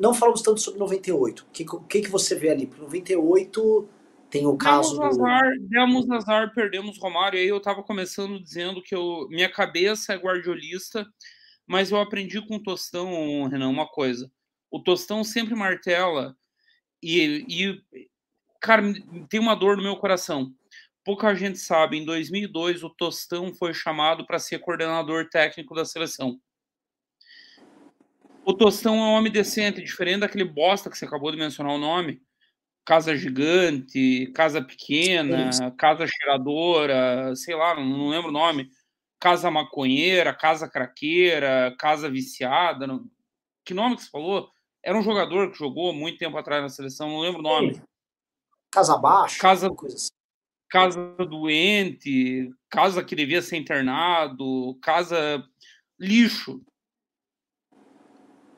não 0.00 0.14
falamos 0.14 0.42
tanto 0.42 0.60
sobre 0.60 0.80
98. 0.80 1.40
O 1.40 1.50
que, 1.52 1.64
que, 1.88 2.00
que 2.02 2.10
você 2.10 2.34
vê 2.34 2.50
ali? 2.50 2.70
98 2.78 3.88
tem 4.30 4.46
o 4.46 4.56
caso. 4.56 4.98
Demos 4.98 5.18
azar, 5.18 5.52
do... 5.52 5.68
demos 5.68 6.10
azar, 6.10 6.54
perdemos 6.54 6.98
Romário. 6.98 7.38
Aí 7.38 7.46
eu 7.46 7.58
estava 7.58 7.82
começando 7.82 8.42
dizendo 8.42 8.82
que 8.82 8.94
eu, 8.94 9.26
minha 9.30 9.50
cabeça 9.50 10.12
é 10.12 10.18
guardiolista, 10.18 11.06
mas 11.66 11.90
eu 11.90 12.00
aprendi 12.00 12.40
com 12.46 12.56
o 12.56 12.62
Tostão, 12.62 13.48
Renan, 13.48 13.68
uma 13.68 13.86
coisa. 13.86 14.30
O 14.70 14.80
Tostão 14.80 15.22
sempre 15.24 15.54
martela 15.54 16.36
e, 17.02 17.44
e 17.48 17.82
cara, 18.60 18.82
tem 19.28 19.40
uma 19.40 19.54
dor 19.54 19.76
no 19.76 19.82
meu 19.82 19.96
coração. 19.96 20.52
Pouca 21.04 21.34
gente 21.36 21.58
sabe, 21.58 21.96
em 21.96 22.04
2002 22.04 22.82
o 22.82 22.90
Tostão 22.90 23.54
foi 23.54 23.72
chamado 23.72 24.26
para 24.26 24.40
ser 24.40 24.58
coordenador 24.58 25.28
técnico 25.28 25.74
da 25.74 25.84
seleção. 25.84 26.40
O 28.46 28.54
Tostão 28.54 28.94
é 28.94 29.00
um 29.00 29.12
homem 29.12 29.32
decente, 29.32 29.82
diferente 29.82 30.20
daquele 30.20 30.44
bosta 30.44 30.88
que 30.88 30.96
você 30.96 31.04
acabou 31.04 31.32
de 31.32 31.36
mencionar 31.36 31.74
o 31.74 31.78
nome 31.78 32.22
casa 32.86 33.16
gigante, 33.16 34.28
casa 34.28 34.62
pequena, 34.62 35.50
casa 35.72 36.06
cheiradora, 36.06 37.34
sei 37.34 37.56
lá, 37.56 37.74
não, 37.74 38.08
lembro 38.08 38.28
o 38.28 38.32
nome, 38.32 38.70
casa 39.18 39.50
maconheira, 39.50 40.32
casa 40.32 40.70
craqueira, 40.70 41.74
casa 41.80 42.08
viciada, 42.08 42.86
não... 42.86 43.04
que 43.64 43.74
nome 43.74 43.96
que 43.96 44.04
você 44.04 44.10
falou? 44.10 44.48
Era 44.84 44.96
um 44.96 45.02
jogador 45.02 45.50
que 45.50 45.58
jogou 45.58 45.92
muito 45.92 46.16
tempo 46.16 46.38
atrás 46.38 46.62
na 46.62 46.68
seleção, 46.68 47.08
não 47.08 47.20
lembro 47.20 47.40
o 47.40 47.42
nome. 47.42 47.82
Casa 48.70 48.96
baixa, 48.96 49.40
casa, 49.40 49.68
coisa 49.68 49.96
assim. 49.96 50.10
casa 50.70 51.16
doente, 51.28 52.54
casa 52.70 53.02
que 53.02 53.16
devia 53.16 53.42
ser 53.42 53.56
internado, 53.56 54.78
casa 54.80 55.44
lixo. 55.98 56.62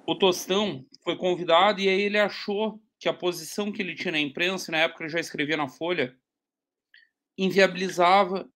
O 0.08 0.14
Tostão 0.14 0.86
foi 1.04 1.18
convidado 1.18 1.82
e 1.82 1.86
aí 1.86 2.00
ele 2.00 2.18
achou 2.18 2.82
que 2.98 3.10
a 3.10 3.12
posição 3.12 3.70
que 3.70 3.82
ele 3.82 3.94
tinha 3.94 4.12
na 4.12 4.18
imprensa, 4.18 4.72
na 4.72 4.78
época 4.78 5.04
ele 5.04 5.12
já 5.12 5.20
escrevia 5.20 5.54
na 5.54 5.68
Folha, 5.68 6.18
inviabilizava. 7.36 8.50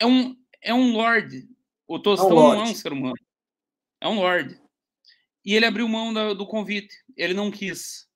É 0.00 0.06
um, 0.06 0.34
é 0.62 0.72
um 0.72 0.94
lord. 0.94 1.46
O 1.86 1.98
Tostão 1.98 2.30
é 2.30 2.32
um 2.32 2.54
não 2.54 2.54
é 2.54 2.62
um 2.62 2.74
ser 2.74 2.90
humano. 2.94 3.18
É 4.00 4.08
um 4.08 4.14
lord. 4.14 4.58
E 5.44 5.54
ele 5.54 5.66
abriu 5.66 5.86
mão 5.86 6.10
da, 6.10 6.32
do 6.32 6.46
convite. 6.46 6.96
Ele 7.14 7.34
não 7.34 7.50
quis. 7.50 8.08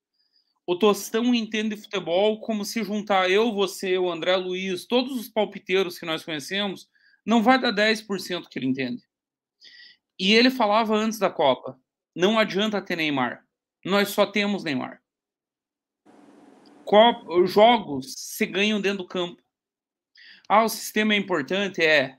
O 0.67 0.75
Tostão 0.75 1.35
entende 1.35 1.77
futebol 1.77 2.41
como 2.41 2.65
se 2.65 2.83
juntar 2.83 3.31
eu, 3.31 3.53
você, 3.53 3.99
o 3.99 4.11
André 4.11 4.35
Luiz, 4.37 4.87
todos 4.87 5.13
os 5.21 5.29
palpiteiros 5.29 5.99
que 5.99 6.07
nós 6.07 6.25
conhecemos, 6.25 6.89
não 7.27 7.43
vai 7.43 7.61
dar 7.61 7.71
10% 7.71 8.49
que 8.49 8.59
ele 8.59 8.69
entende. 8.69 9.03
E 10.19 10.33
ele 10.33 10.49
falava 10.49 10.97
antes 10.97 11.19
da 11.19 11.29
Copa: 11.29 11.79
não 12.19 12.39
adianta 12.39 12.83
ter 12.83 12.97
Neymar. 12.97 13.45
Nós 13.85 14.09
só 14.09 14.27
temos 14.27 14.65
Neymar 14.65 15.01
jogos 17.47 18.15
se 18.17 18.47
ganham 18.47 18.81
dentro 18.81 18.99
do 18.99 19.07
campo. 19.07 19.43
Ah, 20.49 20.65
o 20.65 20.69
sistema 20.69 21.15
é 21.15 21.17
importante? 21.17 21.83
É. 21.83 22.17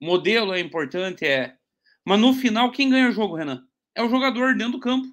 Modelo 0.00 0.52
é 0.52 0.60
importante? 0.60 1.24
É. 1.24 1.56
Mas 2.04 2.20
no 2.20 2.34
final, 2.34 2.70
quem 2.70 2.90
ganha 2.90 3.08
o 3.08 3.12
jogo, 3.12 3.36
Renan? 3.36 3.66
É 3.94 4.02
o 4.02 4.08
jogador 4.08 4.54
dentro 4.56 4.72
do 4.72 4.80
campo. 4.80 5.06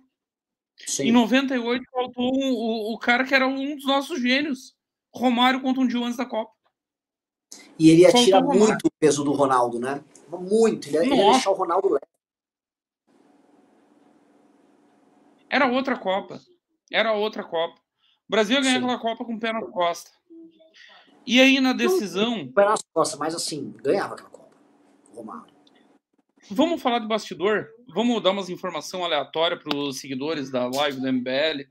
Sim. 0.85 1.05
Em 1.05 1.11
98, 1.11 1.83
faltou 1.91 2.35
um, 2.35 2.51
o, 2.51 2.93
o 2.93 2.99
cara 2.99 3.23
que 3.23 3.33
era 3.33 3.47
um 3.47 3.75
dos 3.75 3.85
nossos 3.85 4.21
gênios. 4.21 4.75
Romário 5.13 5.61
contra 5.61 5.81
um 5.81 5.87
dia 5.87 5.99
antes 5.99 6.17
da 6.17 6.25
Copa. 6.25 6.51
E 7.79 7.89
ele 7.89 8.11
tirar 8.11 8.41
muito 8.41 8.85
o 8.85 8.91
peso 8.99 9.23
do 9.23 9.31
Ronaldo, 9.31 9.79
né? 9.79 10.03
Muito. 10.29 10.87
Ele 10.89 10.97
ele 10.97 11.15
ia 11.15 11.31
deixar 11.31 11.51
o 11.51 11.53
Ronaldo 11.53 11.89
leve. 11.89 12.05
Era 15.49 15.67
outra 15.67 15.97
Copa. 15.97 16.39
Era 16.91 17.13
outra 17.13 17.43
Copa. 17.43 17.79
O 18.27 18.31
Brasil 18.31 18.55
ia 18.57 18.61
ganhar 18.61 18.77
aquela 18.77 18.99
Copa 18.99 19.25
com 19.25 19.35
o 19.35 19.39
pé 19.39 19.53
na 19.53 19.61
costa. 19.61 20.11
E 21.25 21.39
aí 21.39 21.59
na 21.59 21.73
decisão. 21.73 22.35
Com 22.35 22.51
o 22.51 22.53
pé 22.53 22.65
nas 22.65 22.81
costas, 22.93 23.19
mas 23.19 23.35
assim, 23.35 23.73
ganhava 23.83 24.13
aquela 24.13 24.29
Copa. 24.29 24.55
Romário. 25.13 25.57
Vamos 26.49 26.81
falar 26.81 26.99
de 26.99 27.07
bastidor? 27.07 27.67
Vamos 27.93 28.21
dar 28.23 28.31
umas 28.31 28.49
informações 28.49 29.03
aleatórias 29.03 29.61
para 29.61 29.75
os 29.75 29.99
seguidores 29.99 30.49
da 30.49 30.67
live 30.67 31.01
do 31.01 31.11
MBL. 31.11 31.67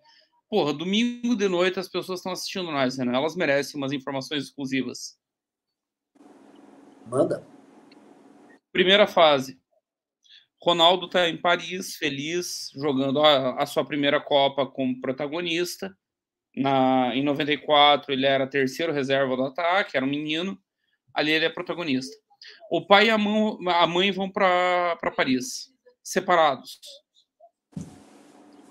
Porra, 0.48 0.73
domingo 0.73 1.35
de 1.35 1.48
noite 1.48 1.81
as 1.81 1.89
pessoas 1.89 2.20
estão 2.20 2.32
assistindo 2.32 2.70
nós, 2.70 2.98
né? 2.98 3.15
Elas 3.15 3.35
merecem 3.35 3.81
umas 3.81 3.93
informações 3.93 4.44
exclusivas. 4.44 5.19
Manda. 7.07 7.47
Primeira 8.73 9.07
fase. 9.07 9.59
Ronaldo 10.62 11.07
está 11.07 11.28
em 11.28 11.37
Paris, 11.37 11.97
feliz, 11.97 12.70
jogando 12.74 13.23
a, 13.23 13.62
a, 13.62 13.66
sua 13.66 13.85
primeira 13.85 14.20
Copa 14.20 14.66
como 14.66 15.01
protagonista. 15.01 15.97
Na, 16.55 17.15
em 17.15 17.23
94, 17.23 18.12
ele 18.12 18.27
era 18.27 18.47
terceiro 18.47 18.93
reserva 18.93 19.37
do 19.37 19.45
ataque, 19.45 19.97
era 19.97 20.07
um 20.07 20.09
menino. 20.09 20.59
Ali 21.12 21.31
ele 21.31 21.45
é 21.45 21.51
protagonista. 21.51 22.16
O 22.70 22.87
pai 22.87 23.07
e 23.07 23.11
a 23.11 23.19
mãe, 23.19 23.57
a 23.69 23.87
mãe 23.87 24.11
vão 24.11 24.31
para 24.31 24.97
Paris, 25.15 25.73
separados. 26.03 26.78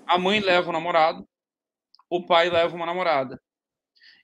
A 0.06 0.18
mãe 0.18 0.40
leva 0.40 0.70
o 0.70 0.72
namorado, 0.72 1.28
o 2.08 2.24
pai 2.24 2.48
leva 2.48 2.74
uma 2.74 2.86
namorada. 2.86 3.40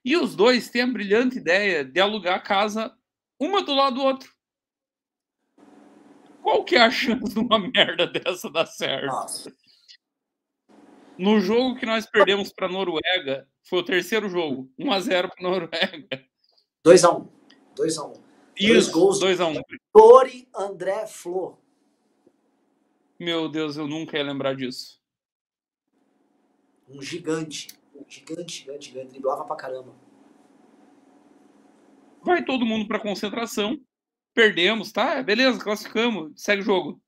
E 0.03 0.17
os 0.17 0.35
dois 0.35 0.69
têm 0.69 0.81
a 0.81 0.87
brilhante 0.87 1.37
ideia 1.37 1.83
de 1.83 1.99
alugar 1.99 2.35
a 2.35 2.41
casa 2.41 2.93
uma 3.39 3.63
do 3.63 3.73
lado 3.73 3.95
do 3.95 4.03
outro. 4.03 4.32
Qual 6.43 6.65
que 6.65 6.75
é 6.75 6.81
a 6.81 6.91
chance 6.91 7.33
de 7.33 7.39
uma 7.39 7.57
merda 7.57 8.05
dessa 8.05 8.49
dar 8.49 8.65
certo? 8.65 9.07
Nossa. 9.07 9.55
No 11.17 11.39
jogo 11.39 11.79
que 11.79 11.85
nós 11.85 12.05
perdemos 12.05 12.51
para 12.51 12.67
Noruega, 12.67 13.47
foi 13.63 13.79
o 13.79 13.85
terceiro 13.85 14.27
jogo, 14.27 14.69
1 14.77 14.91
a 14.91 14.99
0 14.99 15.29
para 15.29 15.49
Noruega. 15.49 16.25
2 16.83 17.03
a 17.05 17.11
1. 17.11 17.29
2 17.75 17.97
a 17.97 18.05
1. 18.05 18.11
Isso, 18.55 18.73
Dois 18.73 18.89
gols 18.89 19.19
2 19.19 19.39
a 19.39 19.47
1. 19.47 19.61
Tori 19.93 20.49
André 20.53 21.07
Flor. 21.07 21.57
Meu 23.17 23.47
Deus, 23.47 23.77
eu 23.77 23.87
nunca 23.87 24.17
ia 24.17 24.23
lembrar 24.23 24.53
disso. 24.53 25.01
Um 26.89 27.01
gigante. 27.01 27.69
Gigante, 28.07 28.59
gigante, 28.59 28.89
gigante. 28.89 29.09
Driblava 29.11 29.45
pra 29.45 29.55
caramba. 29.55 29.95
Vai 32.21 32.43
todo 32.43 32.65
mundo 32.65 32.87
pra 32.87 32.99
concentração. 32.99 33.79
Perdemos, 34.33 34.91
tá? 34.91 35.21
Beleza, 35.21 35.59
classificamos. 35.59 36.41
Segue 36.41 36.61
o 36.61 36.65
jogo. 36.65 37.01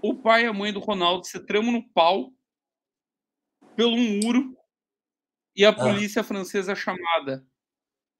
O 0.00 0.14
pai 0.14 0.44
e 0.44 0.46
a 0.46 0.52
mãe 0.52 0.72
do 0.72 0.78
Ronaldo 0.78 1.26
se 1.26 1.40
tramam 1.40 1.72
no 1.72 1.88
pau 1.90 2.32
pelo 3.74 3.96
muro 3.96 4.56
e 5.54 5.64
a 5.64 5.70
ah. 5.70 5.72
polícia 5.72 6.20
ah. 6.20 6.24
francesa 6.24 6.72
é 6.72 6.76
chamada. 6.76 7.44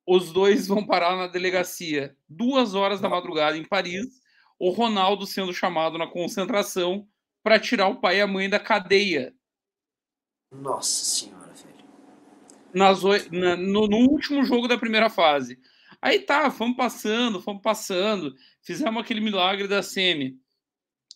Os 0.06 0.32
dois 0.32 0.66
vão 0.66 0.86
parar 0.86 1.16
na 1.16 1.26
delegacia. 1.26 2.16
Duas 2.28 2.74
horas 2.74 3.00
da 3.00 3.08
madrugada 3.08 3.56
em 3.56 3.64
Paris. 3.64 4.20
O 4.58 4.70
Ronaldo 4.70 5.26
sendo 5.26 5.52
chamado 5.52 5.98
na 5.98 6.06
concentração 6.06 7.06
para 7.42 7.60
tirar 7.60 7.88
o 7.88 8.00
pai 8.00 8.18
e 8.18 8.20
a 8.20 8.26
mãe 8.26 8.48
da 8.48 8.58
cadeia. 8.58 9.34
Nossa 10.50 11.04
senhora, 11.04 11.52
velho. 11.52 11.84
Nas, 12.72 13.02
na, 13.30 13.56
no, 13.56 13.86
no 13.86 13.96
último 14.08 14.44
jogo 14.44 14.66
da 14.66 14.78
primeira 14.78 15.10
fase. 15.10 15.58
Aí 16.06 16.20
tá, 16.20 16.52
fomos 16.52 16.76
passando, 16.76 17.42
fomos 17.42 17.60
passando, 17.60 18.32
fizemos 18.62 19.02
aquele 19.02 19.20
milagre 19.20 19.66
da 19.66 19.82
semi. 19.82 20.38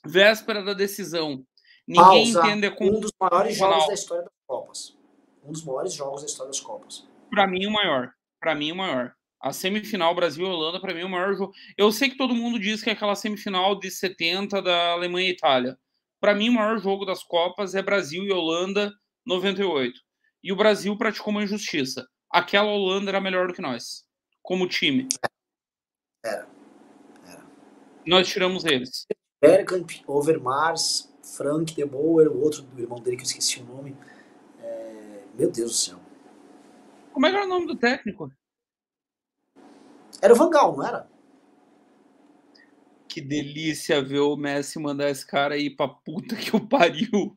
Véspera 0.05 0.65
da 0.65 0.75
decisão. 0.75 1.47
Ninguém 1.87 2.33
Pausa. 2.33 2.49
entende 2.49 2.71
como. 2.73 2.97
Um 2.97 3.01
dos 3.01 3.13
maiores 3.21 3.57
jogos 3.57 3.87
da 3.87 3.95
história 3.95 4.25
das 4.25 4.33
Copas. 4.49 4.99
Um 5.45 5.53
dos 5.53 5.65
maiores 5.65 5.95
jogos 5.95 6.23
da 6.23 6.27
história 6.27 6.51
das 6.51 6.59
Copas. 6.59 7.09
Para 7.31 7.47
mim, 7.47 7.67
o 7.67 7.71
maior. 7.71 8.11
Para 8.41 8.53
mim, 8.57 8.73
o 8.73 8.77
maior. 8.77 9.15
A 9.41 9.53
semifinal 9.53 10.13
Brasil 10.13 10.45
e 10.45 10.49
Holanda, 10.49 10.81
para 10.81 10.93
mim, 10.93 11.03
é 11.03 11.05
o 11.05 11.09
maior 11.09 11.37
jogo. 11.37 11.53
Eu 11.79 11.93
sei 11.93 12.11
que 12.11 12.17
todo 12.17 12.35
mundo 12.35 12.59
diz 12.59 12.83
que 12.83 12.91
é 12.91 12.93
aquela 12.93 13.15
semifinal 13.15 13.79
de 13.79 13.93
70 13.93 14.61
da 14.61 14.91
Alemanha 14.91 15.29
e 15.29 15.33
Itália. 15.35 15.79
Para 16.21 16.35
mim, 16.35 16.49
o 16.49 16.55
maior 16.55 16.81
jogo 16.81 17.05
das 17.05 17.23
Copas 17.23 17.77
é 17.77 17.83
Brasil 17.83 18.25
e 18.25 18.33
Holanda 18.33 18.93
98. 19.25 19.95
E 20.43 20.53
o 20.53 20.57
Brasil 20.57 20.99
praticou 20.99 21.31
uma 21.31 21.45
injustiça. 21.45 22.09
Aquela 22.29 22.73
Holanda 22.73 23.13
era 23.13 23.21
melhor 23.21 23.47
do 23.47 23.55
que 23.55 23.63
nós 23.63 24.10
como 24.43 24.69
time. 24.69 25.09
Era. 26.25 26.49
Era. 27.27 27.47
Nós 28.07 28.29
tiramos 28.29 28.65
eles. 28.65 29.07
Bergkamp, 29.41 29.91
Overmars, 30.07 31.11
Frank 31.23 31.75
de 31.75 31.85
Boer, 31.85 32.29
o 32.29 32.43
outro 32.43 32.63
do 32.63 32.81
irmão 32.81 33.01
dele 33.01 33.17
que 33.17 33.23
eu 33.23 33.27
esqueci 33.27 33.61
o 33.61 33.65
nome. 33.65 33.97
É... 34.59 35.25
Meu 35.35 35.51
Deus 35.51 35.71
do 35.71 35.77
céu. 35.77 36.01
Como 37.13 37.27
é 37.27 37.31
que 37.31 37.37
era 37.37 37.47
o 37.47 37.49
nome 37.49 37.67
do 37.67 37.77
técnico? 37.77 38.31
Era 40.21 40.35
o 40.35 40.37
Vangal, 40.37 40.77
não 40.77 40.87
era? 40.87 41.11
Que 43.09 43.21
delícia 43.21 44.03
ver 44.03 44.21
o 44.21 44.37
Messi 44.37 44.79
mandar 44.79 45.11
esse 45.11 45.27
cara 45.27 45.57
ir 45.57 45.71
pra 45.71 45.89
puta 45.89 46.37
que 46.37 46.55
o 46.55 46.67
pariu. 46.67 47.37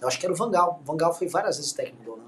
Eu 0.00 0.06
acho 0.06 0.18
que 0.18 0.26
era 0.26 0.32
o 0.32 0.36
Vangal. 0.36 0.80
O 0.80 0.84
Vangal 0.84 1.14
foi 1.14 1.28
várias 1.28 1.56
vezes 1.56 1.72
técnico 1.72 2.04
do 2.04 2.12
Holanda. 2.12 2.27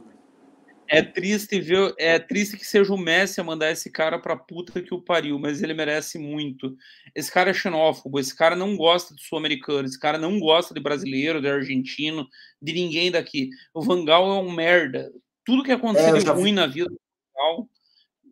É 0.93 1.03
triste 1.03 1.61
ver, 1.61 1.95
é 1.99 2.19
triste 2.19 2.57
que 2.57 2.65
seja 2.65 2.93
o 2.93 2.99
Messi 2.99 3.41
a 3.41 3.45
mandar 3.45 3.71
esse 3.71 3.89
cara 3.89 4.19
pra 4.19 4.37
puta 4.37 4.83
que 4.83 4.93
o 4.93 5.01
pariu, 5.01 5.39
mas 5.39 5.63
ele 5.63 5.73
merece 5.73 6.19
muito. 6.19 6.77
Esse 7.15 7.31
cara 7.31 7.51
é 7.51 7.55
xenófobo, 7.55 8.19
esse 8.19 8.37
cara 8.37 8.57
não 8.57 8.77
gosta 8.77 9.15
de 9.15 9.23
sul-americano, 9.23 9.87
esse 9.87 9.99
cara 9.99 10.19
não 10.19 10.41
gosta 10.41 10.75
de 10.75 10.81
brasileiro, 10.81 11.41
de 11.41 11.49
argentino, 11.49 12.29
de 12.61 12.73
ninguém 12.73 13.09
daqui. 13.09 13.51
O 13.73 13.81
Vangal 13.81 14.33
é 14.33 14.41
um 14.41 14.51
merda. 14.51 15.13
Tudo 15.45 15.63
que 15.63 15.71
aconteceu 15.71 16.17
é, 16.17 16.35
ruim 16.35 16.47
vi... 16.47 16.53
na 16.53 16.67
vida 16.67 16.89
do 16.89 17.01
Vangal 17.37 17.69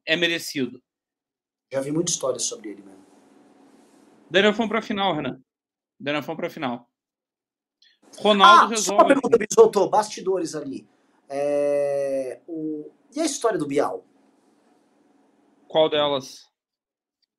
é 0.05 0.17
merecido. 0.17 0.83
Já 1.73 1.81
vi 1.81 1.93
muita 1.93 2.11
história 2.11 2.41
sobre 2.41 2.71
ele 2.71 2.83
mesmo. 2.83 3.07
Daí 4.29 4.43
nós 4.43 4.57
fomos 4.57 4.71
pra 4.71 4.83
final, 4.83 5.15
Renan. 5.15 5.41
Daí 6.01 6.13
nós 6.13 6.27
fomos 6.27 6.41
pra 6.41 6.51
final. 6.51 6.91
Ronaldo 8.17 8.63
ah, 8.63 8.67
resolve. 8.67 8.85
Só 8.85 8.95
uma 8.95 9.07
pergunta, 9.07 9.39
Bisotto, 9.39 9.89
bastidores 9.89 10.57
ali. 10.57 10.89
É, 11.29 12.41
o... 12.47 12.91
E 13.15 13.21
a 13.21 13.25
história 13.25 13.59
do 13.59 13.67
Bial? 13.67 14.05
Qual 15.67 15.89
delas? 15.89 16.47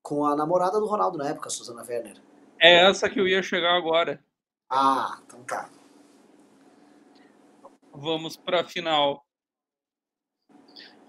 Com 0.02 0.26
a 0.26 0.36
namorada 0.36 0.80
do 0.80 0.86
Ronaldo 0.86 1.18
na 1.18 1.30
época, 1.30 1.50
Susana 1.50 1.84
Werner. 1.84 2.22
É 2.60 2.86
essa 2.86 3.10
que 3.10 3.20
eu 3.20 3.28
ia 3.28 3.42
chegar 3.42 3.76
agora. 3.76 4.24
Ah, 4.70 5.20
então 5.26 5.44
tá. 5.44 5.70
Vamos 7.94 8.38
para 8.38 8.62
a 8.62 8.64
final. 8.64 9.26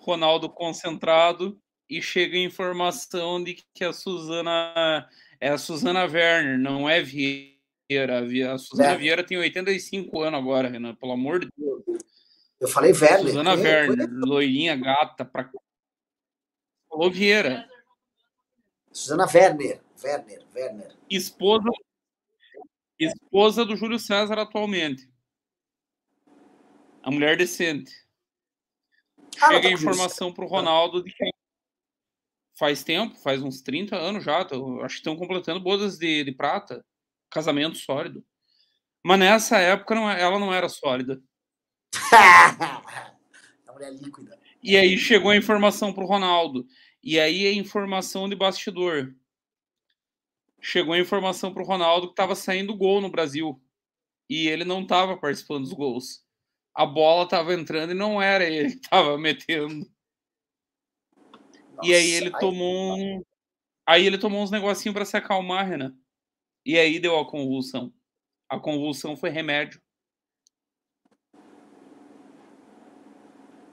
Ronaldo 0.01 0.49
concentrado 0.49 1.61
e 1.89 2.01
chega 2.01 2.37
a 2.37 2.43
informação 2.43 3.43
de 3.43 3.63
que 3.75 3.85
a 3.85 3.93
Suzana 3.93 5.09
é 5.41 5.51
a 5.51 5.59
Suzana 5.59 6.05
Werner, 6.05 6.59
não 6.59 6.89
é 6.89 7.03
Vieira. 7.03 8.21
A 8.55 8.59
Suzana 8.59 8.93
é. 8.93 8.97
Vieira 8.97 9.25
tem 9.25 9.37
85 9.37 10.23
anos 10.23 10.41
agora, 10.41 10.69
Renan, 10.69 10.95
pelo 10.95 11.13
amor 11.13 11.41
de 11.41 11.51
Deus. 11.57 11.83
Eu 12.61 12.69
falei 12.69 12.93
Werner. 12.93 13.29
Suzana 13.29 13.55
Werner, 13.55 14.09
loirinha, 14.13 14.77
gata, 14.77 15.25
pra. 15.25 15.51
Falou 16.89 17.11
Vieira. 17.11 17.67
Suzana 18.93 19.27
Werner. 19.27 19.81
Werner, 20.05 20.47
Werner. 20.55 20.97
Esposa, 21.09 21.71
esposa 22.99 23.65
do 23.65 23.77
Júlio 23.77 23.99
César 23.99 24.39
atualmente. 24.39 25.11
A 27.03 27.11
mulher 27.11 27.37
decente. 27.37 27.93
Ah, 29.41 29.53
Chega 29.53 29.69
a 29.69 29.73
informação 29.73 30.33
pro 30.33 30.47
Ronaldo 30.47 31.03
de 31.03 31.11
que 31.13 31.31
faz 32.59 32.85
tempo, 32.85 33.17
faz 33.17 33.43
uns 33.43 33.63
30 33.63 33.97
anos 33.97 34.23
já, 34.23 34.45
tô, 34.45 34.83
acho 34.83 34.97
que 34.97 35.01
estão 35.01 35.17
completando 35.17 35.61
bodas 35.61 35.97
de, 35.97 36.25
de 36.25 36.33
prata, 36.33 36.85
casamento 37.31 37.79
sólido. 37.79 38.23
Mas 39.03 39.19
nessa 39.19 39.59
época 39.59 39.95
não, 39.95 40.11
é, 40.11 40.21
ela 40.21 40.39
não 40.39 40.53
era 40.53 40.69
sólida. 40.69 41.23
a 42.13 43.73
mulher 43.73 43.93
líquida. 43.93 44.39
E 44.63 44.77
aí 44.77 44.99
chegou 44.99 45.31
a 45.31 45.37
informação 45.37 45.93
pro 45.93 46.07
Ronaldo. 46.07 46.67
E 47.03 47.19
aí 47.19 47.47
a 47.47 47.53
informação 47.53 48.29
de 48.29 48.37
bastidor. 48.37 49.15
Chegou 50.61 50.93
a 50.93 50.99
informação 50.99 51.53
pro 51.53 51.65
Ronaldo 51.65 52.09
que 52.09 52.13
estava 52.13 52.35
saindo 52.35 52.77
gol 52.77 53.01
no 53.01 53.11
Brasil. 53.11 53.61
E 54.29 54.47
ele 54.49 54.65
não 54.65 54.83
estava 54.83 55.17
participando 55.17 55.65
dos 55.65 55.73
gols. 55.73 56.23
A 56.75 56.85
bola 56.87 57.25
estava 57.25 57.55
entrando 57.55 57.93
e 57.93 57.95
não 57.95 58.21
era 58.21 58.45
ele 58.45 58.71
que 58.71 58.85
estava 58.85 59.19
metendo. 59.19 59.91
Nossa, 61.75 61.89
e 61.89 61.95
aí 61.95 62.11
ele 62.11 62.31
tomou 62.31 62.97
um... 62.97 63.25
Aí 63.87 64.07
ele 64.07 64.19
tomou 64.19 64.43
uns 64.43 64.51
negocinhos 64.51 64.95
para 64.95 65.05
se 65.05 65.17
acalmar, 65.17 65.67
Renan. 65.67 65.97
E 66.65 66.79
aí 66.79 67.01
deu 67.01 67.19
a 67.19 67.29
convulsão. 67.29 67.93
A 68.49 68.61
convulsão 68.61 69.17
foi 69.17 69.31
remédio. 69.31 69.81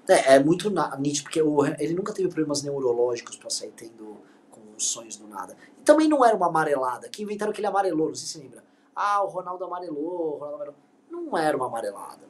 É, 0.09 0.35
é 0.35 0.39
muito 0.39 0.69
nítido, 0.99 1.23
porque 1.23 1.41
o, 1.41 1.65
ele 1.65 1.93
nunca 1.93 2.13
teve 2.13 2.29
problemas 2.29 2.63
neurológicos 2.63 3.35
para 3.35 3.49
sair 3.49 3.71
tendo 3.71 4.17
convulsões 4.49 5.17
do 5.17 5.27
nada. 5.27 5.55
E 5.77 5.83
também 5.83 6.07
não 6.07 6.23
era 6.23 6.35
uma 6.35 6.47
amarelada, 6.47 7.09
que 7.09 7.23
inventaram 7.23 7.51
que 7.51 7.59
ele 7.59 7.67
amarelou, 7.67 8.07
não 8.07 8.15
sei 8.15 8.27
se 8.27 8.33
você 8.33 8.39
lembra. 8.39 8.63
Ah, 8.95 9.21
o 9.23 9.27
Ronaldo 9.27 9.65
amarelou, 9.65 10.35
o 10.35 10.37
Ronaldo 10.37 10.55
amarelou. 10.55 10.79
Não 11.09 11.37
era 11.37 11.55
uma 11.57 11.67
amarelada. 11.67 12.27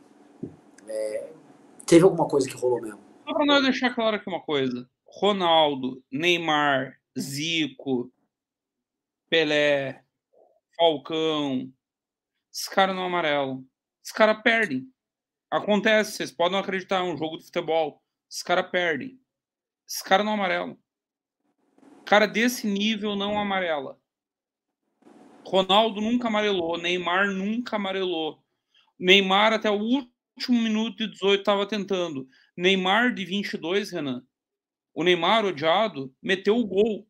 É, 0.88 1.32
teve 1.86 2.04
alguma 2.04 2.28
coisa 2.28 2.48
que 2.48 2.56
rolou 2.56 2.82
mesmo. 2.82 3.00
Só 3.26 3.34
pra 3.34 3.46
nós 3.46 3.64
deixar 3.64 3.94
claro 3.94 4.16
aqui 4.16 4.28
uma 4.28 4.42
coisa. 4.42 4.90
Ronaldo, 5.06 6.02
Neymar, 6.12 7.00
Zico, 7.18 8.12
Pelé, 9.30 10.04
Falcão, 10.78 11.72
esses 12.52 12.68
caras 12.68 12.96
não 12.96 13.06
amarelo. 13.06 13.64
Esses 14.04 14.14
caras 14.14 14.42
perdem. 14.42 14.88
Acontece, 15.50 16.12
vocês 16.12 16.32
podem 16.32 16.60
acreditar, 16.60 16.98
é 16.98 17.04
um 17.04 17.18
jogo 17.18 17.38
de 17.38 17.46
futebol. 17.46 18.02
Os 18.30 18.44
caras 18.44 18.70
perdem. 18.70 19.18
Esse 19.88 20.04
cara 20.04 20.24
não 20.24 20.34
amarela. 20.34 20.78
Cara 22.06 22.26
desse 22.26 22.68
nível 22.68 23.16
não 23.16 23.40
amarela. 23.40 23.98
Ronaldo 25.46 26.02
nunca 26.02 26.28
amarelou, 26.28 26.78
Neymar 26.78 27.32
nunca 27.32 27.78
amarelou. 27.78 28.44
Neymar 29.00 29.54
até 29.54 29.72
o 29.72 29.80
último 29.80 30.62
minuto 30.62 30.98
de 30.98 31.12
18 31.12 31.40
estava 31.40 31.66
tentando. 31.66 32.28
Neymar 32.56 33.14
de 33.14 33.24
22, 33.24 33.92
Renan. 33.92 34.26
O 34.94 35.04
Neymar 35.04 35.46
odiado 35.46 36.14
meteu 36.22 36.58
o 36.58 36.68
gol. 36.68 37.08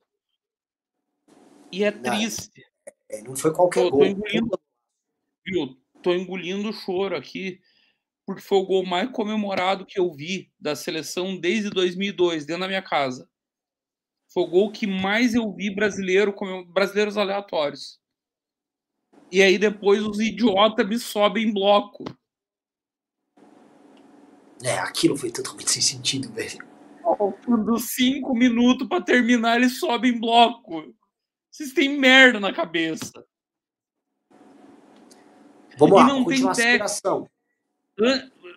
E 1.71 1.83
é 1.83 1.91
triste. 1.91 2.63
Não, 3.11 3.29
não 3.29 3.35
foi 3.35 3.51
qualquer 3.51 3.81
tô, 3.81 3.89
gol. 3.89 3.99
Tô 4.01 4.05
engolindo, 4.05 4.59
viu? 5.43 5.81
Tô 6.03 6.13
engolindo 6.13 6.69
o 6.69 6.73
choro 6.73 7.15
aqui 7.15 7.59
porque 8.27 8.41
foi 8.41 8.57
o 8.57 8.65
gol 8.65 8.85
mais 8.85 9.09
comemorado 9.11 9.85
que 9.85 9.97
eu 9.97 10.13
vi 10.13 10.51
da 10.59 10.75
seleção 10.75 11.39
desde 11.39 11.69
2002, 11.69 12.45
dentro 12.45 12.63
da 12.63 12.67
minha 12.67 12.81
casa. 12.81 13.25
Foi 14.27 14.43
o 14.43 14.47
gol 14.47 14.69
que 14.69 14.85
mais 14.85 15.33
eu 15.33 15.49
vi 15.53 15.73
brasileiro, 15.73 16.35
brasileiros 16.67 17.15
aleatórios. 17.15 18.01
E 19.31 19.41
aí 19.41 19.57
depois 19.57 20.05
os 20.05 20.19
idiotas 20.19 20.85
me 20.85 20.99
sobem 20.99 21.47
em 21.47 21.53
bloco. 21.53 22.03
É, 24.61 24.77
aquilo 24.79 25.15
foi 25.15 25.31
totalmente 25.31 25.71
sem 25.71 25.81
sentido, 25.81 26.29
velho. 26.33 26.67
Faltando 27.01 27.79
cinco 27.79 28.35
minutos 28.35 28.89
para 28.89 29.01
terminar, 29.01 29.55
ele 29.55 29.69
sobe 29.69 30.09
em 30.09 30.19
bloco. 30.19 30.93
Vocês 31.49 31.71
têm 31.71 31.97
merda 31.97 32.41
na 32.41 32.51
cabeça. 32.53 33.25
Vamos 35.77 35.97
e 35.97 36.03
lá, 36.03 36.07
não 36.07 36.25
tem 36.25 36.43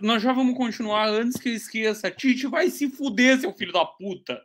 Nós 0.00 0.22
já 0.22 0.32
vamos 0.32 0.56
continuar 0.56 1.08
antes 1.08 1.40
que 1.40 1.48
eu 1.48 1.54
esqueça. 1.54 2.10
Tite 2.10 2.46
vai 2.46 2.70
se 2.70 2.90
fuder, 2.90 3.40
seu 3.40 3.52
filho 3.52 3.72
da 3.72 3.84
puta. 3.84 4.40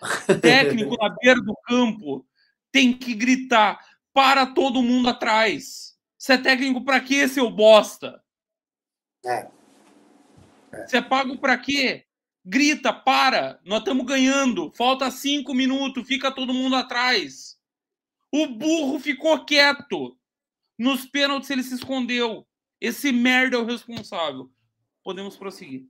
Técnico 0.40 0.96
na 0.96 1.08
beira 1.10 1.40
do 1.40 1.54
campo 1.66 2.26
tem 2.72 2.92
que 2.92 3.14
gritar 3.14 3.78
para 4.12 4.46
todo 4.46 4.82
mundo 4.82 5.08
atrás. 5.08 5.96
Você 6.16 6.32
é 6.32 6.38
técnico 6.38 6.84
para 6.84 7.00
quê, 7.00 7.28
seu 7.28 7.48
bosta? 7.48 8.20
É. 9.24 9.48
Você 10.86 10.96
é 10.96 11.02
pago 11.02 11.38
para 11.38 11.56
quê? 11.56 12.04
Grita, 12.44 12.92
para, 12.92 13.60
nós 13.64 13.80
estamos 13.80 14.04
ganhando. 14.06 14.72
Falta 14.72 15.10
cinco 15.10 15.54
minutos, 15.54 16.06
fica 16.06 16.32
todo 16.32 16.54
mundo 16.54 16.76
atrás. 16.76 17.58
O 18.32 18.46
burro 18.46 18.98
ficou 18.98 19.44
quieto. 19.44 20.18
Nos 20.78 21.06
pênaltis 21.06 21.50
ele 21.50 21.62
se 21.62 21.74
escondeu. 21.74 22.47
Esse 22.80 23.12
merda 23.12 23.56
é 23.56 23.58
o 23.60 23.64
responsável. 23.64 24.50
Podemos 25.02 25.36
prosseguir. 25.36 25.86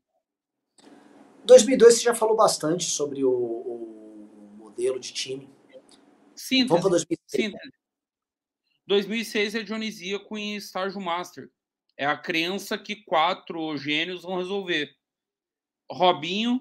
2002 1.44 1.94
você 1.94 2.00
já 2.02 2.14
falou 2.14 2.36
bastante 2.36 2.84
sobre 2.84 3.24
o, 3.24 3.30
o 3.30 4.54
modelo 4.58 4.98
de 4.98 5.12
time. 5.12 5.48
Sim. 6.34 6.66
Vamos 6.66 6.82
para 6.82 6.90
2006. 6.90 7.52
2006 8.86 9.54
é 9.54 9.62
Dionisíaco 9.62 10.38
em 10.38 10.56
estágio 10.56 11.00
master. 11.00 11.50
É 11.96 12.06
a 12.06 12.16
crença 12.16 12.78
que 12.78 12.96
quatro 13.04 13.76
gênios 13.76 14.22
vão 14.22 14.36
resolver. 14.36 14.94
Robinho, 15.90 16.60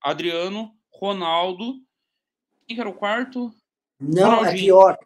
Adriano, 0.00 0.76
Ronaldo. 0.90 1.74
Quem 2.66 2.80
era 2.80 2.88
o 2.88 2.94
quarto? 2.94 3.52
Não, 4.00 4.22
é 4.22 4.36
Ronaldinho. 4.36 4.54
é 4.54 4.64
pior. 4.64 4.98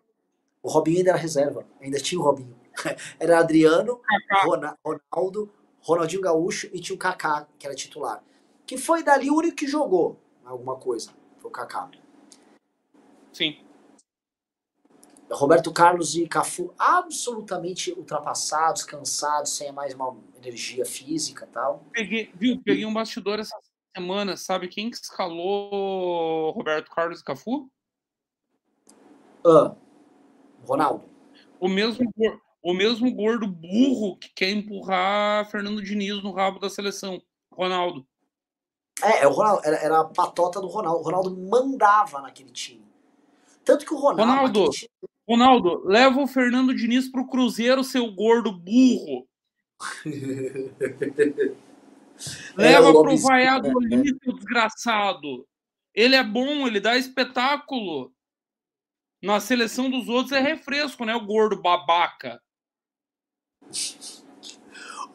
O 0.62 0.70
Robinho 0.70 0.98
ainda 0.98 1.10
era 1.10 1.18
reserva. 1.18 1.66
Ainda 1.80 1.98
tinha 1.98 2.20
o 2.20 2.24
Robinho. 2.24 2.57
Era 3.18 3.40
Adriano, 3.40 4.00
Ronaldo, 4.44 5.52
Ronaldinho 5.80 6.22
Gaúcho 6.22 6.68
e 6.72 6.80
tinha 6.80 6.94
o 6.94 6.98
Kaká, 6.98 7.46
que 7.58 7.66
era 7.66 7.74
titular. 7.74 8.22
Que 8.66 8.76
foi 8.76 9.02
dali 9.02 9.30
o 9.30 9.36
único 9.36 9.56
que 9.56 9.66
jogou 9.66 10.18
alguma 10.44 10.76
coisa. 10.76 11.10
Foi 11.38 11.50
o 11.50 11.52
Kaká. 11.52 11.90
Sim. 13.32 13.58
Roberto 15.30 15.72
Carlos 15.72 16.16
e 16.16 16.26
Cafu 16.26 16.72
absolutamente 16.78 17.92
ultrapassados, 17.92 18.82
cansados, 18.82 19.52
sem 19.52 19.70
mais 19.70 19.94
uma 19.94 20.16
energia 20.36 20.86
física 20.86 21.46
e 21.48 21.52
tal. 21.52 21.84
Peguei, 21.92 22.30
viu, 22.34 22.60
peguei 22.62 22.86
um 22.86 22.94
bastidor 22.94 23.38
essa 23.38 23.56
semana, 23.94 24.36
sabe 24.36 24.68
quem 24.68 24.90
que 24.90 24.96
escalou 24.96 26.50
Roberto 26.52 26.90
Carlos 26.90 27.20
e 27.20 27.24
Cafu? 27.24 27.70
Ah, 29.44 29.74
Ronaldo. 30.66 31.04
O 31.60 31.68
mesmo, 31.68 32.10
o 32.62 32.74
mesmo 32.74 33.10
gordo 33.12 33.46
burro 33.46 34.16
que 34.16 34.28
quer 34.30 34.50
empurrar 34.50 35.48
Fernando 35.50 35.82
Diniz 35.82 36.22
no 36.22 36.32
rabo 36.32 36.58
da 36.58 36.68
seleção, 36.68 37.22
Ronaldo. 37.52 38.06
É, 39.02 39.22
é 39.22 39.26
o 39.26 39.30
Ronaldo, 39.30 39.62
era, 39.64 39.76
era 39.76 40.00
a 40.00 40.04
patota 40.04 40.60
do 40.60 40.66
Ronaldo. 40.66 41.00
O 41.00 41.04
Ronaldo 41.04 41.36
mandava 41.36 42.20
naquele 42.20 42.50
time. 42.50 42.84
Tanto 43.64 43.86
que 43.86 43.94
o 43.94 43.96
Ronaldo. 43.96 44.22
Ronaldo, 44.22 44.70
time... 44.70 44.90
Ronaldo, 45.28 45.82
leva 45.86 46.20
o 46.20 46.26
Fernando 46.26 46.74
Diniz 46.74 47.08
pro 47.08 47.28
Cruzeiro, 47.28 47.84
seu 47.84 48.10
gordo 48.12 48.50
burro. 48.50 49.28
leva 52.56 52.88
é, 52.88 52.92
pro 52.92 53.16
vaiado 53.18 53.68
né? 53.80 54.02
seu 54.24 54.32
desgraçado. 54.34 55.46
Ele 55.94 56.16
é 56.16 56.24
bom, 56.24 56.66
ele 56.66 56.80
dá 56.80 56.96
espetáculo. 56.96 58.12
Na 59.22 59.40
seleção 59.40 59.90
dos 59.90 60.08
outros 60.08 60.32
é 60.32 60.40
refresco, 60.40 61.04
né? 61.04 61.14
O 61.14 61.26
gordo 61.26 61.60
babaca. 61.60 62.40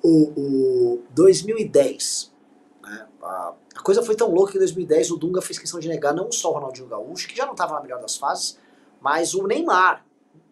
O, 0.01 0.95
o 0.95 1.03
2010, 1.11 2.33
né? 2.81 3.07
A, 3.21 3.53
a 3.75 3.81
coisa 3.81 4.03
foi 4.03 4.15
tão 4.15 4.29
louca 4.29 4.51
que 4.51 4.57
em 4.57 4.61
2010 4.61 5.11
o 5.11 5.17
Dunga 5.17 5.41
fez 5.41 5.57
questão 5.57 5.79
de 5.79 5.87
negar 5.87 6.13
não 6.13 6.31
só 6.31 6.49
o 6.51 6.53
Ronaldinho 6.53 6.87
Gaúcho, 6.87 7.27
que 7.27 7.35
já 7.35 7.45
não 7.45 7.53
estava 7.53 7.73
na 7.73 7.81
melhor 7.81 8.01
das 8.01 8.17
fases, 8.17 8.59
mas 9.01 9.33
o 9.33 9.47
Neymar, 9.47 10.05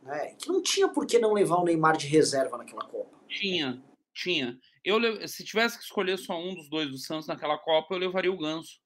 né? 0.03 0.33
Que 0.37 0.49
não 0.49 0.61
tinha 0.61 0.87
por 0.87 1.05
que 1.05 1.19
não 1.19 1.33
levar 1.33 1.57
o 1.57 1.63
Neymar 1.63 1.97
de 1.97 2.07
reserva 2.07 2.57
naquela 2.57 2.83
Copa. 2.83 3.17
Tinha, 3.27 3.81
tinha. 4.13 4.57
Eu, 4.83 5.27
se 5.27 5.43
tivesse 5.43 5.77
que 5.77 5.83
escolher 5.83 6.17
só 6.17 6.37
um 6.37 6.55
dos 6.55 6.69
dois 6.69 6.89
do 6.89 6.97
Santos 6.97 7.27
naquela 7.27 7.57
Copa, 7.57 7.93
eu 7.93 7.99
levaria 7.99 8.31
o 8.31 8.37
Ganso. 8.37 8.79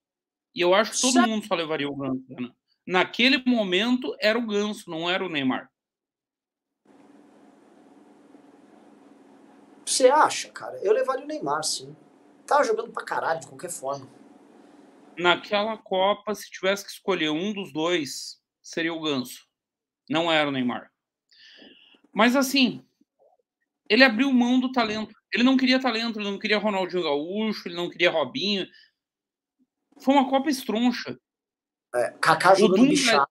E 0.54 0.62
eu 0.62 0.74
acho 0.74 0.92
que 0.92 1.02
todo 1.02 1.14
certo. 1.14 1.30
mundo 1.30 1.46
só 1.46 1.56
levaria 1.56 1.90
o 1.90 1.96
Ganso, 1.96 2.24
né? 2.30 2.50
Naquele 2.86 3.44
momento 3.46 4.16
era 4.20 4.38
o 4.38 4.46
Ganso, 4.46 4.90
não 4.90 5.10
era 5.10 5.26
o 5.26 5.30
Neymar. 5.30 5.70
Você 9.86 10.08
acha, 10.08 10.50
cara? 10.50 10.78
Eu 10.84 10.92
levaria 10.92 11.24
o 11.24 11.28
Neymar, 11.28 11.64
sim. 11.64 11.96
Tava 12.48 12.64
jogando 12.64 12.92
pra 12.92 13.04
caralho, 13.04 13.40
de 13.40 13.48
qualquer 13.48 13.70
forma. 13.70 14.08
Naquela 15.18 15.78
Copa, 15.78 16.34
se 16.34 16.50
tivesse 16.50 16.84
que 16.84 16.92
escolher 16.92 17.30
um 17.30 17.54
dos 17.54 17.72
dois, 17.72 18.42
seria 18.62 18.94
o 18.94 19.02
Ganso. 19.02 19.48
Não 20.10 20.32
era 20.32 20.50
o 20.50 20.52
Neymar. 20.52 20.92
Mas 22.12 22.36
assim, 22.36 22.86
ele 23.90 24.04
abriu 24.04 24.32
mão 24.32 24.60
do 24.60 24.72
talento. 24.72 25.16
Ele 25.32 25.44
não 25.44 25.58
queria 25.58 25.80
talento, 25.80 26.20
ele 26.20 26.30
não 26.30 26.40
queria 26.40 26.58
Ronaldinho 26.58 27.04
Gaúcho, 27.04 27.68
ele 27.68 27.76
não 27.76 27.90
queria 27.90 28.12
Robinho. 28.12 28.68
Foi 30.02 30.14
uma 30.14 30.30
Copa 30.30 30.50
estroncha. 30.50 31.20
É, 31.94 32.12
Kaká 32.22 32.56
jogando 32.56 32.88
Dunga... 32.88 33.28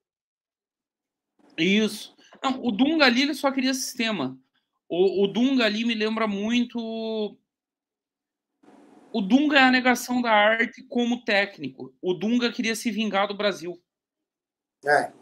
Isso. 1.56 2.14
Não, 2.42 2.62
o 2.64 2.70
Dunga 2.70 3.06
ali 3.06 3.22
ele 3.22 3.34
só 3.34 3.50
queria 3.50 3.74
sistema. 3.74 4.38
O, 4.88 5.24
o 5.24 5.26
Dunga 5.26 5.64
ali 5.64 5.84
me 5.84 5.94
lembra 5.94 6.26
muito. 6.26 6.78
O 9.12 9.20
Dunga 9.20 9.58
é 9.58 9.62
a 9.62 9.70
negação 9.70 10.20
da 10.20 10.30
arte 10.30 10.82
como 10.88 11.24
técnico. 11.24 11.94
O 12.02 12.14
Dunga 12.14 12.52
queria 12.52 12.74
se 12.74 12.90
vingar 12.90 13.28
do 13.28 13.36
Brasil. 13.36 13.80
É. 14.84 15.12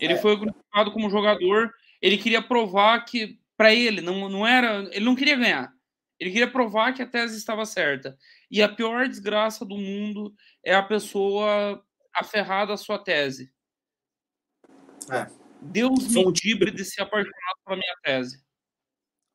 Ele 0.00 0.14
é. 0.14 0.16
foi 0.16 0.32
agrupado 0.32 0.92
como 0.92 1.10
jogador. 1.10 1.72
Ele 2.00 2.18
queria 2.18 2.42
provar 2.42 3.04
que, 3.04 3.40
para 3.56 3.74
ele, 3.74 4.00
não, 4.00 4.28
não 4.28 4.46
era. 4.46 4.88
Ele 4.92 5.04
não 5.04 5.16
queria 5.16 5.36
ganhar. 5.36 5.72
Ele 6.18 6.30
queria 6.30 6.50
provar 6.50 6.92
que 6.92 7.02
a 7.02 7.06
tese 7.06 7.36
estava 7.36 7.64
certa. 7.64 8.16
E 8.50 8.62
a 8.62 8.68
pior 8.68 9.08
desgraça 9.08 9.64
do 9.64 9.76
mundo 9.76 10.34
é 10.64 10.74
a 10.74 10.82
pessoa 10.82 11.82
aferrada 12.14 12.72
à 12.72 12.76
sua 12.76 12.98
tese. 12.98 13.52
É. 15.10 15.26
Deus 15.60 16.08
me 16.12 16.26
um... 16.26 16.32
livre 16.44 16.70
de 16.70 16.84
ser 16.84 17.02
apaixonado 17.02 17.58
pela 17.64 17.76
minha 17.76 17.96
tese. 18.02 18.42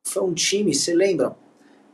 Foi 0.04 0.22
um 0.22 0.34
time, 0.34 0.74
você 0.74 0.94
lembra? 0.94 1.36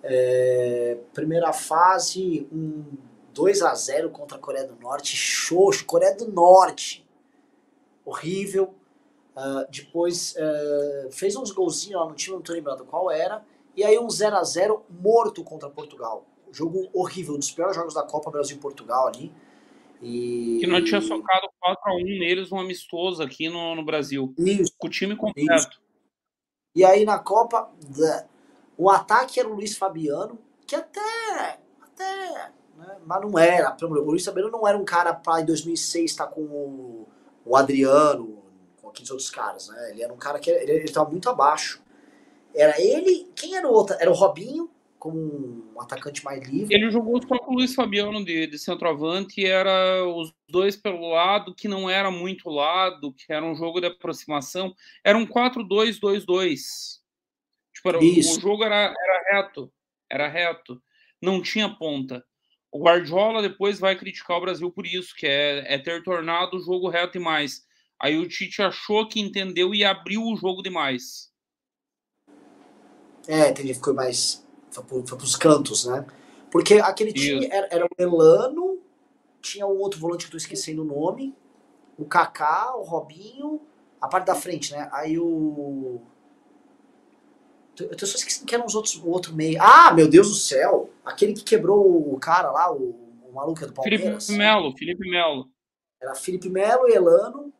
É, 0.02 0.98
primeira 1.14 1.52
fase, 1.52 2.46
um 2.52 2.84
2 3.32 3.62
a 3.62 3.74
0 3.74 4.10
contra 4.10 4.36
a 4.36 4.40
Coreia 4.40 4.66
do 4.66 4.76
Norte, 4.76 5.16
xoxo, 5.16 5.84
Coreia 5.84 6.14
do 6.14 6.30
Norte 6.30 7.06
horrível. 8.04 8.74
Uh, 9.36 9.70
depois 9.70 10.34
uh, 10.36 11.12
fez 11.12 11.36
uns 11.36 11.52
golzinhos 11.52 12.00
lá 12.00 12.08
no 12.08 12.14
time, 12.14 12.36
não 12.36 12.42
tô 12.42 12.52
lembrando 12.52 12.84
qual 12.84 13.10
era. 13.10 13.44
E 13.76 13.84
aí 13.84 13.98
um 13.98 14.10
0 14.10 14.36
a 14.36 14.44
0 14.44 14.84
morto 14.88 15.44
contra 15.44 15.70
Portugal. 15.70 16.26
Jogo 16.52 16.88
horrível, 16.92 17.34
um 17.34 17.38
dos 17.38 17.50
piores 17.50 17.76
jogos 17.76 17.94
da 17.94 18.02
Copa 18.02 18.30
Brasil 18.30 18.56
e 18.56 18.60
Portugal 18.60 19.06
ali. 19.06 19.32
E... 20.02 20.58
Que 20.60 20.66
não 20.66 20.82
tinha 20.82 21.00
socado 21.00 21.46
4x1 21.62 22.18
neles, 22.18 22.50
um 22.50 22.58
amistoso 22.58 23.22
aqui 23.22 23.48
no, 23.48 23.76
no 23.76 23.84
Brasil. 23.84 24.34
Isso. 24.36 24.72
Com 24.76 24.88
o 24.88 24.90
time 24.90 25.14
completo. 25.14 25.54
Isso. 25.54 25.80
E 26.74 26.84
aí 26.84 27.04
na 27.04 27.18
Copa, 27.18 27.70
o 28.76 28.90
ataque 28.90 29.40
era 29.40 29.48
o 29.48 29.54
Luiz 29.54 29.76
Fabiano, 29.76 30.38
que 30.66 30.76
até. 30.76 31.58
até 31.82 32.52
né, 32.76 32.96
mas 33.04 33.20
não 33.20 33.38
era. 33.38 33.76
O 33.82 34.10
Luiz 34.10 34.24
Fabiano 34.24 34.50
não 34.50 34.66
era 34.66 34.78
um 34.78 34.84
cara 34.84 35.12
para 35.12 35.40
em 35.40 35.44
2006 35.44 36.10
estar 36.10 36.26
tá 36.26 36.32
com 36.32 36.42
o 36.42 37.08
o 37.44 37.56
Adriano, 37.56 38.42
com 38.80 38.88
aqueles 38.88 39.10
outros 39.10 39.30
caras, 39.30 39.68
né? 39.68 39.90
Ele 39.90 40.02
era 40.02 40.12
um 40.12 40.16
cara 40.16 40.38
que 40.38 40.50
ele, 40.50 40.72
ele 40.72 40.92
tava 40.92 41.10
muito 41.10 41.28
abaixo. 41.28 41.82
Era 42.54 42.80
ele. 42.80 43.30
Quem 43.34 43.56
era 43.56 43.66
o 43.66 43.72
outro? 43.72 43.96
Era 43.98 44.10
o 44.10 44.14
Robinho, 44.14 44.70
como 45.00 45.72
um 45.74 45.80
atacante 45.80 46.22
mais 46.22 46.46
livre. 46.46 46.74
Ele 46.74 46.90
jogou 46.90 47.20
só 47.26 47.38
com 47.38 47.52
o 47.52 47.54
Luiz 47.54 47.74
Fabiano 47.74 48.22
de, 48.22 48.46
de 48.46 48.58
centroavante 48.58 49.40
e 49.40 49.46
era 49.46 50.04
os 50.06 50.32
dois 50.46 50.76
pelo 50.76 51.08
lado, 51.08 51.54
que 51.54 51.66
não 51.66 51.88
era 51.88 52.10
muito 52.10 52.50
lado, 52.50 53.12
que 53.14 53.32
era 53.32 53.44
um 53.44 53.56
jogo 53.56 53.80
de 53.80 53.86
aproximação. 53.86 54.74
Era 55.02 55.16
um 55.16 55.26
4-2-2-2. 55.26 57.00
Tipo, 57.74 57.88
era, 57.88 57.98
o 57.98 58.40
jogo 58.40 58.62
era, 58.62 58.94
era 58.94 59.32
reto. 59.32 59.72
Era 60.08 60.28
reto. 60.28 60.80
não 61.20 61.42
tinha 61.42 61.68
ponta. 61.68 62.22
O 62.70 62.84
Guardiola 62.84 63.40
depois 63.42 63.80
vai 63.80 63.96
criticar 63.96 64.36
o 64.36 64.42
Brasil 64.42 64.70
por 64.70 64.86
isso, 64.86 65.16
que 65.16 65.26
é, 65.26 65.74
é 65.74 65.78
ter 65.78 66.02
tornado 66.04 66.58
o 66.58 66.60
jogo 66.60 66.90
reto 66.90 67.16
e 67.16 67.20
mais. 67.20 67.66
Aí 67.98 68.18
o 68.18 68.28
Tite 68.28 68.62
achou 68.62 69.08
que 69.08 69.18
entendeu 69.18 69.74
e 69.74 69.82
abriu 69.82 70.22
o 70.22 70.36
jogo 70.36 70.62
demais. 70.62 71.30
É, 73.26 73.48
entendi, 73.48 73.74
ficou 73.74 73.94
mais. 73.94 74.46
Foi, 74.70 75.02
para 75.02 75.16
os 75.16 75.36
cantos, 75.36 75.86
né? 75.86 76.06
Porque 76.50 76.74
aquele 76.74 77.12
time 77.12 77.46
era, 77.50 77.68
era, 77.70 77.84
o 77.84 77.88
Elano, 77.98 78.78
tinha 79.40 79.66
um 79.66 79.78
outro 79.78 80.00
volante 80.00 80.24
que 80.24 80.28
eu 80.28 80.32
tô 80.32 80.36
esquecendo 80.36 80.82
o 80.82 80.84
nome, 80.84 81.34
o 81.96 82.04
Kaká, 82.04 82.76
o 82.76 82.82
Robinho, 82.82 83.60
a 84.00 84.08
parte 84.08 84.26
da 84.26 84.34
frente, 84.34 84.72
né? 84.72 84.88
Aí 84.92 85.18
o. 85.18 86.00
Eu 87.78 87.96
tô 87.96 88.04
só 88.04 88.16
esquecendo 88.16 88.46
que 88.46 88.54
eram 88.54 88.66
os 88.66 88.74
outros, 88.74 88.96
o 88.96 89.08
outro 89.08 89.34
meio. 89.34 89.58
Ah, 89.60 89.92
meu 89.92 90.08
Deus 90.08 90.28
do 90.28 90.34
céu! 90.34 90.90
Aquele 91.04 91.32
que 91.32 91.44
quebrou 91.44 92.12
o 92.12 92.18
cara 92.18 92.50
lá, 92.50 92.72
o, 92.72 92.94
o 93.24 93.32
maluco 93.32 93.66
do 93.66 93.72
Palmeiras. 93.72 94.26
Felipe 94.26 94.38
Melo, 94.38 94.76
Felipe 94.76 95.08
Melo. 95.08 95.48
Era 96.02 96.14
Felipe 96.14 96.48
Melo, 96.48 96.88
Elano. 96.88 97.52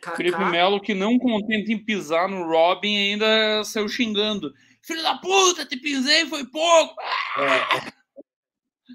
Kaká. 0.00 0.16
Felipe 0.16 0.44
Melo, 0.44 0.80
que 0.80 0.94
não 0.94 1.18
contente 1.18 1.72
em 1.72 1.84
pisar 1.84 2.28
no 2.28 2.46
Robin, 2.46 2.96
ainda 2.96 3.64
saiu 3.64 3.88
xingando. 3.88 4.52
Filho 4.86 5.02
da 5.02 5.18
puta, 5.18 5.66
te 5.66 5.76
pisei, 5.76 6.26
foi 6.26 6.46
pouco! 6.46 6.94
É. 7.40 7.92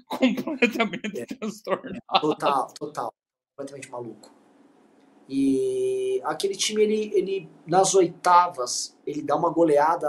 Completamente 0.06 1.20
é. 1.20 1.26
transtornado. 1.26 2.00
Total, 2.18 2.72
total. 2.72 3.14
Completamente 3.50 3.90
maluco. 3.90 4.32
E 5.28 6.18
aquele 6.24 6.56
time, 6.56 6.82
ele, 6.82 7.12
ele 7.14 7.50
nas 7.66 7.94
oitavas, 7.94 8.96
ele 9.06 9.20
dá 9.20 9.36
uma 9.36 9.50
goleada. 9.50 10.08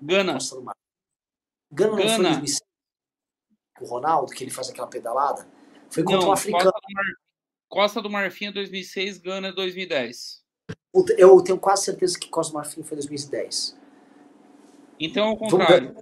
Gana. 0.00 0.34
Nossa, 0.34 0.54
Gana 1.72 1.90
não 1.90 1.98
Gana. 1.98 2.14
foi 2.14 2.24
2006? 2.24 2.60
O 3.80 3.84
Ronaldo, 3.84 4.32
que 4.32 4.44
ele 4.44 4.50
faz 4.52 4.70
aquela 4.70 4.86
pedalada? 4.86 5.44
Foi 5.90 6.04
contra 6.04 6.20
não, 6.20 6.28
um 6.28 6.32
africano. 6.32 6.70
Costa 6.70 6.80
do, 6.80 6.94
Mar... 6.94 7.04
Costa 7.68 8.02
do 8.02 8.10
Marfim 8.10 8.52
2006, 8.52 9.18
Gana 9.18 9.52
2010. 9.52 10.44
Eu 11.16 11.42
tenho 11.42 11.58
quase 11.58 11.84
certeza 11.84 12.16
que 12.16 12.28
Costa 12.28 12.52
do 12.52 12.56
Marfim 12.56 12.84
foi 12.84 12.96
2010. 12.96 13.76
Então, 15.00 15.28
ao 15.28 15.36
contrário. 15.36 15.94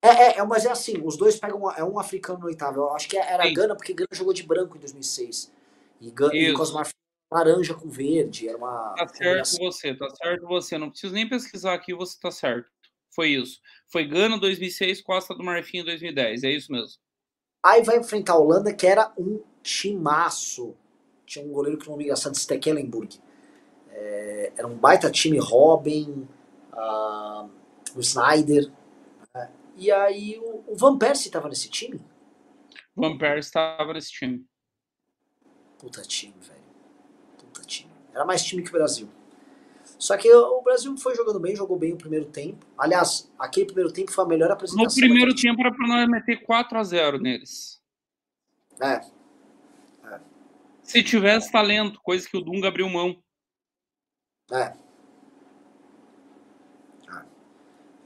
É, 0.00 0.08
é, 0.08 0.38
é, 0.38 0.44
mas 0.44 0.64
é 0.64 0.70
assim, 0.70 1.00
os 1.04 1.16
dois 1.16 1.36
pegam. 1.36 1.70
É 1.72 1.82
um 1.82 1.98
africano 1.98 2.38
no 2.38 2.46
oitavo. 2.46 2.80
Eu 2.80 2.94
acho 2.94 3.08
que 3.08 3.16
era 3.16 3.44
Sim. 3.44 3.54
Gana, 3.54 3.74
porque 3.74 3.92
Gana 3.92 4.08
jogou 4.12 4.32
de 4.32 4.42
branco 4.42 4.76
em 4.76 4.80
2006. 4.80 5.52
E, 6.00 6.10
Gana, 6.10 6.34
e 6.34 6.52
Costa 6.52 6.72
do 6.72 6.76
Marfim 6.76 6.92
laranja 7.30 7.74
com 7.74 7.88
verde. 7.88 8.48
Era 8.48 8.56
uma. 8.56 8.94
Tá 8.96 9.08
certo 9.08 9.58
você, 9.58 9.94
tá 9.94 10.08
certo 10.10 10.46
você. 10.46 10.78
Não 10.78 10.90
preciso 10.90 11.14
nem 11.14 11.28
pesquisar 11.28 11.74
aqui, 11.74 11.94
você 11.94 12.18
tá 12.20 12.30
certo. 12.30 12.70
Foi 13.14 13.30
isso. 13.30 13.60
Foi 13.88 14.06
Gana 14.06 14.38
2006, 14.38 15.02
Costa 15.02 15.34
do 15.34 15.42
Marfim 15.42 15.84
2010. 15.84 16.44
É 16.44 16.50
isso 16.50 16.70
mesmo. 16.70 16.98
Aí 17.62 17.82
vai 17.82 17.98
enfrentar 17.98 18.34
a 18.34 18.38
Holanda, 18.38 18.72
que 18.72 18.86
era 18.86 19.12
um 19.18 19.40
timaço. 19.62 20.74
Tinha 21.26 21.44
um 21.44 21.50
goleiro 21.50 21.78
que 21.78 21.88
não 21.88 21.96
me 21.96 22.04
engraçado, 22.04 22.38
Stekelenburg. 22.38 23.20
É, 23.90 24.52
era 24.56 24.66
um 24.66 24.76
baita 24.76 25.10
time, 25.10 25.38
Robin, 25.38 26.26
uh, 26.72 27.50
o 27.96 28.00
Snyder. 28.00 28.70
Uh, 29.34 29.48
e 29.76 29.90
aí 29.90 30.38
o, 30.38 30.64
o 30.66 30.76
Van 30.76 30.98
Persie 30.98 31.28
estava 31.28 31.48
nesse 31.48 31.68
time? 31.70 32.00
Van 32.94 33.16
Persie 33.16 33.48
estava 33.48 33.92
nesse 33.92 34.10
time. 34.10 34.44
Puta 35.78 36.02
time, 36.02 36.34
velho 36.40 36.68
time. 37.68 37.90
Era 38.12 38.24
mais 38.24 38.42
time 38.42 38.62
que 38.62 38.70
o 38.70 38.72
Brasil. 38.72 39.08
Só 39.98 40.16
que 40.16 40.32
o 40.32 40.62
Brasil 40.62 40.96
foi 40.96 41.14
jogando 41.14 41.40
bem, 41.40 41.54
jogou 41.54 41.78
bem 41.78 41.92
o 41.92 41.96
primeiro 41.96 42.26
tempo. 42.26 42.66
Aliás, 42.76 43.30
aquele 43.38 43.66
primeiro 43.66 43.92
tempo 43.92 44.12
foi 44.12 44.24
a 44.24 44.28
melhor 44.28 44.50
apresentação. 44.50 44.84
No 44.84 44.94
primeiro 44.94 45.34
tempo 45.34 45.60
era 45.60 45.72
para 45.72 45.86
nós 45.86 46.08
meter 46.08 46.42
4 46.42 46.78
a 46.78 46.82
0 46.82 47.18
neles. 47.18 47.80
É. 48.80 49.00
é. 50.06 50.20
Se 50.82 51.02
tivesse 51.02 51.50
talento, 51.50 52.00
coisa 52.02 52.28
que 52.28 52.36
o 52.36 52.40
Dunga 52.40 52.68
abriu 52.68 52.88
mão. 52.88 53.22
É. 54.52 54.76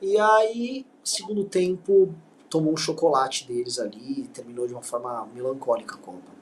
E 0.02 0.18
aí, 0.18 0.84
segundo 1.04 1.44
tempo, 1.44 2.12
tomou 2.50 2.72
um 2.72 2.76
chocolate 2.76 3.46
deles 3.46 3.78
ali 3.78 4.26
terminou 4.26 4.66
de 4.66 4.72
uma 4.72 4.82
forma 4.82 5.24
melancólica 5.32 5.94
a 5.94 5.98
Copa. 5.98 6.32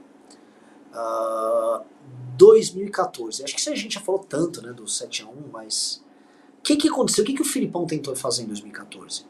Uh, 0.92 1.84
2014. 2.38 3.44
Acho 3.44 3.54
que 3.54 3.70
a 3.70 3.76
gente 3.76 3.94
já 3.94 4.00
falou 4.00 4.24
tanto 4.24 4.62
né, 4.62 4.72
do 4.72 4.88
7 4.88 5.24
a 5.24 5.26
1 5.26 5.48
mas. 5.52 6.02
O 6.58 6.62
que, 6.62 6.76
que 6.76 6.88
aconteceu? 6.88 7.22
O 7.22 7.26
que, 7.26 7.34
que 7.34 7.42
o 7.42 7.44
Filipão 7.44 7.86
tentou 7.86 8.16
fazer 8.16 8.44
em 8.44 8.46
2014? 8.46 9.26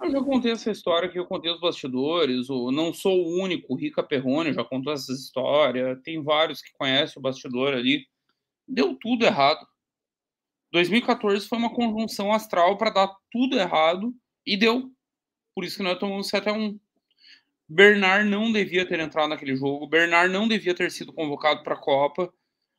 Eu 0.00 0.10
já 0.10 0.22
contei 0.22 0.52
essa 0.52 0.70
história 0.70 1.08
que 1.08 1.18
eu 1.18 1.26
contei 1.26 1.50
os 1.50 1.60
bastidores. 1.60 2.48
O 2.48 2.70
não 2.70 2.94
sou 2.94 3.12
o 3.12 3.42
único, 3.42 3.74
o 3.74 3.76
Rica 3.76 4.02
Perrone 4.02 4.52
já 4.52 4.62
contou 4.64 4.92
essa 4.92 5.12
história. 5.12 6.00
Tem 6.04 6.22
vários 6.22 6.62
que 6.62 6.72
conhecem 6.78 7.18
o 7.18 7.22
bastidor 7.22 7.74
ali. 7.74 8.06
Deu 8.68 8.96
tudo 9.00 9.24
errado. 9.24 9.66
2014 10.76 11.48
foi 11.48 11.56
uma 11.56 11.74
conjunção 11.74 12.30
astral 12.32 12.76
para 12.76 12.90
dar 12.90 13.16
tudo 13.30 13.58
errado 13.58 14.14
e 14.44 14.58
deu. 14.58 14.92
Por 15.54 15.64
isso 15.64 15.78
que 15.78 15.82
nós 15.82 15.98
tomamos 15.98 16.28
7 16.28 16.50
a 16.50 16.52
1 16.52 16.78
Bernard 17.66 18.28
não 18.28 18.52
devia 18.52 18.86
ter 18.86 19.00
entrado 19.00 19.30
naquele 19.30 19.56
jogo, 19.56 19.88
Bernard 19.88 20.32
não 20.32 20.46
devia 20.46 20.74
ter 20.74 20.90
sido 20.92 21.12
convocado 21.12 21.62
para 21.64 21.74
a 21.74 21.80
Copa. 21.80 22.32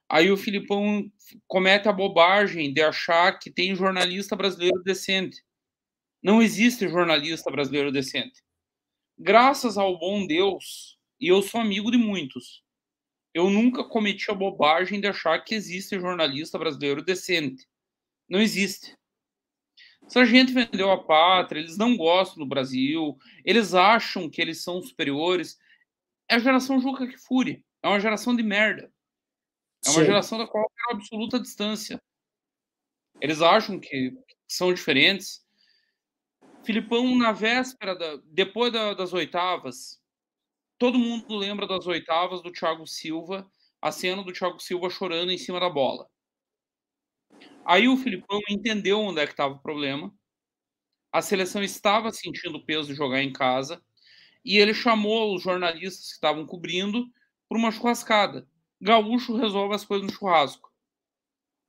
Aí 0.07 0.31
o 0.31 0.37
Filipão 0.37 1.11
comete 1.47 1.89
a 1.89 1.91
bobagem 1.91 2.71
de 2.71 2.81
achar 2.81 3.37
que 3.39 3.51
tem 3.51 3.75
jornalista 3.75 4.35
brasileiro 4.35 4.81
decente. 4.83 5.43
Não 6.21 6.41
existe 6.41 6.87
jornalista 6.87 7.51
brasileiro 7.51 7.91
decente. 7.91 8.41
Graças 9.17 9.75
ao 9.75 9.97
bom 9.97 10.25
Deus, 10.25 10.97
e 11.19 11.27
eu 11.27 11.41
sou 11.41 11.59
amigo 11.59 11.91
de 11.91 11.97
muitos, 11.97 12.63
eu 13.33 13.49
nunca 13.49 13.83
cometi 13.83 14.29
a 14.29 14.35
bobagem 14.35 15.01
de 15.01 15.07
achar 15.07 15.43
que 15.43 15.55
existe 15.55 15.99
jornalista 15.99 16.57
brasileiro 16.59 17.03
decente. 17.03 17.67
Não 18.29 18.41
existe. 18.41 18.97
Essa 20.05 20.25
gente 20.25 20.53
vendeu 20.53 20.89
a 20.89 21.03
pátria, 21.03 21.59
eles 21.59 21.77
não 21.77 21.97
gostam 21.97 22.37
do 22.37 22.45
Brasil, 22.45 23.17
eles 23.43 23.73
acham 23.73 24.29
que 24.29 24.41
eles 24.41 24.63
são 24.63 24.81
superiores. 24.81 25.57
É 26.29 26.35
a 26.35 26.39
geração 26.39 26.79
Juca 26.79 27.07
que 27.07 27.17
fure. 27.17 27.63
É 27.83 27.87
uma 27.87 27.99
geração 27.99 28.35
de 28.35 28.41
merda. 28.41 28.91
É 29.85 29.89
uma 29.89 29.99
Sim. 29.99 30.05
geração 30.05 30.37
da 30.37 30.47
qual 30.47 30.69
quero 30.69 30.97
absoluta 30.97 31.39
distância. 31.39 32.01
Eles 33.21 33.41
acham 33.41 33.79
que 33.79 34.13
são 34.47 34.73
diferentes. 34.73 35.45
Filipão, 36.63 37.15
na 37.15 37.31
véspera, 37.31 37.95
da, 37.95 38.17
depois 38.25 38.71
da, 38.71 38.93
das 38.93 39.13
oitavas, 39.13 40.01
todo 40.77 40.99
mundo 40.99 41.35
lembra 41.35 41.67
das 41.67 41.85
oitavas 41.85 42.41
do 42.41 42.51
Thiago 42.51 42.85
Silva, 42.85 43.49
a 43.81 43.91
cena 43.91 44.23
do 44.23 44.33
Thiago 44.33 44.59
Silva 44.59 44.89
chorando 44.89 45.31
em 45.31 45.37
cima 45.37 45.59
da 45.59 45.69
bola. 45.69 46.09
Aí 47.65 47.87
o 47.87 47.97
Filipão 47.97 48.39
entendeu 48.49 48.99
onde 48.99 49.19
é 49.19 49.25
que 49.25 49.33
estava 49.33 49.53
o 49.53 49.59
problema. 49.59 50.13
A 51.11 51.21
seleção 51.21 51.63
estava 51.63 52.11
sentindo 52.11 52.57
o 52.57 52.65
peso 52.65 52.89
de 52.89 52.95
jogar 52.95 53.21
em 53.21 53.33
casa 53.33 53.81
e 54.43 54.57
ele 54.57 54.73
chamou 54.73 55.35
os 55.35 55.43
jornalistas 55.43 56.07
que 56.07 56.13
estavam 56.13 56.45
cobrindo 56.45 57.05
para 57.49 57.57
uma 57.57 57.71
churrascada. 57.71 58.47
Gaúcho 58.81 59.35
resolve 59.35 59.75
as 59.75 59.83
coisas 59.85 60.07
no 60.07 60.13
churrasco. 60.13 60.69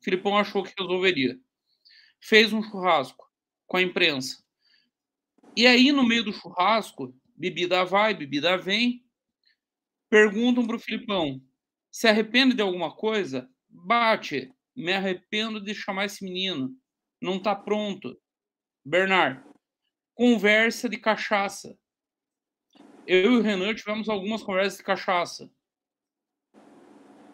O 0.00 0.04
Filipão 0.04 0.36
achou 0.36 0.62
que 0.62 0.74
resolveria. 0.78 1.38
Fez 2.20 2.52
um 2.52 2.62
churrasco 2.62 3.28
com 3.66 3.76
a 3.76 3.82
imprensa. 3.82 4.42
E 5.56 5.66
aí, 5.66 5.90
no 5.90 6.06
meio 6.06 6.22
do 6.24 6.32
churrasco, 6.32 7.14
bebida 7.36 7.84
vai, 7.84 8.14
bebida 8.14 8.56
vem. 8.56 9.04
Perguntam 10.08 10.66
para 10.66 10.76
o 10.76 10.80
Filipão: 10.80 11.42
se 11.90 12.06
arrepende 12.06 12.54
de 12.54 12.62
alguma 12.62 12.94
coisa? 12.94 13.50
Bate 13.68 14.52
me 14.78 14.92
arrependo 14.92 15.60
de 15.60 15.74
chamar 15.74 16.04
esse 16.04 16.24
menino. 16.24 16.72
Não 17.20 17.42
tá 17.42 17.54
pronto. 17.54 18.16
Bernard, 18.84 19.42
conversa 20.14 20.88
de 20.88 20.96
cachaça. 20.96 21.76
Eu 23.04 23.32
e 23.32 23.36
o 23.38 23.42
Renan 23.42 23.74
tivemos 23.74 24.08
algumas 24.08 24.42
conversas 24.42 24.78
de 24.78 24.84
cachaça. 24.84 25.50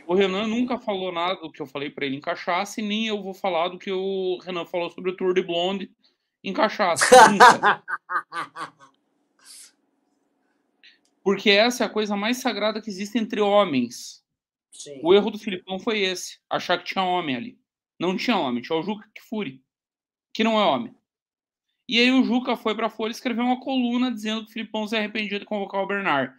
O 0.06 0.14
Renan 0.14 0.46
nunca 0.46 0.78
falou 0.78 1.12
nada 1.12 1.40
do 1.40 1.52
que 1.52 1.60
eu 1.60 1.66
falei 1.66 1.90
para 1.90 2.06
ele 2.06 2.16
em 2.16 2.20
cachaça, 2.20 2.80
e 2.80 2.84
nem 2.84 3.06
eu 3.06 3.22
vou 3.22 3.34
falar 3.34 3.68
do 3.68 3.78
que 3.78 3.92
o 3.92 4.38
Renan 4.38 4.64
falou 4.64 4.90
sobre 4.90 5.10
o 5.10 5.16
Tour 5.16 5.34
de 5.34 5.42
Blonde 5.42 5.90
em 6.42 6.52
cachaça. 6.52 7.04
Porque 11.22 11.50
essa 11.50 11.84
é 11.84 11.86
a 11.86 11.90
coisa 11.90 12.16
mais 12.16 12.38
sagrada 12.38 12.80
que 12.80 12.88
existe 12.88 13.18
entre 13.18 13.40
homens. 13.40 14.23
Sim. 14.74 15.00
O 15.02 15.14
erro 15.14 15.30
do 15.30 15.38
Filipão 15.38 15.78
foi 15.78 16.00
esse, 16.00 16.40
achar 16.50 16.76
que 16.78 16.84
tinha 16.84 17.04
homem 17.04 17.36
ali. 17.36 17.58
Não 17.98 18.16
tinha 18.16 18.36
homem, 18.36 18.60
tinha 18.60 18.76
o 18.76 18.82
Juca 18.82 19.08
Kifuri, 19.14 19.62
que 20.32 20.42
não 20.42 20.58
é 20.58 20.64
homem. 20.64 20.94
E 21.88 22.00
aí 22.00 22.10
o 22.10 22.24
Juca 22.24 22.56
foi 22.56 22.74
para 22.74 22.88
a 22.88 22.90
Folha 22.90 23.12
escrever 23.12 23.42
uma 23.42 23.60
coluna 23.60 24.10
dizendo 24.10 24.44
que 24.44 24.50
o 24.50 24.52
Filipão 24.52 24.86
se 24.86 24.96
arrependia 24.96 25.38
de 25.38 25.44
convocar 25.44 25.80
o 25.80 25.86
Bernard. 25.86 26.34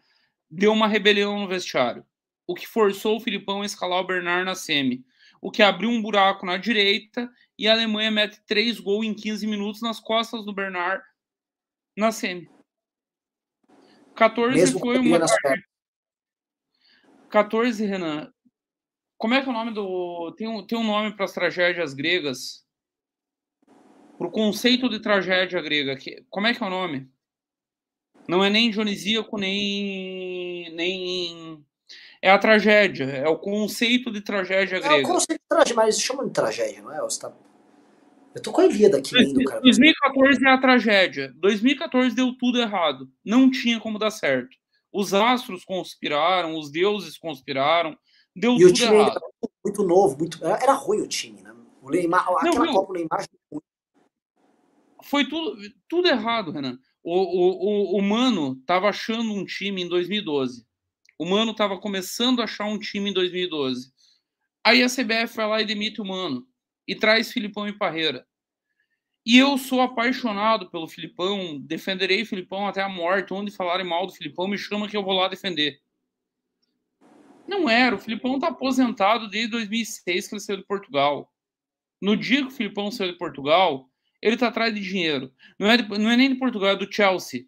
Deu 0.50 0.74
uma 0.74 0.88
rebelião 0.88 1.40
no 1.40 1.48
vestiário. 1.48 2.06
O 2.48 2.54
que 2.54 2.68
forçou 2.68 3.18
o 3.18 3.20
Filipão 3.20 3.62
a 3.62 3.66
escalar 3.66 4.00
o 4.00 4.08
Bernard 4.08 4.44
na 4.44 4.56
semi. 4.56 5.06
O 5.42 5.52
que 5.52 5.64
abriu 5.64 5.90
um 5.90 6.02
buraco 6.02 6.46
na 6.46 6.58
direita 6.58 7.32
e 7.58 7.68
a 7.68 7.72
Alemanha 7.72 8.12
mete 8.12 8.42
três 8.46 8.80
gols 8.80 9.06
em 9.06 9.14
15 9.14 9.48
minutos 9.48 9.82
nas 9.82 10.00
costas 10.00 10.44
do 10.44 10.54
Bernard 10.54 11.04
Na 11.96 12.12
semi. 12.12 12.50
14 14.16 14.56
Mesmo 14.56 14.80
foi 14.80 14.98
uma. 14.98 15.20
14, 17.36 17.86
Renan. 17.86 18.32
Como 19.18 19.34
é 19.34 19.42
que 19.42 19.50
é 19.50 19.52
o 19.52 19.54
nome 19.54 19.74
do. 19.74 20.34
Tem 20.38 20.48
um, 20.48 20.66
tem 20.66 20.78
um 20.78 20.86
nome 20.86 21.12
para 21.14 21.26
as 21.26 21.34
tragédias 21.34 21.94
gregas? 21.94 22.66
Para 24.18 24.28
o 24.28 24.32
conceito 24.32 24.88
de 24.88 25.02
tragédia 25.02 25.62
grega. 25.62 25.98
Que... 25.98 26.26
Como 26.30 26.48
é 26.48 26.54
que 26.54 26.64
é 26.64 26.66
o 26.66 26.70
nome? 26.70 27.10
Não 28.26 28.42
é 28.42 28.50
nem 28.50 28.72
dionisíaco, 28.72 29.38
nem. 29.38 30.74
nem. 30.74 31.66
É 32.22 32.32
a 32.32 32.40
tragédia. 32.40 33.04
É 33.04 33.28
o 33.28 33.38
conceito 33.38 34.10
de 34.14 34.22
tragédia 34.22 34.80
grega. 34.80 34.96
É 34.96 35.04
o 35.04 35.04
conceito 35.04 35.42
de 35.42 35.48
tragédia, 35.50 35.76
mas 35.76 36.00
chama 36.00 36.26
de 36.26 36.32
tragédia, 36.32 36.82
não 36.82 36.94
é? 36.94 37.02
Você 37.02 37.20
tá... 37.20 37.34
Eu 38.34 38.42
tô 38.42 38.52
com 38.54 38.62
a 38.62 38.66
Ilíada 38.66 38.98
aqui 38.98 39.14
lendo, 39.14 39.44
cara. 39.44 39.60
2014 39.60 40.46
é 40.46 40.50
a 40.50 40.58
tragédia. 40.58 41.34
2014 41.36 42.16
deu 42.16 42.34
tudo 42.38 42.62
errado. 42.62 43.12
Não 43.26 43.52
tinha 43.52 43.80
como 43.80 44.00
dar 44.00 44.12
certo. 44.12 44.56
Os 44.96 45.14
astros 45.14 45.66
conspiraram, 45.66 46.58
os 46.58 46.72
deuses 46.72 47.18
conspiraram. 47.18 47.98
Deu 48.36 48.56
e 48.56 48.60
tudo 48.60 48.70
o 48.70 48.74
time 48.74 48.96
errado. 48.96 49.18
Era 49.18 49.52
muito 49.64 49.84
novo, 49.84 50.18
muito. 50.18 50.46
Era, 50.46 50.74
ruim 50.74 51.02
o 51.02 51.08
time, 51.08 51.42
né? 51.42 51.54
O 51.82 51.90
Neymar, 51.90 52.26
aquela 52.30 52.66
não, 52.66 52.74
Copa 52.74 52.92
o 52.92 52.94
Neymar 52.94 53.26
foi 55.04 55.28
tudo, 55.28 55.56
tudo 55.88 56.08
errado, 56.08 56.52
Renan. 56.52 56.80
O, 57.04 57.14
o, 57.14 57.96
o, 57.96 58.00
o 58.00 58.02
Mano 58.02 58.58
estava 58.60 58.90
achando 58.90 59.32
um 59.32 59.46
time 59.46 59.84
em 59.84 59.88
2012. 59.88 60.66
O 61.20 61.26
Mano 61.26 61.52
estava 61.52 61.78
começando 61.78 62.42
a 62.42 62.46
achar 62.46 62.66
um 62.66 62.80
time 62.80 63.12
em 63.12 63.14
2012. 63.14 63.94
Aí 64.64 64.82
a 64.82 64.88
CBF 64.88 65.36
vai 65.36 65.48
lá 65.48 65.62
e 65.62 65.66
demite 65.66 66.02
o 66.02 66.06
Mano 66.06 66.48
e 66.88 66.96
traz 66.96 67.32
Filipão 67.32 67.68
e 67.68 67.78
Parreira. 67.78 68.26
E 69.26 69.38
eu 69.38 69.58
sou 69.58 69.82
apaixonado 69.82 70.70
pelo 70.70 70.88
Filipão, 70.88 71.60
defenderei 71.60 72.22
o 72.22 72.26
Filipão 72.26 72.68
até 72.68 72.82
a 72.82 72.90
morte. 72.90 73.34
Onde 73.34 73.50
falarem 73.50 73.86
mal 73.86 74.06
do 74.06 74.14
Filipão, 74.14 74.48
me 74.48 74.58
chama 74.58 74.88
que 74.88 74.96
eu 74.96 75.04
vou 75.04 75.14
lá 75.14 75.28
defender. 75.28 75.82
Não 77.48 77.70
era, 77.70 77.96
o 77.96 78.00
Filipão 78.00 78.36
está 78.36 78.48
aposentado 78.50 79.28
desde 79.28 79.52
2006 79.52 80.28
que 80.28 80.36
ele 80.36 80.42
saiu 80.42 80.58
de 80.58 80.66
Portugal. 80.66 81.32
No 82.02 82.16
dia 82.16 82.42
que 82.42 82.48
o 82.48 82.52
Filipão 82.52 82.92
saiu 82.92 83.12
de 83.12 83.18
Portugal, 83.18 83.90
ele 84.22 84.36
está 84.36 84.48
atrás 84.48 84.74
de 84.74 84.82
dinheiro. 84.82 85.34
Não 85.58 85.70
é, 85.70 85.78
de, 85.78 85.88
não 85.88 86.10
é 86.10 86.18
nem 86.18 86.30
de 86.30 86.36
Portugal, 86.36 86.72
é 86.72 86.76
do 86.76 86.92
Chelsea. 86.92 87.46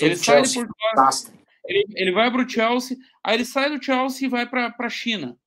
ele 0.00 0.16
sai 0.16 0.36
Chelsea. 0.36 0.62
de 0.62 0.68
Portugal, 0.68 1.34
ele, 1.64 1.84
ele 1.94 2.12
vai 2.12 2.30
para 2.30 2.44
o 2.44 2.48
Chelsea, 2.48 2.96
aí 3.22 3.34
ele 3.34 3.44
sai 3.44 3.70
do 3.70 3.82
Chelsea 3.82 4.26
e 4.26 4.30
vai 4.30 4.48
para 4.48 4.74
a 4.78 4.88
China. 4.88 5.38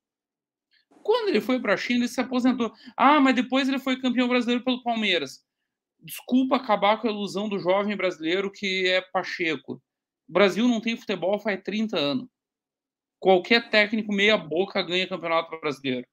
Quando 1.10 1.30
ele 1.30 1.42
foi 1.42 1.60
para 1.60 1.74
a 1.74 1.78
China, 1.78 2.02
ele 2.02 2.08
se 2.08 2.22
aposentou. 2.22 2.72
Ah, 2.96 3.20
mas 3.20 3.34
depois 3.34 3.68
ele 3.68 3.80
foi 3.80 4.00
campeão 4.00 4.28
brasileiro 4.28 4.64
pelo 4.64 4.84
Palmeiras. 4.84 5.44
Desculpa 6.00 6.56
acabar 6.56 7.02
com 7.02 7.08
a 7.08 7.12
ilusão 7.12 7.50
do 7.50 7.58
jovem 7.58 7.98
brasileiro 7.98 8.52
que 8.52 8.88
é 8.88 9.02
Pacheco. 9.02 9.82
O 10.28 10.32
Brasil 10.32 10.68
não 10.68 10.80
tem 10.80 10.96
futebol 10.96 11.40
faz 11.40 11.60
30 11.64 11.98
anos. 11.98 12.28
Qualquer 13.20 13.72
técnico 13.72 14.14
meia 14.14 14.38
boca 14.38 14.84
ganha 14.84 15.10
campeonato 15.10 15.60
brasileiro. 15.60 16.06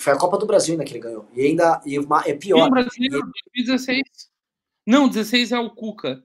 Foi 0.00 0.14
a 0.14 0.18
Copa 0.18 0.36
do 0.36 0.46
Brasil 0.46 0.72
ainda 0.72 0.84
que 0.84 0.94
ele 0.94 1.04
ganhou. 1.04 1.28
E 1.32 1.42
ainda 1.42 1.80
e 1.86 1.96
é 2.28 2.34
pior. 2.34 2.58
E 2.58 2.62
o 2.66 2.70
brasileiro, 2.70 3.20
2016. 3.54 4.02
Não, 4.84 5.08
16 5.08 5.52
é 5.52 5.60
o 5.60 5.70
Cuca. 5.70 6.24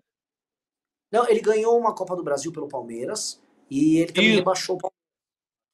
Não, 1.12 1.30
ele 1.30 1.42
ganhou 1.42 1.78
uma 1.78 1.94
Copa 1.94 2.16
do 2.16 2.24
Brasil 2.24 2.52
pelo 2.52 2.68
Palmeiras 2.68 3.40
e 3.70 3.98
ele 4.00 4.12
também 4.12 4.32
e... 4.32 4.36
rebaixou 4.38 4.78
o 4.78 4.92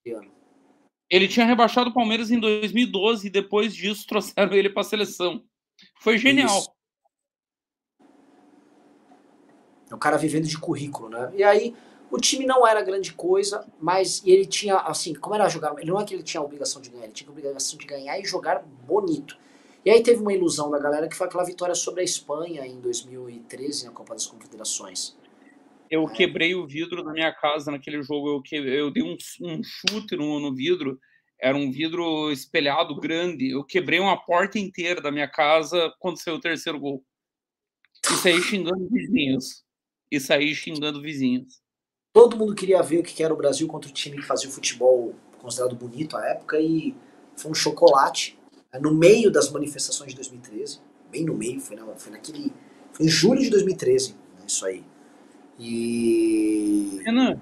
Palmeiras. 0.06 0.37
Ele 1.10 1.28
tinha 1.28 1.46
rebaixado 1.46 1.90
o 1.90 1.94
Palmeiras 1.94 2.32
em 2.32 2.40
2012 2.40 3.28
e 3.28 3.30
depois 3.30 3.74
disso 3.74 4.06
trouxeram 4.08 4.54
ele 4.54 4.70
para 4.70 4.82
a 4.82 4.86
seleção. 4.86 5.44
Foi 6.00 6.18
genial. 6.18 6.58
Isso. 6.58 6.72
É 9.90 9.96
o 9.96 9.98
cara 9.98 10.18
vivendo 10.18 10.48
de 10.48 10.58
currículo, 10.58 11.10
né? 11.10 11.32
E 11.34 11.44
aí, 11.44 11.74
o 12.12 12.18
time 12.18 12.46
não 12.46 12.68
era 12.68 12.82
grande 12.82 13.14
coisa, 13.14 13.66
mas 13.80 14.22
ele 14.26 14.46
tinha, 14.46 14.78
assim, 14.78 15.14
como 15.14 15.36
era 15.36 15.48
jogar. 15.48 15.74
Ele 15.78 15.90
não 15.90 16.00
é 16.00 16.06
que 16.06 16.14
ele 16.14 16.24
tinha 16.24 16.42
a 16.42 16.44
obrigação 16.44 16.82
de 16.82 16.90
ganhar, 16.90 17.06
ele 17.06 17.14
tinha 17.14 17.30
a 17.30 17.32
obrigação 17.32 17.78
de 17.78 17.86
ganhar 17.86 18.20
e 18.20 18.26
jogar 18.26 18.64
bonito. 18.86 19.38
E 19.86 19.90
aí 19.90 20.04
teve 20.04 20.22
uma 20.22 20.34
ilusão 20.34 20.70
da 20.70 20.80
galera 20.80 21.08
que 21.08 21.16
foi 21.16 21.28
aquela 21.28 21.46
vitória 21.46 21.74
sobre 21.74 22.02
a 22.02 22.04
Espanha 22.04 22.66
em 22.66 22.80
2013 22.82 23.86
na 23.86 23.92
Copa 23.92 24.14
das 24.14 24.26
Confederações. 24.26 25.16
Eu 25.90 26.06
quebrei 26.08 26.54
o 26.56 26.68
vidro 26.68 27.04
da 27.04 27.14
minha 27.14 27.32
casa 27.32 27.72
naquele 27.72 28.02
jogo. 28.04 28.30
Eu, 28.30 28.42
que, 28.42 28.56
eu 28.56 28.92
dei 28.92 29.04
um, 29.04 29.16
um 29.42 29.62
chute 29.64 30.16
no, 30.16 30.40
no 30.40 30.54
vidro. 30.54 31.00
Era 31.40 31.56
um 31.56 31.72
vidro 31.72 32.32
espelhado 32.32 33.00
grande. 33.00 33.52
Eu 33.52 33.64
quebrei 33.64 34.00
uma 34.00 34.18
porta 34.18 34.58
inteira 34.58 35.02
da 35.02 35.12
minha 35.12 35.28
casa 35.28 35.94
quando 36.00 36.22
saiu 36.22 36.38
o 36.38 36.42
terceiro 36.42 36.80
gol. 36.80 37.04
E 38.06 38.14
saí 38.16 38.42
xingando 38.42 38.88
vizinhos. 38.90 39.64
E 40.12 40.20
saí 40.20 40.54
xingando 40.54 41.02
vizinhos. 41.02 41.62
Todo 42.12 42.38
mundo 42.38 42.56
queria 42.56 42.82
ver 42.82 43.00
o 43.00 43.04
que 43.04 43.22
era 43.24 43.34
o 43.34 43.38
Brasil 43.38 43.68
contra 43.68 43.90
o 43.90 43.94
time 43.94 44.18
que 44.18 44.26
fazia 44.26 44.50
o 44.50 44.52
futebol 44.52 45.14
considerado 45.40 45.76
bonito 45.76 46.18
à 46.18 46.26
época. 46.26 46.60
E 46.60 46.96
foi 47.36 47.52
um 47.52 47.56
chocolate. 47.56 48.38
Né, 48.74 48.80
no 48.80 48.94
meio 48.94 49.32
das 49.32 49.52
manifestações 49.52 50.12
de 50.12 50.16
2013. 50.16 50.82
Bem 51.12 51.24
no 51.24 51.36
meio. 51.36 51.60
Foi, 51.62 51.76
na, 51.76 51.86
foi 51.96 52.12
naquele. 52.12 52.52
Foi 52.92 53.06
em 53.06 53.10
julho 53.10 53.42
de 53.42 53.50
2013. 53.52 54.14
Né, 54.14 54.46
isso 54.48 54.66
aí. 54.66 54.84
E. 55.60 57.02
Renan, 57.04 57.42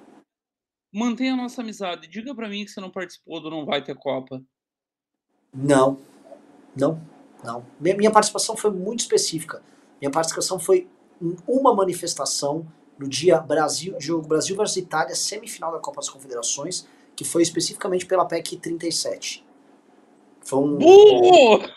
mantenha 0.92 1.34
a 1.34 1.36
nossa 1.36 1.60
amizade. 1.62 2.08
Diga 2.08 2.34
para 2.34 2.48
mim 2.48 2.64
que 2.64 2.70
você 2.70 2.80
não 2.80 2.90
participou 2.90 3.40
do 3.40 3.50
Não 3.50 3.64
Vai 3.64 3.82
Ter 3.82 3.96
Copa. 3.96 4.42
Não. 5.52 5.98
Não. 6.74 7.00
Não. 7.44 7.64
Minha 7.80 8.10
participação 8.10 8.56
foi 8.56 8.70
muito 8.70 9.00
específica. 9.00 9.62
Minha 10.00 10.10
participação 10.10 10.58
foi 10.58 10.88
em 11.20 11.36
uma 11.46 11.74
manifestação 11.74 12.66
no 12.98 13.08
dia 13.08 13.38
Brasil, 13.38 13.94
jogo 14.00 14.26
Brasil 14.26 14.56
versus 14.56 14.76
Itália, 14.76 15.14
semifinal 15.14 15.72
da 15.72 15.78
Copa 15.78 15.96
das 15.96 16.08
Confederações, 16.08 16.86
que 17.14 17.24
foi 17.24 17.42
especificamente 17.42 18.06
pela 18.06 18.26
PEC 18.26 18.56
37. 18.56 19.44
Foi 20.40 20.58
um. 20.60 20.76
Burro! 20.76 21.68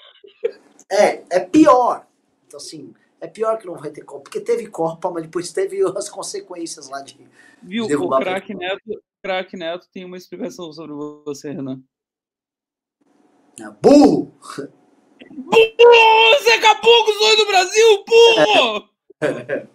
É, 0.92 1.24
é 1.30 1.40
pior. 1.40 2.08
Então, 2.48 2.58
assim, 2.58 2.94
é 3.22 3.28
pior 3.28 3.58
que 3.58 3.66
não 3.66 3.76
vai 3.76 3.92
ter 3.92 4.04
Copa, 4.04 4.24
porque 4.24 4.40
teve 4.40 4.68
Copa, 4.68 5.12
mas 5.12 5.24
depois 5.24 5.52
teve 5.52 5.82
as 5.98 6.10
consequências 6.10 6.90
lá 6.90 7.02
de. 7.02 7.18
Viu, 7.62 7.88
de 7.88 7.96
o 7.96 8.10
craque 8.10 8.54
Neto, 8.54 9.04
crack 9.22 9.56
Neto 9.58 9.88
tem 9.92 10.06
uma 10.06 10.18
explicação 10.18 10.72
sobre 10.72 10.94
você, 11.26 11.52
Renan. 11.52 11.82
É, 13.60 13.70
burro! 13.82 14.34
Burro! 15.32 16.40
Você 16.40 16.52
acabou 16.52 17.06
com 17.06 17.12
o 17.12 17.14
sonho 17.14 17.38
do 17.38 17.48
Brasil, 17.48 18.06
burro! 18.08 18.90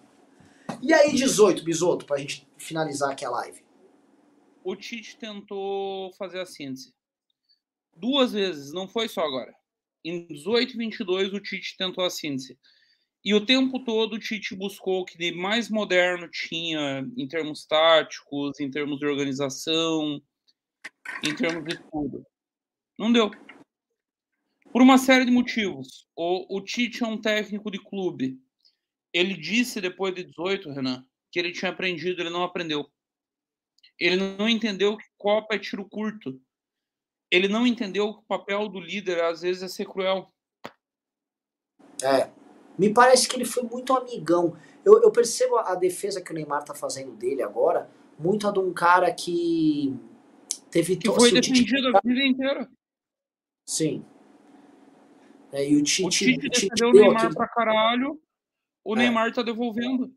e 0.83 0.95
aí, 0.95 1.15
18, 1.15 1.63
Bisoto, 1.63 2.07
pra 2.07 2.17
gente 2.17 2.49
finalizar 2.57 3.13
aqui 3.13 3.25
a 3.25 3.31
live. 3.31 3.63
O 4.63 4.75
Tite 4.75 5.19
tentou 5.19 6.11
fazer 6.15 6.41
a 6.41 6.47
síntese. 6.47 6.95
Duas 7.95 8.33
vezes, 8.33 8.73
não 8.73 8.89
foi 8.89 9.07
só 9.09 9.21
agora. 9.21 9.55
Em 10.03 10.27
18 10.27 10.73
e 10.75 10.79
22, 10.79 11.35
o 11.35 11.41
Tite 11.41 11.77
tentou 11.77 12.03
a 12.03 12.09
síntese. 12.09 12.59
E 13.25 13.33
o 13.33 13.45
tempo 13.45 13.83
todo 13.83 14.15
o 14.15 14.19
Tite 14.19 14.55
buscou 14.55 15.01
o 15.01 15.05
que 15.05 15.17
de 15.17 15.33
mais 15.33 15.71
moderno 15.71 16.29
tinha 16.29 17.01
em 17.17 17.27
termos 17.27 17.65
táticos, 17.65 18.61
em 18.61 18.71
termos 18.71 18.99
de 18.99 19.07
organização, 19.07 20.23
em 21.27 21.35
termos 21.35 21.65
de 21.65 21.83
tudo. 21.91 22.27
Não 22.99 23.11
deu. 23.11 23.31
Por 24.71 24.83
uma 24.83 24.99
série 24.99 25.25
de 25.25 25.31
motivos. 25.31 26.07
O, 26.15 26.59
o 26.59 26.61
Tite 26.61 27.03
é 27.03 27.07
um 27.07 27.19
técnico 27.19 27.71
de 27.71 27.79
clube. 27.79 28.39
Ele 29.11 29.35
disse 29.35 29.81
depois 29.81 30.15
de 30.15 30.25
18, 30.25 30.71
Renan, 30.73 31.07
que 31.33 31.39
ele 31.39 31.53
tinha 31.53 31.71
aprendido, 31.71 32.21
ele 32.21 32.31
não 32.31 32.43
aprendeu. 32.43 32.93
Ele 33.99 34.17
não 34.17 34.49
entendeu 34.49 34.99
que 34.99 35.07
Copa 35.17 35.55
é 35.55 35.59
tiro 35.59 35.89
curto. 35.89 36.39
Ele 37.31 37.49
não 37.49 37.67
entendeu 37.67 38.13
que 38.13 38.21
o 38.21 38.27
papel 38.27 38.69
do 38.69 38.81
líder 38.81 39.23
às 39.23 39.41
vezes 39.41 39.63
é 39.63 39.69
ser 39.69 39.87
cruel. 39.87 40.31
É, 42.03 42.31
me 42.79 42.93
parece 42.93 43.29
que 43.29 43.37
ele 43.37 43.45
foi 43.45 43.63
muito 43.63 43.93
amigão. 43.95 44.57
Eu, 44.85 45.03
eu 45.03 45.11
percebo 45.11 45.57
a 45.59 45.75
defesa 45.75 46.21
que 46.21 46.31
o 46.31 46.35
Neymar 46.35 46.65
tá 46.65 46.75
fazendo 46.75 47.13
dele 47.13 47.43
agora, 47.43 47.91
muito 48.19 48.47
a 48.47 48.51
de 48.51 48.59
um 48.59 48.73
cara 48.73 49.13
que 49.13 49.97
teve... 50.71 50.97
Que 50.97 51.11
foi 51.11 51.33
defendido 51.33 51.97
a 51.97 52.01
vida 52.05 52.23
inteira. 52.23 52.69
Sim. 53.67 54.05
É, 55.53 55.69
e 55.69 55.77
o 55.77 55.83
Tite, 55.83 56.07
o 56.07 56.11
Tite, 56.11 56.47
o 56.47 56.51
Tite 56.51 56.69
defendeu 56.69 56.89
o 56.89 56.93
Neymar 56.93 57.17
aquele... 57.17 57.35
pra 57.35 57.49
caralho, 57.49 58.21
o 58.85 58.95
é. 58.95 58.99
Neymar 58.99 59.33
tá 59.33 59.43
devolvendo. 59.43 60.13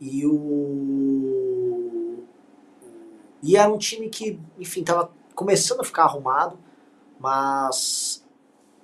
E 0.00 0.26
o. 0.26 2.24
E 3.42 3.56
era 3.56 3.72
um 3.72 3.78
time 3.78 4.08
que, 4.08 4.40
enfim, 4.58 4.82
tava 4.84 5.12
começando 5.34 5.80
a 5.80 5.84
ficar 5.84 6.02
arrumado, 6.04 6.58
mas 7.18 8.24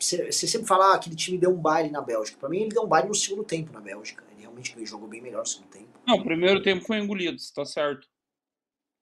você 0.05 0.47
sempre 0.47 0.67
fala, 0.67 0.93
ah, 0.93 0.95
aquele 0.95 1.17
time 1.17 1.39
deu 1.39 1.51
um 1.51 1.61
baile 1.61 1.91
na 1.91 2.01
Bélgica. 2.01 2.39
Para 2.39 2.49
mim, 2.49 2.63
ele 2.63 2.75
deu 2.75 2.83
um 2.83 2.89
baile 2.89 3.09
no 3.09 3.15
segundo 3.15 3.45
tempo 3.45 3.73
na 3.73 3.81
Bélgica. 3.81 4.25
Ele 4.31 4.43
realmente 4.43 4.75
jogou 4.85 5.09
bem 5.09 5.21
melhor 5.21 5.41
no 5.41 5.47
segundo 5.47 5.71
tempo. 5.71 5.89
Não, 6.07 6.17
o 6.17 6.25
primeiro 6.25 6.63
tempo 6.63 6.85
foi 6.85 6.99
engolido, 6.99 7.37
está 7.37 7.65
certo. 7.65 8.09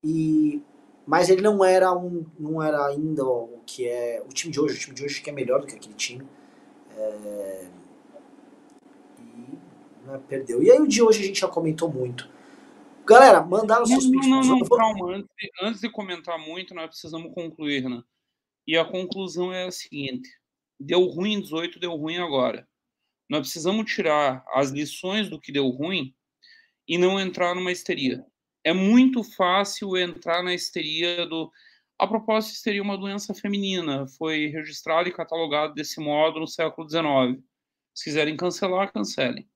E 0.05 0.63
mas 1.07 1.29
ele 1.29 1.43
não 1.43 1.65
era 1.65 1.93
um, 1.93 2.25
não 2.39 2.63
era 2.63 2.87
ainda 2.87 3.25
o 3.25 3.61
que 3.67 3.87
é 3.89 4.23
o 4.25 4.29
time 4.29 4.53
de 4.53 4.61
hoje. 4.61 4.77
O 4.77 4.79
time 4.79 4.95
de 4.95 5.05
hoje 5.05 5.21
que 5.21 5.31
é 5.31 5.33
melhor 5.33 5.61
do 5.61 5.67
que 5.67 5.75
aquele 5.75 5.95
time. 5.95 6.27
É, 6.97 7.67
né? 10.05 10.21
Perdeu. 10.29 10.63
E 10.63 10.71
aí 10.71 10.79
o 10.79 10.87
de 10.87 11.03
hoje 11.03 11.23
a 11.23 11.27
gente 11.27 11.41
já 11.41 11.49
comentou 11.49 11.91
muito. 11.93 12.29
Galera, 13.05 13.43
mandaram 13.43 13.85
seus 13.85 14.09
Não, 14.09 14.21
não, 14.21 14.41
não, 14.43 14.59
não 14.59 14.69
calma. 14.69 15.17
Antes 15.17 15.29
de, 15.37 15.51
antes 15.63 15.81
de 15.81 15.91
comentar 15.91 16.39
muito, 16.39 16.75
nós 16.75 16.87
precisamos 16.87 17.35
concluir, 17.35 17.89
né? 17.89 18.03
E 18.67 18.77
a 18.77 18.85
conclusão 18.85 19.53
é 19.53 19.65
a 19.67 19.73
seguinte: 19.73 20.29
deu 20.83 21.05
ruim 21.07 21.35
em 21.35 21.41
18, 21.41 21.79
deu 21.79 21.95
ruim 21.97 22.19
agora. 22.19 22.69
Nós 23.29 23.41
precisamos 23.41 23.91
tirar 23.91 24.45
as 24.53 24.71
lições 24.71 25.29
do 25.29 25.41
que 25.41 25.53
deu 25.53 25.69
ruim 25.69 26.15
e 26.87 26.99
não 26.99 27.19
entrar 27.19 27.55
numa 27.55 27.73
histeria. 27.73 28.25
É 28.65 28.73
muito 28.73 29.25
fácil 29.25 29.97
entrar 29.97 30.43
na 30.43 30.55
histeria 30.55 31.27
do. 31.27 31.51
A 31.99 32.07
propósito, 32.07 32.55
histeria 32.55 32.81
é 32.81 32.83
uma 32.83 32.99
doença 32.99 33.33
feminina. 33.33 34.07
Foi 34.19 34.49
registrado 34.49 35.09
e 35.09 35.13
catalogado 35.13 35.75
desse 35.75 36.01
modo 36.01 36.41
no 36.41 36.47
século 36.47 36.89
XIX. 36.89 37.43
Se 37.95 38.05
quiserem 38.05 38.37
cancelar, 38.37 38.93
cancelem. 38.93 39.49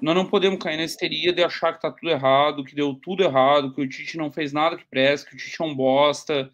Nós 0.00 0.14
não 0.14 0.26
podemos 0.26 0.62
cair 0.62 0.76
na 0.76 0.84
histeria 0.84 1.32
de 1.32 1.44
achar 1.44 1.72
que 1.72 1.78
está 1.78 1.90
tudo 1.90 2.10
errado, 2.10 2.64
que 2.64 2.74
deu 2.74 2.94
tudo 2.94 3.22
errado, 3.22 3.72
que 3.74 3.80
o 3.80 3.88
Tite 3.88 4.16
não 4.16 4.32
fez 4.32 4.52
nada 4.52 4.76
que 4.76 4.84
presta, 4.86 5.28
que 5.28 5.36
o 5.36 5.38
Tite 5.38 5.62
é 5.62 5.64
um 5.64 5.74
bosta. 5.74 6.52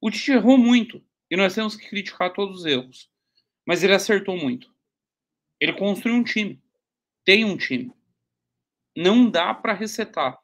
O 0.00 0.10
Tite 0.10 0.32
errou 0.32 0.58
muito 0.58 1.02
e 1.30 1.36
nós 1.36 1.54
temos 1.54 1.76
que 1.76 1.88
criticar 1.88 2.32
todos 2.32 2.60
os 2.60 2.66
erros. 2.66 3.08
Mas 3.64 3.82
ele 3.82 3.94
acertou 3.94 4.36
muito. 4.36 4.72
Ele 5.60 5.72
construiu 5.72 6.16
um 6.16 6.24
time. 6.24 6.60
Tem 7.24 7.44
um 7.44 7.56
time. 7.56 7.92
Não 8.96 9.30
dá 9.30 9.54
para 9.54 9.72
resetar. 9.72 10.38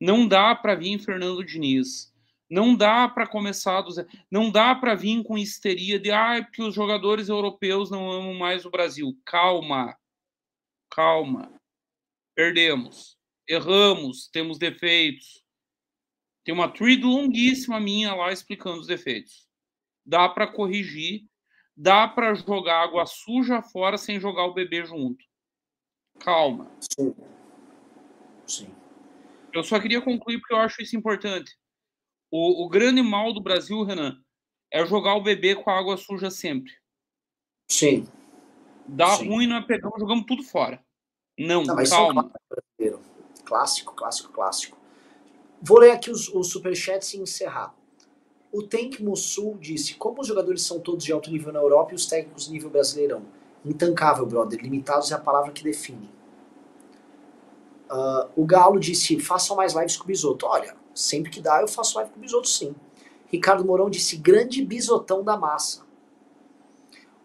Não 0.00 0.26
dá 0.26 0.54
para 0.54 0.74
vir 0.74 0.98
Fernando 0.98 1.44
Diniz. 1.44 2.12
Não 2.48 2.74
dá 2.74 3.08
para 3.08 3.26
começar 3.26 3.82
do 3.82 3.90
zero. 3.90 4.08
Não 4.30 4.50
dá 4.50 4.74
para 4.74 4.94
vir 4.94 5.22
com 5.24 5.36
histeria 5.36 5.98
de 5.98 6.10
ah, 6.10 6.42
porque 6.42 6.62
os 6.62 6.74
jogadores 6.74 7.28
europeus 7.28 7.90
não 7.90 8.10
amam 8.10 8.34
mais 8.34 8.64
o 8.64 8.70
Brasil. 8.70 9.18
Calma 9.24 9.96
calma, 10.94 11.52
perdemos, 12.36 13.18
erramos, 13.48 14.28
temos 14.28 14.58
defeitos. 14.58 15.42
Tem 16.44 16.54
uma 16.54 16.68
thread 16.68 17.02
longuíssima 17.02 17.80
minha 17.80 18.14
lá 18.14 18.32
explicando 18.32 18.80
os 18.80 18.86
defeitos. 18.86 19.43
Dá 20.04 20.28
para 20.28 20.46
corrigir, 20.46 21.26
dá 21.76 22.06
para 22.06 22.34
jogar 22.34 22.82
água 22.82 23.06
suja 23.06 23.62
fora 23.62 23.96
sem 23.96 24.20
jogar 24.20 24.44
o 24.44 24.54
bebê 24.54 24.84
junto. 24.84 25.24
Calma. 26.20 26.70
Sim. 26.80 27.14
Sim. 28.46 28.74
Eu 29.52 29.62
só 29.62 29.80
queria 29.80 30.00
concluir 30.00 30.38
porque 30.40 30.54
eu 30.54 30.58
acho 30.58 30.82
isso 30.82 30.96
importante. 30.96 31.56
O, 32.30 32.64
o 32.64 32.68
grande 32.68 33.02
mal 33.02 33.32
do 33.32 33.40
Brasil, 33.40 33.82
Renan, 33.84 34.20
é 34.72 34.84
jogar 34.84 35.14
o 35.14 35.22
bebê 35.22 35.54
com 35.54 35.70
a 35.70 35.78
água 35.78 35.96
suja 35.96 36.30
sempre. 36.30 36.72
Sim. 37.70 38.06
Dá 38.86 39.16
Sim. 39.16 39.28
ruim, 39.28 39.46
nós 39.46 39.64
pegamos, 39.64 39.98
jogamos 39.98 40.26
tudo 40.26 40.42
fora. 40.42 40.84
Não, 41.38 41.62
Não 41.62 41.76
calma. 41.84 42.30
É 42.80 42.92
clássico, 43.44 43.94
clássico, 43.94 44.32
clássico. 44.32 44.78
Vou 45.62 45.78
ler 45.78 45.92
aqui 45.92 46.10
os, 46.10 46.28
os 46.28 46.50
superchats 46.50 47.14
e 47.14 47.18
encerrar. 47.18 47.74
O 48.54 48.62
Tank 48.62 49.00
Mussul 49.00 49.58
disse: 49.60 49.96
Como 49.96 50.20
os 50.20 50.28
jogadores 50.28 50.62
são 50.62 50.78
todos 50.78 51.04
de 51.04 51.12
alto 51.12 51.28
nível 51.28 51.52
na 51.52 51.58
Europa 51.58 51.90
e 51.90 51.96
os 51.96 52.06
técnicos 52.06 52.48
nível 52.48 52.70
brasileirão? 52.70 53.22
Intancável, 53.64 54.24
brother. 54.24 54.62
Limitados 54.62 55.10
é 55.10 55.16
a 55.16 55.18
palavra 55.18 55.50
que 55.50 55.64
define. 55.64 56.08
Uh, 57.90 58.30
o 58.36 58.46
Galo 58.46 58.78
disse: 58.78 59.18
Façam 59.18 59.56
mais 59.56 59.74
lives 59.74 59.96
com 59.96 60.04
o 60.04 60.06
Bisoto. 60.06 60.46
Olha, 60.46 60.76
sempre 60.94 61.32
que 61.32 61.40
dá 61.40 61.60
eu 61.60 61.66
faço 61.66 61.96
live 61.96 62.12
com 62.12 62.18
o 62.18 62.20
Bisoto, 62.20 62.46
sim. 62.46 62.76
Ricardo 63.26 63.64
Mourão 63.64 63.90
disse: 63.90 64.16
Grande 64.18 64.64
bisotão 64.64 65.24
da 65.24 65.36
massa. 65.36 65.82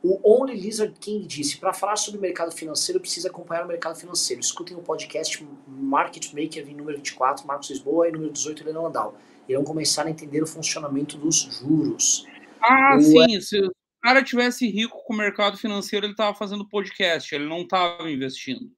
O 0.01 0.19
Only 0.23 0.59
Lizard 0.59 0.95
King 0.99 1.27
disse: 1.27 1.59
para 1.59 1.73
falar 1.73 1.97
sobre 1.97 2.17
o 2.17 2.21
mercado 2.21 2.51
financeiro, 2.51 2.99
precisa 2.99 3.29
acompanhar 3.29 3.65
o 3.65 3.67
mercado 3.67 3.95
financeiro. 3.99 4.41
Escutem 4.41 4.75
o 4.75 4.81
podcast 4.81 5.47
Market 5.67 6.33
Maker 6.33 6.65
número 6.75 6.97
24, 6.97 7.45
Marcos 7.45 7.69
Lisboa, 7.69 8.07
e 8.07 8.11
número 8.11 8.31
18, 8.31 8.63
Helena 8.63 8.81
Landau. 8.81 9.13
Irão 9.49 9.63
começar 9.63 10.05
a 10.05 10.09
entender 10.09 10.41
o 10.43 10.47
funcionamento 10.47 11.17
dos 11.17 11.41
juros. 11.59 12.25
Ah, 12.61 12.95
o 12.97 13.01
sim. 13.01 13.41
Se 13.41 13.59
o 13.59 13.71
cara 14.01 14.23
tivesse 14.23 14.69
rico 14.69 15.03
com 15.03 15.13
o 15.13 15.17
mercado 15.17 15.57
financeiro, 15.57 16.05
ele 16.05 16.13
estava 16.13 16.37
fazendo 16.37 16.69
podcast, 16.69 17.33
ele 17.33 17.47
não 17.47 17.63
estava 17.63 18.09
investindo. 18.09 18.71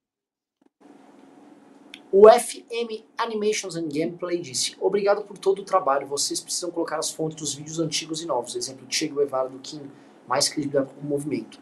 O 2.12 2.28
FM 2.30 3.04
Animations 3.18 3.76
and 3.76 3.88
Gameplay 3.88 4.40
disse: 4.40 4.76
Obrigado 4.80 5.24
por 5.24 5.38
todo 5.38 5.62
o 5.62 5.66
trabalho. 5.66 6.08
Vocês 6.08 6.40
precisam 6.40 6.72
colocar 6.72 6.98
as 6.98 7.12
fontes 7.12 7.38
dos 7.38 7.54
vídeos 7.54 7.80
antigos 7.80 8.22
e 8.22 8.26
novos. 8.26 8.56
Exemplo, 8.56 8.86
Che 8.90 9.08
Guevara 9.08 9.50
do 9.50 9.60
Kim 9.60 9.90
mais 10.28 10.48
credibilidade 10.48 10.94
para 10.94 11.04
o 11.04 11.06
movimento. 11.06 11.60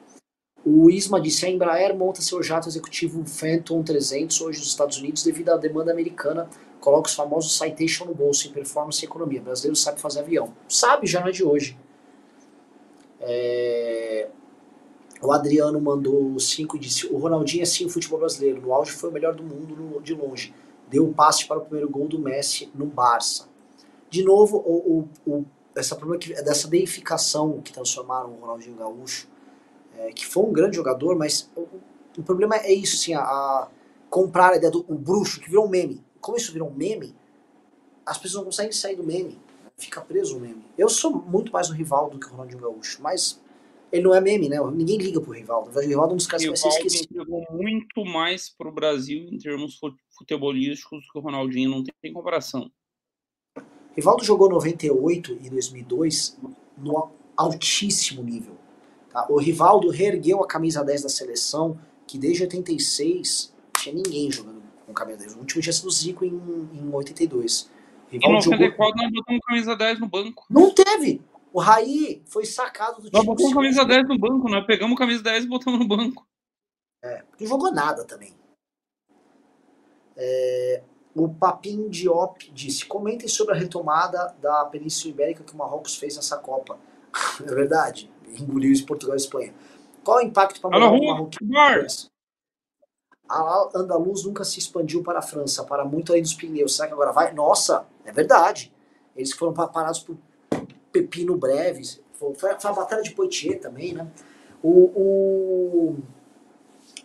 O 0.66 0.90
ISMA 0.90 1.22
disse 1.22 1.46
a 1.46 1.50
Embraer 1.50 1.96
monta 1.96 2.22
seu 2.22 2.44
jato 2.44 2.68
executivo 2.68 3.24
Phantom 3.26 3.82
300 3.82 4.42
hoje 4.42 4.60
nos 4.60 4.68
Estados 4.68 4.98
Unidos 4.98 5.24
devido 5.24 5.50
à 5.50 5.58
demanda 5.58 5.92
americana. 5.92 6.50
Coloca 6.80 7.10
os 7.10 7.16
famosos 7.16 7.58
citation 7.58 8.06
no 8.06 8.14
bolso 8.14 8.48
em 8.48 8.52
performance 8.52 9.04
e 9.04 9.06
economia. 9.06 9.42
O 9.42 9.44
brasileiro 9.46 9.76
sabe 9.76 10.00
fazer 10.00 10.20
avião. 10.20 10.54
Sabe, 10.68 11.08
já 11.08 11.22
não 11.22 11.28
é 11.28 11.32
de 11.32 11.44
hoje. 11.44 11.78
É... 13.20 14.30
O 15.22 15.32
Adriano 15.32 15.80
mandou 15.82 16.40
5 16.40 16.78
e 16.78 16.80
disse: 16.80 17.08
O 17.08 17.18
Ronaldinho 17.18 17.64
é 17.64 17.66
sim 17.66 17.86
o 17.86 17.90
futebol 17.90 18.20
brasileiro. 18.20 18.62
No 18.62 18.74
auge 18.74 18.92
foi 18.92 19.10
o 19.10 19.14
melhor 19.14 19.36
do 19.36 19.44
mundo 19.44 19.76
no, 19.76 20.02
de 20.02 20.14
longe. 20.14 20.54
Deu 20.90 21.06
o 21.06 21.14
passe 21.14 21.46
para 21.46 21.58
o 21.58 21.62
primeiro 21.62 21.90
gol 21.90 22.08
do 22.08 22.20
Messi 22.20 22.72
no 22.74 22.86
Barça. 22.86 23.48
De 24.10 24.24
novo, 24.24 24.58
o, 24.58 25.08
o, 25.26 25.32
o 25.32 25.46
essa 25.76 25.96
problema 25.96 26.20
que, 26.20 26.34
dessa 26.42 26.68
deificação 26.68 27.62
que 27.62 27.72
transformaram 27.72 28.32
o 28.32 28.40
Ronaldinho 28.40 28.76
Gaúcho, 28.76 29.28
é, 30.00 30.12
que 30.12 30.26
foi 30.26 30.44
um 30.44 30.54
grande 30.54 30.78
jogador, 30.78 31.16
mas 31.16 31.52
o, 31.56 31.68
o 32.18 32.24
problema 32.24 32.56
é 32.56 32.74
isso, 32.74 32.96
assim, 32.96 33.14
a, 33.14 33.22
a, 33.22 33.68
comprar 34.10 34.54
a 34.54 34.56
ideia 34.56 34.72
do 34.72 34.84
bruxo, 34.84 35.42
que 35.42 35.50
virou 35.50 35.66
um 35.66 35.70
meme. 35.70 36.04
Como 36.22 36.38
isso 36.38 36.54
virou 36.54 36.70
um 36.70 36.74
meme, 36.74 37.16
as 38.06 38.18
pessoas 38.18 38.38
não 38.38 38.46
conseguem 38.46 38.72
sair 38.72 38.96
do 38.96 39.04
meme, 39.04 39.40
né? 39.64 39.72
fica 39.78 40.02
preso 40.02 40.38
o 40.38 40.40
meme. 40.40 40.64
Eu 40.78 40.90
sou 40.90 41.12
muito 41.12 41.52
mais 41.52 41.70
o 41.70 41.74
Rivaldo 41.74 42.18
do 42.18 42.20
que 42.20 42.28
o 42.28 42.32
Ronaldinho 42.32 42.62
Gaúcho, 42.62 43.02
mas 43.02 43.42
ele 43.92 44.04
não 44.04 44.14
é 44.14 44.22
meme, 44.22 44.48
né? 44.48 44.58
Ninguém 44.72 44.98
liga 44.98 45.20
pro 45.20 45.32
Rivaldo. 45.32 45.70
O 45.70 45.82
Rivaldo 45.82 46.12
é 46.12 46.14
um 46.14 46.18
dos 46.18 46.28
caras 46.28 46.44
que 46.44 46.48
vai 46.48 46.58
ser 46.58 46.70
esquecido. 46.70 47.22
entregou 47.22 47.46
muito 47.52 48.06
mais 48.06 48.50
pro 48.50 48.72
Brasil 48.72 49.28
em 49.32 49.38
termos 49.38 49.80
futebolísticos 50.18 51.06
do 51.06 51.12
que 51.12 51.18
o 51.18 51.22
Ronaldinho, 51.22 51.70
não 51.70 51.84
tem 52.02 52.14
comparação. 52.14 52.72
Rivaldo 53.96 54.24
jogou 54.24 54.50
98 54.50 55.40
e 55.42 55.50
2002 55.50 56.40
no 56.78 57.12
altíssimo 57.36 58.24
nível. 58.24 58.59
O 59.30 59.38
Rivaldo 59.38 59.90
reergueu 59.90 60.44
a 60.44 60.48
camisa 60.48 60.84
10 60.84 61.04
da 61.04 61.10
seleção, 61.10 61.80
que 62.08 62.18
desde 62.18 62.44
86 62.44 63.54
não 63.56 63.82
tinha 63.82 63.96
ninguém 63.96 64.32
jogando 64.32 64.62
com 64.86 64.94
camisa 64.94 65.20
10. 65.20 65.36
O 65.36 65.40
último 65.40 65.62
tinha 65.62 65.74
sido 65.74 65.88
o 65.88 65.92
Zico 65.92 66.26
em, 66.26 66.30
em 66.30 66.94
82. 66.94 67.70
Rivaldo 68.12 68.38
em 68.38 68.50
94 68.52 69.00
jogou... 69.00 69.04
não 69.04 69.12
botou 69.12 69.40
camisa 69.42 69.76
10 69.76 70.00
no 70.00 70.08
banco. 70.08 70.46
Não 70.50 70.74
teve! 70.74 71.22
O 71.52 71.60
Raí 71.60 72.22
foi 72.26 72.46
sacado 72.46 73.02
do 73.02 73.10
time. 73.10 73.14
Nós 73.14 73.26
botamos 73.26 73.54
camisa 73.54 73.86
10 73.86 74.08
no 74.08 74.20
banco, 74.20 74.50
nós 74.50 74.66
pegamos 74.66 74.98
camisa 74.98 75.24
10 75.24 75.46
e 75.46 75.48
botamos 75.48 75.80
no 75.80 75.88
banco. 75.88 76.28
É, 77.04 77.24
porque 77.30 77.46
jogou 77.46 77.72
nada 77.72 78.04
também. 78.06 78.34
É, 80.16 80.84
o 81.16 81.28
Papin 81.30 81.90
Diop 81.90 82.52
disse: 82.52 82.86
comentem 82.86 83.28
sobre 83.28 83.56
a 83.56 83.58
retomada 83.58 84.36
da 84.42 84.66
Península 84.66 85.12
Ibérica 85.14 85.44
que 85.44 85.54
o 85.54 85.58
Marrocos 85.58 85.96
fez 85.96 86.16
nessa 86.16 86.38
Copa. 86.38 86.78
é 87.42 87.54
verdade, 87.54 88.12
engoliu 88.38 88.72
isso 88.72 88.86
Portugal 88.86 89.16
e 89.16 89.20
Espanha. 89.20 89.54
Qual 90.04 90.18
o 90.18 90.22
impacto 90.22 90.60
para 90.62 90.70
o 90.70 90.80
Marrocos? 90.80 92.10
A 93.28 93.70
Andaluz 93.76 94.24
nunca 94.24 94.44
se 94.44 94.58
expandiu 94.58 95.04
para 95.04 95.20
a 95.20 95.22
França, 95.22 95.64
para 95.64 95.86
muito 95.86 96.12
além 96.12 96.24
dos 96.24 96.34
pneus. 96.34 96.76
Será 96.76 96.88
que 96.88 96.94
agora 96.94 97.12
vai? 97.12 97.32
Nossa, 97.34 97.86
é 98.04 98.12
verdade. 98.12 98.74
Eles 99.16 99.32
foram 99.34 99.54
parados 99.54 100.00
por 100.00 100.18
Pepino 100.92 101.38
Breves. 101.38 102.02
Foi, 102.14 102.34
foi 102.34 102.52
a 102.52 102.74
batalha 102.74 103.04
de 103.04 103.12
Poitiers 103.12 103.62
também, 103.62 103.94
né? 103.94 104.08
O, 104.64 104.70
o 104.72 105.98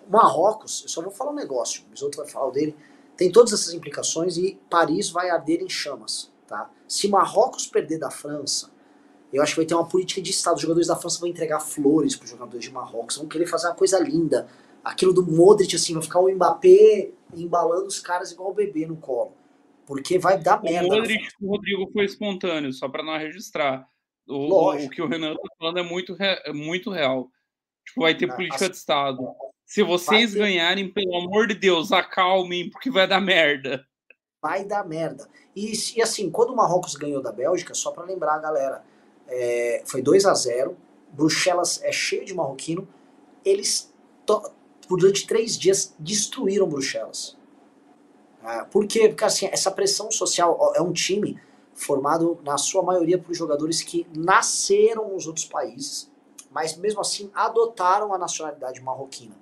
Marrocos, 0.08 0.82
eu 0.82 0.88
só 0.88 1.02
vou 1.02 1.10
falar 1.10 1.30
um 1.30 1.34
negócio, 1.34 1.84
o 1.84 1.90
Bisoto 1.90 2.16
vai 2.18 2.26
falar 2.26 2.50
dele 2.50 2.74
tem 3.16 3.30
todas 3.30 3.52
essas 3.52 3.72
implicações 3.72 4.36
e 4.36 4.58
Paris 4.68 5.10
vai 5.10 5.30
arder 5.30 5.62
em 5.62 5.68
chamas. 5.68 6.32
Tá? 6.46 6.70
Se 6.88 7.08
Marrocos 7.08 7.66
perder 7.66 7.98
da 7.98 8.10
França, 8.10 8.70
eu 9.34 9.42
acho 9.42 9.54
que 9.54 9.60
vai 9.60 9.66
ter 9.66 9.74
uma 9.74 9.88
política 9.88 10.22
de 10.22 10.30
Estado. 10.30 10.56
Os 10.56 10.62
jogadores 10.62 10.86
da 10.88 10.96
França 10.96 11.18
vão 11.18 11.28
entregar 11.28 11.60
flores 11.60 12.14
para 12.14 12.24
os 12.24 12.30
jogadores 12.30 12.64
de 12.64 12.70
Marrocos, 12.70 13.16
vão 13.16 13.26
querer 13.26 13.46
fazer 13.46 13.66
uma 13.66 13.74
coisa 13.74 13.98
linda. 13.98 14.48
Aquilo 14.84 15.12
do 15.12 15.26
Modric, 15.26 15.74
assim, 15.74 15.94
vai 15.94 16.02
ficar 16.02 16.20
o 16.20 16.30
Mbappé 16.30 17.10
embalando 17.34 17.86
os 17.86 17.98
caras 17.98 18.30
igual 18.30 18.50
o 18.50 18.54
bebê 18.54 18.86
no 18.86 18.96
colo. 18.96 19.32
Porque 19.86 20.18
vai 20.18 20.38
dar 20.38 20.62
merda. 20.62 20.86
O 20.86 20.96
Modric 20.96 21.28
o 21.40 21.48
Rodrigo 21.48 21.90
foi 21.92 22.04
espontâneo, 22.04 22.72
só 22.72 22.88
para 22.88 23.02
não 23.02 23.18
registrar. 23.18 23.86
O, 24.26 24.72
o, 24.72 24.88
que 24.88 25.02
o 25.02 25.08
Renan 25.08 25.34
tá 25.34 25.48
falando 25.58 25.78
é 25.78 25.82
muito, 25.82 26.16
é 26.20 26.52
muito 26.52 26.90
real. 26.90 27.28
Tipo, 27.86 28.02
vai 28.02 28.16
ter 28.16 28.34
política 28.34 28.68
de 28.68 28.76
Estado. 28.76 29.18
Se 29.66 29.82
vocês 29.82 30.32
ter... 30.32 30.38
ganharem, 30.38 30.92
pelo 30.92 31.16
amor 31.16 31.46
de 31.48 31.54
Deus, 31.54 31.92
acalmem, 31.92 32.70
porque 32.70 32.90
vai 32.90 33.06
dar 33.06 33.20
merda. 33.20 33.84
Vai 34.40 34.64
dar 34.64 34.86
merda. 34.86 35.28
E, 35.56 35.72
e 35.96 36.02
assim, 36.02 36.30
quando 36.30 36.50
o 36.50 36.56
Marrocos 36.56 36.94
ganhou 36.94 37.22
da 37.22 37.32
Bélgica, 37.32 37.74
só 37.74 37.90
para 37.90 38.04
lembrar 38.04 38.34
a 38.34 38.40
galera, 38.40 38.84
é, 39.28 39.82
foi 39.86 40.02
2 40.02 40.26
a 40.26 40.34
0 40.34 40.76
Bruxelas 41.12 41.80
é 41.82 41.92
cheio 41.92 42.24
de 42.24 42.34
marroquino. 42.34 42.88
Eles 43.44 43.92
por 44.88 44.98
durante 44.98 45.26
três 45.26 45.58
dias 45.58 45.94
destruíram 45.98 46.68
Bruxelas. 46.68 47.36
Ah, 48.42 48.64
por 48.64 48.86
quê? 48.86 49.08
Porque 49.08 49.24
assim, 49.24 49.46
essa 49.46 49.70
pressão 49.70 50.10
social 50.10 50.72
é 50.74 50.82
um 50.82 50.92
time 50.92 51.40
formado 51.72 52.38
na 52.44 52.58
sua 52.58 52.82
maioria 52.82 53.18
por 53.18 53.34
jogadores 53.34 53.82
que 53.82 54.06
nasceram 54.14 55.12
nos 55.12 55.26
outros 55.26 55.46
países, 55.46 56.10
mas 56.50 56.76
mesmo 56.76 57.00
assim 57.00 57.30
adotaram 57.34 58.12
a 58.12 58.18
nacionalidade 58.18 58.80
marroquina. 58.80 59.36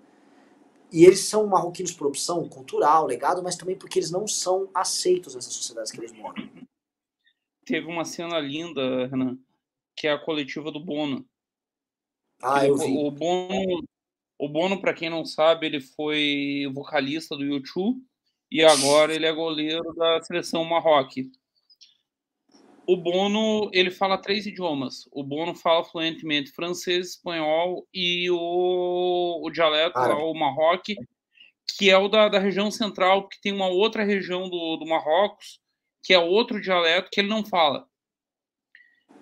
E 0.93 1.05
eles 1.05 1.25
são 1.25 1.47
marroquinos 1.47 1.93
por 1.93 2.07
opção 2.07 2.47
cultural, 2.49 3.07
legado, 3.07 3.43
mas 3.43 3.57
também 3.57 3.77
porque 3.77 3.99
eles 3.99 4.11
não 4.11 4.27
são 4.29 4.69
aceitos 4.75 5.35
nessas 5.35 5.55
sociedades 5.55 5.91
que 5.91 5.99
eles 5.99 6.13
moram. 6.13 6.49
Teve 7.65 7.87
uma 7.87 8.05
cena 8.05 8.39
linda, 8.39 9.07
Renan, 9.07 9.39
que 9.97 10.07
é 10.07 10.13
a 10.13 10.19
coletiva 10.19 10.71
do 10.71 10.81
Bono. 10.81 11.27
Ah, 12.43 12.67
eu 12.67 12.77
vi. 12.77 12.97
O 12.97 13.11
Bono, 13.11 13.85
o 14.39 14.49
Bono 14.49 14.81
para 14.81 14.95
quem 14.95 15.09
não 15.09 15.25
sabe, 15.25 15.67
ele 15.67 15.81
foi 15.81 16.71
vocalista 16.75 17.37
do 17.37 17.45
YouTube 17.45 18.01
e 18.51 18.65
agora 18.65 19.15
ele 19.15 19.27
é 19.27 19.33
goleiro 19.33 19.95
da 19.95 20.21
seleção 20.23 20.65
Marrocos. 20.65 21.27
O 22.85 22.97
Bono, 22.97 23.71
ele 23.73 23.91
fala 23.93 24.19
três 24.19 24.45
idiomas. 24.45 25.09
O 25.13 25.23
Bono 25.23 25.55
fala 25.55 25.85
fluentemente 25.85 26.51
francês, 26.51 27.11
espanhol 27.11 27.87
e 27.95 28.29
o, 28.31 29.41
o 29.43 29.51
dialeto, 29.51 29.97
ah, 29.97 30.19
o 30.25 30.35
Marrocos, 30.35 30.97
que 31.79 31.89
é 31.91 31.97
o 31.97 32.09
da, 32.09 32.29
da 32.29 32.39
região 32.41 32.71
central, 32.71 33.23
porque 33.23 33.39
tem 33.41 33.53
uma 33.53 33.69
outra 33.69 34.05
região 34.05 34.51
do, 34.51 34.77
do 34.77 34.87
Marrocos, 34.87 35.61
que 36.03 36.13
é 36.13 36.19
outro 36.19 36.61
dialeto 36.61 37.09
que 37.11 37.21
ele 37.21 37.29
não 37.29 37.45
fala. 37.45 37.87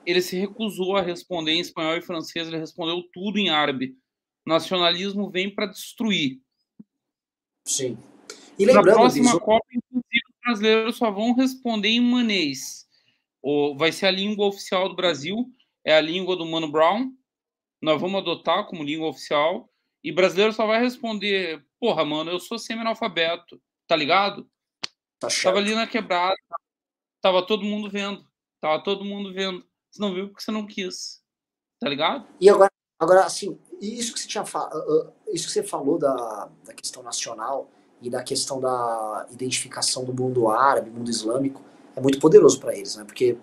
Ele 0.07 0.23
se 0.23 0.37
recusou 0.37 0.97
a 0.97 1.03
responder 1.03 1.53
em 1.53 1.61
espanhol 1.61 1.97
e 1.97 2.03
francês, 2.03 2.49
ele 2.49 2.59
respondeu 2.59 3.03
tudo 3.13 3.39
em 3.39 3.51
árabe. 3.51 3.97
Nacionalismo 4.47 5.31
vem 5.31 5.55
para 5.55 5.67
destruir. 5.67 6.41
Sim. 7.65 7.99
E 8.59 8.65
lembrando 8.65 8.87
Na 8.87 8.93
próxima 8.95 9.25
disso... 9.27 9.41
Copa, 9.41 9.67
inclusive, 9.71 10.23
os 10.29 10.41
brasileiros 10.45 10.97
só 10.97 11.11
vão 11.11 11.35
responder 11.35 11.89
em 11.89 12.01
manês. 12.01 12.87
O, 13.43 13.77
vai 13.77 13.93
ser 13.93 14.07
a 14.07 14.11
língua 14.11 14.47
oficial 14.47 14.89
do 14.89 14.97
Brasil, 14.97 15.51
é 15.85 15.95
a 15.95 16.01
língua 16.01 16.37
do 16.37 16.47
Mano 16.47 16.71
Brown. 16.71 17.13
Nós 17.81 18.01
vamos 18.01 18.21
adotar 18.21 18.67
como 18.67 18.83
língua 18.83 19.09
oficial. 19.09 19.71
E 20.03 20.13
brasileiro 20.13 20.53
só 20.53 20.67
vai 20.67 20.81
responder: 20.81 21.65
Porra, 21.79 22.05
mano, 22.05 22.31
eu 22.31 22.39
sou 22.39 22.59
semi-analfabeto, 22.59 23.61
tá 23.87 23.97
ligado? 23.97 24.49
Tá 25.19 25.29
Tava 25.43 25.59
ali 25.59 25.75
na 25.75 25.87
quebrada, 25.87 26.35
tava 27.21 27.47
todo 27.47 27.65
mundo 27.65 27.91
vendo. 27.91 28.25
Tava 28.61 28.83
todo 28.83 29.05
mundo 29.05 29.33
vendo. 29.33 29.67
Você 29.91 30.01
não 30.01 30.15
viu 30.15 30.29
porque 30.29 30.43
você 30.43 30.51
não 30.51 30.67
quis. 30.67 31.21
Tá 31.81 31.89
ligado? 31.89 32.27
E 32.41 32.49
agora, 32.49 32.71
agora 32.99 33.25
assim, 33.25 33.59
isso 33.81 34.13
que 34.13 34.21
você 34.21 34.29
tinha 34.29 34.45
falado, 34.45 35.13
isso 35.29 35.47
que 35.47 35.53
você 35.53 35.63
falou 35.63 35.99
da, 35.99 36.49
da 36.65 36.75
questão 36.75 37.03
nacional 37.03 37.69
e 38.01 38.09
da 38.09 38.23
questão 38.23 38.61
da 38.61 39.27
identificação 39.31 40.05
do 40.05 40.15
mundo 40.15 40.49
árabe, 40.49 40.91
mundo 40.91 41.11
islâmico, 41.11 41.63
é 41.97 42.01
muito 42.01 42.19
poderoso 42.21 42.61
para 42.61 42.75
eles, 42.77 42.97
né? 42.97 43.05
Porque 43.05 43.37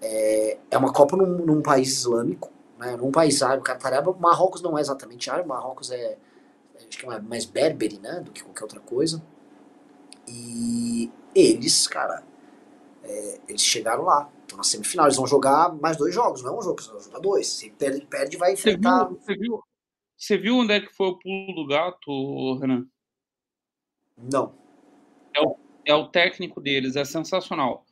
é, 0.00 0.58
é 0.70 0.78
uma 0.78 0.92
Copa 0.92 1.16
num, 1.16 1.44
num, 1.44 1.62
país 1.62 1.98
islâmico, 1.98 2.50
né? 2.78 2.96
Num 2.96 3.10
país 3.10 3.42
árabe, 3.42 3.62
caramba, 3.62 4.14
Marrocos 4.18 4.62
não 4.62 4.78
é 4.78 4.80
exatamente 4.80 5.30
árabe, 5.30 5.48
Marrocos 5.48 5.90
é, 5.90 6.16
acho 6.76 6.98
que 6.98 7.06
é 7.06 7.20
mais 7.20 7.44
berbere, 7.44 7.98
né? 7.98 8.20
Do 8.20 8.30
que 8.30 8.42
qualquer 8.42 8.64
outra 8.64 8.80
coisa. 8.80 9.22
E 10.28 11.10
eles, 11.34 11.86
cara, 11.86 12.22
é, 13.02 13.40
eles 13.48 13.62
chegaram 13.62 14.04
lá, 14.04 14.30
estão 14.44 14.58
na 14.58 14.64
semifinal, 14.64 15.06
eles 15.06 15.16
vão 15.16 15.26
jogar 15.26 15.74
mais 15.74 15.96
dois 15.96 16.14
jogos, 16.14 16.42
não 16.42 16.54
é 16.54 16.58
um 16.58 16.62
jogo, 16.62 16.80
eles 16.80 16.86
vão 16.86 17.00
jogar 17.00 17.18
dois. 17.18 17.46
Se 17.46 17.70
perde, 17.70 18.06
perde 18.06 18.36
vai 18.36 18.52
enfrentar. 18.52 19.04
Você 19.04 19.08
viu, 19.08 19.18
você 19.18 19.36
viu, 19.36 19.62
você 20.16 20.38
viu 20.38 20.56
onde 20.56 20.72
é 20.72 20.80
que 20.80 20.94
foi 20.94 21.08
o 21.08 21.18
pulo 21.18 21.54
do 21.54 21.66
gato, 21.66 22.58
Renan? 22.58 22.86
Não. 24.16 24.54
É 25.34 25.40
o, 25.40 25.56
é 25.84 25.94
o 25.94 26.08
técnico 26.08 26.60
deles, 26.60 26.96
é 26.96 27.04
sensacional. 27.04 27.84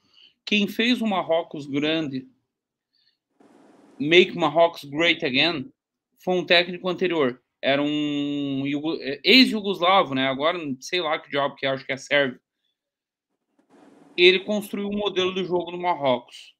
Quem 0.45 0.67
fez 0.69 1.01
o 1.01 1.07
Marrocos 1.07 1.67
grande, 1.67 2.29
Make 3.99 4.37
Marrocos 4.37 4.85
Great 4.85 5.25
Again, 5.25 5.73
foi 6.23 6.35
um 6.35 6.47
técnico 6.47 6.89
anterior. 6.89 7.41
Era 7.61 7.81
um 7.81 8.65
ex-jugoslavo, 9.23 10.15
né? 10.15 10.27
Agora, 10.27 10.59
sei 10.81 11.01
lá 11.01 11.19
que 11.19 11.31
job 11.31 11.55
que 11.55 11.65
é, 11.65 11.69
acho 11.69 11.87
que 11.87 11.93
é 11.93 11.97
sérvio. 11.97 12.41
Ele 14.17 14.41
construiu 14.41 14.89
o 14.89 14.95
um 14.95 14.99
modelo 14.99 15.33
do 15.33 15.45
jogo 15.45 15.71
no 15.71 15.79
Marrocos. 15.79 16.55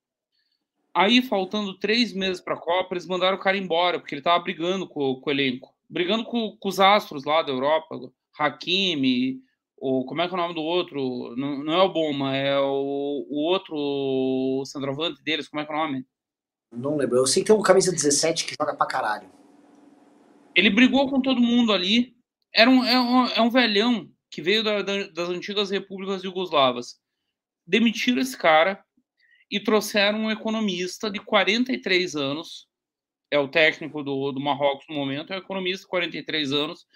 Aí, 0.95 1.23
faltando 1.23 1.79
três 1.79 2.13
meses 2.13 2.41
para 2.41 2.55
a 2.55 2.59
Copa, 2.59 2.95
eles 2.95 3.07
mandaram 3.07 3.37
o 3.37 3.41
cara 3.41 3.57
embora, 3.57 3.99
porque 3.99 4.15
ele 4.15 4.21
estava 4.21 4.43
brigando 4.43 4.87
com, 4.87 5.17
com, 5.17 5.31
o 5.31 5.33
elenco. 5.33 5.75
Brigando 5.89 6.25
com, 6.25 6.57
com, 6.59 6.69
os 6.69 6.79
astros 6.79 7.25
lá 7.25 7.43
da 7.43 7.51
Europa, 7.51 7.99
Hakimi, 8.39 9.41
o, 9.79 10.05
como 10.05 10.21
é 10.21 10.29
que 10.29 10.35
é 10.35 10.37
o 10.37 10.41
nome 10.41 10.55
do 10.55 10.63
outro? 10.63 11.35
Não, 11.37 11.65
não 11.65 11.73
é 11.73 11.83
o 11.83 11.93
Boma, 11.93 12.37
é 12.37 12.59
o, 12.59 13.27
o 13.29 13.37
outro 13.43 14.63
centroavante 14.67 15.23
deles, 15.23 15.49
como 15.49 15.63
é 15.63 15.67
que 15.67 15.73
é 15.73 15.75
o 15.75 15.79
nome? 15.79 16.07
Não 16.71 16.97
lembro. 16.97 17.17
Eu 17.17 17.27
sei 17.27 17.43
que 17.43 17.49
tem 17.49 17.57
um 17.57 17.63
camisa 17.63 17.91
17 17.91 18.45
que 18.45 18.55
joga 18.59 18.75
pra 18.75 18.87
caralho. 18.87 19.31
Ele 20.55 20.71
brigou 20.71 21.09
com 21.11 21.21
todo 21.21 21.41
mundo 21.41 21.73
ali. 21.73 22.15
Era 22.55 22.71
um, 22.71 22.85
é, 22.85 23.01
um, 23.01 23.27
é 23.27 23.41
um 23.41 23.51
velhão 23.51 24.09
que 24.31 24.41
veio 24.41 24.63
da, 24.63 24.83
da, 24.83 25.09
das 25.09 25.29
antigas 25.29 25.71
repúblicas 25.71 26.23
jugoslavas. 26.23 27.02
Demitiram 27.67 28.21
esse 28.21 28.37
cara 28.37 28.85
e 29.51 29.61
trouxeram 29.61 30.21
um 30.21 30.31
economista 30.31 31.11
de 31.11 31.21
43 31.21 32.17
anos. 32.17 32.69
É 33.31 33.39
o 33.39 33.49
técnico 33.49 34.03
do, 34.03 34.33
do 34.33 34.41
Marrocos 34.41 34.87
no 34.89 34.95
momento, 34.95 35.33
é 35.33 35.37
um 35.37 35.41
economista 35.41 35.85
de 35.85 35.89
43 35.89 36.53
anos 36.53 36.87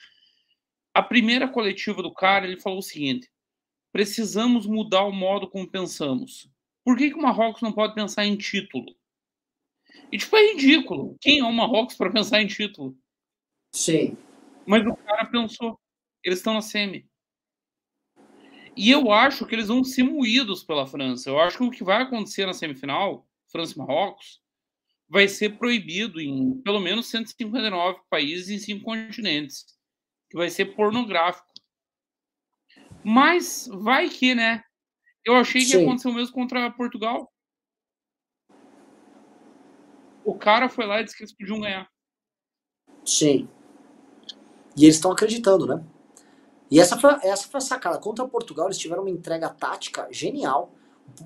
a 0.97 1.03
primeira 1.03 1.47
coletiva 1.47 2.03
do 2.03 2.11
cara, 2.11 2.47
ele 2.47 2.59
falou 2.59 2.79
o 2.79 2.83
seguinte: 2.83 3.31
precisamos 3.93 4.67
mudar 4.67 5.05
o 5.05 5.13
modo 5.13 5.47
como 5.47 5.71
pensamos. 5.71 6.49
Por 6.83 6.97
que, 6.97 7.11
que 7.11 7.17
o 7.17 7.21
Marrocos 7.21 7.61
não 7.61 7.71
pode 7.71 7.95
pensar 7.95 8.25
em 8.25 8.35
título? 8.35 8.97
E, 10.11 10.17
tipo, 10.17 10.35
é 10.35 10.53
ridículo. 10.53 11.15
Quem 11.21 11.41
é 11.41 11.45
o 11.45 11.53
Marrocos 11.53 11.97
para 11.97 12.11
pensar 12.11 12.41
em 12.41 12.47
título? 12.47 12.97
Sim. 13.73 14.17
Mas 14.65 14.87
o 14.87 14.97
cara 14.97 15.27
pensou. 15.27 15.79
Eles 16.25 16.39
estão 16.39 16.55
na 16.55 16.63
semi. 16.63 17.07
E 18.77 18.91
eu 18.91 19.11
acho 19.11 19.47
que 19.47 19.55
eles 19.55 19.69
vão 19.69 19.83
ser 19.83 20.03
moídos 20.03 20.63
pela 20.63 20.87
França. 20.87 21.31
Eu 21.31 21.41
acho 21.41 21.57
que 21.57 21.65
o 21.65 21.71
que 21.71 21.83
vai 21.83 22.03
acontecer 22.03 22.45
na 22.45 22.53
semifinal, 22.53 23.27
França 23.51 23.73
e 23.75 23.79
Marrocos, 23.79 24.43
vai 25.09 25.27
ser 25.29 25.57
proibido 25.57 26.21
em 26.21 26.61
pelo 26.61 26.79
menos 26.79 27.07
159 27.07 28.01
países 28.11 28.51
em 28.51 28.59
cinco 28.59 28.85
continentes 28.85 29.65
que 30.29 30.37
vai 30.37 30.51
ser 30.51 30.77
pornográfico. 30.77 31.47
Mas 33.03 33.69
vai 33.73 34.11
que, 34.11 34.35
né? 34.35 34.63
Eu 35.25 35.37
achei 35.37 35.63
que 35.63 35.69
Sim. 35.69 35.83
aconteceu 35.83 36.13
mesmo 36.13 36.35
contra 36.35 36.71
Portugal. 36.71 37.33
O 40.25 40.35
cara 40.35 40.69
foi 40.69 40.85
lá 40.85 41.01
e 41.01 41.05
disse 41.05 41.17
que 41.17 41.23
eles 41.23 41.35
podiam 41.35 41.61
ganhar. 41.61 41.89
Sim. 43.05 43.49
E 44.77 44.85
eles 44.85 44.97
estão 44.97 45.13
acreditando, 45.13 45.67
né? 45.67 45.87
E 46.71 46.81
essa 46.81 46.99
foi, 46.99 47.11
essa 47.23 47.49
foi 47.49 47.59
a 47.59 47.61
sacada. 47.61 47.99
Contra 47.99 48.27
Portugal, 48.27 48.67
eles 48.67 48.79
tiveram 48.79 49.03
uma 49.03 49.11
entrega 49.11 49.49
tática 49.49 50.09
genial. 50.11 50.73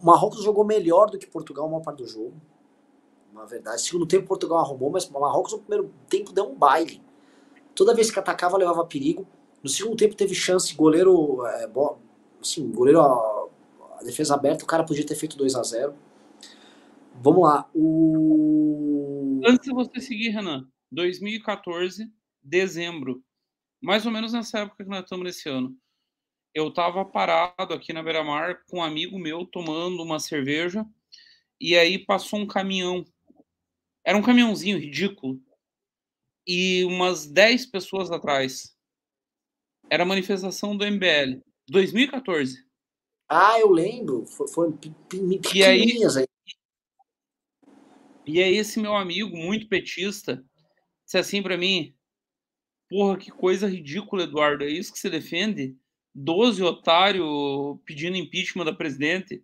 O 0.00 0.04
Marrocos 0.04 0.42
jogou 0.42 0.64
melhor 0.64 1.10
do 1.10 1.18
que 1.18 1.26
Portugal 1.26 1.66
uma 1.66 1.80
parte 1.80 1.98
do 1.98 2.06
jogo. 2.06 2.34
Na 3.32 3.44
verdade, 3.44 3.80
segundo 3.80 4.06
tempo 4.06 4.26
Portugal 4.26 4.58
arrumou, 4.58 4.90
mas 4.90 5.08
o 5.08 5.12
Marrocos 5.12 5.52
no 5.52 5.60
primeiro 5.60 5.92
tempo 6.08 6.32
deu 6.32 6.44
um 6.50 6.54
baile. 6.54 7.00
Toda 7.74 7.94
vez 7.94 8.10
que 8.10 8.18
atacava, 8.18 8.58
levava 8.58 8.84
perigo. 8.84 9.26
No 9.62 9.68
segundo 9.68 9.96
tempo 9.96 10.14
teve 10.14 10.34
chance, 10.34 10.74
goleiro, 10.74 11.46
é, 11.46 11.66
bo, 11.66 11.98
assim, 12.40 12.70
goleiro, 12.70 13.00
a, 13.00 13.48
defesa 14.02 14.34
aberta, 14.34 14.64
o 14.64 14.66
cara 14.66 14.84
podia 14.84 15.06
ter 15.06 15.14
feito 15.14 15.36
2 15.36 15.54
a 15.54 15.62
0 15.62 15.94
Vamos 17.22 17.42
lá. 17.42 17.68
O... 17.74 19.40
Antes 19.46 19.66
de 19.66 19.74
você 19.74 20.00
seguir, 20.00 20.30
Renan, 20.30 20.66
2014, 20.90 22.10
dezembro, 22.42 23.22
mais 23.80 24.04
ou 24.04 24.12
menos 24.12 24.32
nessa 24.32 24.60
época 24.60 24.84
que 24.84 24.90
nós 24.90 25.02
estamos 25.02 25.24
nesse 25.24 25.48
ano, 25.48 25.76
eu 26.54 26.72
tava 26.72 27.04
parado 27.04 27.72
aqui 27.72 27.92
na 27.92 28.02
beira-mar 28.02 28.64
com 28.68 28.78
um 28.78 28.82
amigo 28.82 29.18
meu 29.18 29.46
tomando 29.46 30.02
uma 30.02 30.18
cerveja 30.18 30.84
e 31.60 31.76
aí 31.76 31.98
passou 31.98 32.40
um 32.40 32.46
caminhão. 32.46 33.04
Era 34.04 34.18
um 34.18 34.22
caminhãozinho 34.22 34.78
ridículo 34.78 35.40
e 36.46 36.84
umas 36.84 37.26
10 37.26 37.66
pessoas 37.66 38.10
atrás. 38.10 38.74
Era 39.88 40.02
a 40.02 40.06
manifestação 40.06 40.76
do 40.76 40.84
MBL, 40.84 41.40
2014. 41.68 42.64
Ah, 43.28 43.60
eu 43.60 43.70
lembro. 43.70 44.26
Foi, 44.26 44.48
foi 44.48 44.74
e 45.54 45.62
aí, 45.62 46.02
aí. 46.04 46.26
E 48.26 48.42
aí 48.42 48.56
esse 48.56 48.80
meu 48.80 48.94
amigo, 48.94 49.36
muito 49.36 49.68
petista, 49.68 50.44
disse 51.04 51.18
assim 51.18 51.42
para 51.42 51.56
mim, 51.56 51.94
porra, 52.90 53.16
que 53.16 53.30
coisa 53.30 53.68
ridícula, 53.68 54.24
Eduardo, 54.24 54.64
é 54.64 54.68
isso 54.68 54.92
que 54.92 54.98
você 54.98 55.08
defende? 55.08 55.78
12 56.12 56.60
otário 56.64 57.80
pedindo 57.86 58.16
impeachment 58.16 58.64
da 58.64 58.74
presidente? 58.74 59.42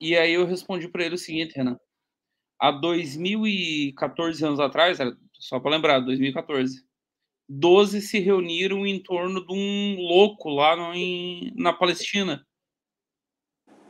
E 0.00 0.16
aí 0.16 0.32
eu 0.32 0.46
respondi 0.46 0.88
para 0.88 1.04
ele 1.04 1.14
o 1.14 1.18
seguinte, 1.18 1.54
Renan, 1.54 1.78
há 2.58 2.72
2014 2.72 4.44
anos 4.44 4.58
atrás, 4.58 4.98
só 5.34 5.60
para 5.60 5.70
lembrar, 5.70 6.00
2014. 6.00 6.84
12 7.46 8.00
se 8.00 8.18
reuniram 8.20 8.86
em 8.86 9.02
torno 9.02 9.46
de 9.46 9.52
um 9.52 9.96
louco 10.00 10.48
lá 10.48 10.74
no, 10.74 10.94
em, 10.94 11.52
na 11.54 11.74
Palestina. 11.74 12.46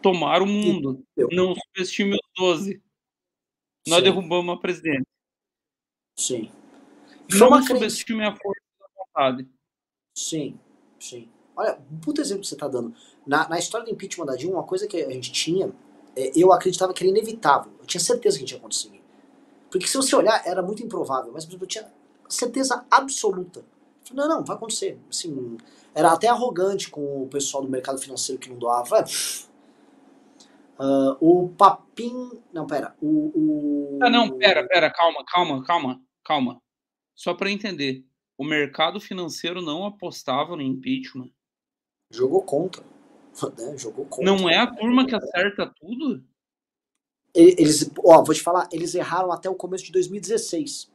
Tomaram 0.03 0.45
o 0.45 0.49
mundo. 0.49 1.07
Não 1.31 1.55
subestime 1.55 2.15
os 2.15 2.31
12. 2.37 2.83
Nós 3.87 3.99
Sim. 3.99 4.05
derrubamos 4.05 4.57
a 4.57 4.61
presidente. 4.61 5.07
Sim. 6.19 6.51
Não 7.33 7.63
subestime 7.63 8.21
crença. 8.21 8.37
a 8.37 8.43
força 8.43 8.61
da 8.81 8.87
vontade. 8.97 9.49
Sim, 10.15 10.59
sim. 10.99 11.29
Olha, 11.57 11.79
um 11.91 11.99
puta 11.99 12.21
exemplo 12.21 12.43
que 12.43 12.49
você 12.49 12.55
está 12.55 12.69
dando. 12.69 12.95
Na, 13.27 13.49
na 13.49 13.59
história 13.59 13.87
do 13.87 13.93
impeachment 13.93 14.27
da 14.27 14.37
Dilma, 14.37 14.59
uma 14.59 14.65
coisa 14.65 14.87
que 14.87 14.97
a 14.97 15.11
gente 15.11 15.33
tinha, 15.33 15.73
é, 16.17 16.33
eu 16.35 16.53
acreditava 16.53 16.93
que 16.93 17.03
era 17.03 17.11
inevitável. 17.11 17.73
Eu 17.79 17.87
tinha 17.87 18.01
certeza 18.01 18.37
que 18.37 18.45
a 18.45 18.47
gente 18.47 18.55
ia 18.55 18.61
conseguir. 18.61 19.03
Porque 19.71 19.87
se 19.87 19.97
você 19.97 20.15
olhar, 20.15 20.43
era 20.47 20.63
muito 20.63 20.83
improvável, 20.83 21.33
mas 21.33 21.49
eu 21.51 21.67
tinha 21.67 21.91
certeza 22.29 22.85
absoluta. 22.91 23.65
Falei, 24.05 24.25
não, 24.25 24.37
não, 24.37 24.45
vai 24.45 24.57
acontecer. 24.57 24.99
Assim, 25.09 25.57
era 25.95 26.13
até 26.13 26.29
arrogante 26.29 26.91
com 26.91 27.23
o 27.23 27.29
pessoal 27.29 27.63
do 27.63 27.71
mercado 27.71 27.99
financeiro 27.99 28.41
que 28.41 28.51
não 28.51 28.59
doava. 28.59 29.05
Uh, 30.79 31.17
o 31.21 31.49
Papim. 31.51 32.31
Não, 32.53 32.67
pera. 32.67 32.95
O, 33.01 33.33
o... 33.35 33.99
Ah, 34.03 34.11
não, 34.11 34.37
pera, 34.39 34.67
pera, 34.67 34.91
calma, 34.91 35.25
calma, 35.27 35.63
calma, 35.65 36.01
calma. 36.25 36.64
Só 37.15 37.35
para 37.35 37.51
entender. 37.51 38.05
O 38.37 38.45
mercado 38.45 39.01
financeiro 39.01 39.63
não 39.63 39.87
apostava 39.87 40.57
no 40.57 40.63
impeachment. 40.63 41.31
Jogou 42.11 42.43
contra. 42.43 42.83
Né? 43.59 43.77
Jogou 43.77 44.07
contra. 44.07 44.25
Não 44.25 44.49
é 44.49 44.59
a 44.59 44.67
turma 44.67 45.07
que 45.07 45.15
acerta 45.15 45.67
tudo? 45.67 46.25
Eles, 47.35 47.91
ó, 47.99 48.23
vou 48.23 48.33
te 48.33 48.41
falar, 48.41 48.69
eles 48.73 48.95
erraram 48.95 49.33
até 49.33 49.51
o 49.51 49.57
começo 49.57 49.85
de 49.85 49.91
2016. 49.91 50.89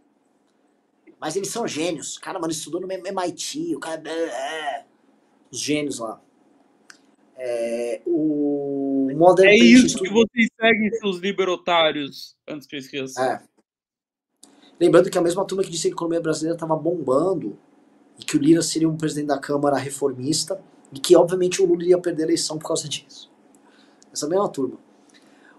Mas 1.19 1.35
eles 1.35 1.49
são 1.49 1.67
gênios. 1.67 2.17
Cara, 2.17 2.39
mano, 2.39 2.53
estudou 2.53 2.79
no 2.79 2.87
MIT, 2.89 3.75
o 3.75 3.79
cara. 3.79 4.09
É, 4.09 4.85
os 5.51 5.59
gênios 5.59 5.99
lá. 5.99 6.21
É, 7.35 8.01
o 8.05 9.09
Modern 9.15 9.49
é 9.49 9.55
isso 9.55 9.97
que 9.97 10.09
vocês 10.09 10.49
seguem, 10.59 10.91
seus 10.91 11.17
libertários, 11.17 12.37
antes 12.47 12.67
que 12.67 12.75
eu 12.75 12.79
esqueça. 12.79 13.21
É. 13.21 13.48
Lembrando 14.79 15.09
que 15.09 15.17
a 15.17 15.21
mesma 15.21 15.43
turma 15.43 15.63
que 15.63 15.69
disse 15.69 15.83
que 15.83 15.89
a 15.89 15.95
economia 15.95 16.21
brasileira 16.21 16.55
estava 16.55 16.75
bombando 16.75 17.57
e 18.17 18.23
que 18.23 18.37
o 18.37 18.39
Lira 18.39 18.61
seria 18.61 18.87
um 18.87 18.95
presidente 18.95 19.27
da 19.27 19.37
Câmara 19.37 19.77
reformista 19.77 20.61
e 20.93 20.99
que, 20.99 21.15
obviamente, 21.15 21.61
o 21.61 21.65
Lula 21.65 21.83
iria 21.83 21.97
perder 21.99 22.23
a 22.23 22.25
eleição 22.27 22.57
por 22.57 22.67
causa 22.67 22.87
disso. 22.87 23.29
Essa 24.11 24.27
mesma 24.27 24.47
turma. 24.47 24.77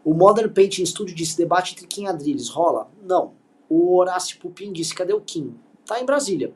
O 0.05 0.15
Modern 0.15 0.51
Painting 0.53 0.85
Studio 0.87 1.15
disse: 1.15 1.37
debate 1.37 1.75
entre 1.75 1.87
Kim 1.87 2.07
Adriles 2.07 2.49
rola? 2.49 2.91
Não. 3.03 3.35
O 3.69 3.97
Horácio 3.97 4.39
Pupin 4.39 4.73
disse: 4.73 4.95
cadê 4.95 5.13
o 5.13 5.21
Kim? 5.21 5.55
Tá 5.85 6.01
em 6.01 6.07
Brasília. 6.07 6.55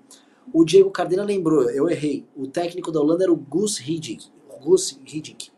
O 0.52 0.64
Diego 0.64 0.90
Cardena 0.90 1.22
lembrou, 1.22 1.70
eu 1.70 1.88
errei. 1.88 2.26
O 2.36 2.46
técnico 2.46 2.90
da 2.90 3.00
Holanda 3.00 3.24
era 3.24 3.32
o 3.32 3.36
Gus 3.36 3.78
Hiddink. 3.78 4.26
Gus 4.62 4.98
Hiddink. 5.06 5.50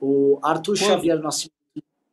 O 0.00 0.38
Arthur 0.42 0.76
Xavier 0.76 1.18
Nascimento, 1.20 1.52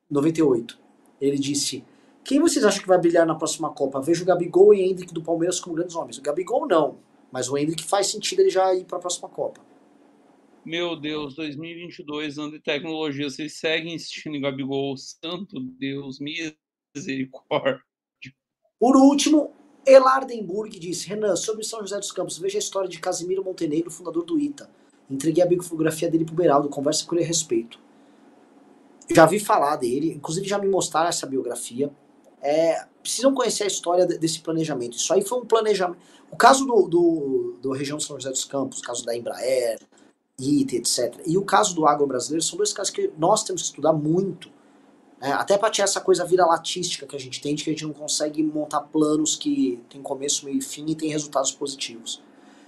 98. 0.09 0.79
Ele 1.21 1.37
disse: 1.37 1.83
Quem 2.23 2.39
vocês 2.39 2.63
acham 2.63 2.81
que 2.81 2.87
vai 2.87 2.97
brilhar 2.97 3.25
na 3.25 3.35
próxima 3.35 3.69
Copa? 3.69 4.01
Vejo 4.01 4.23
o 4.23 4.25
Gabigol 4.25 4.73
e 4.73 4.81
o 4.81 4.85
Hendrick 4.85 5.13
do 5.13 5.21
Palmeiras 5.21 5.59
como 5.59 5.75
grandes 5.75 5.95
homens. 5.95 6.17
O 6.17 6.21
Gabigol 6.21 6.65
não, 6.67 6.97
mas 7.31 7.49
o 7.49 7.57
Hendrick 7.57 7.83
faz 7.83 8.07
sentido 8.07 8.39
ele 8.39 8.49
já 8.49 8.73
ir 8.73 8.85
para 8.85 8.97
a 8.97 9.01
próxima 9.01 9.27
Copa. 9.27 9.59
Meu 10.65 10.95
Deus, 10.95 11.35
2022, 11.35 12.37
ano 12.37 12.51
de 12.51 12.59
tecnologia. 12.59 13.29
Vocês 13.29 13.59
seguem 13.59 13.95
insistindo 13.95 14.37
em 14.37 14.41
Gabigol? 14.41 14.95
Santo 14.95 15.59
Deus, 15.59 16.19
misericórdia. 16.95 17.83
Por 18.79 18.95
último, 18.95 19.51
Elardenburg 19.85 20.79
disse: 20.79 21.09
Renan, 21.09 21.35
sobre 21.35 21.65
São 21.65 21.81
José 21.81 21.97
dos 21.99 22.13
Campos, 22.13 22.37
veja 22.37 22.57
a 22.57 22.59
história 22.59 22.87
de 22.87 22.99
Casimiro 22.99 23.43
Montenegro, 23.43 23.91
fundador 23.91 24.23
do 24.23 24.39
ITA. 24.39 24.69
Entreguei 25.09 25.43
a 25.43 25.45
biografia 25.47 26.09
dele 26.09 26.23
pro 26.23 26.33
Beraldo, 26.33 26.69
conversa 26.69 27.05
com 27.05 27.15
ele 27.15 27.25
a 27.25 27.27
respeito. 27.27 27.77
Já 29.13 29.25
vi 29.25 29.39
falar 29.39 29.75
dele, 29.75 30.13
inclusive 30.13 30.47
já 30.47 30.57
me 30.57 30.69
mostraram 30.69 31.09
essa 31.09 31.27
biografia. 31.27 31.91
É, 32.43 32.85
precisam 33.01 33.33
conhecer 33.33 33.63
a 33.63 33.67
história 33.67 34.05
desse 34.05 34.39
planejamento. 34.39 34.97
Isso 34.97 35.13
aí 35.13 35.21
foi 35.21 35.39
um 35.39 35.45
planejamento. 35.45 35.99
O 36.29 36.35
caso 36.35 36.65
do, 36.65 36.87
do, 36.87 37.57
do 37.61 37.71
região 37.71 37.99
São 37.99 38.17
José 38.17 38.29
dos 38.29 38.45
Campos, 38.45 38.79
o 38.79 38.81
caso 38.81 39.05
da 39.05 39.15
Embraer, 39.15 39.79
ITA, 40.37 40.75
etc. 40.75 41.21
E 41.25 41.37
o 41.37 41.43
caso 41.43 41.73
do 41.73 41.87
agro 41.87 42.05
brasileiro 42.05 42.43
são 42.43 42.57
dois 42.57 42.73
casos 42.73 42.91
que 42.91 43.11
nós 43.17 43.43
temos 43.43 43.61
que 43.61 43.67
estudar 43.69 43.93
muito 43.93 44.49
é, 45.23 45.31
até 45.31 45.57
para 45.57 45.69
tirar 45.69 45.85
essa 45.85 46.01
coisa 46.01 46.25
vira-latística 46.25 47.07
que 47.07 47.15
a 47.15 47.19
gente 47.19 47.41
tem, 47.41 47.55
de 47.55 47.63
que 47.63 47.69
a 47.69 47.73
gente 47.73 47.85
não 47.85 47.93
consegue 47.93 48.43
montar 48.43 48.81
planos 48.81 49.37
que 49.37 49.81
tem 49.89 50.01
começo, 50.01 50.43
meio 50.43 50.57
e 50.57 50.61
fim 50.61 50.85
e 50.89 50.95
tem 50.95 51.09
resultados 51.09 51.49
positivos. 51.49 52.21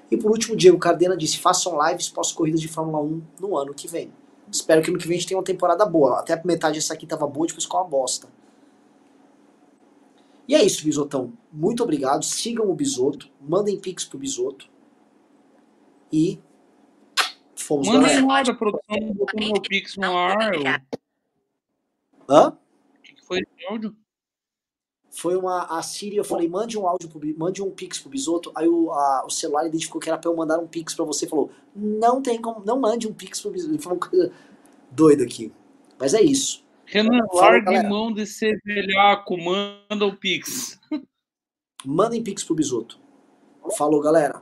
E 0.10 0.16
por 0.16 0.32
último, 0.32 0.56
Diego 0.56 0.78
Cardena 0.78 1.18
disse: 1.18 1.38
façam 1.38 1.78
lives 1.86 2.08
pós-corridas 2.08 2.62
de 2.62 2.70
Fórmula 2.70 3.02
1 3.02 3.22
no 3.42 3.58
ano 3.58 3.74
que 3.74 3.90
vem. 3.90 4.10
Espero 4.50 4.82
que 4.82 4.90
no 4.90 4.98
que 4.98 5.06
vem 5.06 5.18
a 5.18 5.20
gente 5.20 5.28
tenha 5.28 5.38
uma 5.38 5.44
temporada 5.44 5.86
boa. 5.86 6.20
Até 6.20 6.42
metade 6.46 6.76
dessa 6.76 6.94
aqui 6.94 7.06
tava 7.06 7.28
boa, 7.28 7.46
depois 7.46 7.66
ficou 7.66 7.82
uma 7.82 7.90
bosta. 7.90 8.30
E 10.48 10.56
é 10.56 10.64
isso, 10.64 10.84
Bisotão. 10.84 11.34
Muito 11.52 11.84
obrigado. 11.84 12.24
Sigam 12.24 12.70
o 12.70 12.76
Bisoto. 12.76 13.30
Mandem 13.42 13.80
pix 13.80 14.06
pro 14.06 14.20
Bisoto. 14.20 14.70
E. 16.12 16.40
Fomos 17.56 17.88
Mandem 17.88 18.26
lá 18.26 18.44
da 18.44 18.54
produção, 18.54 19.14
botando 19.14 19.40
meu 19.40 19.62
pix 19.62 19.96
no 19.98 20.16
ar. 20.16 20.54
Hã? 22.30 22.50
O 22.50 23.02
que 23.02 23.26
foi 23.26 23.40
esse 23.40 23.68
áudio? 23.68 23.96
Foi 25.10 25.36
uma. 25.36 25.64
A 25.64 25.82
Siri, 25.82 26.18
eu 26.18 26.26
falei, 26.26 26.48
mande 26.48 26.78
um 26.78 26.86
áudio, 26.86 27.10
pro, 27.10 27.22
mande 27.38 27.62
um 27.64 27.72
pix 27.72 28.00
pro 28.00 28.10
Bisoto. 28.10 28.52
Aí 28.54 28.68
o, 28.68 28.92
a, 28.92 29.26
o 29.26 29.30
celular 29.30 29.66
identificou 29.66 30.00
que 30.00 30.10
era 30.10 30.18
pra 30.18 30.30
eu 30.30 30.36
mandar 30.36 30.60
um 30.60 30.68
pix 30.68 30.94
pra 30.94 31.06
você. 31.06 31.26
Falou, 31.26 31.50
não 31.74 32.22
tem 32.22 32.40
como, 32.40 32.64
não 32.66 32.80
mande 32.80 33.08
um 33.08 33.14
pix 33.14 33.42
pro 33.42 33.50
Bisoto. 33.50 33.82
Foi 33.82 33.94
uma 33.94 34.00
coisa 34.00 34.32
doida 34.92 35.24
aqui. 35.24 35.52
Mas 35.98 36.14
é 36.14 36.22
isso. 36.22 36.65
Renan, 36.86 37.26
largue 37.34 37.84
mão 37.84 38.14
de 38.14 38.26
ser 38.26 38.60
velhaco, 38.64 39.38
manda 39.38 40.06
o 40.06 40.16
pix. 40.16 40.80
Mandem 41.86 42.24
pix 42.24 42.44
pro 42.44 42.56
Bisoto. 42.56 43.00
Falou, 43.78 44.02
galera. 44.02 44.42